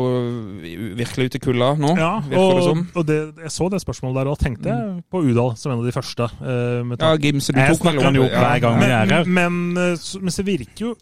virkelig 0.98 1.30
ute 1.30 1.38
i 1.38 1.44
kulda 1.44 1.76
nå, 1.78 1.94
Ja, 1.98 2.20
virker 2.26 2.32
det 2.32 2.64
og, 2.64 2.64
som. 2.64 2.82
og 2.96 3.06
det, 3.06 3.20
jeg 3.46 3.52
så 3.54 3.70
det 3.70 3.82
spørsmålet 3.84 4.16
der 4.24 4.32
og 4.32 4.40
tenkte 4.42 5.04
på 5.12 5.22
Udal 5.22 5.54
som 5.56 5.72
en 5.76 5.80
av 5.80 5.86
de 5.86 5.92
første. 5.94 6.30
Uh, 6.42 6.98
Ja, 6.98 7.16
Gimse, 7.22 7.54
du 7.54 7.60
tok 7.62 7.86
vel 7.86 8.00
om 8.02 8.16
ja. 8.16 8.28
hver 8.42 8.60
gang 8.60 8.80
vi 8.82 8.86
er 8.90 9.06
her. 9.06 9.26
Men, 9.26 9.34
men, 9.34 9.74
men, 9.74 9.98
men 10.26 10.32
så 10.34 10.44
virker 10.44 10.86
jo 10.90 10.96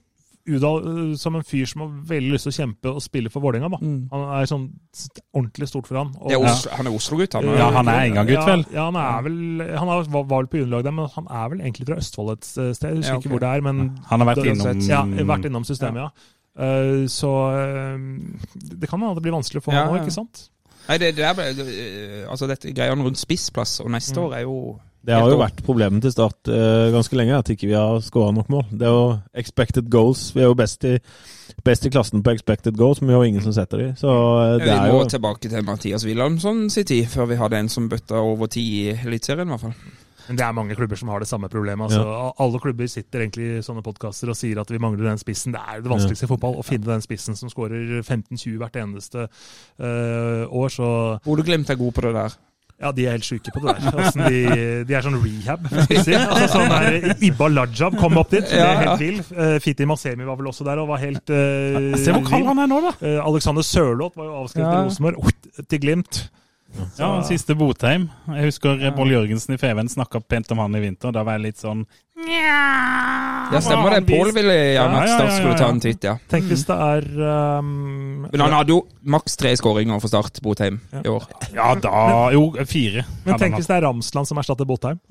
Udal 0.48 0.78
eh, 1.12 1.16
som 1.20 1.36
en 1.36 1.44
fyr 1.44 1.66
som 1.68 1.82
har 1.84 1.90
veldig 2.10 2.32
lyst 2.32 2.48
til 2.48 2.54
å 2.54 2.58
kjempe 2.58 2.94
og 2.96 3.02
spille 3.04 3.30
for 3.30 3.44
Vålerenga. 3.44 3.70
Mm. 3.82 3.98
Han 4.14 4.24
er 4.40 4.46
sånn 4.50 4.64
ordentlig 5.36 5.68
stort 5.70 5.88
for 5.90 6.00
han. 6.00 6.14
Og- 6.20 6.32
er 6.32 6.38
Oslo, 6.40 6.72
han 6.78 6.88
er 6.88 6.96
Oslo-gutt, 6.96 7.34
han. 7.34 7.44
Ja, 7.60 7.70
han 7.76 7.88
er 7.88 8.00
engang-gutt, 8.08 8.46
vel? 8.48 8.66
Ja, 8.72 8.80
ja, 8.80 8.86
han 8.92 8.96
er 8.96 9.22
vel 9.28 9.78
Han 9.78 9.88
er, 9.90 10.04
var, 10.10 10.24
var 10.24 10.42
vel 10.44 10.48
på 10.48 10.58
juniorlag 10.62 10.84
der, 10.88 10.92
men 10.92 11.10
han 11.16 11.28
er 11.30 11.50
vel 11.50 11.60
egentlig 11.62 11.88
fra 11.88 11.98
Østfold 12.02 12.32
et 12.38 12.44
sted. 12.46 12.74
Jeg 12.74 12.98
husker 12.98 13.14
Ja, 13.14 13.18
okay. 13.18 13.28
ikke 13.28 13.34
hvor 13.36 13.40
det 13.40 13.50
er, 13.50 13.62
men 13.62 13.98
Han 14.10 14.20
har 14.24 14.28
vært 14.32 14.44
det, 14.44 14.56
innom 14.58 14.82
ja, 14.90 15.04
vært 15.36 15.46
innom 15.52 15.64
systemet, 15.68 16.08
ja. 16.08 16.10
Eh, 16.60 17.06
så 17.08 17.30
uh, 17.30 17.98
det 18.80 18.90
kan 18.90 19.00
hende 19.00 19.16
det 19.16 19.22
blir 19.24 19.32
vanskelig 19.38 19.62
for 19.64 19.72
Ja, 19.72 19.86
han 19.86 19.94
òg, 19.96 20.02
ikke 20.04 20.12
sant? 20.18 20.50
Nei, 20.90 20.98
det, 20.98 21.16
det 21.16 21.24
er 21.24 21.36
bare 21.38 21.54
eh, 21.54 22.26
Altså, 22.28 22.48
dette 22.50 22.74
greiene 22.74 23.06
rundt 23.06 23.20
spissplass, 23.22 23.80
og 23.84 23.92
neste 23.94 24.18
Mm. 24.18 24.24
år 24.26 24.34
er 24.40 24.42
jo 24.48 24.80
Det 25.10 25.18
har 25.18 25.32
jo 25.32 25.40
vært 25.42 25.62
problemet 25.66 26.04
til 26.06 26.14
Start 26.14 26.52
uh, 26.52 26.90
ganske 26.94 27.18
lenge, 27.18 27.38
at 27.42 27.50
ikke 27.54 27.70
vi 27.70 27.78
har 27.78 28.02
skåra 28.06 28.34
nok 28.36 28.50
mål. 28.54 28.66
Det 28.72 28.86
er 28.86 28.94
jo 28.94 29.08
expected 29.42 29.90
goals. 29.90 30.30
Vi 30.36 30.44
er 30.44 30.52
jo 30.52 30.58
best 30.58 30.86
i, 30.86 30.96
best 31.66 31.88
i 31.88 31.94
klassen 31.94 32.22
på 32.26 32.36
expected 32.36 32.78
goals, 32.78 33.02
men 33.02 33.12
vi 33.12 33.18
har 33.18 33.30
ingen 33.32 33.46
som 33.46 33.56
setter 33.56 33.82
dem. 33.82 33.96
Så 33.98 34.10
eh, 34.10 34.58
det 34.60 34.68
Vi 34.68 34.76
er 34.76 34.94
må 34.94 35.02
jo 35.02 35.08
tilbake 35.16 35.50
til 35.50 35.66
Mathias 35.66 36.06
Wilhelmsson 36.06 36.68
sin 36.70 36.86
tid, 36.86 37.10
før 37.10 37.32
vi 37.32 37.40
hadde 37.42 37.64
en 37.64 37.72
som 37.74 37.90
bøtta 37.90 38.22
over 38.22 38.52
ti 38.54 38.66
i 38.84 38.86
Eliteserien, 38.94 39.50
i 39.50 39.58
hvert 39.58 39.66
fall. 39.70 39.98
Men 40.30 40.38
det 40.38 40.44
er 40.46 40.54
mange 40.54 40.76
klubber 40.78 41.00
som 41.00 41.10
har 41.10 41.24
det 41.24 41.28
samme 41.28 41.50
problemet. 41.50 41.90
Altså, 41.90 42.34
Alle 42.38 42.60
klubber 42.62 42.86
sitter 42.86 43.24
egentlig 43.24 43.48
i 43.50 43.64
sånne 43.66 43.82
podkaster 43.82 44.30
og 44.30 44.38
sier 44.38 44.60
at 44.62 44.70
vi 44.70 44.78
mangler 44.78 45.10
den 45.10 45.18
spissen. 45.18 45.56
Det 45.56 45.62
er 45.64 45.82
det 45.82 45.90
vanskeligste 45.90 46.28
i 46.28 46.30
fotball, 46.30 46.60
å 46.62 46.66
finne 46.66 46.86
den 46.86 47.02
spissen 47.02 47.40
som 47.40 47.50
skårer 47.50 48.04
15-20 48.04 48.60
hvert 48.62 48.78
eneste 48.78 49.26
uh, 49.26 50.46
år. 50.46 50.70
Så 50.70 50.92
Bodø-Glimt 51.26 51.74
er 51.74 51.82
god 51.82 51.98
på 51.98 52.06
det 52.06 52.14
der. 52.20 52.38
Ja, 52.80 52.92
de 52.96 53.06
er 53.08 53.12
helt 53.18 53.26
sjuke 53.28 53.52
på 53.52 53.60
det 53.64 53.74
der. 53.76 53.90
Altså, 53.92 54.28
de, 54.32 54.40
de 54.88 54.96
er 54.96 55.04
sånn 55.04 55.18
rehab 55.20 55.66
Si. 56.06 56.14
Altså, 56.16 56.48
sånn 56.54 56.70
der, 56.72 56.98
Ibba 57.28 57.50
Lajab 57.52 57.98
kom 58.00 58.16
opp 58.22 58.32
dit, 58.32 58.46
det 58.48 58.56
Ja, 58.62 58.70
er 58.72 58.84
ja. 58.86 58.94
helt 58.96 59.04
vill. 59.04 59.20
Uh, 59.36 59.58
Fiti 59.64 59.88
Masemi 59.90 60.28
var 60.28 60.40
vel 60.40 60.48
også 60.54 60.64
der 60.68 60.80
og 60.84 60.88
var 60.94 61.02
helt 61.04 61.34
uh, 61.34 61.92
Se 62.00 62.16
hvor 62.16 62.24
kald 62.30 62.48
han 62.48 62.64
er 62.64 62.72
nå, 62.72 62.80
da! 62.88 62.94
Uh, 63.04 63.18
Alexander 63.28 63.66
Sørloth 63.68 64.16
var 64.20 64.30
jo 64.32 64.38
avskrevet 64.46 64.68
Ja. 64.70 64.76
til 64.78 64.92
Rosenborg, 64.94 65.34
til 65.70 65.82
Glimt. 65.84 66.22
Ja, 67.00 67.08
den 67.16 67.24
siste 67.28 67.56
Botheim. 67.58 68.10
Jeg 68.30 68.50
husker 68.50 68.82
Boll 68.96 69.12
Jørgensen 69.14 69.56
i 69.56 69.60
Feven 69.62 69.90
snakka 69.90 70.22
pent 70.22 70.52
om 70.54 70.62
han 70.62 70.76
i 70.78 70.82
vinter. 70.84 71.14
Da 71.16 71.24
var 71.26 71.40
jeg 71.40 71.50
litt 71.50 71.62
sånn 71.62 71.86
Ja, 72.30 73.60
stemmer 73.64 73.96
det. 73.96 74.04
Pål 74.10 74.34
ville 74.36 74.54
gjerne 74.54 75.00
Ja, 75.00 75.02
at 75.02 75.10
ja, 75.10 75.16
Start 75.16 75.32
ja, 75.32 75.38
skulle 75.40 75.58
ta 75.58 75.70
en 75.74 75.82
titt, 75.84 76.06
ja. 76.06 76.16
Tenk 76.30 76.50
hvis 76.52 76.66
det 76.68 76.78
er 76.78 77.08
um, 77.60 78.28
Men 78.28 78.44
han 78.46 78.58
hadde 78.60 78.76
jo 78.76 78.84
maks 79.02 79.40
tre 79.40 79.56
skåringer 79.58 80.02
for 80.04 80.12
Start, 80.12 80.42
Botheim, 80.46 80.82
i 81.00 81.08
år. 81.10 81.26
Ja 81.56 81.72
da 81.80 82.30
Jo, 82.36 82.52
fire. 82.70 83.06
Men 83.26 83.42
tenk 83.42 83.58
hvis 83.58 83.70
det 83.70 83.80
er 83.80 83.88
Ramsland 83.88 84.30
som 84.30 84.42
erstatter 84.42 84.70
Botheim. 84.70 85.02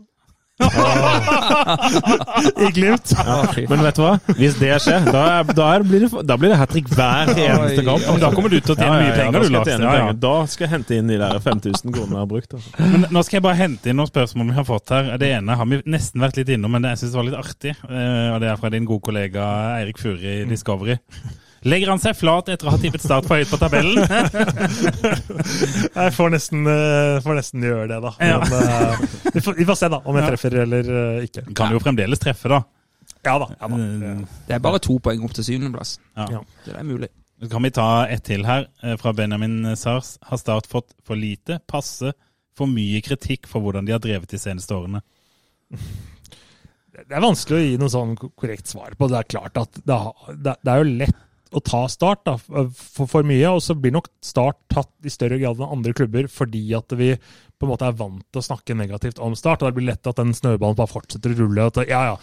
I 2.59 2.71
Glimt. 2.75 3.13
Men 3.69 3.83
vet 3.85 3.99
du 3.99 4.03
hva? 4.03 4.13
Hvis 4.39 4.57
det 4.59 4.73
skjer, 4.83 5.07
da, 5.13 5.23
da, 5.47 5.69
blir, 5.85 6.07
det, 6.07 6.23
da 6.27 6.37
blir 6.41 6.53
det 6.53 6.59
hat 6.61 6.73
trick 6.73 6.89
hver 6.93 7.31
eneste 7.35 7.85
kamp. 7.87 8.05
Men 8.09 8.23
Da 8.25 8.31
kommer 8.35 8.53
du 8.53 8.59
til 8.61 8.75
å 8.75 8.79
tjene 8.79 8.99
mye 9.05 9.15
penger, 9.17 9.47
du, 9.47 9.53
Lars. 9.55 9.73
Ja. 9.79 10.09
Da 10.27 10.35
skal 10.51 10.67
jeg 10.67 10.73
hente 10.77 10.99
inn 10.99 11.11
de 11.13 11.21
der 11.21 11.39
5000 11.45 11.95
kronene 11.95 12.19
jeg 12.19 12.25
har 12.25 12.31
brukt. 12.35 12.57
Altså. 12.59 12.75
Men 12.95 13.07
nå 13.15 13.25
skal 13.27 13.39
jeg 13.41 13.47
bare 13.49 13.61
hente 13.63 13.93
inn 13.93 14.01
noen 14.01 14.11
spørsmål 14.11 14.51
vi 14.53 14.59
har 14.59 14.69
fått 14.69 14.95
her. 14.95 15.13
Det 15.23 15.33
ene 15.39 15.59
har 15.61 15.71
vi 15.71 15.81
nesten 15.87 16.25
vært 16.25 16.41
litt 16.41 16.55
innom, 16.57 16.75
men 16.75 16.87
det 16.87 16.95
jeg 16.97 17.05
synes 17.05 17.19
var 17.21 17.29
litt 17.31 17.39
artig. 17.39 17.77
Eh, 17.89 18.31
Og 18.35 18.41
det 18.43 18.51
er 18.53 18.59
fra 18.61 18.73
din 18.75 18.89
gode 18.89 19.05
kollega 19.09 19.47
Eirik 19.79 20.01
Furi 20.03 20.41
i 20.43 20.49
Discovery. 20.51 20.99
Legger 21.67 21.91
han 21.91 21.99
seg 21.99 22.15
flat 22.15 22.47
etter 22.53 22.69
å 22.69 22.71
ha 22.75 22.79
tippet 22.79 23.03
Start 23.03 23.27
for 23.27 23.35
høyt 23.41 23.51
på 23.51 23.59
tabellen? 23.59 23.99
Jeg 25.99 26.13
får 26.15 26.31
nesten, 26.35 26.67
eh, 26.71 27.19
får 27.25 27.39
nesten 27.41 27.65
gjøre 27.67 27.87
det, 27.91 27.99
da. 28.05 28.13
Men, 28.21 28.29
ja. 28.29 28.37
vi, 29.35 29.41
får, 29.43 29.57
vi 29.59 29.67
får 29.69 29.79
se 29.81 29.89
da, 29.93 29.99
om 30.07 30.19
jeg 30.19 30.29
treffer 30.33 30.57
eller 30.65 30.91
eh, 30.95 31.25
ikke. 31.27 31.43
Kan 31.59 31.75
jo 31.75 31.81
fremdeles 31.83 32.21
treffe, 32.23 32.51
da. 32.53 32.61
Ja 33.27 33.35
da. 33.43 33.49
Ja, 33.59 33.67
da. 33.73 33.77
Eh, 33.83 34.21
Det 34.49 34.55
er 34.59 34.63
bare 34.65 34.81
to 34.85 34.95
poeng 35.03 35.25
opp 35.27 35.35
til 35.37 35.47
syvendeplass. 35.49 35.97
Ja. 36.19 36.27
Ja. 36.39 36.43
Det 36.67 36.77
er 36.79 36.87
mulig. 36.87 37.11
Så 37.43 37.51
kan 37.53 37.63
vi 37.67 37.71
ta 37.75 37.89
ett 38.11 38.25
til 38.27 38.43
her, 38.47 38.67
eh, 38.83 38.95
fra 38.99 39.13
Benjamin 39.15 39.57
Sars. 39.79 40.17
Har 40.31 40.39
Start 40.41 40.67
fått 40.71 40.91
for 41.07 41.19
lite, 41.19 41.59
passe, 41.71 42.13
for 42.59 42.67
mye 42.71 43.03
kritikk 43.07 43.47
for 43.51 43.63
hvordan 43.67 43.87
de 43.87 43.93
har 43.95 44.03
drevet 44.03 44.31
de 44.31 44.39
seneste 44.43 44.75
årene? 44.75 45.01
Det 46.99 47.15
er 47.15 47.23
vanskelig 47.23 47.59
å 47.59 47.63
gi 47.67 47.77
noe 47.79 47.91
sånn 47.93 48.15
korrekt 48.19 48.67
svar 48.71 48.91
på. 48.99 49.07
Det 49.11 49.19
er 49.21 49.29
klart 49.31 49.55
at 49.61 49.71
det, 49.87 49.95
har- 50.07 50.35
det, 50.35 50.55
det 50.67 50.73
er 50.73 50.79
jo 50.83 50.89
lett 51.05 51.21
å 51.53 51.61
ta 51.65 51.85
Start 51.89 52.25
da, 52.29 52.35
for, 52.39 53.07
for 53.09 53.27
mye, 53.27 53.49
og 53.51 53.63
så 53.65 53.77
blir 53.79 53.95
nok 53.95 54.09
Start 54.25 54.59
tatt 54.73 54.91
i 55.07 55.13
større 55.13 55.39
grad 55.41 55.59
enn 55.61 55.73
andre 55.79 55.95
klubber 55.97 56.29
fordi 56.33 56.65
at 56.77 56.93
vi 56.99 57.13
på 57.59 57.67
en 57.67 57.73
måte 57.73 57.87
er 57.89 57.97
vant 57.99 58.23
til 58.31 58.43
å 58.43 58.47
snakke 58.47 58.77
negativt 58.79 59.19
om 59.25 59.35
Start. 59.39 59.63
og 59.63 59.71
Det 59.73 59.79
blir 59.81 59.89
lett 59.91 60.07
at 60.07 60.21
den 60.21 60.35
snøballen 60.37 60.77
bare 60.79 60.93
fortsetter 60.93 61.35
å 61.35 61.39
rulle. 61.41 61.67
At 61.73 61.81
ja, 61.89 62.03
ja, 62.13 62.17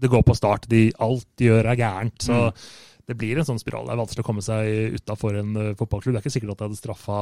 det 0.00 0.10
går 0.10 0.24
på 0.26 0.34
Start. 0.38 0.66
De, 0.72 0.88
alt 0.98 1.26
de 1.38 1.50
gjør, 1.50 1.68
er 1.70 1.78
gærent. 1.78 2.24
Så 2.26 2.40
det 3.06 3.16
blir 3.18 3.38
en 3.38 3.46
sånn 3.46 3.58
spiral. 3.60 3.86
Det 3.86 3.94
er 3.94 4.00
vanskelig 4.00 4.24
å 4.24 4.26
komme 4.26 4.42
seg 4.44 4.96
utafor 4.98 5.38
en 5.40 5.54
uh, 5.58 5.72
fotballklubb. 5.78 6.14
Det 6.16 6.20
er 6.20 6.24
ikke 6.24 6.34
sikkert 6.36 6.52
at 6.56 6.62
jeg 6.64 6.70
hadde 6.70 6.80
straffa 6.80 7.20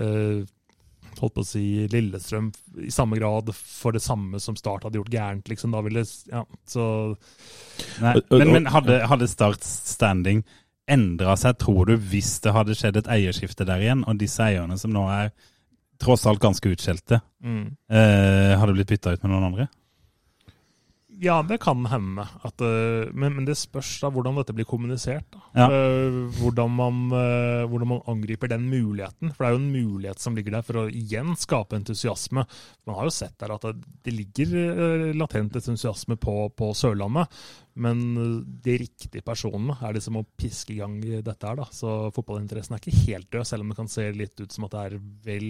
uh, 0.00 0.40
holdt 1.20 1.34
på 1.34 1.42
å 1.42 1.46
si 1.48 1.64
Lillestrøm 1.90 2.50
i 2.86 2.92
samme 2.94 3.18
grad 3.18 3.48
for 3.56 3.96
det 3.96 4.02
samme 4.04 4.38
som 4.40 4.56
Start 4.56 4.84
hadde 4.86 5.00
gjort 5.00 5.12
gærent. 5.12 5.48
liksom. 5.50 5.72
Da 5.74 5.80
ville, 5.84 6.04
ja, 6.30 6.44
så 6.68 6.86
Nei, 8.00 8.14
Og- 8.16 8.24
og- 8.30 8.38
men, 8.38 8.52
men 8.52 8.66
hadde, 8.72 9.00
hadde 9.08 9.28
Start 9.28 9.64
standing 9.64 10.44
endra 10.90 11.36
seg, 11.38 11.56
tror 11.62 11.86
du, 11.90 11.96
hvis 11.96 12.40
det 12.44 12.52
hadde 12.56 12.74
skjedd 12.78 12.96
et 13.00 13.10
eierskifte 13.16 13.66
der 13.68 13.82
igjen, 13.84 14.04
og 14.08 14.18
disse 14.20 14.42
eierne 14.44 14.76
som 14.80 14.92
nå 14.94 15.06
er 15.14 15.30
tross 16.00 16.26
alt 16.26 16.40
ganske 16.42 16.70
utskjelte, 16.72 17.20
Mm. 17.44 17.76
eh, 17.90 18.56
hadde 18.58 18.74
blitt 18.76 18.88
bytta 18.88 19.12
ut 19.14 19.22
med 19.22 19.32
noen 19.32 19.46
andre? 19.52 19.68
Ja, 21.20 21.42
det 21.44 21.58
kan 21.60 21.84
hende. 21.84 22.24
At, 22.40 22.62
eh, 22.64 23.10
men, 23.12 23.34
men 23.36 23.44
det 23.44 23.58
spørs 23.60 23.98
da 24.00 24.08
hvordan 24.12 24.38
dette 24.40 24.54
blir 24.56 24.64
kommunisert. 24.68 25.36
Ja. 25.52 25.66
Eh, 25.68 26.16
hvordan, 26.38 26.72
man, 26.72 27.00
eh, 27.12 27.64
hvordan 27.68 27.90
man 27.90 28.04
angriper 28.08 28.48
den 28.48 28.64
muligheten. 28.70 29.34
For 29.34 29.44
det 29.44 29.50
er 29.50 29.56
jo 29.56 29.60
en 29.60 29.74
mulighet 29.74 30.22
som 30.22 30.38
ligger 30.38 30.56
der 30.56 30.64
for 30.64 30.80
å 30.80 30.86
igjen 30.88 31.34
skape 31.36 31.76
entusiasme. 31.76 32.46
Man 32.88 32.96
har 32.96 33.08
jo 33.10 33.12
sett 33.12 33.36
der 33.42 33.52
at 33.52 33.68
det, 33.68 34.14
ligger 34.16 35.12
latent 35.14 35.60
entusiasme 35.60 36.16
på, 36.20 36.36
på 36.56 36.70
Sørlandet. 36.76 37.28
Men 37.80 38.00
de 38.64 38.78
riktige 38.80 39.22
personene 39.24 39.76
er 39.84 39.94
de 39.94 40.02
som 40.02 40.16
må 40.16 40.24
piske 40.40 40.72
i 40.74 40.80
gang 40.80 40.96
dette 41.04 41.36
her. 41.36 41.60
da. 41.60 41.68
Så 41.68 42.08
fotballinteressen 42.16 42.78
er 42.78 42.80
ikke 42.82 43.04
helt 43.04 43.28
død, 43.28 43.44
selv 43.48 43.66
om 43.66 43.74
det 43.74 43.78
kan 43.82 43.92
se 43.92 44.08
litt 44.16 44.40
ut 44.40 44.56
som 44.56 44.66
at 44.66 44.74
det 44.78 44.88
er 44.88 44.98
vel 45.28 45.46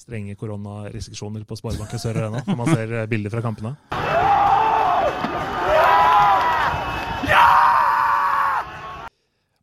strenge 0.00 0.38
koronarestriksjoner 0.40 1.44
på 1.44 1.60
Sparebanken 1.60 2.02
Sør 2.02 2.24
Arena 2.24 2.44
når 2.48 2.60
man 2.64 2.74
ser 2.74 2.98
bilder 3.12 3.36
fra 3.36 3.44
kampene. 3.44 3.76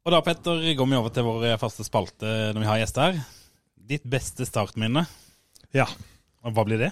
Og 0.08 0.14
da, 0.14 0.22
Petter, 0.24 0.62
går 0.80 0.88
vi 0.88 0.96
over 0.96 1.12
til 1.12 1.26
vår 1.28 1.58
faste 1.60 1.84
spalte 1.84 2.30
når 2.56 2.64
vi 2.64 2.70
har 2.70 2.80
gjester 2.80 3.10
her. 3.10 3.18
Ditt 3.88 4.06
beste 4.08 4.46
startminne, 4.48 5.06
Ja. 5.76 5.86
og 6.44 6.54
hva 6.56 6.64
blir 6.68 6.80
det? 6.80 6.92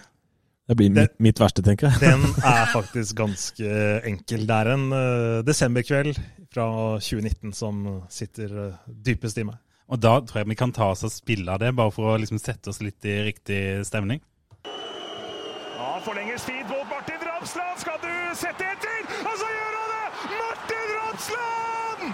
Det 0.67 0.75
blir 0.79 0.89
mitt, 0.89 1.13
mitt 1.21 1.39
verste, 1.39 1.61
tenker 1.63 1.91
jeg. 1.93 1.99
Den 2.01 2.23
er 2.43 2.65
faktisk 2.73 3.15
ganske 3.19 3.69
enkel. 4.09 4.47
Det 4.49 4.55
er 4.55 4.71
en 4.73 4.85
uh, 4.91 5.43
desemberkveld 5.45 6.17
fra 6.51 6.65
2019 6.97 7.53
som 7.53 7.83
sitter 8.09 8.55
uh, 8.71 8.79
dypest 9.05 9.37
i 9.37 9.45
meg. 9.47 9.59
Og 9.93 10.01
da 10.01 10.15
tror 10.25 10.41
jeg 10.41 10.49
vi 10.49 10.57
kan 10.57 10.73
ta 10.73 10.89
oss 10.95 11.05
og 11.05 11.13
spille 11.13 11.51
av 11.53 11.61
det, 11.61 11.69
bare 11.77 11.93
for 11.93 12.15
å 12.15 12.17
liksom 12.19 12.39
sette 12.41 12.71
oss 12.73 12.81
litt 12.81 13.05
i 13.05 13.19
riktig 13.27 13.61
stemning. 13.85 14.23
Ja, 14.65 15.91
forlenges 16.03 16.47
tid 16.49 16.65
mot 16.71 16.87
Martin 16.89 17.21
Ramsland. 17.21 17.77
Skal 17.83 18.01
du 18.01 18.11
sette 18.41 18.65
etter? 18.73 19.05
Og 19.21 19.35
så 19.43 19.51
gjør 19.53 19.77
han 19.77 19.93
det! 19.93 20.07
Martin 20.41 20.89
Ramsland! 20.97 22.09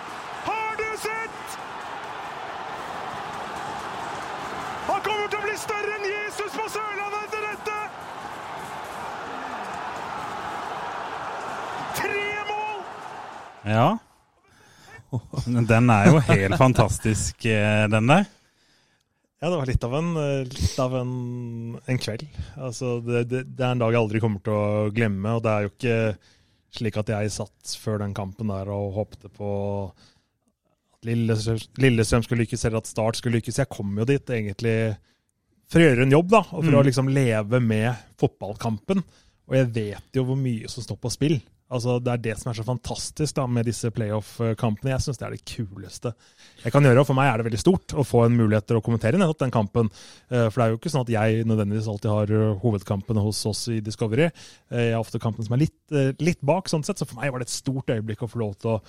Har 0.50 0.76
du 0.82 0.90
sett? 1.00 1.56
Han 5.52 5.58
kommer 5.60 5.68
til 5.68 5.76
å 5.76 5.84
bli 5.84 5.84
større 5.84 5.96
enn 5.98 6.06
Jesus 6.08 6.54
på 6.56 6.66
Sørlandet 6.72 7.24
etter 7.26 7.42
dette! 7.44 7.78
Tre 11.98 12.28
mål! 12.48 12.78
Ja. 13.68 13.88
Den 15.68 15.92
er 15.92 16.08
jo 16.08 16.22
helt 16.30 16.56
fantastisk, 16.62 17.46
eh, 17.46 17.84
den 17.92 18.08
der. 18.08 18.30
Ja, 19.42 19.50
det 19.50 19.58
var 19.58 19.68
litt 19.68 19.84
av 19.84 19.98
en, 19.98 20.16
eh, 20.22 20.48
litt 20.48 20.80
av 20.80 20.96
en, 21.02 21.12
en 21.84 22.00
kveld. 22.00 22.24
Altså, 22.56 23.02
det, 23.04 23.26
det, 23.28 23.44
det 23.52 23.68
er 23.68 23.76
en 23.76 23.84
dag 23.84 23.92
jeg 23.92 24.04
aldri 24.06 24.24
kommer 24.24 24.40
til 24.46 24.56
å 24.56 24.88
glemme, 24.96 25.36
og 25.36 25.44
det 25.44 25.52
er 25.52 25.68
jo 25.68 25.74
ikke 25.74 26.00
slik 26.80 26.96
at 27.02 27.12
jeg 27.12 27.36
satt 27.36 27.76
før 27.84 28.00
den 28.06 28.16
kampen 28.16 28.48
der 28.54 28.72
og 28.72 28.96
håpte 29.02 29.28
på 29.36 29.52
at 30.96 31.12
Lillestrøm, 31.12 31.60
Lillestrøm 31.82 32.24
skulle 32.24 32.46
lykkes, 32.46 32.70
eller 32.70 32.80
at 32.80 32.88
Start 32.88 33.20
skulle 33.20 33.42
lykkes. 33.42 33.60
Jeg 33.60 33.74
kom 33.74 33.98
jo 34.00 34.08
dit 34.08 34.32
egentlig 34.32 34.96
for 35.72 35.80
å 35.80 35.88
gjøre 35.88 36.04
en 36.06 36.12
jobb, 36.18 36.30
da, 36.34 36.44
og 36.52 36.66
for 36.68 36.78
å 36.82 36.84
liksom 36.86 37.10
leve 37.16 37.62
med 37.64 37.96
fotballkampen. 38.20 39.02
Og 39.52 39.56
jeg 39.58 39.72
vet 39.76 40.20
jo 40.20 40.26
hvor 40.28 40.38
mye 40.40 40.70
som 40.72 40.84
står 40.84 41.00
på 41.02 41.12
spill. 41.12 41.40
Altså, 41.72 42.00
Det 42.04 42.12
er 42.12 42.18
det 42.20 42.34
som 42.40 42.50
er 42.52 42.58
så 42.58 42.66
fantastisk 42.68 43.36
da, 43.38 43.46
med 43.48 43.64
disse 43.66 43.88
playoff-kampene. 43.96 44.92
Jeg 44.92 45.04
syns 45.06 45.20
det 45.22 45.28
er 45.28 45.36
det 45.38 45.46
kuleste 45.48 46.12
jeg 46.66 46.74
kan 46.76 46.84
gjøre. 46.84 47.00
Og 47.00 47.08
for 47.08 47.16
meg 47.16 47.30
er 47.32 47.40
det 47.40 47.46
veldig 47.48 47.62
stort 47.62 47.96
å 47.96 48.04
få 48.04 48.26
en 48.26 48.36
mulighet 48.36 48.68
til 48.68 48.80
å 48.80 48.84
kommentere 48.84 49.20
nettopp 49.20 49.40
den 49.46 49.54
kampen. 49.56 49.88
Eh, 50.30 50.50
For 50.52 50.60
det 50.60 50.66
er 50.66 50.74
jo 50.76 50.80
ikke 50.82 50.92
sånn 50.92 51.06
at 51.08 51.14
jeg 51.16 51.46
nødvendigvis 51.48 51.88
alltid 51.88 52.12
har 52.12 52.36
eh, 52.36 52.60
hovedkampene 52.60 53.24
hos 53.24 53.40
oss 53.48 53.64
i 53.72 53.80
Discovery. 53.80 54.28
Eh, 54.28 54.84
Jeg 54.90 54.94
har 54.98 55.00
ofte 55.00 55.24
kampene 55.24 55.48
som 55.48 55.56
er 55.56 55.64
litt, 55.64 56.20
litt 56.20 56.44
bak, 56.44 56.68
sånn 56.68 56.84
sett. 56.84 57.00
Så 57.00 57.08
for 57.08 57.22
meg 57.24 57.32
var 57.32 57.40
det 57.40 57.48
et 57.48 57.56
stort 57.56 57.88
øyeblikk 57.96 58.28
å 58.28 58.32
få 58.36 58.44
lov 58.44 58.60
til 58.60 58.76
å 58.76 58.82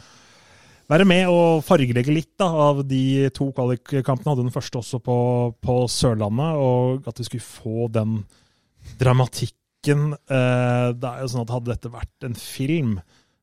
være 0.93 1.07
med 1.09 1.31
og 1.33 1.63
fargelegge 1.65 2.15
litt 2.15 2.35
da, 2.41 2.49
av 2.69 2.83
de 2.89 3.31
to 3.35 3.49
kvalikkampene. 3.55 4.35
Hadde 4.35 4.47
den 4.47 4.55
første 4.55 4.81
også 4.83 5.01
på, 5.05 5.17
på 5.63 5.79
Sørlandet, 5.91 6.61
og 6.61 7.09
at 7.09 7.21
vi 7.21 7.29
skulle 7.29 7.47
få 7.47 7.89
den 7.93 8.21
dramatikken. 9.01 10.13
Eh, 10.15 10.89
det 10.95 11.09
er 11.09 11.25
jo 11.25 11.31
sånn 11.33 11.47
at 11.47 11.55
Hadde 11.55 11.73
dette 11.73 11.93
vært 11.93 12.29
en 12.29 12.37
film, 12.39 12.97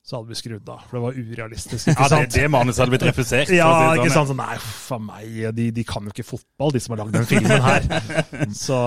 så 0.09 0.17
hadde 0.17 0.31
vi 0.33 0.37
skrudd 0.39 0.69
av. 0.73 0.79
For 0.89 0.97
det 0.97 1.01
var 1.03 1.17
urealistisk. 1.21 1.91
ikke 1.91 2.07
sant? 2.09 2.15
Ja, 2.15 2.25
det, 2.25 2.33
det 2.41 2.49
manuset 2.49 2.81
hadde 2.81 2.93
blitt 2.95 3.05
refusert. 3.05 3.51
Ja, 3.53 3.67
si 3.93 3.99
ikke 4.01 4.09
sånn, 4.09 4.25
sant? 4.25 4.31
Sånn, 4.31 4.39
nei, 4.41 4.57
for 4.89 5.03
meg, 5.05 5.35
de, 5.59 5.67
de 5.77 5.83
kan 5.85 6.07
jo 6.09 6.13
ikke 6.15 6.25
fotball, 6.25 6.73
de 6.73 6.81
som 6.81 6.95
har 6.95 7.03
lagd 7.03 7.13
den 7.19 7.27
filmen 7.29 7.61
her. 7.61 7.85
Så 8.65 8.79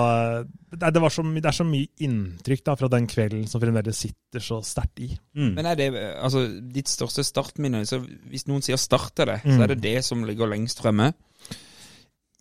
det, 0.73 0.89
det, 0.91 1.01
var 1.03 1.13
så, 1.13 1.23
det 1.37 1.45
er 1.47 1.55
så 1.55 1.65
mye 1.67 1.87
inntrykk 2.03 2.63
da, 2.67 2.75
fra 2.79 2.89
den 2.91 3.07
kvelden 3.07 3.47
som 3.47 3.61
fremdeles 3.63 4.03
sitter 4.03 4.43
så 4.43 4.59
sterkt 4.65 4.99
i. 5.05 5.11
Mm. 5.37 5.51
Men 5.55 5.69
er 5.71 5.79
det 5.79 5.89
altså, 6.19 6.43
ditt 6.75 6.91
største 6.91 7.23
startminne? 7.25 7.85
Så 7.87 8.01
hvis 8.03 8.47
noen 8.49 8.65
sier 8.65 8.79
start 8.81 9.13
det', 9.21 9.29
det, 9.31 9.39
så 9.45 9.53
Mm. 9.53 9.61
er 9.63 9.67
det 9.75 9.81
det 9.83 9.97
som 10.05 10.23
ligger 10.27 10.49
lengst 10.51 10.81
fremme? 10.83 11.13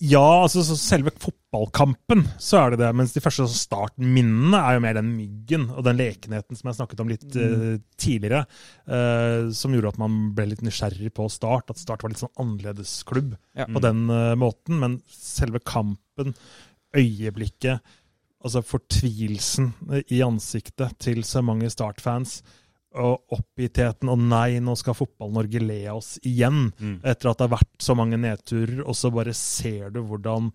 Ja, 0.02 0.42
altså 0.42 0.64
så 0.66 0.74
selve 0.74 1.12
fotballkampen, 1.14 2.24
så 2.42 2.58
er 2.58 2.72
det 2.72 2.80
det. 2.80 2.88
Mens 2.98 3.12
de 3.14 3.20
første 3.22 3.44
startminnene 3.46 4.58
er 4.58 4.74
jo 4.74 4.82
mer 4.82 4.96
den 4.98 5.12
myggen 5.14 5.68
og 5.70 5.84
den 5.86 6.00
lekenheten 6.00 6.58
som 6.58 6.70
jeg 6.70 6.78
snakket 6.80 7.02
om 7.04 7.12
litt 7.12 7.26
uh, 7.38 7.76
tidligere. 8.02 8.40
Uh, 8.88 9.52
som 9.54 9.76
gjorde 9.76 9.92
at 9.92 10.00
man 10.02 10.16
ble 10.34 10.48
litt 10.50 10.64
nysgjerrig 10.66 11.12
på 11.14 11.28
Start. 11.30 11.70
At 11.70 11.78
Start 11.78 12.02
var 12.02 12.10
litt 12.10 12.22
sånn 12.24 12.34
annerledes 12.34 12.96
klubb 13.06 13.36
Ja. 13.54 13.68
på 13.70 13.82
den 13.84 14.08
uh, 14.10 14.34
måten. 14.38 14.80
Men 14.82 14.98
selve 15.06 15.62
kampen, 15.62 16.34
øyeblikket, 16.98 17.94
altså 18.42 18.64
fortvilelsen 18.66 19.70
i 20.10 20.18
ansiktet 20.26 20.98
til 21.04 21.22
så 21.22 21.44
mange 21.46 21.70
Start-fans. 21.70 22.40
Og 23.00 23.32
oppgittheten 23.32 24.10
og 24.12 24.20
nei, 24.20 24.60
nå 24.60 24.74
skal 24.76 24.96
Fotball-Norge 24.98 25.62
le 25.64 25.80
av 25.88 26.02
oss 26.02 26.18
igjen. 26.28 26.66
Mm. 26.76 26.96
Etter 27.00 27.30
at 27.30 27.40
det 27.40 27.46
har 27.46 27.54
vært 27.56 27.76
så 27.80 27.96
mange 27.96 28.20
nedturer, 28.20 28.82
og 28.84 28.96
så 28.98 29.12
bare 29.14 29.32
ser 29.36 29.94
du 29.94 30.02
hvordan 30.04 30.50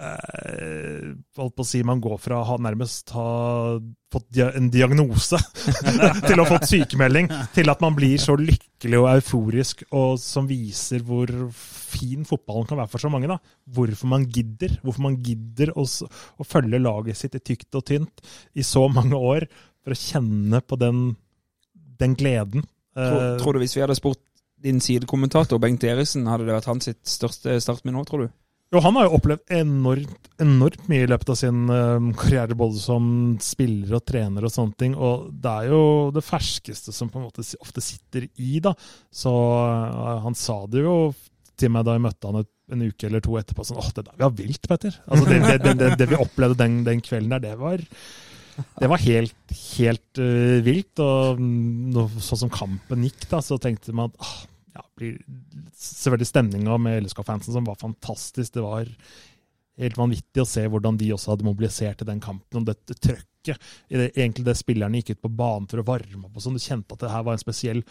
eh, 0.00 1.14
holdt 1.38 1.56
på 1.56 1.64
å 1.64 1.68
si, 1.68 1.82
Man 1.86 2.02
går 2.04 2.18
fra 2.22 2.40
å 2.40 2.46
ha 2.48 2.58
nærmest 2.62 3.14
ha 3.14 3.28
fått 4.14 4.28
dia 4.36 4.50
en 4.54 4.68
diagnose 4.70 5.38
til 6.28 6.38
å 6.38 6.44
ha 6.44 6.50
fått 6.52 6.68
sykemelding, 6.70 7.30
til 7.54 7.72
at 7.72 7.82
man 7.82 7.96
blir 7.96 8.20
så 8.22 8.36
lykkelig 8.38 9.00
og 9.00 9.10
euforisk, 9.16 9.84
og 9.96 10.20
som 10.22 10.48
viser 10.50 11.02
hvor 11.06 11.32
fin 11.54 12.26
fotballen 12.28 12.68
kan 12.70 12.80
være 12.82 12.92
for 12.92 13.02
så 13.02 13.10
mange. 13.12 13.30
da. 13.30 13.40
Hvorfor 13.74 14.10
man 14.10 14.28
gidder. 14.30 14.78
Hvorfor 14.84 15.08
man 15.08 15.18
gidder 15.24 15.74
å, 15.74 15.86
å 15.86 16.46
følge 16.46 16.82
laget 16.82 17.20
sitt 17.20 17.38
i 17.38 17.42
tykt 17.42 17.74
og 17.78 17.86
tynt 17.90 18.24
i 18.54 18.66
så 18.66 18.86
mange 18.92 19.18
år, 19.18 19.48
for 19.84 19.92
å 19.92 20.00
kjenne 20.00 20.62
på 20.64 20.78
den, 20.80 21.00
den 22.00 22.16
gleden. 22.18 22.64
Tror, 22.94 23.20
Eh, 23.24 23.36
tror 23.40 23.56
du 23.56 23.58
hvis 23.64 23.74
vi 23.74 23.82
hadde 23.82 23.96
spurt 23.98 24.20
din 24.64 24.78
sidekommentator 24.80 25.58
Bengt 25.60 25.82
Eriksen, 25.84 26.28
hadde 26.30 26.46
det 26.46 26.54
vært 26.54 26.68
hans 26.70 26.86
sitt 26.88 27.02
største 27.04 27.56
startminne 27.60 27.98
òg, 28.00 28.06
tror 28.08 28.22
du? 28.24 28.32
Jo, 28.72 28.80
han 28.82 28.96
har 28.96 29.06
jo 29.06 29.18
opplevd 29.18 29.52
enormt, 29.54 30.30
enormt 30.42 30.88
mye 30.90 31.04
i 31.04 31.10
løpet 31.10 31.28
av 31.30 31.36
sin 31.38 31.68
eh, 31.70 32.06
karriere, 32.18 32.56
både 32.58 32.80
som 32.80 33.04
spiller 33.44 33.98
og 33.98 34.06
trener 34.08 34.46
og 34.46 34.50
sånne 34.54 34.78
ting. 34.80 34.96
Og 34.96 35.28
det 35.30 35.52
er 35.52 35.68
jo 35.74 35.82
det 36.14 36.24
ferskeste 36.26 36.94
som 36.94 37.10
på 37.12 37.20
en 37.20 37.26
måte 37.28 37.44
ofte 37.60 37.84
sitter 37.84 38.26
i, 38.34 38.56
da. 38.64 38.72
Så 39.14 39.30
eh, 39.30 40.18
han 40.24 40.34
sa 40.38 40.64
det 40.70 40.82
jo 40.86 40.96
til 41.60 41.70
meg 41.70 41.84
da 41.86 41.94
jeg 41.94 42.06
møtte 42.08 42.30
han 42.32 42.40
et, 42.40 42.50
en 42.74 42.86
uke 42.88 43.06
eller 43.06 43.22
to 43.22 43.36
etterpå. 43.38 43.66
Sånn, 43.68 43.78
åh, 43.78 43.90
det 43.94 44.06
der 44.08 44.22
var 44.24 44.34
vilt, 44.38 44.66
Petter. 44.66 44.96
Altså, 45.06 45.28
det, 45.28 45.42
det, 45.44 45.58
det, 45.62 45.74
det, 45.82 45.90
det 46.00 46.08
vi 46.10 46.22
opplevde 46.24 46.58
den, 46.64 46.80
den 46.88 47.04
kvelden 47.04 47.36
der, 47.36 47.44
det 47.44 47.54
var 47.60 47.84
det 48.80 48.88
var 48.90 49.02
helt, 49.04 49.54
helt 49.76 50.20
uh, 50.20 50.58
vilt. 50.64 51.02
Og 51.02 51.40
mm, 51.40 52.18
sånn 52.22 52.44
som 52.46 52.52
kampen 52.52 53.06
gikk, 53.06 53.28
da, 53.30 53.42
så 53.44 53.58
tenkte 53.62 53.94
man 53.96 54.12
at 54.12 54.26
ah, 54.26 54.40
ja, 54.78 54.86
blir 54.98 55.20
selvfølgelig 55.78 56.30
stemninga 56.30 56.80
med 56.86 57.04
LSK-fansen 57.04 57.56
som 57.56 57.68
var 57.68 57.78
fantastisk. 57.80 58.56
Det 58.56 58.64
var 58.64 58.90
helt 59.82 59.98
vanvittig 59.98 60.42
å 60.42 60.48
se 60.48 60.66
hvordan 60.70 60.98
de 61.00 61.12
også 61.14 61.34
hadde 61.34 61.46
mobilisert 61.46 62.02
i 62.04 62.08
den 62.08 62.22
kampen. 62.22 62.62
Og 62.62 62.68
dette 62.70 62.98
trøkket 62.98 63.58
egentlig 64.14 64.46
det 64.46 64.56
spillerne 64.58 65.00
gikk 65.00 65.16
ut 65.16 65.24
på 65.26 65.32
banen 65.40 65.68
for 65.70 65.82
å 65.82 65.86
varme 65.86 66.28
opp 66.28 66.38
og 66.38 66.44
sånn. 66.44 66.58
Du 66.58 66.62
kjente 66.62 66.96
at 66.96 67.04
det 67.04 67.12
her 67.12 67.26
var 67.26 67.36
en 67.36 67.42
spesiell 67.42 67.82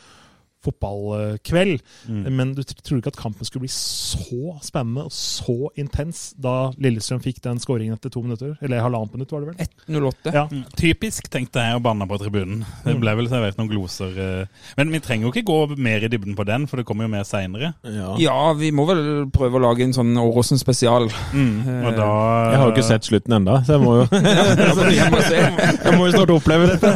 fotballkveld. 0.64 1.82
Men 2.10 2.54
du 2.58 2.62
trodde 2.64 3.02
ikke 3.02 3.14
at 3.14 3.20
kampen 3.20 3.48
skulle 3.48 3.66
bli 3.66 3.72
så 3.74 4.56
spennende 4.64 5.06
og 5.08 5.14
så 5.16 5.56
intens 5.80 6.24
da 6.42 6.72
Lillestrøm 6.82 7.22
fikk 7.24 7.42
den 7.46 7.60
skåringen 7.64 7.96
etter 7.98 8.12
to 8.14 8.24
minutter? 8.24 8.56
Eller 8.64 8.84
halvannet 8.84 9.14
minutt, 9.18 9.32
var 9.34 9.44
det 9.44 9.54
vel? 9.54 9.68
1.08. 9.88 10.34
Ja. 10.36 10.46
Mm. 10.52 10.64
Typisk, 10.80 11.28
tenkte 11.34 11.64
jeg, 11.64 11.78
å 11.78 11.84
banne 11.84 12.08
på 12.10 12.18
tribunen. 12.22 12.64
Det 12.86 12.96
ble 13.02 13.16
vel 13.20 13.30
servert 13.32 13.58
noen 13.60 13.72
gloser. 13.72 14.14
eh. 14.18 14.64
Men 14.80 14.92
vi 14.94 15.02
trenger 15.04 15.28
jo 15.28 15.34
ikke 15.34 15.46
gå 15.48 15.78
mer 15.78 16.04
i 16.06 16.10
dybden 16.12 16.36
på 16.38 16.46
den, 16.48 16.68
for 16.70 16.80
det 16.82 16.86
kommer 16.90 17.08
jo 17.08 17.14
mer 17.14 17.26
seinere. 17.28 17.74
Ja. 17.84 18.14
Ja, 18.22 18.38
vi 18.58 18.72
må 18.76 18.86
vel 18.90 19.04
prøve 19.34 19.60
å 19.60 19.64
lage 19.68 19.84
en 19.86 19.94
sånn 19.96 20.14
Åråsen 20.20 20.60
spesial. 20.62 21.10
Og 21.10 21.92
da 21.98 22.10
Jeg 22.54 22.60
har 22.60 22.66
jo 22.68 22.74
ikke 22.74 22.86
sett 22.88 23.08
slutten 23.08 23.38
ennå, 23.40 23.60
så 23.68 23.76
jeg 23.78 23.84
må 23.84 23.96
jo, 24.00 24.06
jeg, 24.94 25.10
må 25.12 25.22
se. 25.26 25.40
jeg 25.40 25.98
må 25.98 26.08
jo 26.08 26.14
snart 26.16 26.34
oppleve 26.38 26.70
dette. 26.74 26.92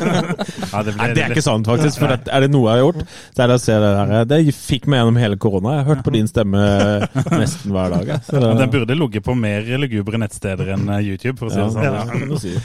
ja, 0.72 0.82
det, 0.86 0.94
ble, 0.94 0.98
Nei, 1.00 1.08
det 1.16 1.24
er 1.24 1.34
ikke 1.34 1.44
sant, 1.44 1.66
faktisk. 1.68 2.00
For 2.02 2.14
at, 2.14 2.28
er 2.30 2.44
det 2.46 2.50
noe 2.52 2.68
jeg 2.70 2.78
har 2.78 2.84
gjort, 2.84 2.99
Så 3.06 3.44
er 3.44 3.52
det, 3.52 3.58
å 3.58 3.64
det, 3.66 3.90
der, 4.12 4.28
det 4.30 4.54
fikk 4.56 4.88
meg 4.90 5.02
gjennom 5.02 5.20
hele 5.20 5.40
korona. 5.40 5.76
Jeg 5.78 5.84
har 5.84 5.90
hørt 5.94 6.06
på 6.06 6.14
din 6.14 6.30
stemme 6.30 6.62
nesten 7.42 7.74
hver 7.74 7.96
dag. 7.96 8.14
Så 8.26 8.38
det, 8.38 8.54
Den 8.62 8.72
burde 8.72 8.96
ligget 8.98 9.26
på 9.26 9.36
mer 9.38 9.68
lugubre 9.80 10.20
nettsteder 10.20 10.74
enn 10.76 10.88
eh, 10.88 11.04
YouTube, 11.12 11.38
for 11.40 11.50
å 11.50 11.54
si 11.54 11.60
det 11.60 11.70
sånn. 11.76 11.86
ja, 11.90 12.06
kan 12.08 12.32
du 12.32 12.40
si. 12.40 12.56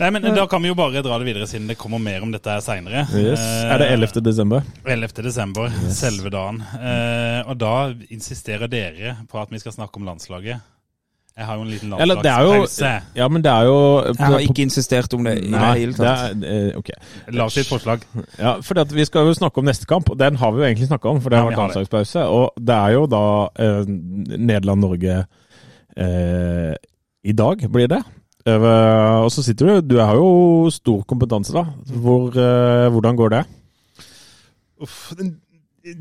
Nei, 0.00 0.08
men 0.10 0.24
Da 0.34 0.46
kan 0.50 0.62
vi 0.64 0.70
jo 0.70 0.74
bare 0.74 1.02
dra 1.04 1.18
det 1.20 1.26
videre, 1.28 1.46
siden 1.46 1.68
det 1.70 1.76
kommer 1.78 2.00
mer 2.02 2.24
om 2.24 2.32
dette 2.32 2.50
her 2.50 2.62
seinere. 2.64 3.04
Yes. 3.14 3.42
Er 3.42 3.78
det 3.82 3.90
11. 3.92 4.22
desember? 4.24 4.64
11. 4.88 5.22
desember, 5.22 5.70
selve 5.94 6.32
dagen. 6.32 6.62
Eh, 6.80 7.40
og 7.46 7.58
da 7.60 7.74
insisterer 8.10 8.70
dere 8.72 9.16
på 9.30 9.38
at 9.42 9.52
vi 9.52 9.60
skal 9.62 9.76
snakke 9.76 10.00
om 10.00 10.08
landslaget. 10.08 10.64
Jeg 11.36 11.46
har 11.48 11.56
jo 11.56 11.62
en 11.64 11.68
liten 11.72 11.92
Eller 11.96 12.18
det 12.20 12.28
er 12.28 12.42
landslagspause. 12.44 13.16
Ja, 13.16 13.28
men 13.32 13.42
det 13.42 13.50
er 13.52 13.62
jo 13.64 13.76
Jeg 14.04 14.16
har 14.20 14.38
ikke 14.44 14.62
insistert 14.66 15.14
om 15.16 15.24
det 15.24 15.32
i 15.38 15.46
det 15.46 15.50
Nei, 15.54 15.78
hele 15.78 15.92
det 15.96 15.96
tatt. 16.04 16.42
er, 16.44 16.66
eh, 16.68 16.76
ok. 16.78 16.90
La 17.32 17.44
oss 17.48 17.54
si 17.56 17.60
et 17.60 17.66
forslag. 17.70 18.02
Ja, 18.38 18.52
fordi 18.60 18.80
at 18.84 18.92
Vi 18.92 19.04
skal 19.08 19.26
jo 19.30 19.32
snakke 19.38 19.58
om 19.58 19.64
neste 19.64 19.86
kamp, 19.88 20.10
og 20.12 20.18
den 20.20 20.36
har 20.36 20.52
vi 20.52 20.60
jo 20.60 20.66
egentlig 20.68 20.88
snakka 20.90 21.08
om. 21.08 21.20
For 21.24 21.30
det 21.32 21.38
har 21.38 21.46
ja, 21.46 21.50
vært 21.56 21.62
landslagspause. 21.62 22.26
Og 22.28 22.52
det 22.60 22.76
er 22.76 22.90
jo 22.98 23.06
da 23.06 23.22
eh, 23.58 23.84
Nederland-Norge 24.36 25.16
eh, 25.96 26.74
i 27.24 27.32
dag, 27.32 27.64
blir 27.72 27.88
det. 27.88 28.02
Og 28.44 29.28
så 29.30 29.42
sitter 29.46 29.66
du 29.80 29.94
Du 29.94 29.98
har 30.02 30.16
jo 30.18 30.68
stor 30.74 31.04
kompetanse, 31.06 31.52
da. 31.54 31.62
Hvor, 31.94 32.28
eh, 32.34 32.90
hvordan 32.90 33.16
går 33.16 33.28
det? 33.38 33.44
Uff, 34.82 35.12
den- 35.16 35.38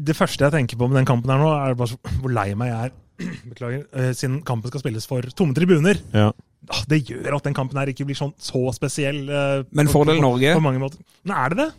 det 0.05 0.15
første 0.15 0.43
jeg 0.43 0.51
tenker 0.51 0.77
på 0.77 0.87
med 0.89 0.97
den 0.97 1.05
kampen 1.05 1.29
her 1.31 1.37
nå, 1.41 1.49
er 1.69 1.73
bare 1.73 1.87
så, 1.87 1.97
hvor 2.21 2.29
lei 2.33 2.53
meg 2.53 2.67
jeg 2.69 2.85
er. 2.85 2.91
Beklager. 3.51 3.85
eh, 3.93 4.11
Siden 4.17 4.41
kampen 4.47 4.71
skal 4.73 4.83
spilles 4.83 5.07
for 5.09 5.21
tomme 5.35 5.53
tribuner. 5.57 5.99
Ja. 6.13 6.31
Ah, 6.69 6.83
Det 6.87 7.03
gjør 7.09 7.35
at 7.39 7.43
den 7.47 7.55
kampen 7.57 7.79
her 7.81 7.89
ikke 7.89 8.05
blir 8.05 8.15
sånn 8.19 8.33
så 8.39 8.67
spesiell. 8.75 9.23
eh, 9.29 9.63
Men 9.71 9.87
fordel 9.89 10.21
Norge? 10.21 10.53
På 10.55 10.61
mange 10.63 10.79
måter. 10.83 10.99
Men 11.25 11.37
er 11.37 11.49
det 11.55 11.57
det? 11.65 11.71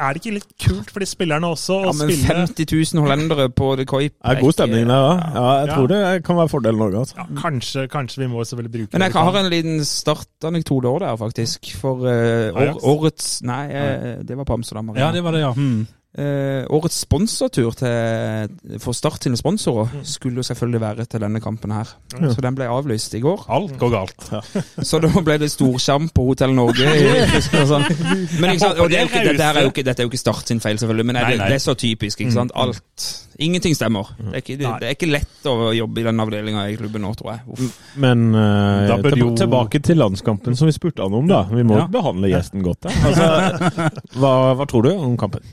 Er 0.00 0.14
det 0.14 0.20
ikke 0.22 0.32
litt 0.38 0.52
kult 0.62 0.88
for 0.94 1.02
de 1.02 1.06
spillerne 1.10 1.44
også 1.50 1.74
Ja, 1.82 1.90
å 1.90 1.92
men 1.98 2.08
spille 2.08 2.36
50 2.46 2.94
000 2.94 3.02
hollendere 3.04 3.48
på 3.52 3.72
The 3.76 3.84
Coip 3.90 4.14
Det 4.16 4.30
er 4.30 4.40
god 4.40 4.54
stemning 4.54 4.86
der, 4.88 5.02
da. 5.02 5.16
Ja, 5.34 5.42
jeg 5.60 5.66
Ja. 5.68 5.74
tror 5.74 5.88
det 5.90 6.24
kan 6.24 6.36
være 6.38 6.48
fordel 6.48 6.78
Norge. 6.78 6.96
altså. 7.02 7.16
ja, 7.18 7.26
kanskje, 7.42 7.82
kanskje 7.90 8.22
vi 8.22 8.28
må 8.32 8.40
selvfølgelig 8.46 8.72
bruke 8.76 8.92
Men 8.94 9.02
jeg 9.02 9.12
har 9.12 9.36
en 9.42 9.50
liten 9.50 9.84
startanekdote 9.84 10.88
òg 10.94 11.00
der, 11.00 11.16
faktisk. 11.20 11.72
For 11.82 11.96
uh, 12.06 12.60
år, 12.62 12.78
årets 12.80 13.42
Nei, 13.42 13.66
uh, 13.74 14.22
det 14.24 14.36
var 14.38 14.44
på 14.48 14.56
Amsterdam. 14.56 14.92
Ja, 14.96 15.10
det 15.12 15.22
var 15.26 15.32
det, 15.36 15.40
ja. 15.44 15.52
Hmm. 15.52 15.86
Eh, 16.18 16.64
årets 16.74 16.96
sponsortur 17.04 17.70
til, 17.78 18.48
for 18.82 18.90
Start 18.98 19.22
sine 19.22 19.36
sponsorer 19.38 19.92
Mm. 19.94 20.00
skulle 20.04 20.36
jo 20.36 20.42
selvfølgelig 20.42 20.80
være 20.80 21.04
til 21.06 21.20
denne 21.22 21.38
kampen 21.40 21.70
her. 21.70 21.86
Så 22.10 22.40
den 22.42 22.56
ble 22.58 22.66
avlyst 22.66 23.14
i 23.14 23.20
går. 23.22 23.44
Alt 23.48 23.76
går 23.78 23.90
galt. 23.94 24.26
Så 24.90 24.98
da 25.00 25.06
ble 25.22 25.36
det 25.38 25.50
storskjerm 25.52 26.08
på 26.10 26.24
Hotell 26.32 26.50
Norge. 26.52 26.82
i 26.82 27.04
Men 28.42 28.58
sant, 28.58 28.74
det 28.90 28.98
er 28.98 29.06
ikke, 29.06 29.22
dette, 29.22 29.44
er 29.44 29.62
jo 29.62 29.70
ikke, 29.70 29.84
dette 29.86 30.02
er 30.02 30.08
jo 30.08 30.10
ikke 30.10 30.18
Start 30.18 30.48
sin 30.50 30.58
feil, 30.60 30.78
selvfølgelig, 30.82 31.06
men 31.06 31.16
er 31.16 31.28
det, 31.30 31.38
nei. 31.38 31.46
det 31.52 31.54
er 31.60 31.62
så 31.62 31.74
typisk. 31.78 32.20
ikke 32.26 32.32
sant? 32.34 32.50
Alt. 32.58 33.06
Ingenting 33.38 33.76
stemmer. 33.78 34.10
Det 34.18 34.32
er 34.34 34.42
ikke, 34.42 34.58
det, 34.58 34.74
det 34.82 34.88
er 34.90 34.96
ikke 34.98 35.10
lett 35.14 35.46
å 35.48 35.70
jobbe 35.72 36.02
i 36.02 36.04
den 36.10 36.20
avdelinga 36.26 36.66
i 36.68 36.76
klubben 36.76 37.06
nå, 37.06 37.14
tror 37.16 37.36
jeg. 37.36 37.40
Uff. 37.54 37.78
Men 38.02 38.26
uh, 38.34 38.88
Da 38.90 38.98
bør 38.98 39.14
tilba- 39.14 39.30
jo- 39.30 39.36
tilbake 39.44 39.80
til 39.86 39.96
landskampen 40.02 40.58
som 40.58 40.66
vi 40.68 40.74
spurte 40.76 41.06
han 41.06 41.14
om, 41.14 41.30
da. 41.30 41.44
Vi 41.54 41.62
må 41.62 41.78
Ja. 41.78 41.86
behandle 41.86 42.34
gjesten 42.34 42.66
godt. 42.66 42.90
Altså, 42.90 43.30
hva, 44.18 44.34
hva 44.58 44.66
tror 44.68 44.82
du 44.90 44.92
om 44.98 45.16
kampen? 45.16 45.46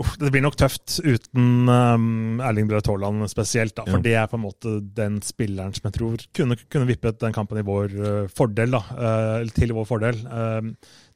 Uff, 0.00 0.14
det 0.16 0.30
blir 0.32 0.40
nok 0.40 0.54
tøft 0.56 0.94
uten 1.04 1.68
um, 1.68 2.38
Erling 2.40 2.68
Braut 2.70 2.86
Haaland 2.88 3.26
spesielt. 3.28 3.74
Da, 3.76 3.84
for 3.84 3.98
Ja. 3.98 4.04
det 4.06 4.14
er 4.16 4.30
på 4.32 4.38
en 4.38 4.44
måte 4.46 4.70
den 4.96 5.18
spilleren 5.20 5.74
som 5.76 5.90
jeg 5.90 5.96
tror 5.98 6.22
kunne, 6.38 6.56
kunne 6.72 6.88
vippet 6.88 7.18
den 7.20 7.34
kampen 7.36 7.60
i 7.60 7.64
vår 7.68 7.92
uh, 8.00 8.28
fordel. 8.32 8.72
Da, 8.72 8.80
uh, 8.96 9.50
til 9.52 9.74
vår 9.76 9.84
fordel. 9.90 10.22
Um, 10.24 10.70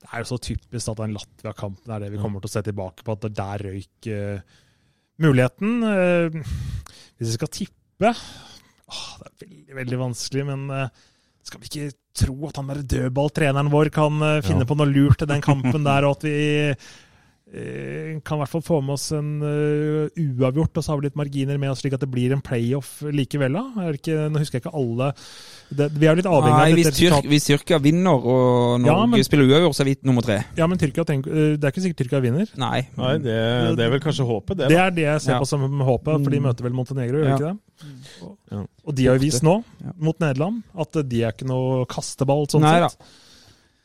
det 0.05 0.11
er 0.13 0.21
jo 0.21 0.29
så 0.35 0.39
typisk 0.51 0.93
at 0.93 1.01
den 1.01 1.15
Latvia-kampen 1.17 1.95
er 1.97 2.05
det 2.05 2.13
vi 2.13 2.21
kommer 2.21 2.45
til 2.45 2.51
å 2.53 2.55
se 2.59 2.65
tilbake 2.67 3.07
på, 3.07 3.17
at 3.17 3.25
det 3.25 3.33
der 3.41 3.65
røyk 3.71 4.11
uh, 4.13 4.61
muligheten. 5.25 5.81
Uh, 5.81 6.45
hvis 7.17 7.31
vi 7.31 7.37
skal 7.39 7.53
tippe 7.57 8.11
åh, 8.13 9.05
Det 9.17 9.31
er 9.31 9.47
veldig, 9.47 9.75
veldig 9.81 10.01
vanskelig, 10.03 10.45
men 10.51 10.69
uh, 10.69 10.89
skal 11.45 11.61
vi 11.63 11.71
ikke 11.71 11.97
tro 12.21 12.37
at 12.51 12.61
han 12.61 12.69
der 12.71 12.83
dødballtreneren 12.93 13.73
vår 13.73 13.89
kan 13.95 14.21
uh, 14.23 14.43
finne 14.45 14.67
Ja. 14.67 14.69
på 14.69 14.77
noe 14.79 14.91
lurt 14.93 15.19
til 15.23 15.31
den 15.31 15.41
kampen 15.45 15.87
der, 15.89 16.05
og 16.05 16.19
at 16.19 16.29
vi 16.29 16.37
kan 18.25 18.39
i 18.39 18.41
hvert 18.41 18.49
fall 18.51 18.63
få 18.65 18.79
med 18.83 18.95
oss 18.97 19.11
en 19.13 19.29
uh, 19.45 20.09
uavgjort, 20.17 20.79
og 20.81 20.83
så 20.83 20.91
har 20.91 20.99
vi 21.01 21.07
litt 21.11 21.19
marginer 21.21 21.59
med 21.61 21.71
oss, 21.71 21.83
slik 21.85 21.93
at 21.95 22.01
det 22.01 22.09
blir 22.11 22.33
en 22.33 22.41
playoff 22.43 23.03
likevel. 23.05 23.53
da. 23.53 23.63
Er 23.85 23.93
det 23.93 24.01
ikke, 24.01 24.17
nå 24.33 24.41
husker 24.41 24.57
jeg 24.59 24.65
ikke 24.65 24.73
alle 24.81 25.11
det, 25.75 25.89
Vi 25.99 26.07
er 26.09 26.15
jo 26.15 26.19
litt 26.23 26.31
avhengig 26.31 26.57
Nei, 26.57 26.71
av 26.73 26.79
dette 26.79 26.93
Tyrk, 26.95 27.11
resultatet. 27.13 27.31
hvis 27.31 27.47
Tyrkia 27.51 27.79
vinner 27.85 28.17
og 28.17 28.81
Norge 28.81 28.87
Ja, 28.89 29.07
men- 29.07 29.25
spiller 29.29 29.45
uavgjort, 29.53 29.77
så 29.77 29.85
er 29.85 29.91
vi 29.91 29.97
nummer 30.09 30.23
tre. 30.27 30.39
Ja, 30.57 30.67
men 30.67 30.79
Tyrkia, 30.81 31.05
tenk, 31.05 31.27
eh, 31.29 31.57
det 31.61 31.65
er 31.65 31.71
ikke 31.75 31.85
sikkert 31.85 32.01
Tyrkia 32.03 32.21
vinner. 32.25 32.47
Nei. 32.57 32.81
Nei, 32.97 33.13
det, 33.19 33.37
det 33.77 33.85
er 33.87 33.91
vel 33.91 34.01
kanskje 34.01 34.27
håpet, 34.27 34.57
det. 34.57 34.69
Det 34.73 34.79
er 34.81 34.91
det 34.91 35.05
jeg 35.05 35.21
ser 35.21 35.33
Ja. 35.37 35.39
på 35.41 35.47
som 35.47 35.61
håpet, 35.69 36.25
for 36.25 36.31
de 36.31 36.41
Mm. 36.41 36.47
møter 36.49 36.63
vel 36.65 36.73
Montenegro, 36.73 37.19
gjør 37.23 37.29
Ja. 37.29 37.37
ikke 37.37 37.53
det? 37.53 37.59
Og, 38.23 38.69
Og 38.87 38.95
de 38.95 39.07
har 39.07 39.15
jo 39.19 39.21
vist 39.21 39.43
nå, 39.43 39.63
mot 39.99 40.19
Nederland, 40.19 40.63
at 40.79 40.93
de 41.09 41.23
er 41.23 41.33
ikke 41.33 41.47
noe 41.47 41.85
kasteball 41.87 42.47
sånn 42.49 42.61
Nei 42.63 42.81
da. 42.81 42.89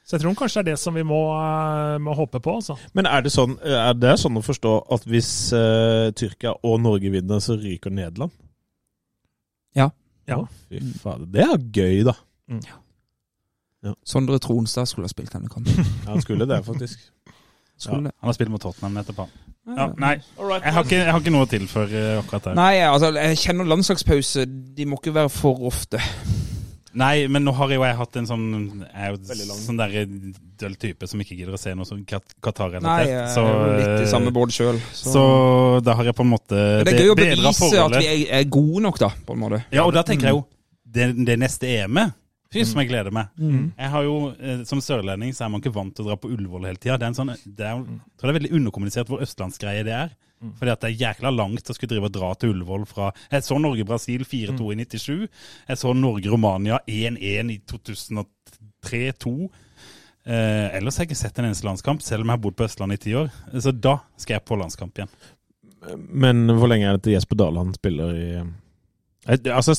Så 0.09 0.17
jeg 0.17 0.23
tror 0.23 0.33
kanskje 0.33 0.63
det 0.63 0.71
er 0.71 0.73
det 0.73 0.81
som 0.81 0.95
vi 0.97 1.03
må, 1.05 1.19
eh, 1.37 1.99
må 2.01 2.15
håpe 2.17 2.39
på, 2.41 2.55
altså. 2.57 2.73
Men 2.97 3.05
er 3.05 3.21
det 3.21 3.29
sånn, 3.29 3.59
er 3.61 3.93
det 3.93 4.15
sånn 4.17 4.39
å 4.39 4.41
forstå 4.41 4.71
at 4.95 5.03
hvis 5.05 5.29
uh, 5.53 6.09
Tyrkia 6.17 6.55
og 6.65 6.79
Norge 6.81 7.11
vinner, 7.13 7.37
så 7.45 7.53
ryker 7.61 7.93
Nederland? 7.93 8.33
Ja. 9.77 9.91
Ja. 10.25 10.39
Fy 10.65 10.81
fader. 10.97 11.27
Det 11.29 11.45
er 11.45 11.61
gøy, 11.77 12.01
da. 12.09 12.15
Sondre 14.01 14.41
Tronstad 14.41 14.89
skulle 14.89 15.05
ha 15.05 15.13
spilt 15.13 15.35
denne 15.37 15.51
kampen. 15.53 15.77
Ja, 16.07 16.15
Han 16.15 16.25
skulle 16.25 16.49
det, 16.49 16.57
faktisk. 16.65 17.05
Skulle 17.77 18.09
Ja, 18.09 18.17
Han 18.17 18.31
har 18.31 18.33
spilt 18.39 18.51
mot 18.51 18.65
Tottenham 18.65 18.97
etterpå. 19.03 19.29
Ja, 19.69 19.91
nei, 20.01 20.15
jeg 20.17 20.73
har, 20.73 20.83
ikke, 20.83 20.97
jeg 20.97 21.11
har 21.13 21.21
ikke 21.21 21.33
noe 21.37 21.45
å 21.45 21.49
tilføre 21.53 22.03
akkurat 22.23 22.49
der. 22.49 22.57
Nei, 22.57 22.73
altså, 22.81 23.13
jeg 23.13 23.37
kjenner 23.37 23.69
landslagspause. 23.69 24.49
De 24.49 24.89
må 24.89 24.97
ikke 24.97 25.13
være 25.21 25.29
for 25.29 25.69
ofte. 25.69 26.01
Nei, 26.97 27.27
men 27.29 27.43
nå 27.45 27.53
har 27.53 27.69
jo 27.73 27.83
jeg 27.85 27.97
hatt 27.99 28.17
en 28.17 28.27
sånn 28.29 28.45
Jeg 28.81 28.97
er 28.97 29.11
jo 29.13 29.57
sånn 29.59 29.77
der 29.77 29.91
døll 30.59 30.77
type 30.81 31.09
som 31.09 31.21
ikke 31.21 31.37
gidder 31.37 31.55
å 31.55 31.59
se 31.61 31.73
noe 31.77 31.85
som 31.85 31.99
Qatar-relatert. 32.01 33.11
er 33.43 33.51
jo 33.53 33.73
litt 33.77 34.07
i 34.07 34.09
samme 34.09 34.33
båt 34.35 34.55
sjøl. 34.55 34.79
så 34.93 35.25
da 35.85 35.95
har 35.99 36.09
jeg 36.09 36.17
på 36.17 36.25
en 36.25 36.33
måte 36.33 36.55
Men 36.57 36.89
det 36.89 36.95
er 36.95 37.05
gøy 37.05 37.13
å 37.13 37.19
bevise 37.19 37.53
bevise 37.69 37.83
at 37.83 37.97
vi 37.99 38.07
er, 38.09 38.23
er 38.39 38.49
gode 38.49 38.81
nok, 38.87 38.97
da, 39.01 39.11
på 39.25 39.37
en 39.37 39.43
måte. 39.43 39.61
Ja, 39.75 39.85
og 39.85 39.93
da 39.95 40.03
tenker 40.07 40.31
jeg 40.31 40.39
jo 40.39 40.43
det, 40.89 41.11
det 41.27 41.37
neste 41.39 41.69
EM-et 41.69 42.17
Fy 42.49 42.63
som 42.65 42.79
jeg 42.81 42.89
gleder 42.89 43.13
meg. 43.13 43.29
Mm. 43.37 43.65
Jeg 43.77 43.89
har 43.93 44.05
jo, 44.07 44.13
eh, 44.41 44.63
Som 44.65 44.81
sørlending 44.81 45.35
så 45.37 45.45
er 45.45 45.51
man 45.53 45.61
ikke 45.61 45.75
vant 45.75 45.93
til 45.93 46.05
å 46.05 46.09
dra 46.09 46.15
på 46.17 46.31
Ullevål 46.33 46.65
hele 46.65 46.81
tida. 46.81 46.97
Det 46.97 47.11
sånn, 47.13 47.29
det 47.45 47.65
er, 47.65 47.77
jeg 47.77 48.17
tror 48.17 48.25
det 48.25 48.33
er 48.33 48.39
veldig 48.39 48.55
underkommunisert 48.57 49.11
hvor 49.11 49.21
østlandsgreie 49.21 49.83
det 49.85 49.93
er. 49.93 50.15
Fordi 50.39 50.71
at 50.71 50.83
det 50.83 50.89
er 50.89 51.01
jækla 51.01 51.31
langt 51.35 51.69
å 51.69 51.75
skulle 51.75 51.91
drive 51.93 52.09
og 52.09 52.15
dra 52.15 52.29
til 52.39 52.53
Ullevål 52.53 52.85
fra 52.87 53.09
Jeg 53.31 53.43
så 53.43 53.57
Norge-Brasil 53.59 54.23
4-2 54.23 54.69
i 54.73 54.77
97. 54.85 55.25
Jeg 55.67 55.81
så 55.81 55.95
Norge-Romania 55.97 56.79
1-1 56.87 57.51
i 57.55 57.57
2003-2. 57.71 59.33
Eh, 60.29 60.77
ellers 60.77 60.99
har 60.99 61.05
jeg 61.05 61.11
ikke 61.11 61.19
sett 61.23 61.41
en 61.41 61.49
eneste 61.49 61.67
landskamp, 61.67 62.05
selv 62.05 62.23
om 62.23 62.31
jeg 62.31 62.37
har 62.37 62.45
bodd 62.45 62.57
på 62.59 62.69
Østlandet 62.69 63.01
i 63.01 63.03
ti 63.09 63.17
år. 63.19 63.29
Så 63.57 63.75
da 63.75 63.99
skal 64.15 64.37
jeg 64.37 64.47
på 64.47 64.59
landskamp 64.59 64.99
igjen. 65.01 65.11
Men 66.11 66.47
hvor 66.59 66.71
lenge 66.71 66.87
er 66.87 66.97
det 66.97 67.05
til 67.07 67.15
Jesper 67.15 67.39
Dahl 67.39 67.59
han 67.59 67.75
spiller 67.75 68.15
i 68.15 68.31
Eh, 68.39 68.47
Altså, 69.29 69.75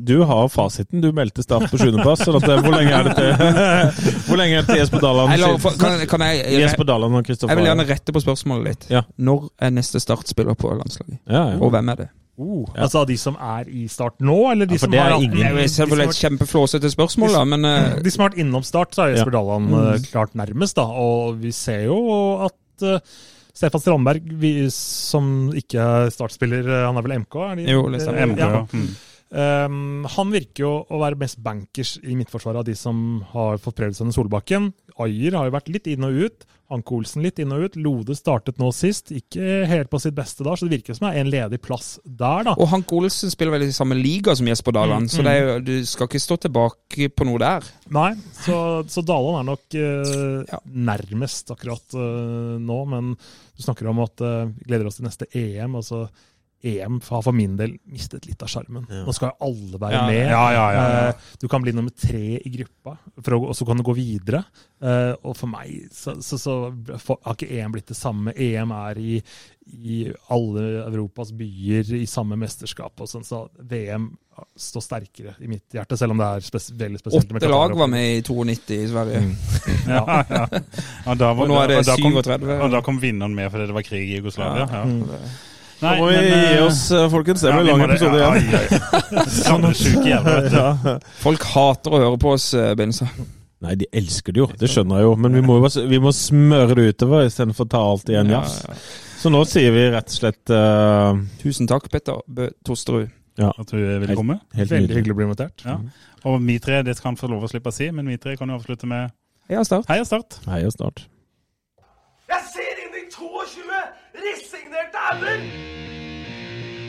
Du 0.00 0.22
har 0.24 0.48
fasiten. 0.48 1.00
Du 1.04 1.10
meldte 1.12 1.42
start 1.44 1.68
på 1.70 1.78
sjuendeplass. 1.80 2.24
sånn 2.24 2.40
eh, 2.40 2.60
hvor 2.64 2.72
lenge 2.72 2.96
er 2.96 3.08
det 3.08 3.14
til 3.18 3.30
Hvor 4.28 4.40
lenge 4.40 4.56
er 4.58 4.64
det 4.64 4.70
til 4.72 4.80
Jesper 4.80 5.04
Daland 5.04 5.36
kan, 5.78 6.06
kan 6.08 6.26
jeg, 6.28 6.42
jeg, 6.44 6.60
Jesper 6.64 6.88
Daland 6.88 7.14
og 7.20 7.24
Kristoffer 7.26 7.52
jeg 7.52 7.60
vil 7.60 7.68
gjerne 7.70 7.86
rette 7.90 8.14
på 8.16 8.22
spørsmålet 8.24 8.68
litt. 8.70 8.86
Ja. 8.90 9.02
Når 9.20 9.48
er 9.60 9.74
neste 9.76 10.00
startspiller 10.02 10.56
på 10.58 10.72
landslaget? 10.78 11.18
Ja, 11.28 11.42
ja. 11.54 11.58
Og 11.60 11.70
hvem 11.74 11.92
er 11.92 12.04
det? 12.04 12.08
Altså 12.74 13.04
de 13.06 13.14
som 13.20 13.36
er 13.38 13.68
i 13.70 13.84
start 13.86 14.16
nå, 14.24 14.38
eller 14.50 14.66
de 14.66 14.74
Ja, 14.74 14.78
som 14.82 14.90
det 14.90 14.98
er 14.98 15.12
har 15.12 15.20
ingen- 15.22 15.36
Det 15.36 15.44
er 15.46 15.50
jo 15.60 15.68
selvfølgelig 15.70 16.08
et 16.08 16.22
kjempeflåsete 16.24 16.90
spørsmål, 16.90 17.30
da, 17.36 17.44
men 17.44 17.64
uh, 17.64 18.02
De 18.02 18.10
som 18.10 18.24
har 18.24 18.30
vært 18.32 18.40
innom 18.42 18.64
start, 18.66 18.94
så 18.96 19.04
er 19.04 19.12
Jesper 19.14 19.30
Ja. 19.30 19.38
Dalland 19.38 19.70
eh, 19.94 20.00
klart 20.10 20.34
nærmest. 20.34 20.74
da, 20.76 20.82
Og 20.82 21.38
vi 21.40 21.52
ser 21.52 21.84
jo 21.86 22.00
at 22.48 22.90
Stefan 23.54 23.82
Strandberg, 23.82 24.30
vi, 24.40 24.52
som 24.74 25.50
ikke 25.54 25.78
er 25.78 26.14
startspiller, 26.14 26.66
eh, 26.66 26.86
han 26.88 26.98
er 26.98 27.06
vel 27.06 27.18
MK? 27.22 27.36
Er 27.52 27.60
de? 27.60 27.66
Jo, 27.70 27.84
liksom. 27.92 28.16
Eh, 28.18 28.30
MK, 28.32 28.40
ja. 28.42 28.48
ja. 28.58 28.64
Mm. 28.74 28.94
Um, 29.34 30.04
han 30.06 30.30
virker 30.30 30.62
jo 30.62 30.72
å 30.86 30.98
være 31.00 31.18
mest 31.18 31.40
bankers 31.42 31.96
i 32.06 32.14
midtforsvaret 32.14 32.60
av 32.60 32.66
de 32.68 32.74
som 32.78 32.98
har 33.32 33.58
fått 33.62 33.80
prøvd 33.80 33.96
seg 33.96 34.06
under 34.06 34.14
Solbakken. 34.14 34.68
Ayer 35.02 35.34
har 35.34 35.48
jo 35.48 35.54
vært 35.56 35.70
litt 35.74 35.88
inn 35.90 36.04
og 36.06 36.14
ut. 36.26 36.44
Hanke 36.70 36.94
Olsen 36.96 37.20
litt 37.22 37.38
inn 37.42 37.50
og 37.52 37.64
ut. 37.66 37.74
Lode 37.76 38.14
startet 38.16 38.56
nå 38.62 38.70
sist. 38.72 39.10
Ikke 39.14 39.64
helt 39.68 39.90
på 39.92 39.98
sitt 40.00 40.14
beste 40.16 40.46
da, 40.46 40.54
så 40.56 40.64
det 40.68 40.78
virker 40.78 40.96
som 40.96 41.08
det 41.08 41.16
er 41.18 41.24
en 41.24 41.30
ledig 41.32 41.58
plass 41.62 41.88
der, 42.04 42.46
da. 42.46 42.54
Og 42.56 42.70
Hanke 42.70 42.96
Olsen 42.96 43.32
spiller 43.32 43.52
vel 43.56 43.66
i 43.66 43.74
samme 43.74 43.98
liga 43.98 44.34
som 44.38 44.48
Jesper 44.48 44.72
Daland, 44.76 45.08
Mm, 45.08 45.12
så 45.12 45.24
det 45.26 45.32
er 45.34 45.42
jo, 45.44 45.56
du 45.66 45.74
skal 45.90 46.08
ikke 46.08 46.22
stå 46.22 46.38
tilbake 46.46 47.08
på 47.12 47.26
noe 47.28 47.42
der. 47.42 47.66
Nei, 47.92 48.12
så, 48.44 48.58
så 48.88 49.02
Daland 49.04 49.40
er 49.42 49.48
nok 49.50 49.76
eh, 49.76 50.44
Ja. 50.54 50.60
nærmest 50.64 51.50
akkurat 51.52 51.94
eh, 51.98 52.54
nå, 52.62 52.78
men 52.88 53.14
du 53.18 53.62
snakker 53.66 53.90
om 53.90 54.00
at 54.06 54.22
eh, 54.24 54.44
vi 54.56 54.70
gleder 54.70 54.86
oss 54.88 55.00
til 55.02 55.08
neste 55.10 55.28
EM. 55.34 55.74
altså 55.82 56.06
EM 56.64 57.00
har 57.10 57.22
for 57.26 57.36
min 57.36 57.56
del 57.60 57.74
mistet 57.92 58.24
litt 58.26 58.40
av 58.42 58.48
sjarmen. 58.48 58.86
Ja. 58.88 59.02
Nå 59.04 59.12
skal 59.14 59.32
jo 59.34 59.48
alle 59.50 59.80
være 59.82 59.92
Ja, 59.98 60.06
med. 60.08 60.30
ja, 60.32 60.44
ja, 60.56 60.66
ja, 60.72 60.84
ja. 60.88 61.08
Eh, 61.10 61.30
Du 61.42 61.48
kan 61.52 61.62
bli 61.62 61.72
nummer 61.76 61.92
tre 61.92 62.38
i 62.40 62.50
gruppa, 62.56 62.96
for 63.20 63.36
å, 63.36 63.40
og 63.50 63.54
så 63.58 63.66
kan 63.68 63.76
du 63.76 63.84
gå 63.84 63.94
videre. 63.98 64.44
Eh, 64.80 65.12
og 65.24 65.36
for 65.36 65.46
meg 65.52 65.88
så, 65.92 66.16
så, 66.24 66.38
så 66.40 66.56
for, 66.98 67.20
har 67.24 67.36
ikke 67.36 67.50
EM 67.60 67.72
blitt 67.76 67.86
det 67.92 67.96
samme. 67.98 68.32
EM 68.36 68.72
er 68.72 68.98
i, 69.00 69.22
i 69.70 70.02
alle 70.32 70.64
Europas 70.88 71.32
byer 71.36 71.94
i 72.00 72.04
samme 72.10 72.36
mesterskap. 72.40 72.92
og 73.00 73.08
sånn, 73.08 73.24
Så 73.24 73.44
VM 73.60 74.10
står 74.58 74.82
sterkere 74.82 75.36
i 75.44 75.46
mitt 75.46 75.70
hjerte, 75.76 75.94
selv 75.96 76.10
om 76.10 76.18
det 76.18 76.26
er 76.26 76.42
spes 76.42 76.72
veldig 76.74 76.98
spesielt. 76.98 77.30
Åtte 77.38 77.48
lag 77.52 77.76
var 77.78 77.86
med 77.86 78.16
i 78.16 78.22
92 78.26 78.80
i 78.82 78.88
Sverige. 78.90 79.20
Ja, 79.84 80.00
ja. 80.30 80.44
Og, 81.06 81.18
da, 81.20 81.28
var- 81.36 81.44
Og 81.44 81.48
nå 81.50 81.56
er 81.60 81.68
det 81.68 81.76
og 81.82 81.84
da 81.90 81.94
kom- 82.00 82.14
37. 82.24 82.54
Og 82.64 82.70
da 82.72 82.80
kom 82.82 82.98
vinneren 83.02 83.34
med 83.36 83.50
fordi 83.52 83.66
det 83.68 83.74
var 83.76 83.84
krig 83.84 84.08
i 84.10 84.16
Jugoslavia. 84.18 84.64
Ja. 84.72 84.84
Mm. 84.88 85.04
Nå 85.84 85.94
må 86.00 86.10
vi 86.10 86.18
men, 86.18 86.34
gi 86.48 86.58
oss, 86.64 86.82
eh, 86.94 87.06
folkens. 87.12 87.44
Det 87.44 87.52
ja, 87.52 87.60
blir 87.60 87.68
vi 87.68 87.72
en 87.74 87.82
lang 87.82 87.94
episode 87.94 88.20
Ja, 88.20 88.34
igjen. 88.40 89.32
Sånn 89.44 89.64
du. 89.68 90.08
Ja. 90.08 90.98
Folk 91.22 91.46
hater 91.54 91.96
å 91.96 92.04
høre 92.06 92.20
på 92.20 92.34
oss, 92.34 92.50
eh, 92.58 92.72
Benza. 92.78 93.08
Nei, 93.64 93.74
de 93.80 93.88
elsker 93.96 94.34
det 94.34 94.42
jo, 94.42 94.46
det 94.60 94.68
skjønner 94.68 95.00
jeg 95.00 95.08
jo. 95.08 95.16
Men 95.24 95.38
vi 95.38 95.42
må, 95.44 95.58
vi 95.64 96.00
må 96.02 96.12
smøre 96.16 96.76
det 96.76 96.88
utover 96.94 97.28
istedenfor 97.28 97.68
å 97.68 97.72
ta 97.74 97.82
alt 97.92 98.10
i 98.12 98.18
en 98.20 98.32
Ja, 98.32 98.42
jafs. 98.42 98.88
Så 99.22 99.32
nå 99.32 99.40
sier 99.48 99.72
vi 99.72 99.86
rett 99.88 100.10
og 100.10 100.16
slett 100.18 100.52
uh... 100.52 101.16
Tusen 101.40 101.68
takk, 101.70 101.86
Petter 101.92 102.18
Bø 102.28 102.50
Tosterud. 102.66 103.12
At 103.40 103.70
du 103.70 103.78
ville 103.80 104.14
komme. 104.14 104.36
helt 104.54 104.70
Veldig 104.70 104.98
hyggelig 104.98 105.14
å 105.14 105.18
bli 105.18 105.26
invitert. 105.30 105.64
Ja. 105.64 105.78
Og 106.28 106.38
vi 106.44 106.58
tre, 106.62 106.82
det 106.84 106.96
skal 106.98 107.12
han 107.12 107.18
få 107.20 107.28
lov 107.32 107.46
å 107.46 107.50
slippe 107.50 107.72
å 107.72 107.74
si, 107.74 107.88
men 107.92 108.08
vi 108.08 108.20
tre 108.20 108.36
kan 108.40 108.52
jo 108.52 108.58
avslutte 108.60 108.88
med 108.88 109.12
Heia 109.50 109.64
Start. 109.64 109.88
Heia 109.90 110.04
Start! 110.08 110.38
Heia 110.48 110.70
Start. 110.72 111.06
Jeg 112.30 112.46
ser 112.52 112.84
inn 112.84 112.94
i 113.00 113.02
22 113.12 113.80
resignerte 114.26 114.98
ender! 115.12 115.40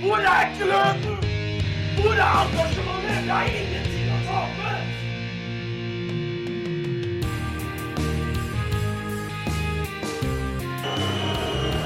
Hvor 0.02 0.18
er 0.18 0.46
kløten? 0.58 1.18
Hvor 2.02 2.14
er 2.26 2.32
engasjementet? 2.42 3.26
Jeg 3.26 3.34
har 3.34 3.46
ingenting 3.62 4.08
å 4.12 4.20
tape! 4.28 4.72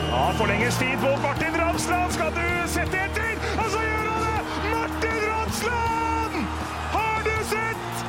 Ja, 0.09 0.23
forlenges 0.37 0.77
tid 0.77 0.97
på 1.03 1.11
Martin 1.23 1.55
Ramsland. 1.61 2.11
Skal 2.11 2.31
du 2.35 2.47
sette 2.75 2.97
etter? 3.05 3.31
Og 3.63 3.71
så 3.73 3.79
gjør 3.87 4.05
han 4.11 4.21
det! 4.27 4.39
Martin 4.73 5.19
Ramsland! 5.29 6.35
Har 6.97 7.17
du 7.29 7.35
sett? 7.53 8.05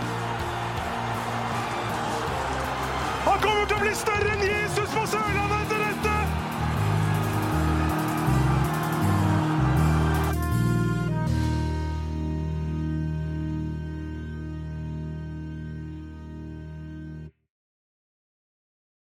Han 3.29 3.39
kommer 3.47 3.65
til 3.65 3.77
å 3.79 3.83
bli 3.85 3.95
større 4.05 4.40